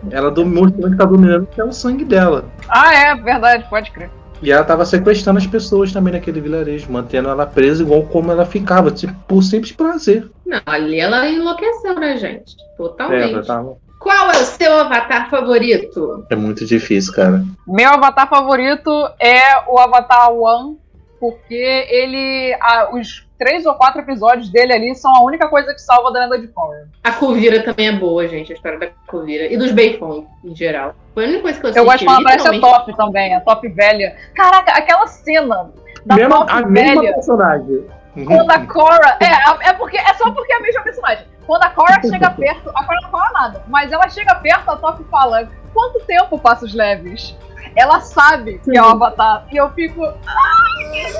Ela 0.09 0.31
do- 0.31 0.43
mostrando 0.47 0.89
que 0.93 0.97
tá 0.97 1.05
dominando 1.05 1.45
que 1.45 1.61
é 1.61 1.63
o 1.63 1.71
sangue 1.71 2.03
dela. 2.03 2.45
Ah, 2.67 2.91
é, 2.91 3.13
verdade, 3.15 3.65
pode 3.69 3.91
crer. 3.91 4.09
E 4.41 4.51
ela 4.51 4.63
tava 4.63 4.85
sequestrando 4.85 5.37
as 5.39 5.45
pessoas 5.47 5.91
também 5.93 6.13
naquele 6.13 6.41
vilarejo, 6.41 6.91
mantendo 6.91 7.29
ela 7.29 7.45
presa 7.45 7.83
igual 7.83 8.03
como 8.03 8.31
ela 8.31 8.45
ficava, 8.45 8.89
tipo, 8.89 9.13
por 9.27 9.43
simples 9.43 9.71
prazer. 9.71 10.27
Não, 10.45 10.59
ali 10.65 10.99
ela 10.99 11.27
enlouqueceu, 11.29 11.93
né, 11.95 12.17
gente? 12.17 12.55
Totalmente. 12.75 13.35
É, 13.35 13.41
tava- 13.43 13.75
Qual 13.99 14.31
é 14.31 14.41
o 14.41 14.45
seu 14.45 14.73
avatar 14.79 15.29
favorito? 15.29 16.25
é 16.29 16.35
muito 16.35 16.65
difícil, 16.65 17.13
cara. 17.13 17.43
Meu 17.67 17.89
avatar 17.91 18.27
favorito 18.27 18.89
é 19.19 19.59
o 19.69 19.77
Avatar 19.77 20.31
One, 20.33 20.77
porque 21.21 21.53
ele. 21.89 22.53
ah, 22.59 22.89
os 22.91 23.25
três 23.37 23.65
ou 23.65 23.73
quatro 23.75 24.01
episódios 24.01 24.49
dele 24.49 24.73
ali 24.73 24.95
são 24.95 25.15
a 25.15 25.23
única 25.23 25.47
coisa 25.47 25.73
que 25.73 25.79
salva 25.81 26.11
da 26.11 26.21
lenda 26.21 26.39
de 26.39 26.47
Korra. 26.47 26.87
A 27.03 27.11
Kuvira 27.11 27.63
também 27.63 27.87
é 27.87 27.91
boa, 27.93 28.27
gente, 28.27 28.51
a 28.51 28.55
história 28.55 28.77
da 28.79 28.87
Kuvira. 29.07 29.45
E 29.45 29.55
dos 29.57 29.71
Beifong, 29.71 30.27
em 30.43 30.55
geral. 30.55 30.93
Foi 31.13 31.25
a 31.25 31.27
única 31.27 31.41
coisa 31.43 31.59
que 31.61 31.65
eu 31.67 31.83
Eu 31.83 31.89
assisti. 31.89 32.05
gosto 32.05 32.05
quando 32.05 32.27
aparece 32.27 32.47
a. 32.47 32.59
Top 32.59 32.97
também, 32.97 33.35
a 33.35 33.39
Top 33.41 33.67
velha. 33.69 34.15
Caraca, 34.35 34.71
aquela 34.73 35.07
cena 35.07 35.71
da 36.05 36.15
Mesma- 36.15 36.37
Top 36.39 36.51
a 36.51 36.61
mesma 36.67 37.01
velha. 37.01 37.13
personagem. 37.13 37.85
Quando 38.25 38.51
a 38.51 38.65
Cora. 38.65 39.17
É, 39.21 39.27
a- 39.27 39.59
é 39.69 39.73
porque 39.73 39.97
é 39.97 40.13
só 40.15 40.29
porque 40.31 40.51
é 40.51 40.57
a 40.57 40.59
mesma 40.61 40.81
personagem. 40.81 41.25
Quando 41.47 41.63
a 41.63 41.69
Cora 41.69 42.01
chega 42.01 42.29
perto, 42.35 42.69
a 42.75 42.83
Cora 42.85 42.99
não 43.01 43.09
fala 43.09 43.31
nada, 43.31 43.63
mas 43.67 43.91
ela 43.91 44.09
chega 44.09 44.35
perto, 44.35 44.69
a 44.69 44.75
Top 44.75 45.01
fala: 45.05 45.47
quanto 45.73 45.99
tempo 46.05 46.37
passa 46.37 46.65
os 46.65 46.73
leves? 46.73 47.35
Ela 47.75 47.99
sabe 48.01 48.59
que 48.63 48.77
é 48.77 48.81
o 48.81 48.85
Avatar. 48.85 49.45
E 49.51 49.57
eu 49.57 49.69
fico. 49.71 50.03
Ai, 50.03 51.11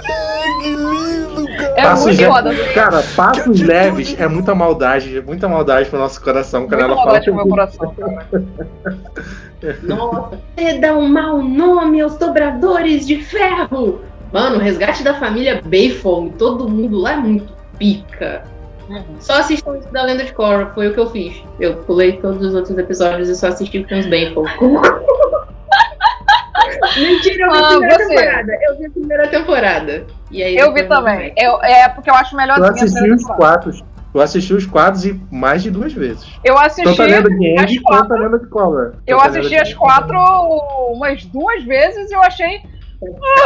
que 0.61 0.69
lindo! 0.75 1.49
É 1.75 1.81
Passos 1.83 2.05
muito 2.07 2.19
le- 2.19 2.27
foda. 2.27 2.55
Cara, 2.73 3.03
passos 3.15 3.61
leves 3.61 4.15
é 4.19 4.27
muita 4.27 4.53
maldade, 4.53 5.17
é 5.17 5.21
muita 5.21 5.47
maldade 5.47 5.89
pro 5.89 5.97
nosso 5.99 6.21
coração 6.21 6.67
quando 6.67 6.79
Muito 6.81 6.83
ela 6.85 6.95
fala. 6.95 7.05
maldade 7.05 7.25
pro 7.25 7.35
meu 7.35 7.47
coração, 7.47 7.95
cara. 7.95 8.27
Nossa, 9.83 10.39
você 10.57 10.79
dá 10.79 10.95
um 10.97 11.07
mau 11.07 11.41
nome 11.41 12.01
aos 12.01 12.17
dobradores 12.17 13.05
de 13.05 13.21
ferro! 13.23 14.01
Mano, 14.33 14.55
o 14.55 14.59
resgate 14.59 15.03
da 15.03 15.13
família 15.13 15.61
Beifong, 15.63 16.31
todo 16.37 16.67
mundo 16.67 16.97
lá 16.99 17.13
é 17.13 17.17
muito 17.17 17.53
pica. 17.77 18.43
Só 19.19 19.33
assistam 19.39 19.77
isso 19.77 19.87
da 19.91 20.03
Lenda 20.03 20.23
de 20.25 20.33
Korra, 20.33 20.71
foi 20.73 20.87
o 20.89 20.93
que 20.93 20.99
eu 20.99 21.09
fiz. 21.11 21.41
Eu 21.59 21.75
pulei 21.77 22.13
todos 22.13 22.43
os 22.45 22.53
outros 22.55 22.77
episódios 22.77 23.29
e 23.29 23.35
só 23.35 23.47
assisti 23.47 23.83
com 23.83 23.97
os 23.97 24.05
Beifong. 24.07 24.49
Mentira, 26.97 27.45
eu 27.45 27.51
vi 27.51 27.57
a 27.57 27.61
Ah, 27.61 27.69
primeira 27.69 27.97
você. 27.97 28.07
temporada. 28.15 28.51
Eu 28.61 28.77
vi 28.77 28.85
a 28.85 28.89
primeira 28.89 29.27
temporada. 29.27 30.05
E 30.31 30.43
aí 30.43 30.55
Eu 30.57 30.73
vi 30.73 30.83
também. 30.83 31.33
Eu- 31.37 31.61
é 31.63 31.89
porque 31.89 32.09
eu 32.09 32.15
acho 32.15 32.35
melhor 32.35 32.57
Eu 32.57 32.63
do 32.65 32.73
que 32.73 32.79
a 32.79 32.83
assisti 32.83 32.93
primeira 32.99 33.15
os 33.15 33.25
quadros. 33.25 33.83
Eu 34.13 34.19
assisti 34.21 34.53
os 34.53 34.65
quadros 34.65 35.05
e 35.05 35.21
mais 35.31 35.63
de 35.63 35.71
duas 35.71 35.93
vezes. 35.93 36.27
Eu 36.43 36.57
assisti 36.57 36.83
Tanto 36.83 37.01
a 37.01 37.05
lenda 37.05 37.29
de 37.29 37.79
quatro. 37.79 38.07
quanto 38.09 38.13
a 38.13 38.17
lenda 38.25 38.39
de 38.39 38.47
Cobra. 38.47 38.93
Eu 39.07 39.21
assisti 39.21 39.55
as 39.55 39.73
quatro 39.73 40.17
umas 40.91 41.23
duas 41.25 41.63
vezes 41.63 42.11
e 42.11 42.13
eu 42.13 42.21
achei. 42.21 42.61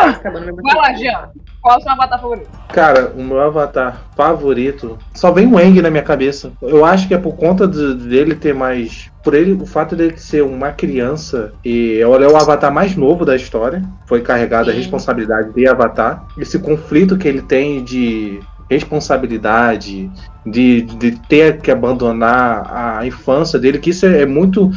Ah, 0.02 0.20
vai 0.24 0.76
lá, 0.76 0.94
Jean. 0.94 1.30
Qual 1.62 1.76
é 1.76 1.78
o 1.78 1.82
seu 1.82 1.92
avatar 1.94 2.20
favorito? 2.22 2.50
Cara, 2.74 3.12
o 3.16 3.24
meu 3.24 3.40
avatar 3.40 4.02
favorito 4.16 4.98
só 5.14 5.32
vem 5.32 5.48
o 5.48 5.60
Eng 5.60 5.82
na 5.82 5.90
minha 5.90 6.04
cabeça. 6.04 6.52
Eu 6.62 6.84
acho 6.84 7.08
que 7.08 7.14
é 7.14 7.18
por 7.18 7.36
conta 7.36 7.68
de- 7.68 7.96
dele 7.96 8.36
ter 8.36 8.54
mais. 8.54 9.10
Por 9.24 9.34
ele, 9.34 9.54
o 9.54 9.66
fato 9.66 9.96
dele 9.96 10.18
ser 10.18 10.44
uma 10.44 10.72
criança 10.72 11.54
e 11.64 11.94
ele 11.94 12.02
é 12.04 12.28
o 12.28 12.36
avatar 12.38 12.72
mais 12.72 12.96
novo 12.96 13.24
da 13.26 13.36
história. 13.36 13.82
Foi 14.08 14.22
carregada 14.22 14.70
a 14.70 14.74
Sim. 14.74 14.80
responsabilidade 14.80 15.54
de 15.54 15.68
avatar. 15.68 16.26
Esse 16.38 16.60
conflito 16.60 17.18
que 17.18 17.28
ele 17.28 17.42
tem 17.42 17.84
de 17.84 18.40
responsabilidade, 18.70 20.10
de, 20.46 20.82
de 20.82 21.12
ter 21.28 21.62
que 21.62 21.72
abandonar 21.72 22.98
a 23.00 23.06
infância 23.06 23.58
dele, 23.60 23.80
que 23.80 23.92
isso 23.92 24.06
é, 24.06 24.22
é 24.22 24.26
muito 24.26 24.72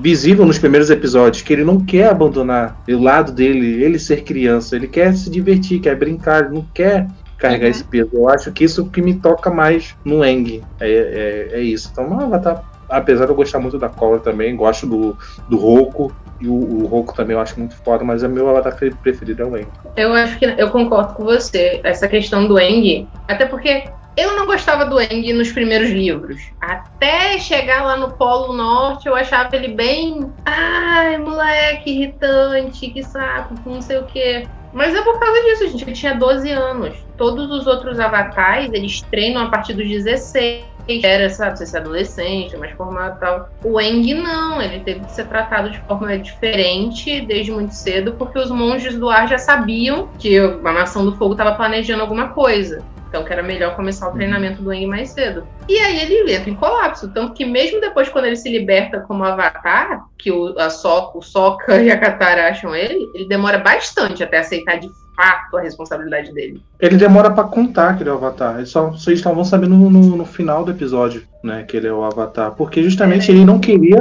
visível 0.00 0.44
nos 0.44 0.58
primeiros 0.58 0.90
episódios, 0.90 1.42
que 1.42 1.52
ele 1.52 1.64
não 1.64 1.80
quer 1.80 2.08
abandonar 2.10 2.80
o 2.88 3.02
lado 3.02 3.32
dele, 3.32 3.82
ele 3.82 3.98
ser 3.98 4.22
criança, 4.22 4.76
ele 4.76 4.86
quer 4.86 5.14
se 5.14 5.30
divertir, 5.30 5.80
quer 5.80 5.96
brincar, 5.96 6.50
não 6.50 6.64
quer 6.74 7.06
carregar 7.38 7.68
esse 7.68 7.84
peso. 7.84 8.10
Eu 8.12 8.28
acho 8.28 8.52
que 8.52 8.64
isso 8.64 8.90
que 8.90 9.00
me 9.00 9.14
toca 9.14 9.50
mais 9.50 9.96
no 10.04 10.24
Eng. 10.24 10.62
É, 10.80 10.90
é, 10.90 11.58
é 11.58 11.60
isso. 11.60 11.88
Então, 11.92 12.08
meu 12.08 12.20
avatar, 12.20 12.62
apesar 12.88 13.24
de 13.24 13.30
eu 13.30 13.36
gostar 13.36 13.60
muito 13.60 13.78
da 13.78 13.88
Cobra 13.88 14.18
também, 14.18 14.54
gosto 14.56 14.86
do, 14.86 15.16
do 15.48 15.56
Roku. 15.56 16.12
E 16.40 16.46
o, 16.46 16.52
o 16.52 16.86
Roku 16.86 17.14
também 17.14 17.34
eu 17.34 17.40
acho 17.40 17.58
muito 17.58 17.74
foda, 17.76 18.04
mas 18.04 18.22
é 18.22 18.28
meu 18.28 18.48
avatar 18.48 18.76
preferido 19.02 19.42
é 19.42 19.46
o 19.46 19.56
Eng. 19.56 19.66
Eu 19.96 20.12
acho 20.12 20.38
que 20.38 20.44
eu 20.44 20.70
concordo 20.70 21.14
com 21.14 21.24
você. 21.24 21.80
Essa 21.82 22.06
questão 22.06 22.46
do 22.46 22.58
Eng, 22.58 23.08
até 23.26 23.46
porque 23.46 23.84
eu 24.18 24.34
não 24.34 24.46
gostava 24.46 24.84
do 24.84 25.00
Eng 25.00 25.32
nos 25.32 25.52
primeiros 25.52 25.90
livros. 25.90 26.42
Até 26.60 27.38
chegar 27.38 27.84
lá 27.84 27.96
no 27.96 28.10
Polo 28.10 28.52
Norte, 28.52 29.06
eu 29.06 29.14
achava 29.14 29.54
ele 29.54 29.68
bem. 29.68 30.32
Ai, 30.44 31.16
moleque, 31.18 31.90
irritante, 31.90 32.90
que 32.90 33.00
saco, 33.04 33.54
não 33.64 33.80
sei 33.80 33.98
o 33.98 34.06
quê. 34.06 34.44
Mas 34.72 34.92
é 34.92 35.02
por 35.02 35.20
causa 35.20 35.40
disso, 35.42 35.68
gente. 35.68 35.84
Ele 35.84 35.92
tinha 35.92 36.16
12 36.16 36.50
anos. 36.50 36.96
Todos 37.16 37.48
os 37.48 37.68
outros 37.68 38.00
avatares, 38.00 38.72
eles 38.72 39.00
treinam 39.02 39.42
a 39.42 39.48
partir 39.50 39.74
dos 39.74 39.86
16. 39.86 40.64
Era, 41.04 41.28
sabe, 41.28 41.58
ser 41.58 41.76
adolescente, 41.76 42.56
mais 42.56 42.72
formado 42.72 43.16
e 43.16 43.20
tal. 43.20 43.48
O 43.62 43.80
Eng 43.80 44.14
não, 44.14 44.60
ele 44.60 44.80
teve 44.80 45.00
que 45.00 45.12
ser 45.12 45.26
tratado 45.26 45.70
de 45.70 45.78
forma 45.80 46.18
diferente 46.18 47.20
desde 47.20 47.52
muito 47.52 47.74
cedo, 47.74 48.14
porque 48.14 48.38
os 48.38 48.50
monges 48.50 48.98
do 48.98 49.10
ar 49.10 49.28
já 49.28 49.36
sabiam 49.36 50.08
que 50.18 50.38
a 50.38 50.72
Nação 50.72 51.04
do 51.04 51.14
Fogo 51.14 51.34
estava 51.34 51.54
planejando 51.54 52.00
alguma 52.00 52.30
coisa. 52.30 52.82
Então 53.08 53.24
que 53.24 53.32
era 53.32 53.42
melhor 53.42 53.74
começar 53.74 54.08
o 54.08 54.12
treinamento 54.12 54.62
do 54.62 54.72
Eng 54.72 54.86
mais 54.86 55.10
cedo. 55.10 55.46
E 55.68 55.78
aí 55.78 56.00
ele 56.00 56.32
entra 56.32 56.50
em 56.50 56.54
colapso. 56.54 57.08
Tanto 57.08 57.32
que 57.32 57.44
mesmo 57.44 57.80
depois, 57.80 58.08
quando 58.08 58.26
ele 58.26 58.36
se 58.36 58.50
liberta 58.50 59.00
como 59.00 59.24
avatar, 59.24 60.04
que 60.18 60.30
o, 60.30 60.58
a 60.58 60.68
so, 60.68 61.12
o 61.14 61.22
Sokka 61.22 61.80
e 61.82 61.90
a 61.90 61.98
Katara 61.98 62.48
acham 62.48 62.74
ele, 62.74 63.10
ele 63.14 63.26
demora 63.26 63.58
bastante 63.58 64.22
até 64.22 64.38
aceitar 64.38 64.78
de 64.78 64.88
fato 65.18 65.56
a 65.56 65.60
responsabilidade 65.60 66.32
dele. 66.32 66.62
Ele 66.78 66.96
demora 66.96 67.30
pra 67.30 67.42
contar 67.42 67.96
que 67.96 68.04
ele 68.04 68.10
é 68.10 68.12
o 68.12 68.16
Avatar. 68.16 68.58
Eles 68.58 68.70
só, 68.70 68.90
vocês 68.90 69.18
estavam 69.18 69.44
sabendo 69.44 69.74
no, 69.74 69.90
no, 69.90 70.16
no 70.16 70.24
final 70.24 70.64
do 70.64 70.70
episódio, 70.70 71.26
né, 71.42 71.64
que 71.64 71.76
ele 71.76 71.88
é 71.88 71.92
o 71.92 72.04
Avatar. 72.04 72.52
Porque 72.52 72.82
justamente 72.84 73.30
ele 73.32 73.44
não 73.44 73.58
queria, 73.58 74.00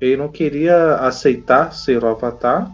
ele 0.00 0.16
não 0.16 0.28
queria 0.28 0.94
aceitar 0.96 1.74
ser 1.74 2.02
o 2.02 2.06
Avatar. 2.06 2.70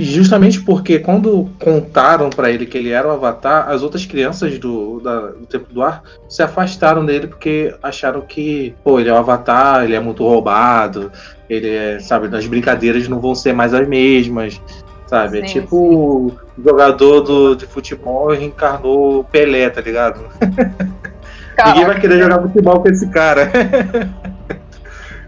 Justamente 0.00 0.60
porque 0.62 0.98
quando 0.98 1.50
contaram 1.58 2.30
pra 2.30 2.50
ele 2.50 2.66
que 2.66 2.78
ele 2.78 2.90
era 2.90 3.06
o 3.06 3.10
Avatar, 3.10 3.68
as 3.68 3.82
outras 3.82 4.04
crianças 4.04 4.58
do, 4.58 5.00
da- 5.00 5.28
do 5.28 5.46
Templo 5.46 5.72
do 5.72 5.82
Ar 5.82 6.02
se 6.28 6.42
afastaram 6.42 7.04
dele 7.04 7.26
porque 7.26 7.74
acharam 7.82 8.20
que, 8.22 8.74
pô, 8.82 8.98
ele 8.98 9.08
é 9.08 9.12
o 9.12 9.16
Avatar, 9.16 9.84
ele 9.84 9.94
é 9.94 10.00
muito 10.00 10.22
roubado, 10.22 11.12
ele 11.48 11.68
é, 11.68 11.98
sabe, 12.00 12.34
as 12.36 12.46
brincadeiras 12.46 13.08
não 13.08 13.20
vão 13.20 13.34
ser 13.34 13.52
mais 13.52 13.72
as 13.74 13.86
mesmas. 13.86 14.60
Sabe? 15.06 15.40
é 15.40 15.46
Sim, 15.46 15.60
tipo 15.60 15.76
o 15.76 16.32
jogador 16.62 17.22
do, 17.22 17.54
de 17.54 17.64
futebol 17.66 18.28
reencarnou 18.28 19.24
Pelé, 19.24 19.70
tá 19.70 19.80
ligado? 19.80 20.20
Ninguém 21.66 21.86
vai 21.86 21.98
querer 21.98 22.18
jogar 22.22 22.42
futebol 22.42 22.80
com 22.82 22.88
esse 22.88 23.08
cara. 23.08 23.50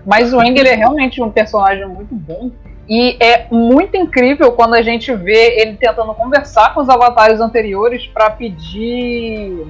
Mas 0.04 0.32
o 0.32 0.42
Eng 0.42 0.58
ele 0.58 0.68
é 0.68 0.74
realmente 0.74 1.22
um 1.22 1.30
personagem 1.30 1.86
muito 1.86 2.14
bom. 2.14 2.50
E 2.90 3.16
é 3.20 3.46
muito 3.52 3.96
incrível 3.96 4.50
quando 4.50 4.74
a 4.74 4.82
gente 4.82 5.14
vê 5.14 5.60
ele 5.60 5.76
tentando 5.76 6.12
conversar 6.12 6.74
com 6.74 6.80
os 6.80 6.88
avatares 6.88 7.40
anteriores 7.40 8.04
para 8.08 8.30
pedir 8.30 9.64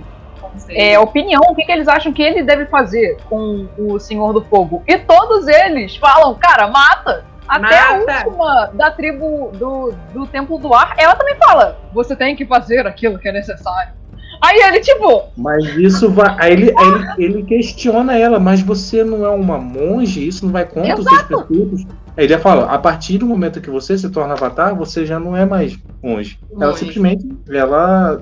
é, 0.70 0.98
opinião, 0.98 1.42
o 1.50 1.54
que, 1.54 1.64
que 1.64 1.70
eles 1.70 1.86
acham 1.86 2.14
que 2.14 2.22
ele 2.22 2.42
deve 2.42 2.64
fazer 2.64 3.18
com 3.28 3.68
o 3.76 4.00
Senhor 4.00 4.32
do 4.32 4.42
Fogo. 4.42 4.82
E 4.88 4.96
todos 4.96 5.46
eles 5.46 5.96
falam, 5.96 6.34
cara, 6.34 6.68
mata! 6.68 7.28
Até 7.46 7.78
a 7.78 7.98
Mata. 7.98 8.28
última 8.28 8.70
da 8.74 8.90
tribo 8.92 9.50
do, 9.54 9.92
do 10.14 10.26
Templo 10.26 10.56
do 10.56 10.72
Ar, 10.72 10.94
ela 10.96 11.16
também 11.16 11.34
fala: 11.34 11.80
você 11.92 12.14
tem 12.14 12.36
que 12.36 12.46
fazer 12.46 12.86
aquilo 12.86 13.18
que 13.18 13.28
é 13.28 13.32
necessário. 13.32 13.92
Aí 14.40 14.56
ele, 14.62 14.80
tipo. 14.80 15.24
Mas 15.36 15.64
isso 15.76 16.10
vai. 16.10 16.34
Aí 16.38 16.52
ele, 16.52 16.74
aí 16.78 16.88
ele, 16.88 17.06
ele 17.18 17.42
questiona 17.42 18.16
ela, 18.16 18.38
mas 18.38 18.62
você 18.62 19.02
não 19.02 19.24
é 19.26 19.30
uma 19.30 19.58
monge? 19.58 20.26
Isso 20.26 20.46
não 20.46 20.52
vai 20.52 20.64
contra 20.64 20.96
os 20.96 21.04
seus 21.04 21.22
princípios? 21.22 21.86
Aí 22.16 22.24
ele 22.24 22.38
fala: 22.38 22.66
a 22.66 22.78
partir 22.78 23.18
do 23.18 23.26
momento 23.26 23.60
que 23.60 23.70
você 23.70 23.96
se 23.96 24.10
torna 24.10 24.34
avatar, 24.34 24.74
você 24.74 25.06
já 25.06 25.18
não 25.18 25.36
é 25.36 25.44
mais 25.44 25.78
monge. 26.02 26.38
Ela 26.58 26.76
simplesmente. 26.76 27.28
Ela 27.48 28.20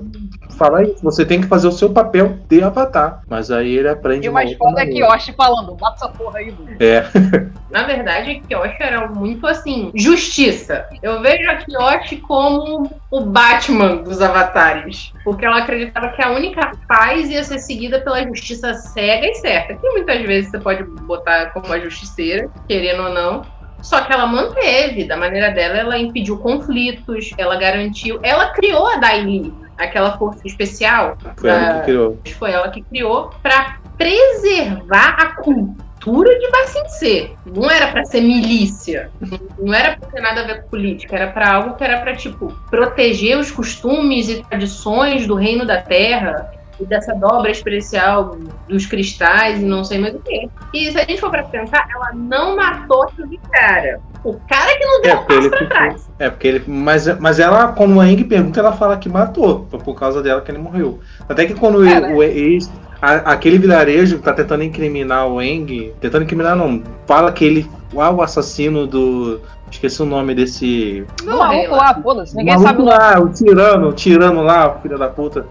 fala 0.57 0.83
isso. 0.83 1.03
Você 1.03 1.25
tem 1.25 1.41
que 1.41 1.47
fazer 1.47 1.69
o 1.69 1.73
seu 1.73 1.91
papel 1.91 2.39
de 2.49 2.63
avatar. 2.63 3.23
Mas 3.29 3.51
aí 3.51 3.77
ele 3.77 3.89
aprende. 3.89 4.27
E 4.27 4.31
o 4.31 4.33
mais 4.33 4.53
foda 4.55 4.83
é 4.83 4.87
que 4.87 4.99
Yoshi 4.99 5.33
falando: 5.33 5.77
mata 5.81 5.97
essa 5.97 6.09
porra 6.09 6.39
aí, 6.39 6.53
mano. 6.53 6.77
É. 6.81 7.05
Na 7.71 7.83
verdade, 7.85 8.41
Kyoshi 8.49 8.77
era 8.83 9.09
muito 9.09 9.47
assim, 9.47 9.91
justiça. 9.95 10.87
Eu 11.03 11.21
vejo 11.21 11.49
a 11.51 11.57
Kyoshi 11.57 12.17
como 12.17 12.91
o 13.11 13.21
Batman 13.21 13.97
dos 13.97 14.23
avatares. 14.23 15.13
Porque 15.23 15.45
ela 15.45 15.59
acreditava 15.59 16.09
que 16.09 16.23
a 16.23 16.31
única 16.31 16.73
paz 16.87 17.29
ia 17.29 17.45
ser 17.45 17.59
seguida 17.59 18.01
pela 18.01 18.23
justiça 18.27 18.73
cega 18.75 19.27
e 19.27 19.35
certa. 19.35 19.75
Que 19.75 19.89
muitas 19.91 20.23
vezes 20.23 20.51
você 20.51 20.59
pode 20.59 20.83
botar 20.83 21.47
como 21.53 21.67
uma 21.67 21.81
justiceira, 21.81 22.49
querendo 22.67 23.03
ou 23.03 23.11
não. 23.11 23.58
Só 23.83 24.01
que 24.03 24.13
ela 24.13 24.27
manteve, 24.27 25.05
da 25.05 25.17
maneira 25.17 25.51
dela, 25.51 25.79
ela 25.79 25.99
impediu 25.99 26.39
conflitos, 26.39 27.31
ela 27.39 27.57
garantiu. 27.57 28.19
Ela 28.23 28.51
criou 28.51 28.87
a 28.87 28.97
Daili, 28.97 29.53
aquela 29.77 30.19
força 30.19 30.47
especial. 30.47 31.17
Foi 31.37 31.51
ela 31.51 31.79
que 31.81 31.85
criou. 31.85 32.19
Foi 32.39 32.51
ela 32.51 32.69
que 32.71 32.83
criou 32.83 33.31
para 33.43 33.79
preservar 33.97 35.17
a 35.19 35.27
cultura 35.43 36.39
de 36.39 36.51
Bacincê. 36.51 37.31
Não 37.47 37.71
era 37.71 37.89
para 37.89 38.05
ser 38.05 38.21
milícia, 38.21 39.11
não 39.59 39.75
era 39.75 39.97
para 39.97 40.09
ter 40.09 40.21
nada 40.21 40.41
a 40.41 40.45
ver 40.45 40.63
com 40.63 40.69
política, 40.71 41.17
era 41.17 41.29
para 41.29 41.53
algo 41.53 41.75
que 41.77 41.85
era 41.85 41.99
para 42.01 42.15
tipo 42.15 42.53
proteger 42.71 43.37
os 43.39 43.51
costumes 43.51 44.29
e 44.29 44.43
tradições 44.43 45.27
do 45.27 45.35
reino 45.35 45.67
da 45.67 45.83
terra 45.83 46.58
dessa 46.87 47.15
dobra 47.15 47.51
especial 47.51 48.37
dos 48.69 48.87
cristais 48.87 49.61
e 49.61 49.65
não 49.65 49.85
sei 49.85 49.99
mais 49.99 50.15
o 50.15 50.19
que. 50.21 50.49
E 50.75 50.91
se 50.93 50.99
a 50.99 51.05
gente 51.05 51.21
for 51.21 51.31
para 51.31 51.43
pensar, 51.45 51.87
ela 51.95 52.13
não 52.15 52.57
matou 52.57 53.03
aquele 53.05 53.39
cara. 53.51 54.01
O 54.25 54.35
cara 54.49 54.77
que 54.77 54.85
não 54.85 55.01
deu 55.03 55.11
É, 55.13 55.15
um 55.15 55.19
porque 55.19 55.35
passo 55.35 55.41
ele 55.47 55.49
pra 55.51 55.59
ficou- 55.59 55.77
trás. 55.77 56.11
É, 56.19 56.31
porque 56.31 56.49
ele. 56.49 56.65
Mas, 56.67 57.19
mas 57.21 57.39
ela, 57.39 57.69
quando 57.69 58.01
a 58.01 58.09
Eng 58.11 58.25
pergunta, 58.25 58.61
ela 58.61 58.73
fala 58.73 58.97
que 58.97 59.09
matou. 59.09 59.67
Foi 59.71 59.79
por 59.81 59.95
causa 59.95 60.23
dela 60.23 60.41
que 60.41 60.51
ele 60.51 60.59
morreu. 60.59 60.99
Até 61.29 61.47
que 61.47 61.55
quando 61.55 61.87
É, 61.87 61.91
ele- 61.93 62.01
né? 62.01 62.15
o, 62.15 62.23
ex- 62.23 62.71
a- 63.01 63.33
aquele 63.33 63.59
vilarejo 63.59 64.19
que 64.19 64.25
tá 64.25 64.33
tentando 64.33 64.65
incriminar 64.65 65.27
o 65.29 65.41
Eng. 65.41 65.93
Tentando 66.01 66.25
incriminar, 66.25 66.57
não. 66.57 66.83
Fala 67.07 67.31
que 67.33 67.45
ele. 67.45 67.71
Ah, 67.97 68.11
o 68.11 68.21
assassino 68.21 68.87
do. 68.87 69.41
Esqueci 69.71 70.03
o 70.03 70.07
nome 70.07 70.35
desse. 70.35 71.07
Não, 71.25 71.39
maluco 71.39 71.77
lá, 71.77 71.95
foda-se, 72.03 72.35
ninguém 72.35 72.55
maluco 72.59 72.69
sabe 72.71 72.83
o 72.83 72.85
lá, 72.87 73.21
o 73.21 73.29
tirano, 73.29 73.89
o 73.89 73.93
tirano 73.93 74.43
lá, 74.43 74.75
o 74.77 74.81
filho 74.81 74.99
da 74.99 75.09
puta. 75.09 75.47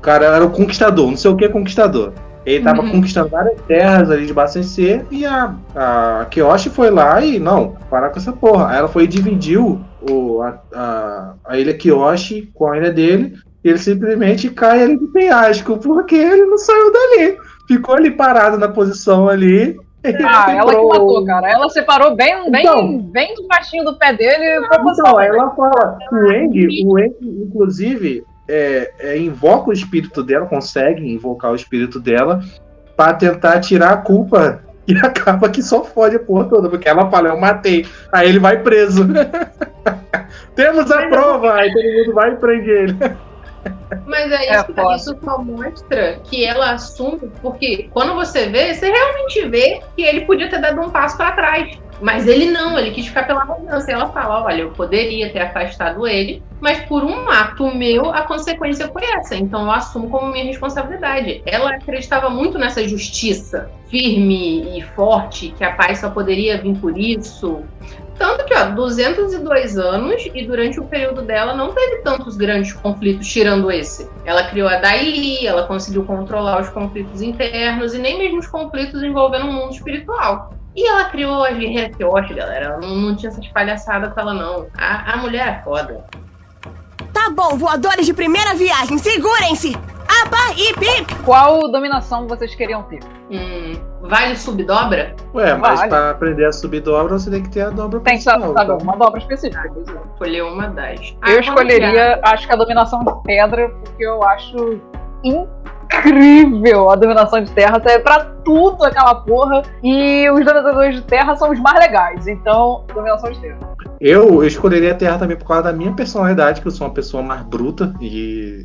O 0.00 0.02
cara 0.02 0.24
era 0.24 0.42
o 0.44 0.50
conquistador, 0.50 1.08
não 1.10 1.16
sei 1.16 1.30
o 1.30 1.36
que 1.36 1.46
conquistador. 1.50 2.14
Ele 2.46 2.64
tava 2.64 2.80
Uhum. 2.80 2.90
conquistando 2.92 3.28
várias 3.28 3.60
terras 3.68 4.10
ali 4.10 4.24
de 4.24 4.32
Bacensê 4.32 5.04
e 5.10 5.26
a, 5.26 5.54
a 5.76 6.26
Kyoshi 6.30 6.70
foi 6.70 6.90
lá 6.90 7.20
e, 7.22 7.38
não, 7.38 7.76
parar 7.90 8.08
com 8.08 8.18
essa 8.18 8.32
porra. 8.32 8.68
Aí 8.70 8.78
ela 8.78 8.88
foi 8.88 9.04
e 9.04 9.06
dividiu 9.06 9.78
o, 10.10 10.40
a, 10.40 10.58
a, 10.74 11.32
a 11.44 11.58
ilha 11.58 11.74
Kyoshi 11.76 12.50
com 12.54 12.68
a 12.72 12.78
ilha 12.78 12.90
dele 12.90 13.34
e 13.62 13.68
ele 13.68 13.76
simplesmente 13.78 14.48
cai 14.48 14.82
ali 14.82 14.98
de 14.98 15.06
penhasco 15.08 15.76
porque 15.76 16.14
ele 16.16 16.46
não 16.46 16.56
saiu 16.56 16.90
dali. 16.90 17.36
Ficou 17.68 17.94
ali 17.94 18.10
parado 18.10 18.56
na 18.56 18.68
posição 18.68 19.28
ali. 19.28 19.78
Ah, 20.24 20.50
ela 20.50 20.74
que 20.74 20.82
matou, 20.82 21.22
cara. 21.26 21.50
Ela 21.52 21.68
separou 21.68 22.16
bem, 22.16 22.50
bem, 22.50 22.62
Então. 22.62 22.98
bem 23.02 23.34
debaixinho 23.34 23.84
do 23.84 23.98
pé 23.98 24.14
dele 24.14 24.64
Então, 24.64 25.20
ela 25.20 25.50
fala, 25.50 25.98
o 26.10 26.32
Eng, 26.32 26.86
o 26.86 26.98
Eng, 26.98 27.14
inclusive, 27.20 28.24
é, 28.50 28.92
é, 28.98 29.18
invoca 29.18 29.70
o 29.70 29.72
espírito 29.72 30.22
dela, 30.22 30.46
consegue 30.46 31.08
invocar 31.12 31.52
o 31.52 31.54
espírito 31.54 32.00
dela 32.00 32.40
pra 32.96 33.14
tentar 33.14 33.60
tirar 33.60 33.92
a 33.92 33.96
culpa. 33.98 34.62
E 34.88 34.96
acaba 34.96 35.48
que 35.48 35.62
só 35.62 35.84
fode 35.84 36.16
a 36.16 36.18
porra 36.18 36.46
toda, 36.46 36.68
porque 36.68 36.88
ela 36.88 37.08
fala, 37.08 37.28
eu 37.28 37.38
matei. 37.38 37.86
Aí 38.10 38.28
ele 38.28 38.40
vai 38.40 38.58
preso. 38.60 39.06
Temos 40.56 40.90
a 40.90 41.06
prova! 41.06 41.54
Aí 41.54 41.72
todo 41.72 41.84
mundo 41.84 42.12
vai 42.14 42.32
e 42.32 42.36
prende 42.36 42.70
ele. 42.70 42.96
Mas 44.06 44.32
é 44.32 44.52
isso, 44.52 44.72
que- 44.72 44.94
isso 44.96 45.18
só 45.22 45.38
mostra 45.38 46.18
que 46.24 46.44
ela 46.44 46.72
assume, 46.72 47.30
porque 47.40 47.88
quando 47.92 48.14
você 48.14 48.48
vê, 48.48 48.74
você 48.74 48.90
realmente 48.90 49.48
vê 49.48 49.80
que 49.94 50.02
ele 50.02 50.22
podia 50.22 50.48
ter 50.48 50.60
dado 50.60 50.80
um 50.80 50.90
passo 50.90 51.16
pra 51.16 51.32
trás. 51.32 51.78
Mas 52.00 52.26
ele 52.26 52.50
não, 52.50 52.78
ele 52.78 52.90
quis 52.90 53.06
ficar 53.06 53.24
pela 53.24 53.44
mudança. 53.44 53.90
Ela 53.90 54.08
fala: 54.10 54.44
olha, 54.44 54.62
eu 54.62 54.70
poderia 54.70 55.30
ter 55.30 55.40
afastado 55.40 56.06
ele, 56.06 56.42
mas 56.60 56.80
por 56.86 57.04
um 57.04 57.28
ato 57.28 57.74
meu, 57.74 58.10
a 58.10 58.22
consequência 58.22 58.88
foi 58.88 59.04
essa. 59.16 59.36
Então 59.36 59.64
eu 59.64 59.70
assumo 59.70 60.08
como 60.08 60.32
minha 60.32 60.44
responsabilidade. 60.44 61.42
Ela 61.44 61.70
acreditava 61.70 62.30
muito 62.30 62.58
nessa 62.58 62.86
justiça 62.86 63.70
firme 63.88 64.78
e 64.78 64.82
forte, 64.82 65.52
que 65.56 65.64
a 65.64 65.72
paz 65.72 65.98
só 65.98 66.10
poderia 66.10 66.58
vir 66.58 66.76
por 66.78 66.96
isso. 66.96 67.62
Tanto 68.16 68.44
que, 68.44 68.54
ó, 68.54 68.66
202 68.66 69.78
anos 69.78 70.28
e 70.34 70.44
durante 70.46 70.78
o 70.78 70.84
período 70.84 71.22
dela 71.22 71.54
não 71.54 71.72
teve 71.72 72.02
tantos 72.02 72.36
grandes 72.36 72.74
conflitos, 72.74 73.26
tirando 73.26 73.70
esse. 73.70 74.10
Ela 74.26 74.44
criou 74.44 74.68
a 74.68 74.76
Daili, 74.76 75.46
ela 75.46 75.66
conseguiu 75.66 76.04
controlar 76.04 76.60
os 76.60 76.68
conflitos 76.68 77.22
internos 77.22 77.94
e 77.94 77.98
nem 77.98 78.18
mesmo 78.18 78.38
os 78.38 78.46
conflitos 78.46 79.02
envolvendo 79.02 79.46
o 79.46 79.52
mundo 79.52 79.72
espiritual. 79.72 80.52
E 80.76 80.86
ela 80.88 81.04
criou 81.06 81.44
a 81.44 81.50
guerreira 81.50 81.90
Kyoshi, 81.90 82.34
galera. 82.34 82.64
Ela 82.66 82.78
Não, 82.78 82.94
não 82.96 83.16
tinha 83.16 83.30
essas 83.30 83.46
palhaçadas 83.48 84.12
com 84.12 84.20
ela, 84.20 84.34
não. 84.34 84.66
A, 84.78 85.14
a 85.14 85.16
mulher 85.18 85.48
é 85.48 85.64
foda. 85.64 86.04
Tá 87.12 87.28
bom, 87.30 87.56
voadores 87.56 88.06
de 88.06 88.14
primeira 88.14 88.54
viagem, 88.54 88.96
segurem-se! 88.98 89.76
Aba 90.22 90.54
e 90.56 90.72
pip! 90.74 91.14
Qual 91.24 91.70
dominação 91.70 92.26
vocês 92.28 92.54
queriam 92.54 92.82
ter? 92.84 93.00
Hum, 93.30 93.72
vale 94.02 94.36
subdobra? 94.36 95.14
Ué, 95.34 95.54
mas 95.54 95.78
Vale. 95.80 95.88
pra 95.90 96.10
aprender 96.10 96.44
a 96.46 96.52
subir 96.52 96.80
dobra, 96.80 97.18
você 97.18 97.30
tem 97.30 97.42
que 97.42 97.50
ter 97.50 97.62
a 97.62 97.70
dobra 97.70 98.00
Tem 98.00 98.16
que 98.16 98.22
saber, 98.22 98.42
principal, 98.42 98.66
sabe, 98.66 98.82
uma 98.82 98.96
dobra 98.96 99.18
específica. 99.20 99.70
Escolher 100.12 100.42
uma 100.42 100.68
das. 100.68 101.00
Eu 101.00 101.16
Ah, 101.22 101.40
escolheria, 101.40 102.20
acho 102.24 102.46
que 102.46 102.52
a 102.52 102.56
dominação 102.56 103.04
de 103.04 103.12
pedra, 103.24 103.68
porque 103.68 104.04
eu 104.04 104.22
acho 104.24 104.80
incrível 105.24 105.48
a 106.90 106.96
dominação 106.96 107.42
de 107.42 107.50
terra. 107.52 107.80
Serve 107.80 108.00
pra 108.00 108.24
tudo 108.44 108.84
aquela 108.84 109.14
porra. 109.14 109.62
E 109.82 110.28
os 110.30 110.44
dominadores 110.44 110.96
de 110.96 111.02
terra 111.02 111.36
são 111.36 111.50
os 111.50 111.60
mais 111.60 111.78
legais. 111.78 112.26
Então, 112.26 112.84
dominação 112.94 113.30
de 113.30 113.40
terra. 113.40 113.58
Eu, 114.00 114.34
eu 114.34 114.46
escolheria 114.46 114.92
a 114.92 114.94
Terra 114.94 115.18
também 115.18 115.36
por 115.36 115.46
causa 115.46 115.64
da 115.64 115.72
minha 115.72 115.92
personalidade, 115.92 116.62
que 116.62 116.66
eu 116.66 116.72
sou 116.72 116.86
uma 116.86 116.94
pessoa 116.94 117.22
mais 117.22 117.42
bruta 117.42 117.94
e 118.00 118.64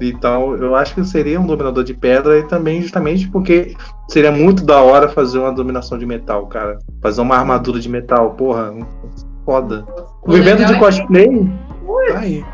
então 0.00 0.56
eu 0.56 0.74
acho 0.74 0.94
que 0.94 1.00
eu 1.00 1.04
seria 1.04 1.40
um 1.40 1.46
dominador 1.46 1.84
de 1.84 1.94
pedra 1.94 2.38
e 2.38 2.42
também 2.42 2.82
justamente 2.82 3.28
porque 3.28 3.76
seria 4.08 4.32
muito 4.32 4.64
da 4.64 4.82
hora 4.82 5.08
fazer 5.08 5.38
uma 5.38 5.52
dominação 5.52 5.96
de 5.96 6.04
metal, 6.04 6.46
cara. 6.46 6.78
Fazer 7.00 7.20
uma 7.20 7.36
armadura 7.36 7.78
de 7.78 7.88
metal, 7.88 8.32
porra, 8.32 8.74
foda. 9.44 9.86
O 10.26 10.36
evento 10.36 10.64
de 10.64 10.74
é 10.74 10.78
cosplay, 10.78 11.48
tá 12.12 12.18
aí. 12.18 12.44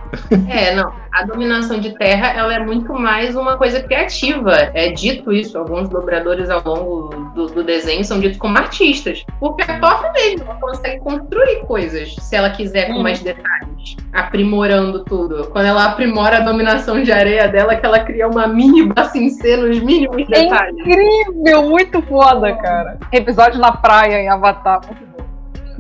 É, 0.49 0.75
não. 0.75 0.93
A 1.13 1.25
dominação 1.25 1.81
de 1.81 1.97
terra, 1.99 2.33
ela 2.33 2.55
é 2.55 2.59
muito 2.61 2.93
mais 2.95 3.35
uma 3.35 3.57
coisa 3.57 3.83
criativa. 3.83 4.53
É 4.75 4.91
dito 4.93 5.33
isso, 5.33 5.59
alguns 5.59 5.89
dobradores 5.89 6.49
ao 6.51 6.63
longo 6.65 7.09
do, 7.35 7.47
do 7.47 7.65
desenho 7.65 8.05
são 8.05 8.21
ditos 8.21 8.39
como 8.39 8.57
artistas. 8.59 9.25
Porque 9.39 9.63
a 9.63 9.79
Toff 9.81 10.05
mesmo, 10.13 10.45
ela 10.47 10.55
consegue 10.61 11.01
construir 11.01 11.61
coisas, 11.67 12.15
se 12.15 12.37
ela 12.37 12.51
quiser, 12.51 12.89
com 12.89 13.03
mais 13.03 13.21
detalhes. 13.21 13.97
Aprimorando 14.13 15.05
tudo. 15.05 15.49
Quando 15.51 15.67
ela 15.67 15.87
aprimora 15.87 16.39
a 16.39 16.41
dominação 16.41 17.03
de 17.03 17.11
areia 17.11 17.49
dela, 17.49 17.75
que 17.77 17.85
ela 17.85 18.01
cria 18.01 18.29
uma 18.29 18.47
mini 18.47 18.87
bacincê 18.87 19.57
nos 19.57 19.81
mínimos 19.81 20.23
É 20.31 20.43
detalhes. 20.43 20.79
incrível, 20.79 21.63
muito 21.69 22.01
foda, 22.03 22.55
cara. 22.57 22.99
Episódio 23.13 23.59
na 23.59 23.73
praia 23.73 24.23
em 24.23 24.29
Avatar, 24.29 24.81
muito 24.87 25.05
bom. 25.07 25.20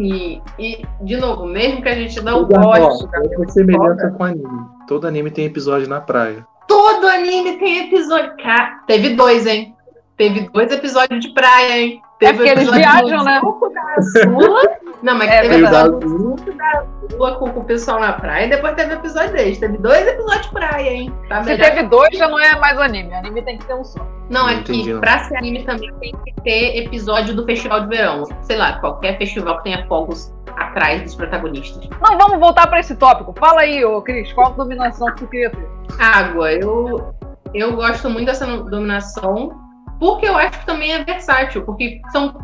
E, 0.00 0.40
e, 0.58 0.82
de 1.02 1.16
novo, 1.18 1.44
mesmo 1.44 1.82
que 1.82 1.88
a 1.90 1.94
gente 1.94 2.22
não 2.22 2.44
ó, 2.44 2.78
goste 2.78 3.06
da 3.08 3.20
outra 3.20 3.48
semelhança 3.50 4.10
com 4.16 4.24
anime. 4.24 4.66
Todo 4.88 5.06
anime 5.06 5.30
tem 5.30 5.44
episódio 5.44 5.86
na 5.86 6.00
praia. 6.00 6.46
Todo 6.66 7.06
anime 7.06 7.58
tem 7.58 7.88
episódio. 7.88 8.34
Cara, 8.42 8.80
teve 8.86 9.10
dois, 9.10 9.46
hein? 9.46 9.74
Teve 10.16 10.48
dois 10.48 10.72
episódios 10.72 11.20
de 11.20 11.34
praia, 11.34 11.78
hein? 11.78 12.02
Teve 12.18 12.32
É 12.32 12.34
porque 12.34 12.48
eles 12.48 12.70
viajam, 12.70 13.24
né? 13.24 13.40
Não, 15.02 15.14
mas 15.16 15.28
É 15.30 15.42
teve 15.42 15.54
episódio 15.56 15.98
da 15.98 16.84
Sula 17.10 17.36
com, 17.36 17.50
com 17.52 17.60
o 17.60 17.64
pessoal 17.64 18.00
na 18.00 18.12
praia 18.12 18.46
e 18.46 18.50
depois 18.50 18.74
teve 18.74 18.94
episódio 18.94 19.32
deles. 19.32 19.58
Teve 19.58 19.78
dois 19.78 20.06
episódios 20.06 20.46
de 20.46 20.52
praia, 20.52 20.90
hein? 20.90 21.14
Tá 21.28 21.42
Se 21.42 21.56
teve 21.56 21.82
dois, 21.84 22.16
já 22.16 22.28
não 22.28 22.38
é 22.38 22.58
mais 22.58 22.78
anime. 22.78 23.12
Anime 23.14 23.42
tem 23.42 23.58
que 23.58 23.66
ter 23.66 23.74
um 23.74 23.84
só. 23.84 24.00
Não, 24.28 24.42
Não 24.42 24.48
é 24.48 24.54
entendi, 24.54 24.84
que 24.84 24.92
não. 24.92 25.00
pra 25.00 25.18
ser 25.24 25.36
anime 25.38 25.64
também 25.64 25.92
tem 26.00 26.12
que 26.24 26.34
ter 26.42 26.84
episódio 26.84 27.34
do 27.34 27.44
festival 27.46 27.80
de 27.82 27.96
verão. 27.96 28.24
Sei 28.42 28.56
lá, 28.56 28.78
qualquer 28.80 29.16
festival 29.18 29.56
que 29.58 29.64
tenha 29.64 29.86
fogos 29.86 30.32
atrás 30.56 31.02
dos 31.02 31.14
protagonistas. 31.14 31.88
Não, 32.00 32.18
vamos 32.18 32.38
voltar 32.38 32.66
pra 32.66 32.80
esse 32.80 32.94
tópico. 32.94 33.34
Fala 33.38 33.62
aí, 33.62 33.84
ô 33.84 34.00
Cris, 34.02 34.32
qual 34.32 34.52
dominação 34.52 35.08
que 35.14 35.20
tu 35.24 35.26
queria 35.28 35.50
ter? 35.50 35.66
Água, 35.98 36.52
eu, 36.52 37.12
eu 37.54 37.74
gosto 37.74 38.08
muito 38.10 38.26
dessa 38.26 38.46
dominação, 38.46 39.50
porque 39.98 40.26
eu 40.28 40.36
acho 40.36 40.60
que 40.60 40.66
também 40.66 40.92
é 40.92 41.02
versátil, 41.04 41.62
porque 41.64 42.00
são 42.12 42.34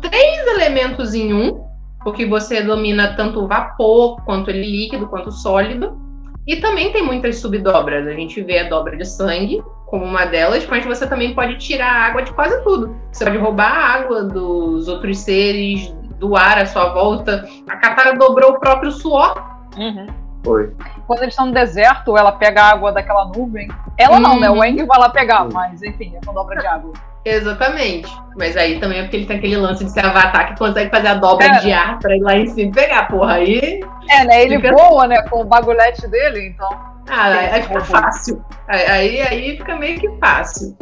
três 0.00 0.46
elementos 0.48 1.14
em 1.14 1.32
um, 1.32 1.67
porque 2.08 2.24
você 2.24 2.62
domina 2.62 3.14
tanto 3.14 3.44
o 3.44 3.46
vapor, 3.46 4.16
quanto 4.24 4.48
ele 4.48 4.64
líquido, 4.64 5.08
quanto 5.08 5.30
sólido. 5.30 6.00
E 6.46 6.56
também 6.56 6.90
tem 6.90 7.02
muitas 7.02 7.36
subdobras. 7.36 8.06
A 8.06 8.12
gente 8.12 8.42
vê 8.42 8.60
a 8.60 8.68
dobra 8.70 8.96
de 8.96 9.04
sangue 9.04 9.62
como 9.84 10.06
uma 10.06 10.24
delas, 10.24 10.66
mas 10.66 10.86
você 10.86 11.06
também 11.06 11.34
pode 11.34 11.58
tirar 11.58 11.92
a 11.92 12.06
água 12.06 12.22
de 12.22 12.32
quase 12.32 12.64
tudo. 12.64 12.96
Você 13.12 13.26
pode 13.26 13.36
roubar 13.36 13.70
a 13.70 13.94
água 14.00 14.24
dos 14.24 14.88
outros 14.88 15.18
seres, 15.18 15.94
do 16.18 16.34
ar 16.34 16.56
à 16.56 16.64
sua 16.64 16.94
volta. 16.94 17.46
A 17.68 17.76
Katara 17.76 18.16
dobrou 18.16 18.52
o 18.52 18.58
próprio 18.58 18.90
suor. 18.90 19.34
Uhum. 19.76 20.06
Foi. 20.42 20.72
Quando 21.08 21.22
eles 21.22 21.32
estão 21.32 21.46
no 21.46 21.52
deserto, 21.52 22.16
ela 22.16 22.30
pega 22.30 22.62
a 22.62 22.70
água 22.70 22.92
daquela 22.92 23.24
nuvem. 23.24 23.66
Ela 23.96 24.20
não, 24.20 24.38
né? 24.38 24.48
O 24.50 24.62
Eng 24.62 24.84
vai 24.86 24.98
lá 25.00 25.08
pegar, 25.08 25.46
mas 25.50 25.82
enfim, 25.82 26.14
é 26.14 26.24
com 26.24 26.32
dobra 26.34 26.60
de 26.60 26.66
água. 26.66 26.92
Exatamente. 27.24 28.08
Mas 28.36 28.56
aí 28.56 28.78
também 28.78 28.98
é 28.98 29.02
porque 29.02 29.16
ele 29.16 29.26
tem 29.26 29.38
aquele 29.38 29.56
lance 29.56 29.84
de 29.84 29.90
ser 29.90 30.04
avatar 30.04 30.48
que 30.52 30.58
consegue 30.58 30.90
fazer 30.90 31.08
a 31.08 31.14
dobra 31.14 31.46
É. 31.46 31.58
de 31.60 31.72
ar 31.72 31.98
pra 31.98 32.14
ir 32.16 32.20
lá 32.20 32.36
em 32.36 32.46
cima 32.46 32.72
pegar, 32.72 33.08
porra. 33.08 33.34
Aí. 33.34 33.80
É, 34.10 34.24
né? 34.24 34.42
Ele 34.44 34.56
Fica- 34.56 34.72
voa, 34.72 35.06
né? 35.06 35.20
Com 35.22 35.40
o 35.40 35.44
bagulhete 35.44 36.06
dele, 36.08 36.48
então. 36.48 36.68
Ah, 37.10 37.24
aí 37.52 37.62
fica 37.62 37.80
fácil. 37.80 38.44
Aí, 38.68 39.20
aí 39.22 39.56
fica 39.56 39.76
meio 39.76 39.98
que 39.98 40.08
fácil. 40.18 40.76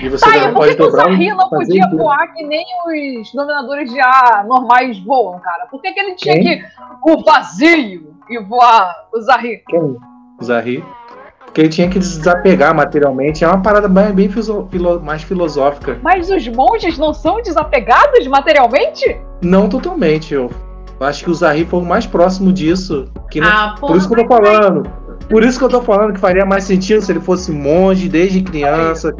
E 0.00 0.08
você 0.08 0.24
Tá, 0.24 0.46
não 0.46 0.54
por 0.54 0.68
que, 0.68 0.76
que 0.76 0.82
o 0.82 0.90
Sarri 0.90 1.28
não 1.28 1.48
podia 1.48 1.88
tudo. 1.90 1.98
voar 1.98 2.32
que 2.32 2.44
nem 2.44 2.64
os 2.86 3.32
dominadores 3.32 3.90
de 3.92 4.00
ar 4.00 4.44
normais 4.46 4.98
voam, 5.00 5.38
cara? 5.40 5.66
Por 5.66 5.80
que, 5.82 5.92
que 5.92 5.98
ele 6.00 6.14
tinha 6.14 6.34
Quem? 6.34 6.44
que 6.60 6.64
o 7.10 7.24
vazio 7.24 8.14
e 8.30 8.38
voar 8.44 8.94
o 9.12 9.20
Zahri? 9.20 9.62
Quem? 9.68 9.96
Zahri. 10.42 10.84
Porque 11.44 11.62
ele 11.62 11.68
tinha 11.70 11.88
que 11.88 11.98
desapegar 11.98 12.74
materialmente. 12.74 13.42
É 13.42 13.48
uma 13.48 13.60
parada 13.62 13.88
bem, 13.88 14.12
bem 14.12 14.28
fiso- 14.28 14.68
filo- 14.70 15.00
mais 15.00 15.22
filosófica. 15.22 15.98
Mas 16.02 16.30
os 16.30 16.46
monges 16.48 16.96
não 16.98 17.12
são 17.12 17.40
desapegados 17.42 18.26
materialmente? 18.26 19.18
Não 19.42 19.68
totalmente. 19.68 20.34
Eu 20.34 20.50
acho 21.00 21.24
que 21.24 21.30
o 21.30 21.34
Zahri 21.34 21.64
foi 21.64 21.80
o 21.80 21.84
mais 21.84 22.06
próximo 22.06 22.52
disso. 22.52 23.10
Que 23.30 23.40
não- 23.40 23.48
Ah, 23.48 23.74
Por 23.80 23.96
isso 23.96 24.06
que 24.08 24.20
eu 24.20 24.28
tô 24.28 24.36
falando. 24.36 24.88
Por 25.28 25.44
isso 25.44 25.58
que 25.58 25.64
eu 25.64 25.68
tô 25.68 25.82
falando 25.82 26.14
que 26.14 26.20
faria 26.20 26.44
mais 26.46 26.64
sentido 26.64 27.02
se 27.02 27.12
ele 27.12 27.20
fosse 27.20 27.50
monge 27.52 28.08
desde 28.08 28.42
criança, 28.42 29.12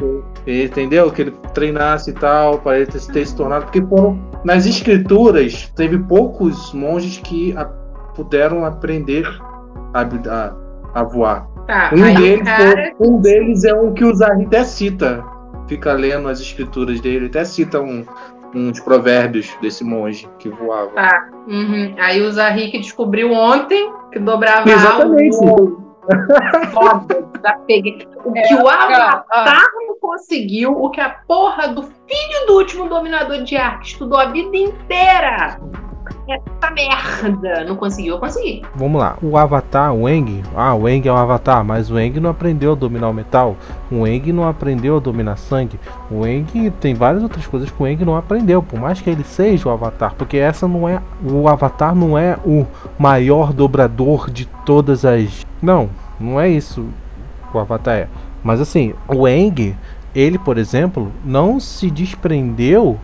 que- 0.43 0.63
entendeu? 0.65 1.11
Que 1.11 1.21
ele 1.23 1.31
treinasse 1.53 2.09
e 2.09 2.13
tal, 2.13 2.57
para 2.59 2.77
ele 2.77 2.87
ter, 2.87 2.99
ter 3.07 3.25
se 3.27 3.35
tornado. 3.35 3.65
Porque 3.65 3.81
foram. 3.83 4.19
Nas 4.43 4.65
escrituras, 4.65 5.71
teve 5.75 5.99
poucos 5.99 6.73
monges 6.73 7.17
que 7.17 7.55
a- 7.57 7.65
puderam 8.15 8.65
aprender 8.65 9.23
a, 9.93 10.01
a, 10.01 10.53
a 10.95 11.03
voar. 11.03 11.47
Tá, 11.67 11.91
Um 11.93 12.01
deles, 12.15 12.41
cara. 12.43 12.93
foi- 12.97 13.07
um 13.07 13.17
deles 13.21 13.63
é 13.63 13.73
um 13.73 13.93
que 13.93 14.03
o 14.03 14.13
Zahri 14.15 14.45
até 14.45 14.63
cita. 14.63 15.23
Fica 15.67 15.93
lendo 15.93 16.27
as 16.27 16.39
escrituras 16.39 16.99
dele, 16.99 17.27
até 17.27 17.45
cita 17.45 17.79
um- 17.79 18.03
uns 18.55 18.79
provérbios 18.79 19.55
desse 19.61 19.83
monge 19.83 20.27
que 20.39 20.49
voava. 20.49 20.89
Tá. 20.95 21.29
Uhum. 21.47 21.93
Aí 21.99 22.19
o 22.21 22.31
Zahri 22.31 22.71
que 22.71 22.79
descobriu 22.79 23.31
ontem 23.31 23.93
que 24.11 24.17
dobrava 24.17 24.67
Exatamente. 24.67 25.37
algo. 25.37 25.88
Foda, 26.71 27.21
desapeguei. 27.33 28.07
O 28.23 28.33
que 28.33 28.55
o 28.55 28.67
Avatar 28.67 29.65
não 29.87 29.99
conseguiu, 29.99 30.71
o 30.71 30.89
que 30.89 31.01
a 31.01 31.09
porra 31.09 31.67
do 31.67 31.83
filho 31.83 32.47
do 32.47 32.53
último 32.57 32.89
dominador 32.89 33.43
de 33.43 33.55
ar, 33.57 33.79
que 33.79 33.87
estudou 33.87 34.19
a 34.19 34.25
vida 34.25 34.57
inteira. 34.57 35.59
Essa 36.27 36.71
merda. 36.71 37.63
Não 37.65 37.75
conseguiu, 37.75 38.15
eu 38.15 38.19
consegui. 38.19 38.61
Vamos 38.75 39.01
lá. 39.01 39.17
O 39.21 39.37
Avatar, 39.37 39.93
o 39.93 40.07
Eng, 40.07 40.43
ah, 40.55 40.75
o 40.75 40.87
Eng 40.87 41.07
é 41.07 41.11
o 41.11 41.15
Avatar, 41.15 41.63
mas 41.63 41.89
o 41.89 41.97
Eng 41.97 42.19
não 42.19 42.29
aprendeu 42.29 42.73
a 42.73 42.75
dominar 42.75 43.09
o 43.09 43.13
metal. 43.13 43.55
O 43.91 44.05
Eng 44.05 44.31
não 44.31 44.47
aprendeu 44.47 44.97
a 44.97 44.99
dominar 44.99 45.37
sangue. 45.37 45.79
O 46.09 46.25
Eng 46.25 46.71
tem 46.79 46.93
várias 46.93 47.23
outras 47.23 47.47
coisas 47.47 47.69
que 47.69 47.81
o 47.81 47.87
Eng 47.87 48.03
não 48.05 48.15
aprendeu, 48.15 48.61
por 48.61 48.79
mais 48.79 49.01
que 49.01 49.09
ele 49.09 49.23
seja 49.23 49.69
o 49.69 49.71
Avatar, 49.71 50.13
porque 50.15 50.37
essa 50.37 50.67
não 50.67 50.87
é 50.87 51.01
o 51.23 51.47
Avatar 51.47 51.95
não 51.95 52.17
é 52.17 52.37
o 52.45 52.65
maior 52.97 53.51
dobrador 53.53 54.29
de 54.29 54.45
todas 54.65 55.05
as. 55.05 55.45
Não, 55.61 55.89
não 56.19 56.39
é 56.39 56.49
isso. 56.49 56.85
O 57.53 57.59
Avatar 57.59 57.95
é. 57.95 58.07
Mas 58.43 58.61
assim, 58.61 58.93
o 59.07 59.27
Eng, 59.27 59.75
ele, 60.15 60.37
por 60.37 60.57
exemplo, 60.57 61.11
não 61.25 61.59
se 61.59 61.89
desprendeu 61.89 62.97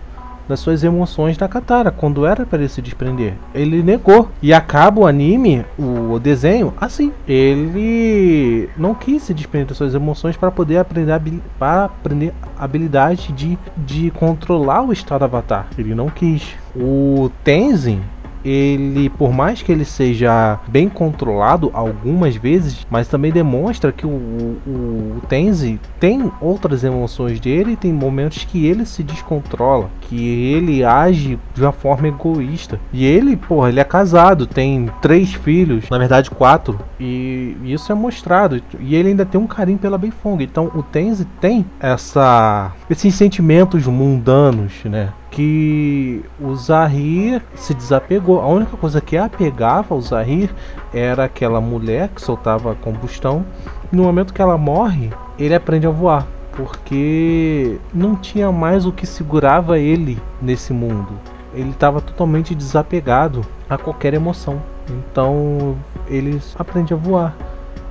das 0.48 0.60
suas 0.60 0.84
emoções 0.84 1.38
da 1.38 1.48
Katara, 1.48 1.92
quando 1.92 2.26
era 2.26 2.46
para 2.46 2.60
ele 2.60 2.70
se 2.70 2.82
desprender. 2.82 3.34
Ele 3.54 3.82
negou. 3.82 4.30
E 4.42 4.54
acaba 4.54 5.02
o 5.02 5.08
anime, 5.08 5.66
o 5.78 6.20
desenho, 6.20 6.74
assim. 6.80 7.12
Ele 7.28 8.70
não 8.78 8.94
quis 8.94 9.24
se 9.24 9.34
desprender 9.34 9.70
das 9.70 9.78
suas 9.78 9.94
emoções 9.94 10.38
para 10.38 10.52
poder 10.52 10.78
aprender, 10.78 11.22
para 11.58 11.86
aprender 11.86 12.34
a 12.58 12.64
habilidade 12.64 13.32
de, 13.32 13.58
de 13.78 14.12
controlar 14.12 14.82
o 14.84 14.94
estado 14.94 15.24
avatar. 15.24 15.68
Ele 15.78 15.96
não 15.96 16.10
quis. 16.10 16.56
O 16.76 17.32
Tenzin, 17.44 18.02
ele, 18.46 19.10
por 19.10 19.34
mais 19.34 19.64
que 19.64 19.72
ele 19.72 19.84
seja 19.84 20.60
bem 20.68 20.88
controlado 20.88 21.72
algumas 21.74 22.36
vezes, 22.36 22.86
mas 22.90 23.08
também 23.08 23.32
demonstra 23.32 23.92
que 23.92 24.06
o, 24.06 24.10
o, 24.10 24.62
o 24.68 25.22
Tenzi 25.28 25.80
tem 26.00 26.32
outras 26.40 26.84
emoções 26.84 27.40
dele 27.40 27.72
e 27.72 27.76
tem 27.76 27.92
momentos 27.92 28.44
que 28.46 28.68
ele 28.68 28.86
se 28.86 29.02
descontrola, 29.02 29.90
que 30.08 30.54
ele 30.54 30.84
age 30.84 31.40
de 31.54 31.62
uma 31.62 31.72
forma 31.72 32.08
egoísta. 32.08 32.80
E 32.94 33.06
ele, 33.06 33.36
porra, 33.36 33.70
ele 33.70 33.80
é 33.80 33.84
casado, 33.84 34.48
tem 34.48 34.90
três 35.02 35.34
filhos, 35.34 35.90
na 35.90 35.98
verdade 35.98 36.30
quatro, 36.30 36.80
e 37.00 37.56
isso 37.64 37.92
é 37.92 37.96
mostrado. 37.96 38.62
E 38.80 38.96
ele 38.96 39.10
ainda 39.10 39.26
tem 39.26 39.40
um 39.40 39.48
carinho 39.48 39.78
pela 39.78 39.98
Beifong. 39.98 40.44
Então 40.44 40.72
o 40.76 40.84
Tenzi 40.84 41.26
tem 41.40 41.66
essa 41.80 42.72
esses 42.90 43.14
sentimentos 43.16 43.86
mundanos, 43.88 44.74
né? 44.86 45.10
que 45.36 46.24
o 46.40 46.56
Zahir 46.56 47.42
se 47.56 47.74
desapegou. 47.74 48.40
A 48.40 48.48
única 48.48 48.78
coisa 48.78 49.02
que 49.02 49.18
apegava 49.18 49.94
o 49.94 50.02
Zahir 50.02 50.50
era 50.94 51.26
aquela 51.26 51.60
mulher 51.60 52.08
que 52.08 52.22
soltava 52.22 52.74
combustão. 52.76 53.46
No 53.92 54.04
momento 54.04 54.34
que 54.34 54.42
ela 54.42 54.58
morre, 54.58 55.12
ele 55.38 55.54
aprende 55.54 55.86
a 55.86 55.90
voar. 55.90 56.26
Porque 56.56 57.78
não 57.94 58.16
tinha 58.16 58.52
mais 58.52 58.86
o 58.86 58.92
que 58.92 59.06
segurava 59.06 59.78
ele 59.78 60.18
nesse 60.42 60.72
mundo. 60.74 61.14
Ele 61.54 61.70
estava 61.70 62.02
totalmente 62.02 62.56
desapegado 62.56 63.46
a 63.70 63.78
qualquer 63.78 64.14
emoção. 64.14 64.62
Então 64.90 65.76
ele 66.08 66.42
aprende 66.58 66.94
a 66.94 66.98
voar. 66.98 67.36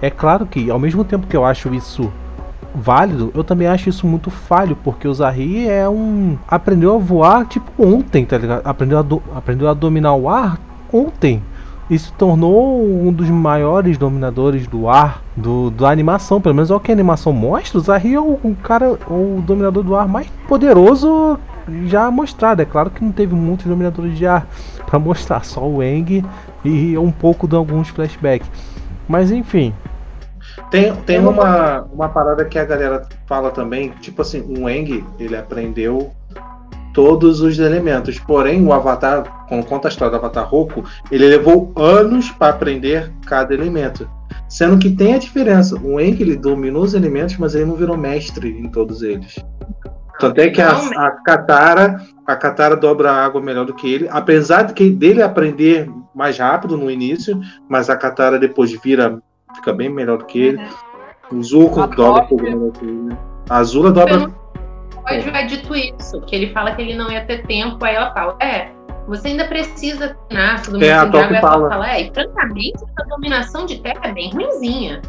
É 0.00 0.10
claro 0.10 0.46
que, 0.46 0.70
ao 0.70 0.78
mesmo 0.78 1.04
tempo 1.04 1.26
que 1.26 1.36
eu 1.36 1.44
acho 1.44 1.74
isso 1.74 2.12
válido, 2.74 3.30
eu 3.34 3.44
também 3.44 3.68
acho 3.68 3.88
isso 3.88 4.06
muito 4.06 4.30
falho, 4.30 4.76
porque 4.82 5.06
o 5.06 5.14
Zahri 5.14 5.68
é 5.68 5.88
um. 5.88 6.36
aprendeu 6.48 6.94
a 6.94 6.98
voar 6.98 7.46
tipo 7.46 7.70
ontem, 7.78 8.24
tá 8.24 8.36
ligado? 8.36 8.66
Aprendeu 8.66 8.98
a, 8.98 9.02
do... 9.02 9.22
aprendeu 9.34 9.68
a 9.68 9.74
dominar 9.74 10.14
o 10.14 10.28
ar 10.28 10.58
ontem. 10.92 11.42
Se 11.90 12.12
tornou 12.14 12.82
um 12.82 13.12
dos 13.12 13.28
maiores 13.28 13.98
dominadores 13.98 14.66
do 14.66 14.88
ar 14.88 15.22
do, 15.36 15.70
da 15.70 15.90
animação. 15.90 16.40
Pelo 16.40 16.54
menos 16.54 16.70
é 16.70 16.74
o 16.74 16.80
que 16.80 16.90
a 16.90 16.94
animação 16.94 17.32
mostra. 17.32 17.78
O 17.78 17.80
Zahri 17.80 18.14
é 18.14 18.20
o, 18.20 18.38
o 18.42 18.56
cara, 18.62 18.92
o 19.08 19.42
dominador 19.46 19.82
do 19.82 19.94
ar 19.94 20.08
mais 20.08 20.26
poderoso 20.48 21.38
já 21.86 22.10
mostrado. 22.10 22.62
É 22.62 22.64
claro 22.64 22.90
que 22.90 23.04
não 23.04 23.12
teve 23.12 23.34
muitos 23.34 23.66
dominadores 23.66 24.16
de 24.16 24.26
ar 24.26 24.46
para 24.86 24.98
mostrar, 24.98 25.44
só 25.44 25.66
o 25.66 25.82
Eng 25.82 26.24
e 26.64 26.96
um 26.96 27.10
pouco 27.12 27.46
de 27.46 27.54
alguns 27.54 27.88
flashbacks. 27.88 28.50
Mas 29.06 29.30
enfim, 29.30 29.74
Tem, 30.70 30.94
tem 31.02 31.18
uma, 31.18 31.82
uma 31.92 32.08
parada 32.08 32.44
que 32.44 32.58
a 32.58 32.64
galera 32.64 33.06
fala 33.26 33.50
também, 33.50 33.90
tipo 34.00 34.22
assim, 34.22 34.40
o 34.40 34.68
Eng, 34.68 35.04
ele 35.18 35.36
aprendeu 35.36 36.12
todos 36.94 37.40
os 37.40 37.58
elementos, 37.58 38.18
porém 38.20 38.64
o 38.64 38.72
Avatar, 38.72 39.46
quando 39.48 39.66
conta 39.66 39.88
a 39.88 39.90
história 39.90 40.12
do 40.12 40.16
Avatar 40.16 40.48
Roku, 40.48 40.84
ele 41.10 41.28
levou 41.28 41.72
anos 41.76 42.30
para 42.30 42.54
aprender 42.54 43.12
cada 43.26 43.52
elemento. 43.52 44.08
Sendo 44.48 44.78
que 44.78 44.90
tem 44.90 45.14
a 45.14 45.18
diferença, 45.18 45.76
o 45.82 46.00
Eng 46.00 46.20
ele 46.20 46.36
dominou 46.36 46.84
os 46.84 46.94
elementos, 46.94 47.36
mas 47.36 47.54
ele 47.54 47.64
não 47.64 47.74
virou 47.74 47.96
mestre 47.96 48.48
em 48.48 48.68
todos 48.68 49.02
eles. 49.02 49.34
Tanto 50.20 50.40
é 50.40 50.48
que 50.48 50.62
a, 50.62 50.70
a 50.70 51.10
Katara, 51.10 52.00
a 52.24 52.36
Katara 52.36 52.76
dobra 52.76 53.10
a 53.10 53.24
água 53.24 53.42
melhor 53.42 53.66
do 53.66 53.74
que 53.74 53.92
ele, 53.92 54.08
apesar 54.08 54.62
de 54.62 54.72
que 54.72 54.88
dele 54.88 55.20
aprender 55.20 55.90
mais 56.14 56.38
rápido 56.38 56.76
no 56.76 56.88
início, 56.88 57.40
mas 57.68 57.90
a 57.90 57.96
Katara 57.96 58.38
depois 58.38 58.72
vira 58.80 59.20
fica 59.56 59.72
bem 59.72 59.88
melhor 59.88 60.18
do 60.18 60.24
que 60.24 60.38
ele. 60.38 60.62
O 61.32 61.42
Zuko 61.42 61.86
dobra 61.88 62.24
um 62.24 62.26
pouco 62.28 62.44
melhor 62.44 62.70
que 62.70 62.84
ele. 62.84 63.16
A 63.50 63.58
Azula 63.58 63.90
dobra. 63.90 64.30
Pode 65.06 65.28
é 65.28 65.46
dito 65.46 65.74
isso, 65.74 66.20
que 66.22 66.34
ele 66.34 66.52
fala 66.52 66.74
que 66.74 66.82
ele 66.82 66.94
não 66.94 67.10
ia 67.10 67.24
ter 67.24 67.46
tempo, 67.46 67.84
aí 67.84 67.94
ela 67.94 68.12
fala, 68.12 68.36
é, 68.40 68.68
você 69.06 69.28
ainda 69.28 69.44
precisa 69.46 70.16
treinar, 70.28 70.64
sua 70.64 70.82
É, 70.82 70.92
a 70.92 71.04
de 71.04 71.16
água, 71.16 71.20
ela 71.36 71.40
fala. 71.40 71.68
fala, 71.68 71.90
é, 71.90 72.00
e 72.02 72.10
francamente, 72.14 72.72
essa 72.76 73.08
dominação 73.08 73.66
de 73.66 73.80
terra 73.80 74.00
é 74.04 74.12
bem 74.12 74.30
ruinzinha. 74.32 75.02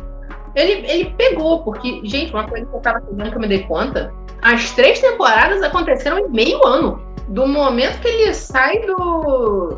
Ele, 0.53 0.85
ele 0.89 1.13
pegou, 1.17 1.63
porque, 1.63 2.01
gente, 2.03 2.33
uma 2.33 2.45
coisa 2.47 2.65
que 2.65 2.73
eu 2.75 2.79
tava 2.81 3.01
fazendo 3.01 3.29
que 3.29 3.35
eu 3.37 3.41
me 3.41 3.47
dei 3.47 3.63
conta, 3.63 4.11
as 4.41 4.71
três 4.71 4.99
temporadas 4.99 5.61
aconteceram 5.63 6.19
em 6.19 6.29
meio 6.29 6.65
ano. 6.65 7.01
Do 7.29 7.47
momento 7.47 7.99
que 8.01 8.07
ele 8.07 8.33
sai 8.33 8.79
do, 8.81 9.77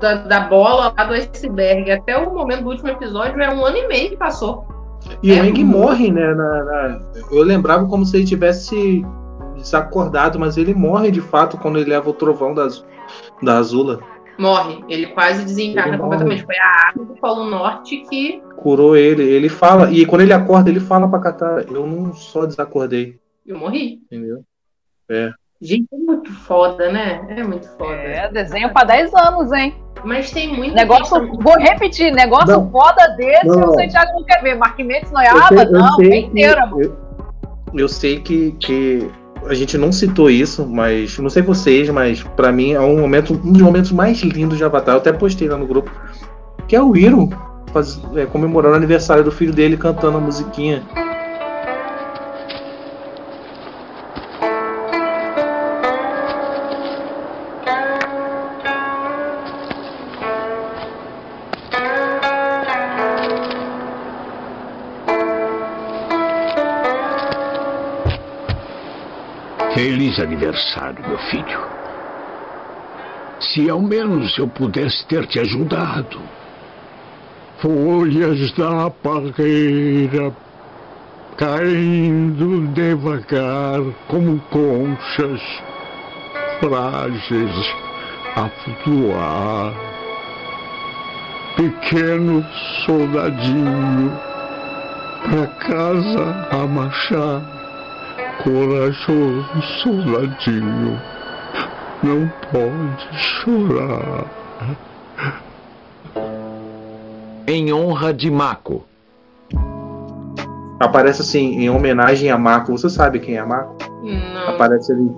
da, 0.00 0.14
da 0.14 0.40
bola 0.40 0.92
lá 0.98 1.04
do 1.04 1.14
iceberg 1.14 1.90
até 1.92 2.16
o 2.18 2.32
momento 2.34 2.64
do 2.64 2.70
último 2.70 2.88
episódio, 2.88 3.40
é 3.40 3.50
um 3.54 3.64
ano 3.64 3.76
e 3.76 3.86
meio 3.86 4.10
que 4.10 4.16
passou. 4.16 4.66
E 5.22 5.32
É 5.32 5.40
o 5.40 5.44
Eng 5.44 5.64
morre, 5.64 6.10
né? 6.10 6.34
na- 6.34 6.64
na- 6.64 7.00
Eu 7.30 7.42
lembrava 7.42 7.86
como 7.86 8.04
se 8.04 8.16
ele 8.16 8.26
tivesse 8.26 9.04
desacordado, 9.62 10.38
mas 10.38 10.56
ele 10.56 10.74
morre 10.74 11.10
de 11.10 11.20
fato 11.20 11.56
quando 11.56 11.78
ele 11.78 11.90
leva 11.90 12.10
o 12.10 12.12
trovão 12.12 12.52
da, 12.54 12.68
da 13.42 13.58
Azula. 13.58 14.00
Morre. 14.38 14.82
Ele 14.88 15.06
quase 15.08 15.44
desencarna 15.44 15.94
Ele 15.94 16.02
completamente. 16.02 16.44
Foi 16.44 16.56
a 16.56 16.88
água 16.88 17.04
do 17.04 17.14
Polo 17.14 17.44
Norte 17.48 17.98
que 18.08 18.42
curou 18.56 18.96
ele. 18.96 19.22
Ele 19.22 19.48
fala, 19.48 19.90
e 19.90 20.04
quando 20.06 20.22
ele 20.22 20.32
acorda, 20.32 20.70
ele 20.70 20.80
fala 20.80 21.08
pra 21.08 21.20
Katara: 21.20 21.66
Eu 21.70 21.86
não 21.86 22.12
só 22.14 22.46
desacordei. 22.46 23.18
Eu 23.46 23.58
morri. 23.58 24.00
Entendeu? 24.10 24.42
É. 25.10 25.30
Gente, 25.60 25.86
é 25.92 25.96
muito 25.96 26.32
foda, 26.32 26.90
né? 26.90 27.24
É 27.28 27.44
muito 27.44 27.68
foda. 27.76 27.92
É, 27.94 28.28
desenho 28.32 28.72
pra 28.72 28.82
10 28.84 29.14
anos, 29.14 29.52
hein? 29.52 29.76
Mas 30.04 30.32
tem 30.32 30.48
muito. 30.48 30.74
Negócio, 30.74 31.20
questão- 31.20 31.38
vou 31.38 31.56
repetir, 31.58 32.12
negócio 32.12 32.48
Não. 32.48 32.70
foda 32.70 33.06
desse, 33.16 33.46
Não. 33.46 33.68
o 33.68 33.74
Santiago 33.74 34.12
não 34.14 34.24
quer 34.24 34.42
ver. 34.42 34.56
Marquimentos 34.56 35.12
noiaba, 35.12 35.64
não, 35.66 35.94
sei 35.94 36.22
inteira, 36.24 36.66
mano. 36.66 36.82
eu, 36.82 36.96
eu 37.74 37.88
sei 37.88 38.18
que, 38.20 38.50
que 38.58 39.08
a 39.46 39.54
gente 39.54 39.76
não 39.76 39.90
citou 39.92 40.30
isso, 40.30 40.66
mas 40.66 41.18
não 41.18 41.28
sei 41.30 41.42
vocês, 41.42 41.88
mas 41.90 42.22
pra 42.36 42.52
mim 42.52 42.72
é 42.72 42.80
um 42.80 43.00
momento, 43.00 43.34
um 43.34 43.52
dos 43.52 43.62
momentos 43.62 43.92
mais 43.92 44.18
lindos 44.22 44.58
de 44.58 44.64
Avatar. 44.64 44.94
Eu 44.94 44.98
até 44.98 45.12
postei 45.12 45.48
lá 45.48 45.56
no 45.56 45.66
grupo, 45.66 45.90
que 46.68 46.76
é 46.76 46.82
o 46.82 46.96
Hiro 46.96 47.28
faz- 47.72 48.00
é, 48.14 48.26
comemorando 48.26 48.74
o 48.74 48.76
aniversário 48.76 49.24
do 49.24 49.32
filho 49.32 49.52
dele 49.52 49.76
cantando 49.76 50.16
a 50.16 50.20
musiquinha. 50.20 50.82
Feliz 69.74 70.18
aniversário, 70.18 71.02
meu 71.08 71.18
filho. 71.18 71.60
Se 73.40 73.70
ao 73.70 73.80
menos 73.80 74.36
eu 74.36 74.46
pudesse 74.46 75.06
ter 75.06 75.26
te 75.26 75.40
ajudado. 75.40 76.20
Folhas 77.58 78.52
da 78.52 78.90
parreira 78.90 80.32
caindo 81.36 82.66
devagar 82.68 83.80
como 84.08 84.38
conchas 84.50 85.40
frágeis 86.60 87.74
a 88.36 88.48
flutuar. 88.48 89.72
Pequeno 91.56 92.44
soldadinho 92.84 94.12
pra 95.30 95.46
casa 95.46 96.48
a 96.50 96.66
marchar. 96.66 97.61
Corajoso 98.42 99.62
soldadinho, 99.82 100.98
não 102.02 102.30
pode 102.50 103.08
chorar. 103.18 104.26
Em 107.46 107.72
honra 107.72 108.12
de 108.12 108.30
Mako. 108.30 108.84
Aparece 110.80 111.22
assim, 111.22 111.60
em 111.60 111.70
homenagem 111.70 112.30
a 112.30 112.38
Mako. 112.38 112.72
Você 112.76 112.88
sabe 112.88 113.20
quem 113.20 113.36
é 113.36 113.44
Mako? 113.44 113.76
Não. 114.02 114.48
Aparece 114.54 114.92
ali. 114.92 115.08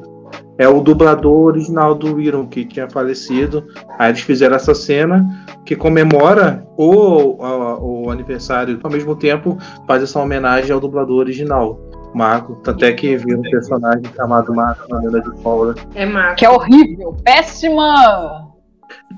É 0.57 0.69
o 0.69 0.81
dublador 0.81 1.47
original 1.47 1.95
do 1.97 2.21
Iron 2.21 2.47
que 2.47 2.65
tinha 2.65 2.89
falecido. 2.89 3.65
Aí 3.99 4.11
eles 4.11 4.21
fizeram 4.21 4.55
essa 4.55 4.75
cena 4.75 5.25
que 5.65 5.75
comemora 5.75 6.65
o, 6.77 7.43
a- 7.43 7.79
o 7.81 8.11
aniversário. 8.11 8.79
Ao 8.83 8.91
mesmo 8.91 9.17
tempo, 9.17 9.59
faz 9.87 10.03
essa 10.03 10.21
homenagem 10.21 10.71
ao 10.71 10.79
dublador 10.79 11.19
original, 11.19 11.81
Mako. 12.15 12.61
Até 12.67 12.93
que 12.93 13.17
vira 13.17 13.39
um 13.39 13.43
personagem 13.43 14.03
chamado 14.17 14.55
Mako 14.55 14.89
na 14.89 14.99
lenda 15.01 15.21
de 15.21 15.31
Cobra. 15.43 15.75
É 15.95 16.07
Marco. 16.07 16.37
Que 16.37 16.47
é 16.47 16.51
horrível. 16.51 17.17
Péssima. 17.25 18.49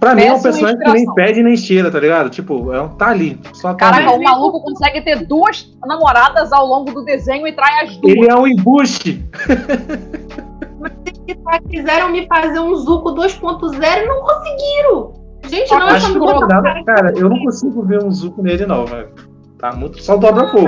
Pra 0.01 0.14
mim 0.14 0.23
é 0.23 0.32
um 0.32 0.40
Péssima 0.40 0.52
personagem 0.68 0.78
que 0.81 0.93
nem 0.93 1.14
pede 1.14 1.43
nem 1.43 1.56
cheira, 1.56 1.90
tá 1.90 1.98
ligado? 2.01 2.31
Tipo, 2.31 2.73
é 2.73 2.81
um, 2.81 2.89
tá 2.89 3.09
ali. 3.09 3.40
Só 3.52 3.68
tá 3.74 3.90
Caraca, 3.90 4.10
ali. 4.10 4.20
o 4.20 4.23
maluco 4.24 4.62
consegue 4.62 5.01
ter 5.02 5.27
duas 5.27 5.70
namoradas 5.86 6.52
ao 6.52 6.66
longo 6.66 6.93
do 6.93 7.05
desenho 7.05 7.47
e 7.47 7.52
trai 7.52 7.85
as 7.85 7.97
duas. 7.98 8.14
Ele 8.16 8.28
é 8.28 8.35
um 8.35 8.47
embuste. 8.47 9.24
tá- 11.44 11.60
quiseram 11.68 12.10
me 12.10 12.27
fazer 12.27 12.59
um 12.60 12.74
Zuko 12.77 13.14
2.0 13.14 14.02
e 14.02 14.06
não 14.06 14.23
conseguiram. 14.23 15.12
Gente, 15.48 15.70
não 15.70 15.89
é 15.89 16.01
botar 16.18 16.47
dá- 16.47 16.59
o 16.59 16.62
cara 16.62 16.85
cara, 16.85 17.12
eu 17.16 17.28
não 17.28 17.39
consigo 17.44 17.82
ver 17.85 18.02
um 18.02 18.10
Zuko 18.10 18.43
nele, 18.43 18.66
não, 18.66 18.85
velho. 18.86 19.09
Tá 19.59 19.73
muito. 19.73 20.02
Só 20.02 20.16
dobra 20.16 20.48
fogo. 20.48 20.66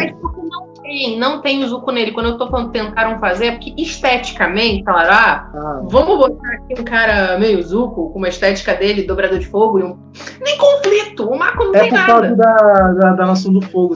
Tem, 0.89 1.19
não 1.19 1.43
tem 1.43 1.62
o 1.62 1.69
Zuko 1.69 1.90
nele. 1.93 2.12
Quando 2.12 2.31
eu 2.31 2.39
tô 2.39 2.48
falando 2.48 2.70
tentaram 2.70 3.19
fazer, 3.20 3.47
é 3.47 3.51
porque 3.52 3.74
esteticamente 3.77 4.82
falaram, 4.85 5.12
ah, 5.12 5.82
vamos 5.85 6.16
botar 6.16 6.48
aqui 6.55 6.81
um 6.81 6.85
cara 6.85 7.39
meio 7.39 7.62
Zuko, 7.62 8.10
com 8.10 8.19
uma 8.19 8.28
estética 8.28 8.74
dele, 8.74 9.02
dobrador 9.02 9.39
de 9.39 9.47
fogo 9.47 9.78
e 9.78 9.82
um. 9.82 9.98
Nem 10.43 10.56
conflito! 10.56 11.28
O 11.28 11.39
Marco 11.39 11.62
não 11.65 11.74
É 11.74 11.81
tem 11.81 11.90
por 11.90 11.98
nada. 11.98 12.12
causa 12.12 12.36
da, 12.36 12.93
da, 12.93 13.12
da 13.16 13.27
Nação 13.27 13.52
do 13.52 13.60
Fogo. 13.60 13.94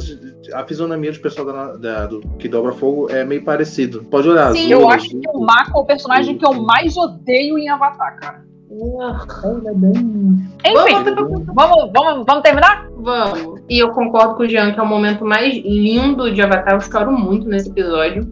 A 0.53 0.65
fisionomia 0.65 1.11
dos 1.11 1.19
pessoal 1.21 1.47
da, 1.47 1.77
da- 1.77 2.07
do, 2.07 2.21
que 2.39 2.47
dobra 2.47 2.73
fogo 2.73 3.09
é 3.11 3.25
meio 3.25 3.43
parecido. 3.43 4.05
Pode 4.11 4.29
olhar. 4.29 4.53
Sim, 4.53 4.69
Zoro, 4.69 4.83
eu 4.83 4.91
acho 4.91 5.09
que 5.09 5.21
o 5.33 5.41
Mako 5.41 5.79
é 5.79 5.83
o 5.83 5.87
personagem 5.87 6.37
que 6.37 6.45
eu 6.45 6.53
mais 6.53 6.95
odeio 6.97 7.57
em 7.59 7.71
Avatar, 7.71 8.19
cara. 8.21 8.45
Enfim, 10.65 11.45
vamos, 11.55 11.91
vamos, 11.93 12.25
vamos 12.27 12.43
terminar? 12.43 12.89
Vamos. 12.97 13.61
E 13.69 13.79
eu 13.79 13.91
concordo 13.91 14.37
com 14.37 14.45
o 14.45 14.49
Jean 14.49 14.73
que 14.73 14.79
é 14.79 14.83
o 14.83 14.87
momento 14.87 15.25
mais 15.25 15.55
lindo 15.57 16.33
de 16.33 16.41
Avatar. 16.41 16.75
Eu 16.75 16.81
choro 16.81 17.13
muito 17.13 17.49
nesse 17.49 17.69
episódio. 17.69 18.27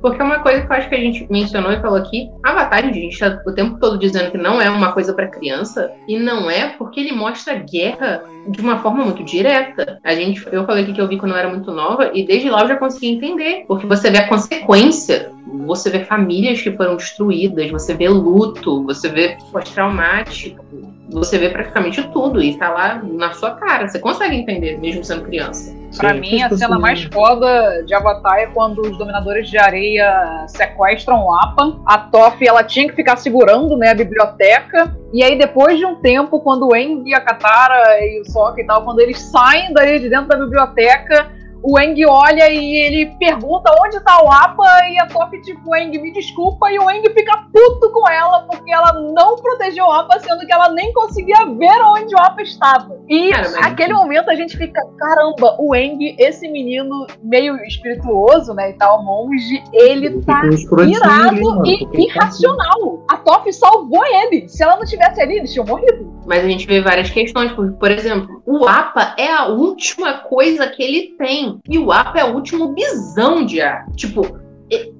Porque 0.00 0.20
é 0.20 0.24
uma 0.24 0.40
coisa 0.40 0.62
que 0.62 0.72
eu 0.72 0.76
acho 0.76 0.88
que 0.88 0.94
a 0.94 1.00
gente 1.00 1.26
mencionou 1.30 1.72
e 1.72 1.80
falou 1.80 1.98
aqui. 1.98 2.28
Avatar, 2.42 2.84
a 2.84 2.92
gente 2.92 3.18
tá 3.18 3.40
o 3.46 3.52
tempo 3.52 3.78
todo 3.78 3.98
dizendo 3.98 4.30
que 4.30 4.38
não 4.38 4.60
é 4.60 4.68
uma 4.68 4.92
coisa 4.92 5.12
pra 5.14 5.26
criança. 5.26 5.90
E 6.06 6.18
não 6.18 6.50
é 6.50 6.68
porque 6.76 7.00
ele 7.00 7.12
mostra 7.12 7.54
guerra 7.54 8.22
de 8.48 8.60
uma 8.60 8.78
forma 8.78 9.04
muito 9.04 9.24
direta. 9.24 9.98
A 10.04 10.14
gente, 10.14 10.46
eu 10.52 10.64
falei 10.66 10.84
aqui 10.84 10.92
que 10.92 11.00
eu 11.00 11.08
vi 11.08 11.18
quando 11.18 11.32
eu 11.32 11.38
era 11.38 11.48
muito 11.48 11.72
nova. 11.72 12.10
E 12.12 12.24
desde 12.24 12.50
lá 12.50 12.62
eu 12.62 12.68
já 12.68 12.76
consegui 12.76 13.08
entender. 13.08 13.64
Porque 13.66 13.86
você 13.86 14.10
vê 14.10 14.18
a 14.18 14.28
consequência. 14.28 15.30
Você 15.66 15.90
vê 15.90 16.04
famílias 16.04 16.60
que 16.60 16.70
foram 16.72 16.96
destruídas. 16.96 17.70
Você 17.70 17.94
vê 17.94 18.08
luto. 18.08 18.84
Você 18.84 19.08
vê 19.08 19.36
pós-traumático. 19.52 20.64
Você 21.10 21.38
vê 21.38 21.50
praticamente 21.50 22.02
tudo. 22.12 22.42
E 22.42 22.56
tá 22.56 22.70
lá 22.70 23.02
na 23.02 23.32
sua 23.32 23.52
cara. 23.52 23.88
Você 23.88 23.98
consegue 23.98 24.36
entender, 24.36 24.78
mesmo 24.78 25.04
sendo 25.04 25.24
criança. 25.24 25.74
Pra 25.96 26.14
mim, 26.14 26.40
a 26.40 26.48
cena 26.50 26.78
mais 26.78 27.02
foda 27.02 27.82
de 27.84 27.92
Avatar 27.92 28.38
é 28.38 28.46
quando 28.46 28.80
os 28.80 28.96
dominadores 28.96 29.50
de 29.50 29.58
areia 29.58 30.44
sequestram 30.46 31.24
o 31.24 31.34
Appa. 31.34 31.80
A 31.84 31.98
Toph, 31.98 32.40
ela 32.42 32.62
tinha 32.62 32.88
que 32.88 32.94
ficar 32.94 33.16
segurando, 33.16 33.76
né, 33.76 33.90
a 33.90 33.94
biblioteca. 33.94 34.96
E 35.12 35.22
aí, 35.22 35.36
depois 35.36 35.78
de 35.78 35.84
um 35.84 35.96
tempo, 35.96 36.40
quando 36.40 36.68
o 36.68 36.76
e 36.76 37.12
a 37.12 37.20
Katara 37.20 37.98
e 38.00 38.20
o 38.20 38.30
Sokka 38.30 38.60
e 38.60 38.66
tal, 38.66 38.84
quando 38.84 39.00
eles 39.00 39.18
saem 39.18 39.72
daí 39.72 39.98
de 39.98 40.08
dentro 40.08 40.28
da 40.28 40.36
biblioteca, 40.36 41.28
o 41.62 41.76
Aang 41.76 42.04
olha 42.06 42.50
e 42.50 42.74
ele 42.74 43.06
pergunta 43.18 43.70
onde 43.84 44.00
tá 44.00 44.22
o 44.22 44.30
Appa 44.30 44.64
e 44.88 44.98
a 44.98 45.06
Toph, 45.06 45.32
tipo, 45.44 45.74
Aang, 45.74 45.98
me 45.98 46.12
desculpa, 46.12 46.70
e 46.70 46.78
o 46.78 46.88
Aang 46.88 47.02
fica 47.12 47.44
puto 47.52 47.90
com 47.92 48.08
ela 48.08 48.42
porque 48.50 48.72
ela 48.72 48.92
não 48.92 49.36
protegeu 49.36 49.84
o 49.84 49.90
Appa, 49.92 50.18
sendo 50.20 50.46
que 50.46 50.52
ela 50.52 50.70
nem 50.70 50.92
conseguia 50.92 51.44
ver 51.46 51.82
onde 51.84 52.14
o 52.14 52.18
Appa 52.18 52.42
estava. 52.42 52.98
E 53.08 53.30
Cara, 53.30 53.50
mas- 53.50 53.66
aquele 53.66 53.92
momento 53.92 54.30
a 54.30 54.34
gente 54.34 54.56
fica, 54.56 54.80
caramba, 54.98 55.56
o 55.58 55.74
Aang, 55.74 56.14
esse 56.18 56.48
menino 56.48 57.06
meio 57.22 57.56
espirituoso, 57.64 58.54
né, 58.54 58.70
e 58.70 58.72
tal, 58.74 59.02
monge, 59.02 59.62
ele 59.72 60.22
tá 60.22 60.42
irado 60.44 61.66
e 61.66 61.86
tá 61.86 61.90
irracional. 61.98 62.89
A 63.10 63.16
Toph 63.16 63.50
salvou 63.50 64.06
ele. 64.06 64.48
Se 64.48 64.62
ela 64.62 64.76
não 64.76 64.84
tivesse 64.84 65.20
ali, 65.20 65.38
eles 65.38 65.52
tinham 65.52 65.66
morrido. 65.66 66.08
Mas 66.26 66.44
a 66.44 66.48
gente 66.48 66.64
vê 66.64 66.80
várias 66.80 67.10
questões. 67.10 67.50
Por, 67.50 67.72
por 67.72 67.90
exemplo, 67.90 68.40
o 68.46 68.64
APA 68.68 69.16
é 69.18 69.28
a 69.28 69.48
última 69.48 70.18
coisa 70.18 70.68
que 70.68 70.80
ele 70.80 71.16
tem. 71.18 71.58
E 71.68 71.76
o 71.76 71.90
APA 71.90 72.20
é 72.20 72.24
o 72.24 72.34
último 72.34 72.68
bisão 72.68 73.44
de 73.44 73.60
ar. 73.60 73.84
Tipo, 73.96 74.38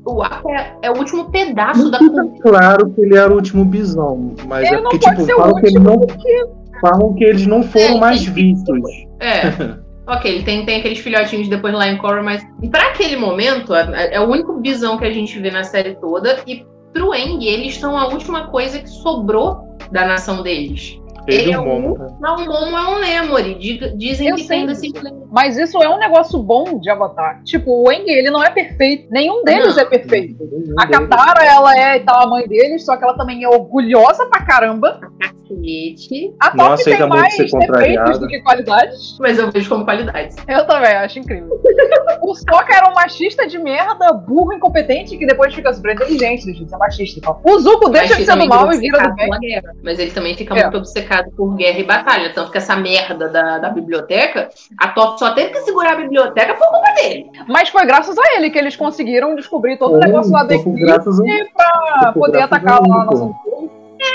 o 0.05 0.23
APA 0.25 0.51
é, 0.51 0.77
é 0.83 0.91
o 0.91 0.99
último 0.99 1.31
pedaço 1.31 1.89
da 1.89 1.99
cultura. 1.99 2.29
Claro 2.43 2.91
que 2.91 3.01
ele 3.01 3.17
era 3.17 3.31
o 3.31 3.37
último 3.37 3.65
bisão, 3.65 4.35
mas 4.49 4.67
Ele 4.67 4.77
é 4.77 4.81
não 4.81 4.91
porque, 4.91 5.05
pode 5.05 5.17
tipo, 5.17 5.27
ser 5.27 5.35
o 5.35 5.39
falam 5.39 5.63
que, 5.63 5.79
não, 5.79 6.07
falam 6.81 7.15
que 7.15 7.25
eles 7.25 7.47
não 7.47 7.63
foram 7.63 7.99
mais 7.99 8.25
vistos. 8.25 8.81
É. 9.21 9.79
Ok, 10.09 10.29
ele 10.29 10.43
tem, 10.43 10.67
tem 10.67 10.81
aqueles 10.81 10.99
filhotinhos 10.99 11.49
depois 11.49 11.73
lá 11.73 11.87
em 11.87 11.97
Korra, 11.97 12.21
mas 12.21 12.45
pra 12.73 12.89
aquele 12.89 13.15
momento, 13.15 13.73
é, 13.73 14.15
é 14.15 14.21
o 14.21 14.29
único 14.29 14.55
bisão 14.55 14.99
que 14.99 15.05
a 15.05 15.13
gente 15.13 15.39
vê 15.39 15.53
na 15.53 15.63
série 15.63 15.95
toda. 15.95 16.41
E 16.49 16.67
pro 16.93 17.15
Eng, 17.15 17.45
eles 17.45 17.77
são 17.77 17.97
a 17.97 18.09
última 18.09 18.49
coisa 18.49 18.81
que 18.81 18.89
sobrou 18.89 19.77
da 19.91 20.07
nação 20.07 20.43
deles. 20.43 21.00
Ele 21.27 21.43
Ele 21.43 21.53
é 21.53 21.59
o 21.59 21.63
o 21.63 21.67
Momo. 21.67 22.17
Não, 22.21 22.37
o 22.37 22.47
Momo 22.47 22.77
é 22.77 22.89
um 22.91 22.99
Lemuri. 22.99 23.55
Diga- 23.55 23.91
Dizem 23.97 24.29
Eu 24.29 24.37
que 24.37 24.45
sei 24.45 24.59
tem 24.59 24.67
desse 24.67 24.93
Mas 25.31 25.57
isso 25.57 25.83
é 25.83 25.89
um 25.89 25.99
negócio 25.99 26.39
bom 26.39 26.79
de 26.81 26.91
Avatar. 26.91 27.43
Tipo, 27.45 27.83
o 27.85 27.89
Aang, 27.91 28.05
ele 28.11 28.31
não 28.31 28.43
é 28.43 28.51
perfeito. 28.51 29.07
Nenhum 29.11 29.45
deles 29.45 29.77
Não. 29.77 29.83
é 29.83 29.87
perfeito. 29.87 30.37
A 30.79 30.87
Katara, 30.87 31.45
ela 31.45 31.75
é 31.77 31.97
e 31.97 32.01
tal, 32.01 32.23
a 32.25 32.27
mãe 32.29 32.47
deles, 32.49 32.85
só 32.85 32.97
que 32.97 33.05
ela 33.05 33.15
também 33.17 33.45
é 33.45 33.49
orgulhosa 33.49 34.27
pra 34.27 34.45
caramba. 34.45 35.01
A 36.41 36.51
Top 36.53 36.73
aceita 36.75 36.99
tem 36.99 37.09
mais 37.09 37.37
defeitos 37.37 38.19
do 38.21 38.29
que 38.29 38.41
qualidades. 38.41 39.17
Mas 39.19 39.37
eu 39.37 39.51
vejo 39.51 39.69
como 39.69 39.85
qualidades. 39.85 40.37
Eu 40.47 40.65
também, 40.65 40.93
acho 40.93 41.19
incrível. 41.19 41.51
o 42.23 42.35
Sokka 42.37 42.73
era 42.73 42.89
um 42.89 42.95
machista 42.95 43.47
de 43.49 43.59
merda, 43.59 44.13
burro, 44.13 44.53
incompetente, 44.53 45.17
que 45.19 45.27
depois 45.27 45.53
fica 45.53 45.73
super 45.73 45.93
inteligente, 45.95 46.45
deixa 46.47 46.65
de 46.65 46.71
ser 46.71 46.77
machista 46.77 47.19
e 47.19 47.23
tal. 47.23 47.41
O 47.45 47.59
Zuko 47.59 47.89
deixa 47.91 48.15
de 48.15 48.25
ser 48.25 48.37
do 48.37 48.47
mal 48.47 48.73
e 48.73 48.79
vira 48.79 49.03
do 49.09 49.15
bem. 49.17 49.29
Mas 49.83 49.99
ele 49.99 50.13
também 50.13 50.37
fica 50.37 50.57
É. 50.57 50.63
muito 50.63 50.79
obcecado 50.79 51.10
por 51.37 51.57
guerra 51.57 51.79
e 51.79 51.85
batalha. 51.85 52.33
Tanto 52.33 52.51
que 52.51 52.59
essa 52.59 52.77
merda 52.77 53.29
da, 53.29 53.59
da 53.59 53.69
biblioteca, 53.71 54.49
a 54.79 54.89
Top 54.89 55.19
só 55.19 55.33
teve 55.33 55.51
que 55.51 55.61
segurar 55.61 55.93
a 55.93 55.97
biblioteca 55.97 56.55
por 56.55 56.69
culpa 56.69 56.93
dele. 56.95 57.31
Mas 57.49 57.69
foi 57.69 57.85
graças 57.87 58.17
a 58.19 58.37
ele 58.37 58.51
que 58.51 58.59
eles 58.59 58.77
conseguiram 58.77 59.35
descobrir 59.35 59.77
todo 59.79 59.95
o 59.95 59.99
negócio 59.99 60.33
lá 60.33 60.45
a- 61.59 61.99
pra 62.01 62.13
poder 62.13 62.43
atacar 62.43 62.81
lá 62.87 63.03
a 63.03 63.05
nossa 63.07 63.31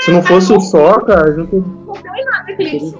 Se 0.02 0.12
não 0.12 0.24
fosse 0.24 0.54
o 0.54 0.60
Soca, 0.60 1.22
a 1.24 1.32
gente 1.32 1.56
Não 1.56 1.94
deu 1.94 2.16
em 2.16 2.26
nada, 2.26 2.52
Eclipse. 2.52 2.98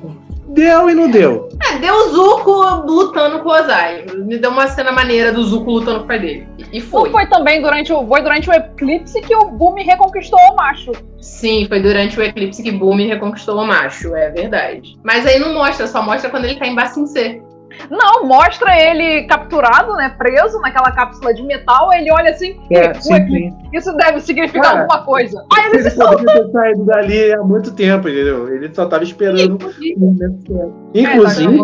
Deu 0.56 0.90
e 0.90 0.96
não 0.96 1.10
deu. 1.10 1.50
É, 1.70 1.78
deu 1.78 1.94
o 1.94 2.10
Zuko 2.10 2.52
lutando 2.88 3.40
com 3.40 3.50
o 3.50 3.52
Ozai. 3.52 4.06
Me 4.16 4.38
deu 4.38 4.50
uma 4.50 4.68
cena 4.68 4.92
maneira 4.92 5.32
do 5.32 5.44
Zuko 5.44 5.70
lutando 5.72 6.00
com 6.00 6.06
o 6.06 6.08
pai 6.08 6.20
dele. 6.20 6.48
E- 6.72 6.80
Não 6.80 6.88
foi. 6.88 7.10
foi 7.12 7.28
também 7.28 7.62
durante 7.62 7.94
o, 7.94 8.06
foi 8.08 8.22
durante 8.22 8.50
o 8.50 8.54
eclipse 8.54 9.22
que 9.22 9.36
o 9.36 9.52
Bumi 9.52 9.84
reconquistou 9.84 10.40
o 10.52 10.56
macho. 10.56 10.92
Sim, 11.20 11.66
foi 11.68 11.80
durante 11.82 12.20
o 12.20 12.24
eclipse 12.24 12.64
que 12.64 12.72
Bumi 12.72 13.06
reconquistou 13.08 13.58
o 13.62 13.68
macho, 13.68 14.16
é 14.16 14.30
verdade. 14.30 14.96
Mas 15.04 15.26
aí 15.26 15.38
não 15.40 15.54
mostra, 15.54 15.86
só 15.88 16.02
mostra 16.02 16.30
quando 16.30 16.46
ele 16.46 16.56
tá 16.58 16.66
em 16.66 16.74
Bassin 16.76 17.06
C. 17.06 17.42
Não, 17.90 18.26
mostra 18.26 18.78
ele 18.80 19.24
capturado, 19.28 19.94
né? 19.94 20.14
Preso 20.18 20.60
naquela 20.60 20.92
cápsula 20.92 21.34
de 21.34 21.44
metal. 21.44 21.92
Ele 21.94 22.12
olha 22.12 22.32
assim, 22.32 22.60
É, 22.72 22.92
"Ih, 22.92 23.02
sim, 23.02 23.50
isso 23.74 23.92
deve 23.98 24.20
significar 24.22 24.64
Cara, 24.64 24.80
alguma 24.82 25.04
coisa. 25.04 25.44
Aí 25.56 25.66
ele 25.68 25.78
Ele 25.78 25.90
se 25.90 25.96
solta. 25.96 26.24
ter 26.26 26.52
saído 26.52 26.86
dali 26.86 27.34
há 27.34 27.42
muito 27.44 27.72
tempo, 27.74 28.08
entendeu? 28.10 28.54
Ele 28.54 28.70
só 28.74 28.86
tava 28.86 29.04
esperando. 29.04 29.58
É, 29.62 29.70
tá 29.70 30.70
Inclusive, 30.94 31.60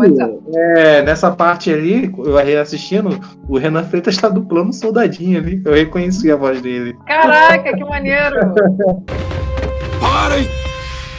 é, 0.55 1.01
nessa 1.01 1.31
parte 1.31 1.71
ali, 1.73 2.11
eu 2.17 2.35
reassistindo, 2.35 3.19
o 3.47 3.57
Renan 3.57 3.83
Freitas 3.83 4.17
tá 4.17 4.27
dublando 4.29 4.69
um 4.69 4.73
soldadinho 4.73 5.39
ali. 5.39 5.61
Eu 5.65 5.73
reconheci 5.73 6.31
a 6.31 6.35
voz 6.35 6.61
dele. 6.61 6.95
Caraca, 7.07 7.73
que 7.75 7.83
maneiro. 7.83 8.35
Parem! 9.99 10.47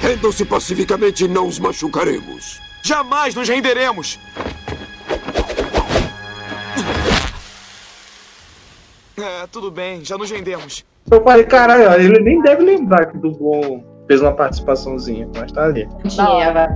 Rendam-se 0.00 0.44
pacificamente 0.44 1.24
e 1.24 1.28
não 1.28 1.46
os 1.46 1.58
machucaremos. 1.58 2.60
Jamais 2.82 3.34
nos 3.34 3.48
renderemos! 3.48 4.18
É, 9.22 9.46
tudo 9.46 9.70
bem, 9.70 10.04
já 10.04 10.18
nos 10.18 10.30
rendemos. 10.30 10.84
Eu 11.08 11.22
falei, 11.22 11.44
caralho, 11.44 11.92
ele 12.02 12.20
nem 12.20 12.42
deve 12.42 12.64
lembrar 12.64 13.06
que 13.06 13.18
dublou, 13.18 13.84
fez 14.08 14.20
uma 14.20 14.32
participaçãozinha, 14.32 15.28
mas 15.36 15.52
tá 15.52 15.64
ali. 15.64 15.88
Tinha, 16.08 16.74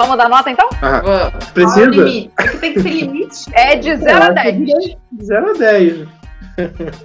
Vamos 0.00 0.16
dar 0.16 0.30
nota 0.30 0.50
então? 0.50 0.66
Ah, 0.80 1.30
o 1.30 1.52
precisa? 1.52 1.90
tem 2.58 2.72
que 2.72 2.82
ter 2.82 2.90
limite. 2.90 3.44
É 3.52 3.76
de 3.76 3.94
0 3.96 4.24
a 4.24 4.30
10. 4.30 4.96
0 5.22 5.50
a 5.50 5.52
10. 5.52 6.08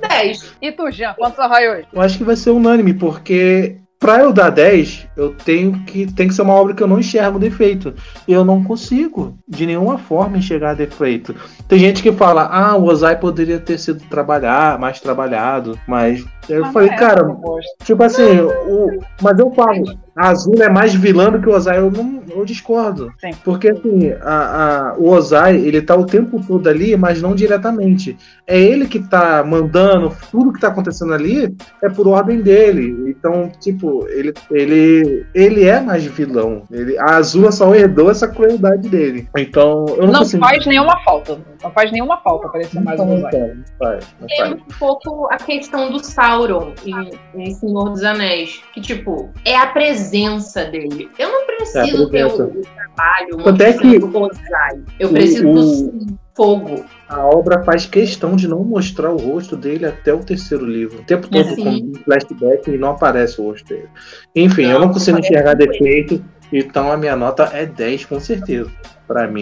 10. 0.10 0.56
E 0.62 0.72
tu, 0.72 0.90
Jean, 0.90 1.14
quantos 1.14 1.38
arraios? 1.38 1.86
Eu 1.92 2.02
acho 2.02 2.18
que 2.18 2.24
vai 2.24 2.38
ser 2.38 2.52
unânime, 2.52 2.94
porque 2.94 3.76
pra 4.00 4.20
eu 4.20 4.32
dar 4.32 4.50
10, 4.50 5.08
eu 5.18 5.36
tenho 5.44 5.84
que 5.84 6.06
tem 6.14 6.30
que 6.30 6.34
ser 6.34 6.44
uma 6.44 6.54
obra 6.54 6.74
que 6.74 6.82
eu 6.82 6.88
não 6.88 7.00
enxergo 7.00 7.38
defeito. 7.38 7.94
Eu 8.26 8.46
não 8.46 8.64
consigo, 8.64 9.38
de 9.46 9.66
nenhuma 9.66 9.98
forma, 9.98 10.38
enxergar 10.38 10.74
defeito. 10.74 11.36
Tem 11.68 11.80
gente 11.80 12.02
que 12.02 12.14
fala, 12.14 12.48
ah, 12.50 12.78
o 12.78 12.86
Ozai 12.86 13.20
poderia 13.20 13.60
ter 13.60 13.78
sido 13.78 14.06
trabalhar, 14.10 14.80
mais 14.80 15.02
trabalhado, 15.02 15.78
mas 15.86 16.24
eu 16.50 16.62
Mas 16.62 16.74
falei, 16.74 16.90
é 16.90 16.96
cara, 16.96 17.36
tipo 17.84 18.04
assim, 18.04 18.40
o, 18.40 19.00
mas 19.22 19.38
eu 19.40 19.52
falo, 19.52 19.84
a 20.16 20.30
Azul 20.30 20.56
é 20.62 20.70
mais 20.70 20.94
vilã 20.94 21.30
do 21.32 21.40
que 21.42 21.50
o 21.50 21.54
Ozai, 21.54 21.78
eu 21.80 21.92
não 21.92 22.16
eu 22.30 22.44
discordo. 22.44 23.12
Sim. 23.20 23.32
Porque 23.44 23.70
assim, 23.70 24.12
a, 24.22 24.92
a- 24.92 24.96
o 24.98 25.10
Ozai, 25.10 25.56
ele 25.58 25.82
tá 25.82 25.96
o 25.96 26.06
tempo 26.06 26.42
todo 26.46 26.68
ali, 26.68 26.96
mas 26.98 27.22
não 27.22 27.34
diretamente. 27.36 28.18
É 28.48 28.60
ele 28.60 28.88
que 28.88 29.00
tá 29.00 29.44
mandando, 29.44 30.12
tudo 30.32 30.52
que 30.52 30.60
tá 30.60 30.68
acontecendo 30.68 31.14
ali 31.14 31.56
é 31.82 31.90
por 31.90 32.08
ordem 32.08 32.42
dele. 32.42 33.06
Então, 33.10 33.50
tipo, 33.60 34.06
ele, 34.10 34.34
ele, 34.52 35.26
ele 35.34 35.64
é 35.66 35.80
mais 35.80 36.04
vilão. 36.06 36.64
Ele, 36.72 36.98
a 36.98 37.16
Azul 37.16 37.50
só 37.52 37.74
herdou 37.74 38.10
essa 38.12 38.28
crueldade 38.28 38.90
dele. 38.90 39.28
Então, 39.38 39.86
eu 39.90 40.06
não, 40.06 40.14
Não 40.14 40.20
consigo. 40.20 40.44
faz 40.44 40.66
nenhuma 40.66 41.00
falta. 41.04 41.38
Não 41.66 41.72
faz 41.72 41.92
nenhuma 41.92 42.18
falta 42.18 42.48
parecer 42.50 42.80
mais 42.80 43.00
um 43.00 43.06
Não 43.06 43.18
não 43.18 43.22
não 43.24 43.30
É 43.32 44.00
faz. 44.38 44.52
um 44.52 44.58
pouco 44.78 45.28
a 45.32 45.38
questão 45.38 45.92
do 45.92 46.04
Sauron 46.04 46.74
em, 46.86 47.10
em 47.42 47.52
Senhor 47.56 47.90
dos 47.90 48.04
Anéis. 48.04 48.62
Que, 48.72 48.80
tipo, 48.80 49.32
é 49.44 49.58
a 49.58 49.66
presença 49.68 50.64
dele. 50.66 51.10
Eu 51.18 51.32
não 51.32 51.48
preciso 51.48 52.04
É 52.06 52.10
ter 52.12 52.26
o, 52.26 52.30
trabalho, 52.38 53.34
o 53.34 53.44
Tanto 53.44 53.64
é 53.64 53.74
que 53.74 53.98
do 53.98 54.22
Ozai. 54.22 54.84
Eu 55.00 55.10
preciso 55.10 55.50
o- 55.50 55.92
do 55.92 56.20
fogo. 56.36 56.86
A 57.10 57.26
obra 57.26 57.64
faz 57.64 57.86
questão 57.88 58.36
de 58.36 58.48
não 58.48 58.64
mostrar 58.64 59.10
o 59.10 59.18
rosto 59.18 59.56
dele 59.56 59.86
até 59.88 60.14
o 60.14 60.20
terceiro 60.20 60.66
livro. 60.66 61.00
O 61.00 61.04
tempo 61.04 61.28
todo, 61.30 61.50
Sim. 61.56 61.64
como 61.64 61.92
um 61.92 61.94
flashback, 62.04 62.70
e 62.70 62.78
não 62.78 62.90
aparece 62.92 63.40
o 63.42 63.46
rosto 63.46 63.68
dele. 63.70 63.90
Enfim, 64.36 64.64
eu 64.66 64.74
Não, 64.74 64.82
não 64.88 64.94
consigo 64.94 65.18
não 65.18 65.20
enxergar 65.24 65.56
com 65.56 65.64
ele. 65.64 65.72
defeito, 65.72 66.26
então 66.52 66.92
a 66.92 66.98
minha 66.98 67.16
nota 67.16 67.50
é 67.54 67.66
10, 67.66 68.06
com 68.06 68.20
certeza. 68.20 68.72
Pra 69.08 69.28
mim, 69.28 69.42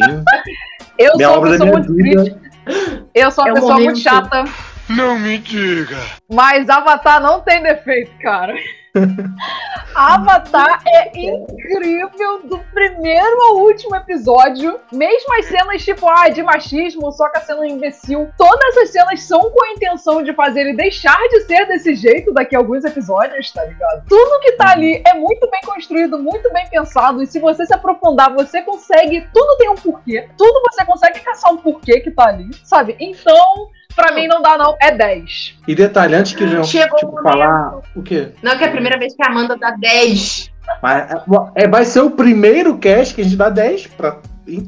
Eu 0.97 1.15
minha 1.15 1.29
sou 1.29 1.37
uma 1.37 1.37
obra 1.37 1.57
da 1.57 1.65
pessoa 1.65 1.79
minha 1.79 1.89
muito 1.89 1.95
vida. 1.95 2.23
crítica. 2.23 3.07
Eu 3.13 3.31
sou 3.31 3.43
uma 3.45 3.51
É 3.51 3.53
pessoa 3.53 3.75
muito 3.75 3.99
chata. 3.99 4.43
Não 4.89 5.17
me 5.19 5.37
diga. 5.37 5.97
Mas 6.31 6.69
Avatar 6.69 7.21
não 7.21 7.39
tem 7.41 7.63
defeito, 7.63 8.11
cara. 8.21 8.53
Avatar 9.95 10.81
é 10.85 11.11
incrível 11.17 12.43
do 12.43 12.59
primeiro 12.73 13.41
ao 13.43 13.57
último 13.57 13.95
episódio. 13.95 14.79
Mesmo 14.91 15.35
as 15.39 15.45
cenas, 15.45 15.83
tipo, 15.83 16.07
ah, 16.07 16.29
de 16.29 16.43
machismo, 16.43 17.11
só 17.11 17.29
que 17.29 17.39
sendo 17.41 17.61
um 17.61 17.65
imbecil. 17.65 18.29
Todas 18.37 18.77
as 18.77 18.89
cenas 18.89 19.23
são 19.23 19.39
com 19.51 19.63
a 19.63 19.71
intenção 19.71 20.23
de 20.23 20.33
fazer 20.33 20.61
ele 20.61 20.75
deixar 20.75 21.17
de 21.29 21.41
ser 21.41 21.65
desse 21.67 21.95
jeito 21.95 22.33
daqui 22.33 22.55
a 22.55 22.59
alguns 22.59 22.83
episódios, 22.83 23.51
tá 23.51 23.63
ligado? 23.65 24.05
Tudo 24.07 24.39
que 24.41 24.53
tá 24.53 24.71
ali 24.71 25.01
é 25.05 25.13
muito 25.13 25.49
bem 25.49 25.61
construído, 25.65 26.19
muito 26.19 26.51
bem 26.53 26.67
pensado. 26.69 27.21
E 27.21 27.27
se 27.27 27.39
você 27.39 27.65
se 27.65 27.73
aprofundar, 27.73 28.33
você 28.33 28.61
consegue. 28.61 29.27
Tudo 29.33 29.57
tem 29.57 29.69
um 29.69 29.75
porquê. 29.75 30.27
Tudo 30.37 30.61
você 30.69 30.85
consegue 30.85 31.19
caçar 31.19 31.51
um 31.51 31.57
porquê 31.57 31.99
que 31.99 32.11
tá 32.11 32.27
ali, 32.27 32.49
sabe? 32.63 32.95
Então. 32.99 33.69
Pra 33.95 34.11
mim 34.13 34.27
não 34.27 34.41
dá, 34.41 34.57
não. 34.57 34.75
É 34.81 34.91
10. 34.91 35.55
E 35.67 35.75
detalhe, 35.75 36.15
antes 36.15 36.33
que 36.33 36.45
venham 36.45 36.63
Chegou 36.63 36.97
tipo, 36.97 37.11
o 37.11 37.15
momento. 37.15 37.31
falar 37.31 37.79
o 37.95 38.01
quê? 38.01 38.31
Não, 38.41 38.57
que 38.57 38.63
é 38.63 38.67
a 38.67 38.71
primeira 38.71 38.97
vez 38.97 39.15
que 39.15 39.23
a 39.23 39.27
Amanda 39.27 39.55
dá 39.57 39.71
10. 39.71 40.51
Mas, 40.81 41.07
é, 41.55 41.67
vai 41.67 41.85
ser 41.85 42.01
o 42.01 42.11
primeiro 42.11 42.77
cast 42.77 43.13
que 43.13 43.21
a 43.21 43.23
gente 43.23 43.35
dá 43.35 43.49
10 43.49 43.87
pra. 43.87 44.17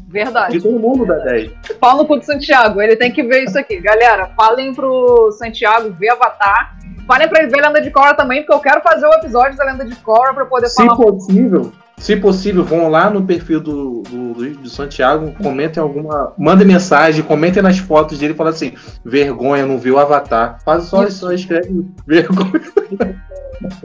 Verdade. 0.08 0.54
De 0.58 0.62
todo 0.64 0.80
mundo 0.80 1.06
dá 1.06 1.16
10. 1.16 1.52
Pau 1.80 1.98
no 1.98 2.06
cu 2.06 2.18
do 2.18 2.26
Santiago, 2.26 2.82
ele 2.82 2.96
tem 2.96 3.12
que 3.12 3.24
ver 3.24 3.44
isso 3.44 3.58
aqui. 3.60 3.80
Galera, 3.82 4.28
falem 4.36 4.74
pro 4.74 5.32
Santiago 5.34 5.92
ver 6.00 6.10
Avatar. 6.10 6.78
Falem 7.08 7.28
pra 7.28 7.42
ele 7.44 7.52
ver 7.52 7.62
Lenda 7.62 7.82
de 7.82 7.92
Korra 7.92 8.14
também, 8.16 8.42
porque 8.42 8.54
eu 8.54 8.60
quero 8.60 8.82
fazer 8.82 9.06
o 9.06 9.14
episódio 9.14 9.56
da 9.58 9.66
Lenda 9.66 9.86
de 9.86 9.96
Korra 9.98 10.34
pra 10.34 10.46
poder 10.46 10.68
Se 10.70 10.76
falar. 10.84 10.96
possível, 10.96 11.72
se 11.98 12.16
possível, 12.18 12.64
vão 12.64 12.90
lá 12.90 13.10
no 13.10 13.26
perfil 13.26 13.60
do, 13.60 14.02
do, 14.02 14.34
do, 14.34 14.70
Santiago, 14.70 15.34
comentem 15.42 15.82
alguma. 15.82 16.34
Mandem 16.38 16.68
mensagem, 16.68 17.24
comentem 17.24 17.64
nas 17.64 17.78
fotos 17.78 18.20
dele 18.20 18.34
e 18.34 18.36
falem 18.36 18.54
assim: 18.54 18.74
vergonha, 19.04 19.66
não 19.66 19.80
viu 19.80 19.96
o 19.96 20.00
Avatar. 20.00 20.60
Faz 20.64 20.86
só 20.86 21.04
isso, 21.04 21.20
só 21.20 21.32
escreve 21.32 21.86
vergonha. 22.06 23.24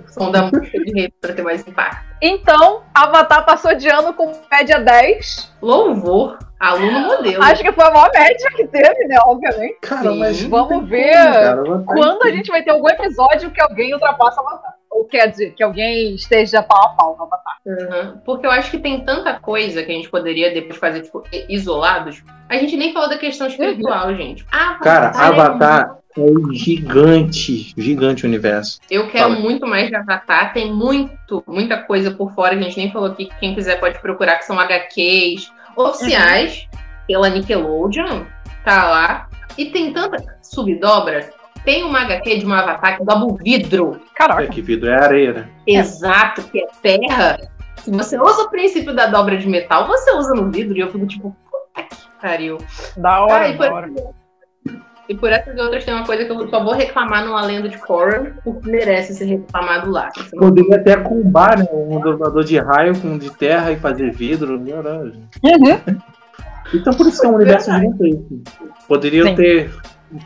Som 0.08 0.32
da 0.32 0.42
música 0.42 0.78
de 0.80 0.92
rei 0.92 1.12
pra 1.20 1.32
ter 1.32 1.42
mais 1.42 1.66
impacto. 1.66 2.04
Então, 2.20 2.82
Avatar 2.94 3.46
passou 3.46 3.74
de 3.74 3.88
ano 3.88 4.12
com 4.12 4.32
média 4.50 4.80
10. 4.80 5.52
Louvor. 5.62 6.38
Aluno 6.58 7.00
modelo. 7.00 7.42
Acho 7.42 7.62
que 7.62 7.72
foi 7.72 7.84
a 7.84 7.90
maior 7.90 8.10
média 8.12 8.50
que 8.54 8.66
teve, 8.66 9.06
né? 9.06 9.16
Obviamente. 9.24 9.78
Cara, 9.80 10.14
mas 10.14 10.42
não 10.42 10.50
Vamos 10.50 10.88
ver 10.88 11.14
como, 11.14 11.32
cara, 11.32 11.84
quando 11.86 12.22
a 12.24 12.30
gente 12.30 12.50
vai 12.50 12.62
ter 12.62 12.70
algum 12.70 12.88
episódio 12.88 13.50
que 13.50 13.62
alguém 13.62 13.94
ultrapassa 13.94 14.40
Avatar. 14.40 14.74
Ou 14.90 15.04
quer 15.04 15.28
dizer, 15.28 15.54
que 15.54 15.62
alguém 15.62 16.14
esteja 16.14 16.62
pau 16.62 16.84
a 16.84 16.88
pau 16.90 17.14
com 17.14 17.22
Avatar. 17.22 17.56
Uhum. 17.64 18.18
Porque 18.24 18.46
eu 18.46 18.50
acho 18.50 18.70
que 18.70 18.78
tem 18.78 19.04
tanta 19.04 19.38
coisa 19.38 19.82
que 19.82 19.92
a 19.92 19.94
gente 19.94 20.10
poderia 20.10 20.52
depois 20.52 20.78
fazer, 20.78 21.02
tipo, 21.02 21.22
isolados. 21.48 22.22
A 22.48 22.56
gente 22.56 22.76
nem 22.76 22.92
falou 22.92 23.08
da 23.08 23.18
questão 23.18 23.46
espiritual, 23.46 24.14
gente. 24.16 24.44
Avatar 24.50 24.80
Cara, 24.80 25.12
é 25.14 25.28
Avatar 25.28 26.00
é 26.16 26.54
gigante. 26.54 27.72
Gigante 27.76 28.24
o 28.24 28.28
universo. 28.28 28.80
Eu 28.90 29.08
quero 29.08 29.28
Fala. 29.28 29.40
muito 29.40 29.66
mais 29.66 29.88
de 29.88 29.94
Avatar. 29.94 30.52
Tem 30.52 30.72
muito, 30.72 31.42
muita 31.46 31.78
coisa 31.82 32.10
por 32.10 32.32
fora 32.34 32.56
que 32.56 32.60
a 32.60 32.64
gente 32.64 32.78
nem 32.78 32.90
falou 32.90 33.10
aqui. 33.10 33.26
que 33.26 33.38
Quem 33.38 33.54
quiser 33.54 33.78
pode 33.78 34.00
procurar, 34.00 34.38
que 34.38 34.44
são 34.44 34.58
HQs 34.58 35.52
oficiais 35.76 36.68
pela 37.06 37.28
Nickelodeon. 37.28 38.24
Tá 38.64 38.90
lá. 38.90 39.28
E 39.56 39.66
tem 39.66 39.92
tanta 39.92 40.38
subdobra. 40.42 41.30
Tem 41.70 41.84
uma 41.84 42.00
HQ 42.00 42.38
de 42.38 42.46
um 42.46 42.52
avatar 42.52 42.98
que 42.98 43.04
dobra 43.04 43.26
o 43.26 43.36
vidro. 43.36 44.00
É 44.40 44.46
que 44.48 44.60
vidro 44.60 44.90
é 44.90 45.04
areia, 45.04 45.32
né? 45.32 45.48
Exato, 45.64 46.42
que 46.42 46.58
é 46.58 46.66
terra. 46.82 47.38
Se 47.76 47.92
você 47.92 48.18
usa 48.18 48.42
o 48.42 48.50
princípio 48.50 48.92
da 48.92 49.06
dobra 49.06 49.36
de 49.36 49.48
metal, 49.48 49.86
você 49.86 50.10
usa 50.16 50.34
no 50.34 50.50
vidro. 50.50 50.76
E 50.76 50.80
eu 50.80 50.90
fico 50.90 51.06
tipo, 51.06 51.36
puta 51.48 51.86
que 51.88 51.96
pariu. 52.20 52.58
Da 52.96 53.24
hora, 53.24 53.52
da 53.52 53.56
por, 53.56 53.72
hora. 53.72 53.90
e 55.08 55.14
por 55.14 55.30
essas 55.30 55.56
e 55.56 55.60
outras 55.60 55.84
tem 55.84 55.94
uma 55.94 56.04
coisa 56.04 56.24
que 56.24 56.32
eu 56.32 56.48
só 56.48 56.64
vou 56.64 56.74
reclamar 56.74 57.24
numa 57.24 57.40
lenda 57.42 57.68
de 57.68 57.78
Korra, 57.78 58.36
porque 58.42 58.68
merece 58.68 59.14
ser 59.14 59.26
reclamado 59.26 59.92
lá. 59.92 60.10
Poderia 60.36 60.74
até 60.74 60.96
combar, 60.96 61.56
né? 61.56 61.68
Um 61.72 62.00
dublador 62.00 62.42
de 62.42 62.58
raio 62.58 63.00
com 63.00 63.08
um 63.08 63.18
de 63.18 63.30
terra 63.30 63.70
e 63.70 63.76
fazer 63.76 64.10
vidro. 64.10 64.58
Verdade. 64.58 65.22
Então 66.74 66.92
por 66.94 67.06
isso 67.06 67.20
que 67.20 67.26
é 67.26 67.30
um 67.30 67.36
universo 67.36 67.70
gigantesco. 67.72 68.42
Poderiam 68.88 69.28
Sim. 69.28 69.34
ter 69.36 69.70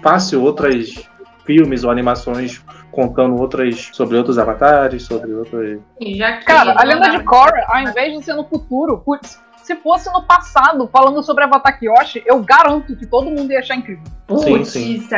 fácil 0.02 0.42
outras 0.42 1.06
filmes 1.44 1.84
ou 1.84 1.90
animações 1.90 2.62
contando 2.90 3.36
outras 3.36 3.90
sobre 3.92 4.16
outros 4.16 4.38
avatares, 4.38 5.02
sobre 5.02 5.32
outras. 5.32 5.80
Já 6.00 6.38
que 6.38 6.44
Cara, 6.44 6.74
a 6.76 6.84
lenda 6.84 7.10
de 7.10 7.22
Korra, 7.24 7.64
ao 7.68 7.82
invés 7.82 8.16
de 8.16 8.24
ser 8.24 8.34
no 8.34 8.44
futuro, 8.44 8.98
putz, 8.98 9.40
se 9.62 9.74
fosse 9.76 10.12
no 10.12 10.22
passado, 10.22 10.88
falando 10.92 11.22
sobre 11.22 11.44
Avatar 11.44 11.78
Kyoshi, 11.78 12.22
eu 12.26 12.42
garanto 12.42 12.94
que 12.96 13.06
todo 13.06 13.30
mundo 13.30 13.50
ia 13.50 13.60
achar 13.60 13.76
incrível. 13.76 14.04
Putz, 14.26 14.68
Sim, 14.68 15.00
sim. 15.00 15.08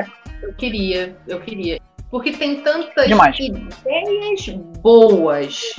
eu 0.43 0.55
queria, 0.55 1.17
eu 1.27 1.41
queria. 1.41 1.81
Porque 2.11 2.33
tem 2.33 2.61
tantas 2.61 3.09
Demais. 3.09 3.37
ideias 3.39 4.49
boas 4.81 5.75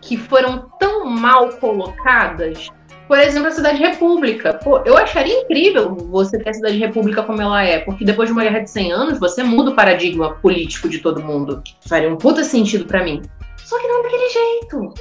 que 0.00 0.16
foram 0.16 0.68
tão 0.78 1.04
mal 1.04 1.48
colocadas. 1.50 2.68
Por 3.08 3.18
exemplo, 3.18 3.48
a 3.48 3.50
Cidade 3.50 3.78
República. 3.78 4.52
Pô, 4.52 4.82
eu 4.84 4.94
acharia 4.96 5.40
incrível 5.40 5.94
você 5.94 6.38
ter 6.38 6.50
a 6.50 6.52
Cidade 6.52 6.76
República 6.76 7.22
como 7.22 7.40
ela 7.40 7.64
é, 7.64 7.78
porque 7.78 8.04
depois 8.04 8.28
de 8.28 8.34
uma 8.34 8.42
guerra 8.42 8.60
de 8.60 8.70
100 8.70 8.92
anos, 8.92 9.18
você 9.18 9.42
muda 9.42 9.70
o 9.70 9.74
paradigma 9.74 10.34
político 10.34 10.90
de 10.90 10.98
todo 10.98 11.22
mundo. 11.22 11.62
Faria 11.88 12.12
um 12.12 12.18
puta 12.18 12.44
sentido 12.44 12.84
pra 12.84 13.02
mim. 13.02 13.22
Só 13.56 13.80
que 13.80 13.88
não 13.88 14.02
daquele 14.02 14.28
jeito. 14.28 14.94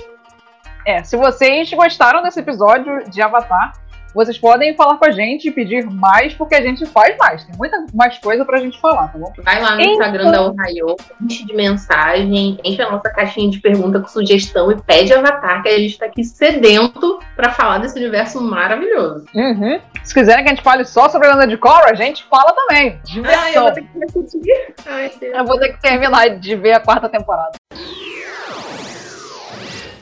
É, 0.86 1.04
se 1.04 1.18
vocês 1.18 1.70
gostaram 1.74 2.24
desse 2.24 2.40
episódio 2.40 3.10
de 3.10 3.22
Avatar, 3.22 3.74
vocês 4.14 4.38
podem 4.38 4.76
falar 4.76 4.98
com 4.98 5.06
a 5.06 5.12
gente 5.12 5.48
e 5.48 5.52
pedir 5.52 5.86
mais, 5.90 6.34
porque 6.34 6.56
a 6.56 6.62
gente 6.62 6.86
faz 6.86 7.16
mais. 7.18 7.44
Tem 7.44 7.56
muita 7.58 7.86
mais 7.94 8.18
coisa 8.18 8.44
pra 8.46 8.58
gente 8.60 8.80
falar, 8.80 9.08
tá 9.10 9.18
bom? 9.18 9.32
Vai 9.44 9.62
lá 9.62 9.76
no 9.76 9.82
Então- 9.82 9.94
Instagram 9.94 10.32
da 10.32 10.42
Ohio, 10.44 10.96
enche 11.22 11.46
de 11.46 11.54
mensagem, 11.54 12.58
enche 12.64 12.82
a 12.82 12.90
nossa 12.92 13.10
caixinha 13.10 13.50
de 13.50 13.60
pergunta 13.60 14.00
com 14.00 14.08
sugestão 14.08 14.72
e 14.72 14.82
pede 14.82 15.14
Avatar, 15.14 15.62
que 15.62 15.70
a 15.70 15.78
gente 15.80 15.98
tá 15.98 16.06
aqui 16.08 16.24
sedento 16.24 17.20
pra 17.36 17.52
falar 17.52 17.78
desse 17.80 17.98
universo 18.00 18.42
maravilhoso. 18.42 19.26
Uhum. 19.36 19.80
Se 20.04 20.14
quiserem 20.14 20.44
que 20.44 20.52
a 20.52 20.56
gente 20.56 20.64
fale 20.64 20.86
só 20.86 21.10
sobre 21.10 21.28
a 21.28 21.32
lenda 21.32 21.48
de 21.48 21.58
Korra, 21.58 21.86
a 21.92 21.94
gente 21.96 22.24
fala 22.26 22.54
também. 22.54 23.00
Diversão. 23.06 23.42
Ai, 23.44 23.58
eu 23.58 23.62
vou 23.64 23.72
ter 23.72 23.82
que 23.84 24.04
assistir. 24.04 24.74
Ai, 24.86 25.12
Deus. 25.20 25.38
Eu 25.38 25.46
vou 25.46 25.60
ter 25.60 25.70
que 25.74 25.82
terminar 25.82 26.30
de 26.40 26.56
ver 26.56 26.74
a 26.74 26.80
quarta 26.80 27.08
temporada. 27.10 27.52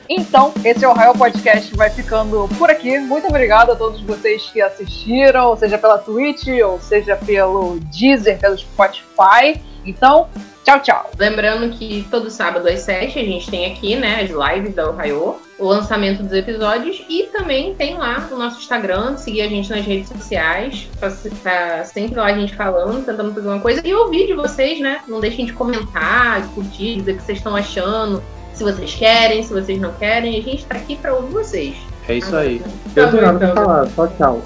Então, 0.08 0.52
esse 0.64 0.84
é 0.84 0.88
o 0.88 0.92
Raio 0.92 1.14
Podcast 1.14 1.74
vai 1.74 1.90
ficando 1.90 2.48
por 2.56 2.70
aqui. 2.70 2.98
Muito 2.98 3.26
obrigado 3.26 3.72
a 3.72 3.76
todos 3.76 4.00
vocês 4.02 4.48
que 4.50 4.60
assistiram, 4.60 5.56
seja 5.56 5.76
pela 5.78 5.98
Twitch, 5.98 6.46
ou 6.64 6.80
seja 6.80 7.16
pelo 7.16 7.80
Deezer, 7.80 8.38
pelo 8.38 8.56
Spotify. 8.56 9.60
Então, 9.84 10.28
tchau, 10.64 10.80
tchau. 10.80 11.10
Lembrando 11.18 11.76
que 11.76 12.06
todo 12.10 12.30
sábado 12.30 12.68
às 12.68 12.80
7 12.80 13.18
a 13.18 13.24
gente 13.24 13.50
tem 13.50 13.66
aqui, 13.66 13.96
né, 13.96 14.20
as 14.22 14.30
lives 14.30 14.74
da 14.74 14.90
Ohio, 14.90 15.36
o 15.58 15.66
lançamento 15.66 16.22
dos 16.22 16.32
episódios 16.32 17.04
e 17.08 17.24
também 17.32 17.74
tem 17.74 17.96
lá 17.96 18.28
o 18.30 18.36
nosso 18.36 18.58
Instagram, 18.58 19.16
seguir 19.16 19.42
a 19.42 19.48
gente 19.48 19.70
nas 19.70 19.84
redes 19.84 20.08
sociais, 20.08 20.88
pra 21.00 21.10
tá 21.42 21.84
sempre 21.84 22.16
lá 22.16 22.26
a 22.26 22.34
gente 22.34 22.54
falando, 22.54 23.04
tentando 23.04 23.32
fazer 23.32 23.48
uma 23.48 23.60
coisa 23.60 23.80
e 23.84 23.94
ouvir 23.94 24.26
de 24.26 24.34
vocês, 24.34 24.80
né? 24.80 25.00
Não 25.08 25.20
deixem 25.20 25.46
de 25.46 25.52
comentar, 25.52 26.42
de 26.42 26.48
curtir, 26.48 26.96
dizer 26.96 27.12
o 27.12 27.16
que 27.16 27.22
vocês 27.22 27.38
estão 27.38 27.56
achando, 27.56 28.22
se 28.56 28.64
vocês 28.64 28.94
querem, 28.94 29.42
se 29.42 29.52
vocês 29.52 29.78
não 29.78 29.92
querem, 29.92 30.38
a 30.38 30.42
gente 30.42 30.64
tá 30.64 30.76
aqui 30.76 30.96
pra 30.96 31.12
ouvir 31.12 31.30
vocês. 31.30 31.76
É 32.08 32.14
isso 32.14 32.34
aí. 32.34 32.60
Tá 32.94 33.02
Eu 33.02 33.10
tenho 33.10 33.22
nada 33.22 33.38
pra 33.38 33.48
então. 33.48 33.64
falar, 33.64 33.86
só 33.90 34.06
tchau. 34.06 34.42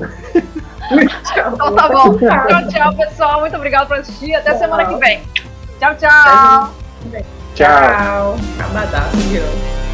Então 0.91 1.74
tá 1.77 1.89
bom. 1.89 2.19
Tchau, 2.19 2.69
tchau, 2.69 2.97
pessoal. 2.97 3.41
Muito 3.41 3.55
obrigado 3.55 3.87
por 3.87 3.99
assistir. 3.99 4.35
Até 4.35 4.59
semana 4.59 4.87
que 4.87 4.97
vem. 4.97 5.23
Tchau, 5.78 5.95
tchau. 5.95 6.74
Tchau. 7.55 8.37
Abadaço, 8.59 9.16
viu? 9.28 9.89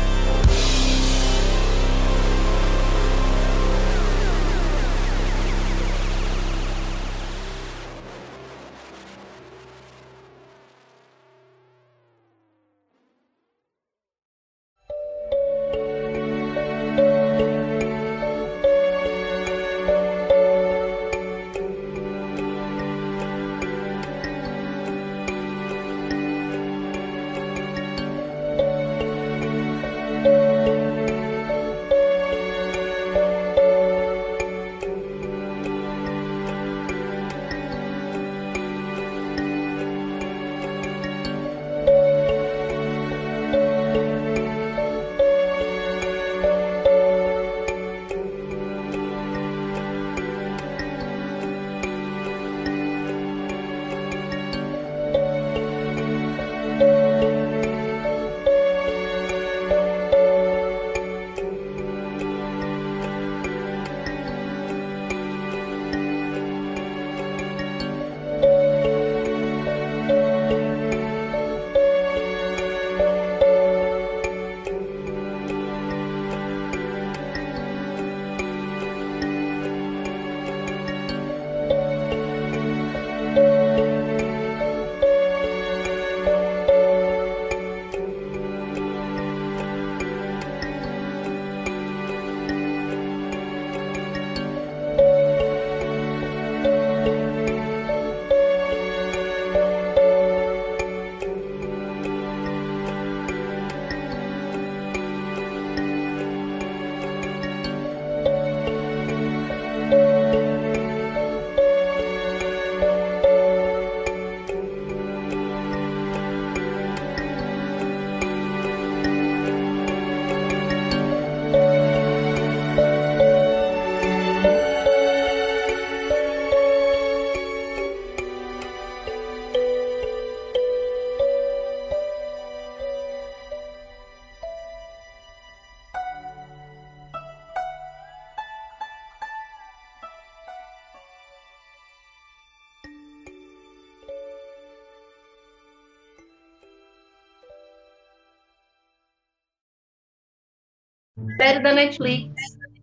Série 151.36 151.60
da 151.60 151.72
Netflix. 151.72 152.32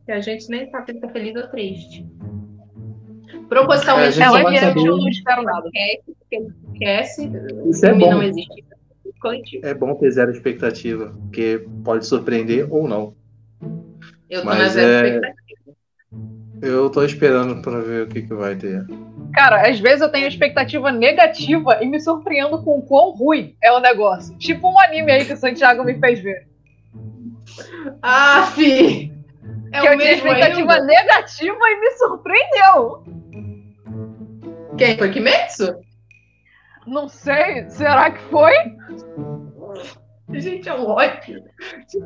Que 0.06 0.12
a 0.12 0.20
gente 0.20 0.50
nem 0.50 0.70
sabe 0.70 0.94
se 0.94 1.00
tá 1.00 1.08
feliz 1.10 1.36
ou 1.36 1.48
triste. 1.48 2.06
É, 3.32 3.36
a 3.36 3.48
Propositalmente, 3.48 4.12
gente 4.14 4.26
saber- 4.60 4.84
não 4.84 5.08
espero 5.10 5.44
nada. 5.44 5.62
Porque 5.64 6.48
esquece. 6.74 7.32
Isso 7.68 7.86
é 7.86 7.94
bom. 7.94 8.12
não 8.12 8.24
existe. 8.24 8.64
Coletivo. 9.22 9.66
É 9.66 9.74
bom 9.74 9.96
ter 9.96 10.12
zero 10.12 10.32
expectativa, 10.32 11.16
porque 11.22 11.66
pode 11.86 12.06
surpreender 12.06 12.68
ou 12.74 12.88
não. 12.90 13.16
Eu 14.30 14.42
tô 14.42 14.50
na 14.50 14.56
Mas 14.56 14.74
zero 14.74 15.08
é. 15.08 15.10
expectativa. 15.10 15.44
Eu 16.62 16.90
tô 16.90 17.04
esperando 17.04 17.62
pra 17.62 17.80
ver 17.80 18.04
o 18.04 18.08
que, 18.08 18.22
que 18.24 18.34
vai 18.34 18.56
ter. 18.56 18.86
Cara, 19.34 19.70
às 19.70 19.80
vezes 19.80 20.02
eu 20.02 20.10
tenho 20.12 20.28
expectativa 20.28 20.92
negativa 20.92 21.82
e 21.82 21.88
me 21.88 22.00
surpreendo 22.02 22.62
com 22.64 22.80
o 22.80 22.82
quão 22.82 23.12
ruim 23.12 23.56
é 23.64 23.72
o 23.72 23.80
negócio. 23.80 24.38
Tipo 24.38 24.70
um 24.70 24.80
anime 24.80 25.12
aí 25.12 25.26
que 25.26 25.34
o 25.34 25.38
Santiago 25.38 25.84
me 25.86 25.98
fez 26.00 26.20
ver. 26.20 26.48
Ah, 28.02 28.44
fi! 28.54 29.12
É 29.72 29.82
que 29.82 29.88
o 29.88 29.94
eu 29.94 29.98
tinha 29.98 30.14
expectativa 30.14 30.74
ainda? 30.74 30.86
negativa 30.86 31.70
e 31.70 31.80
me 31.80 31.92
surpreendeu. 31.92 33.04
Quem 34.78 34.98
foi 34.98 35.10
Kimetsu? 35.12 35.76
Não 36.86 37.08
sei, 37.08 37.70
será 37.70 38.12
que 38.12 38.22
foi? 38.26 38.54
Gente, 40.30 40.68
é 40.68 40.74
um 40.74 40.88
ódio. 40.88 41.44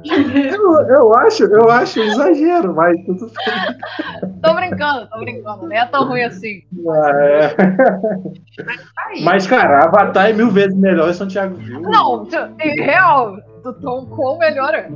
Eu, 0.03 0.87
eu 0.87 1.15
acho, 1.15 1.43
eu 1.45 1.69
acho 1.69 2.01
exagero, 2.01 2.75
mas 2.75 2.97
tudo 3.05 3.27
bem. 3.27 4.35
Tô 4.41 4.53
brincando, 4.53 5.07
tô 5.09 5.19
brincando. 5.19 5.67
Nem 5.67 5.79
é 5.79 5.85
tão 5.85 6.07
ruim 6.07 6.23
assim. 6.23 6.61
É. 7.13 7.55
Mas, 9.23 9.47
cara, 9.47 9.85
Avatar 9.85 10.29
é 10.29 10.33
mil 10.33 10.49
vezes 10.49 10.75
melhor 10.75 11.09
e 11.09 11.13
Santiago 11.13 11.55
viu. 11.55 11.79
Não, 11.81 12.27
em 12.59 12.81
real, 12.81 13.37
do 13.63 13.73
Tom 13.73 14.05
Cole 14.07 14.39
melhor 14.39 14.73
é. 14.73 14.89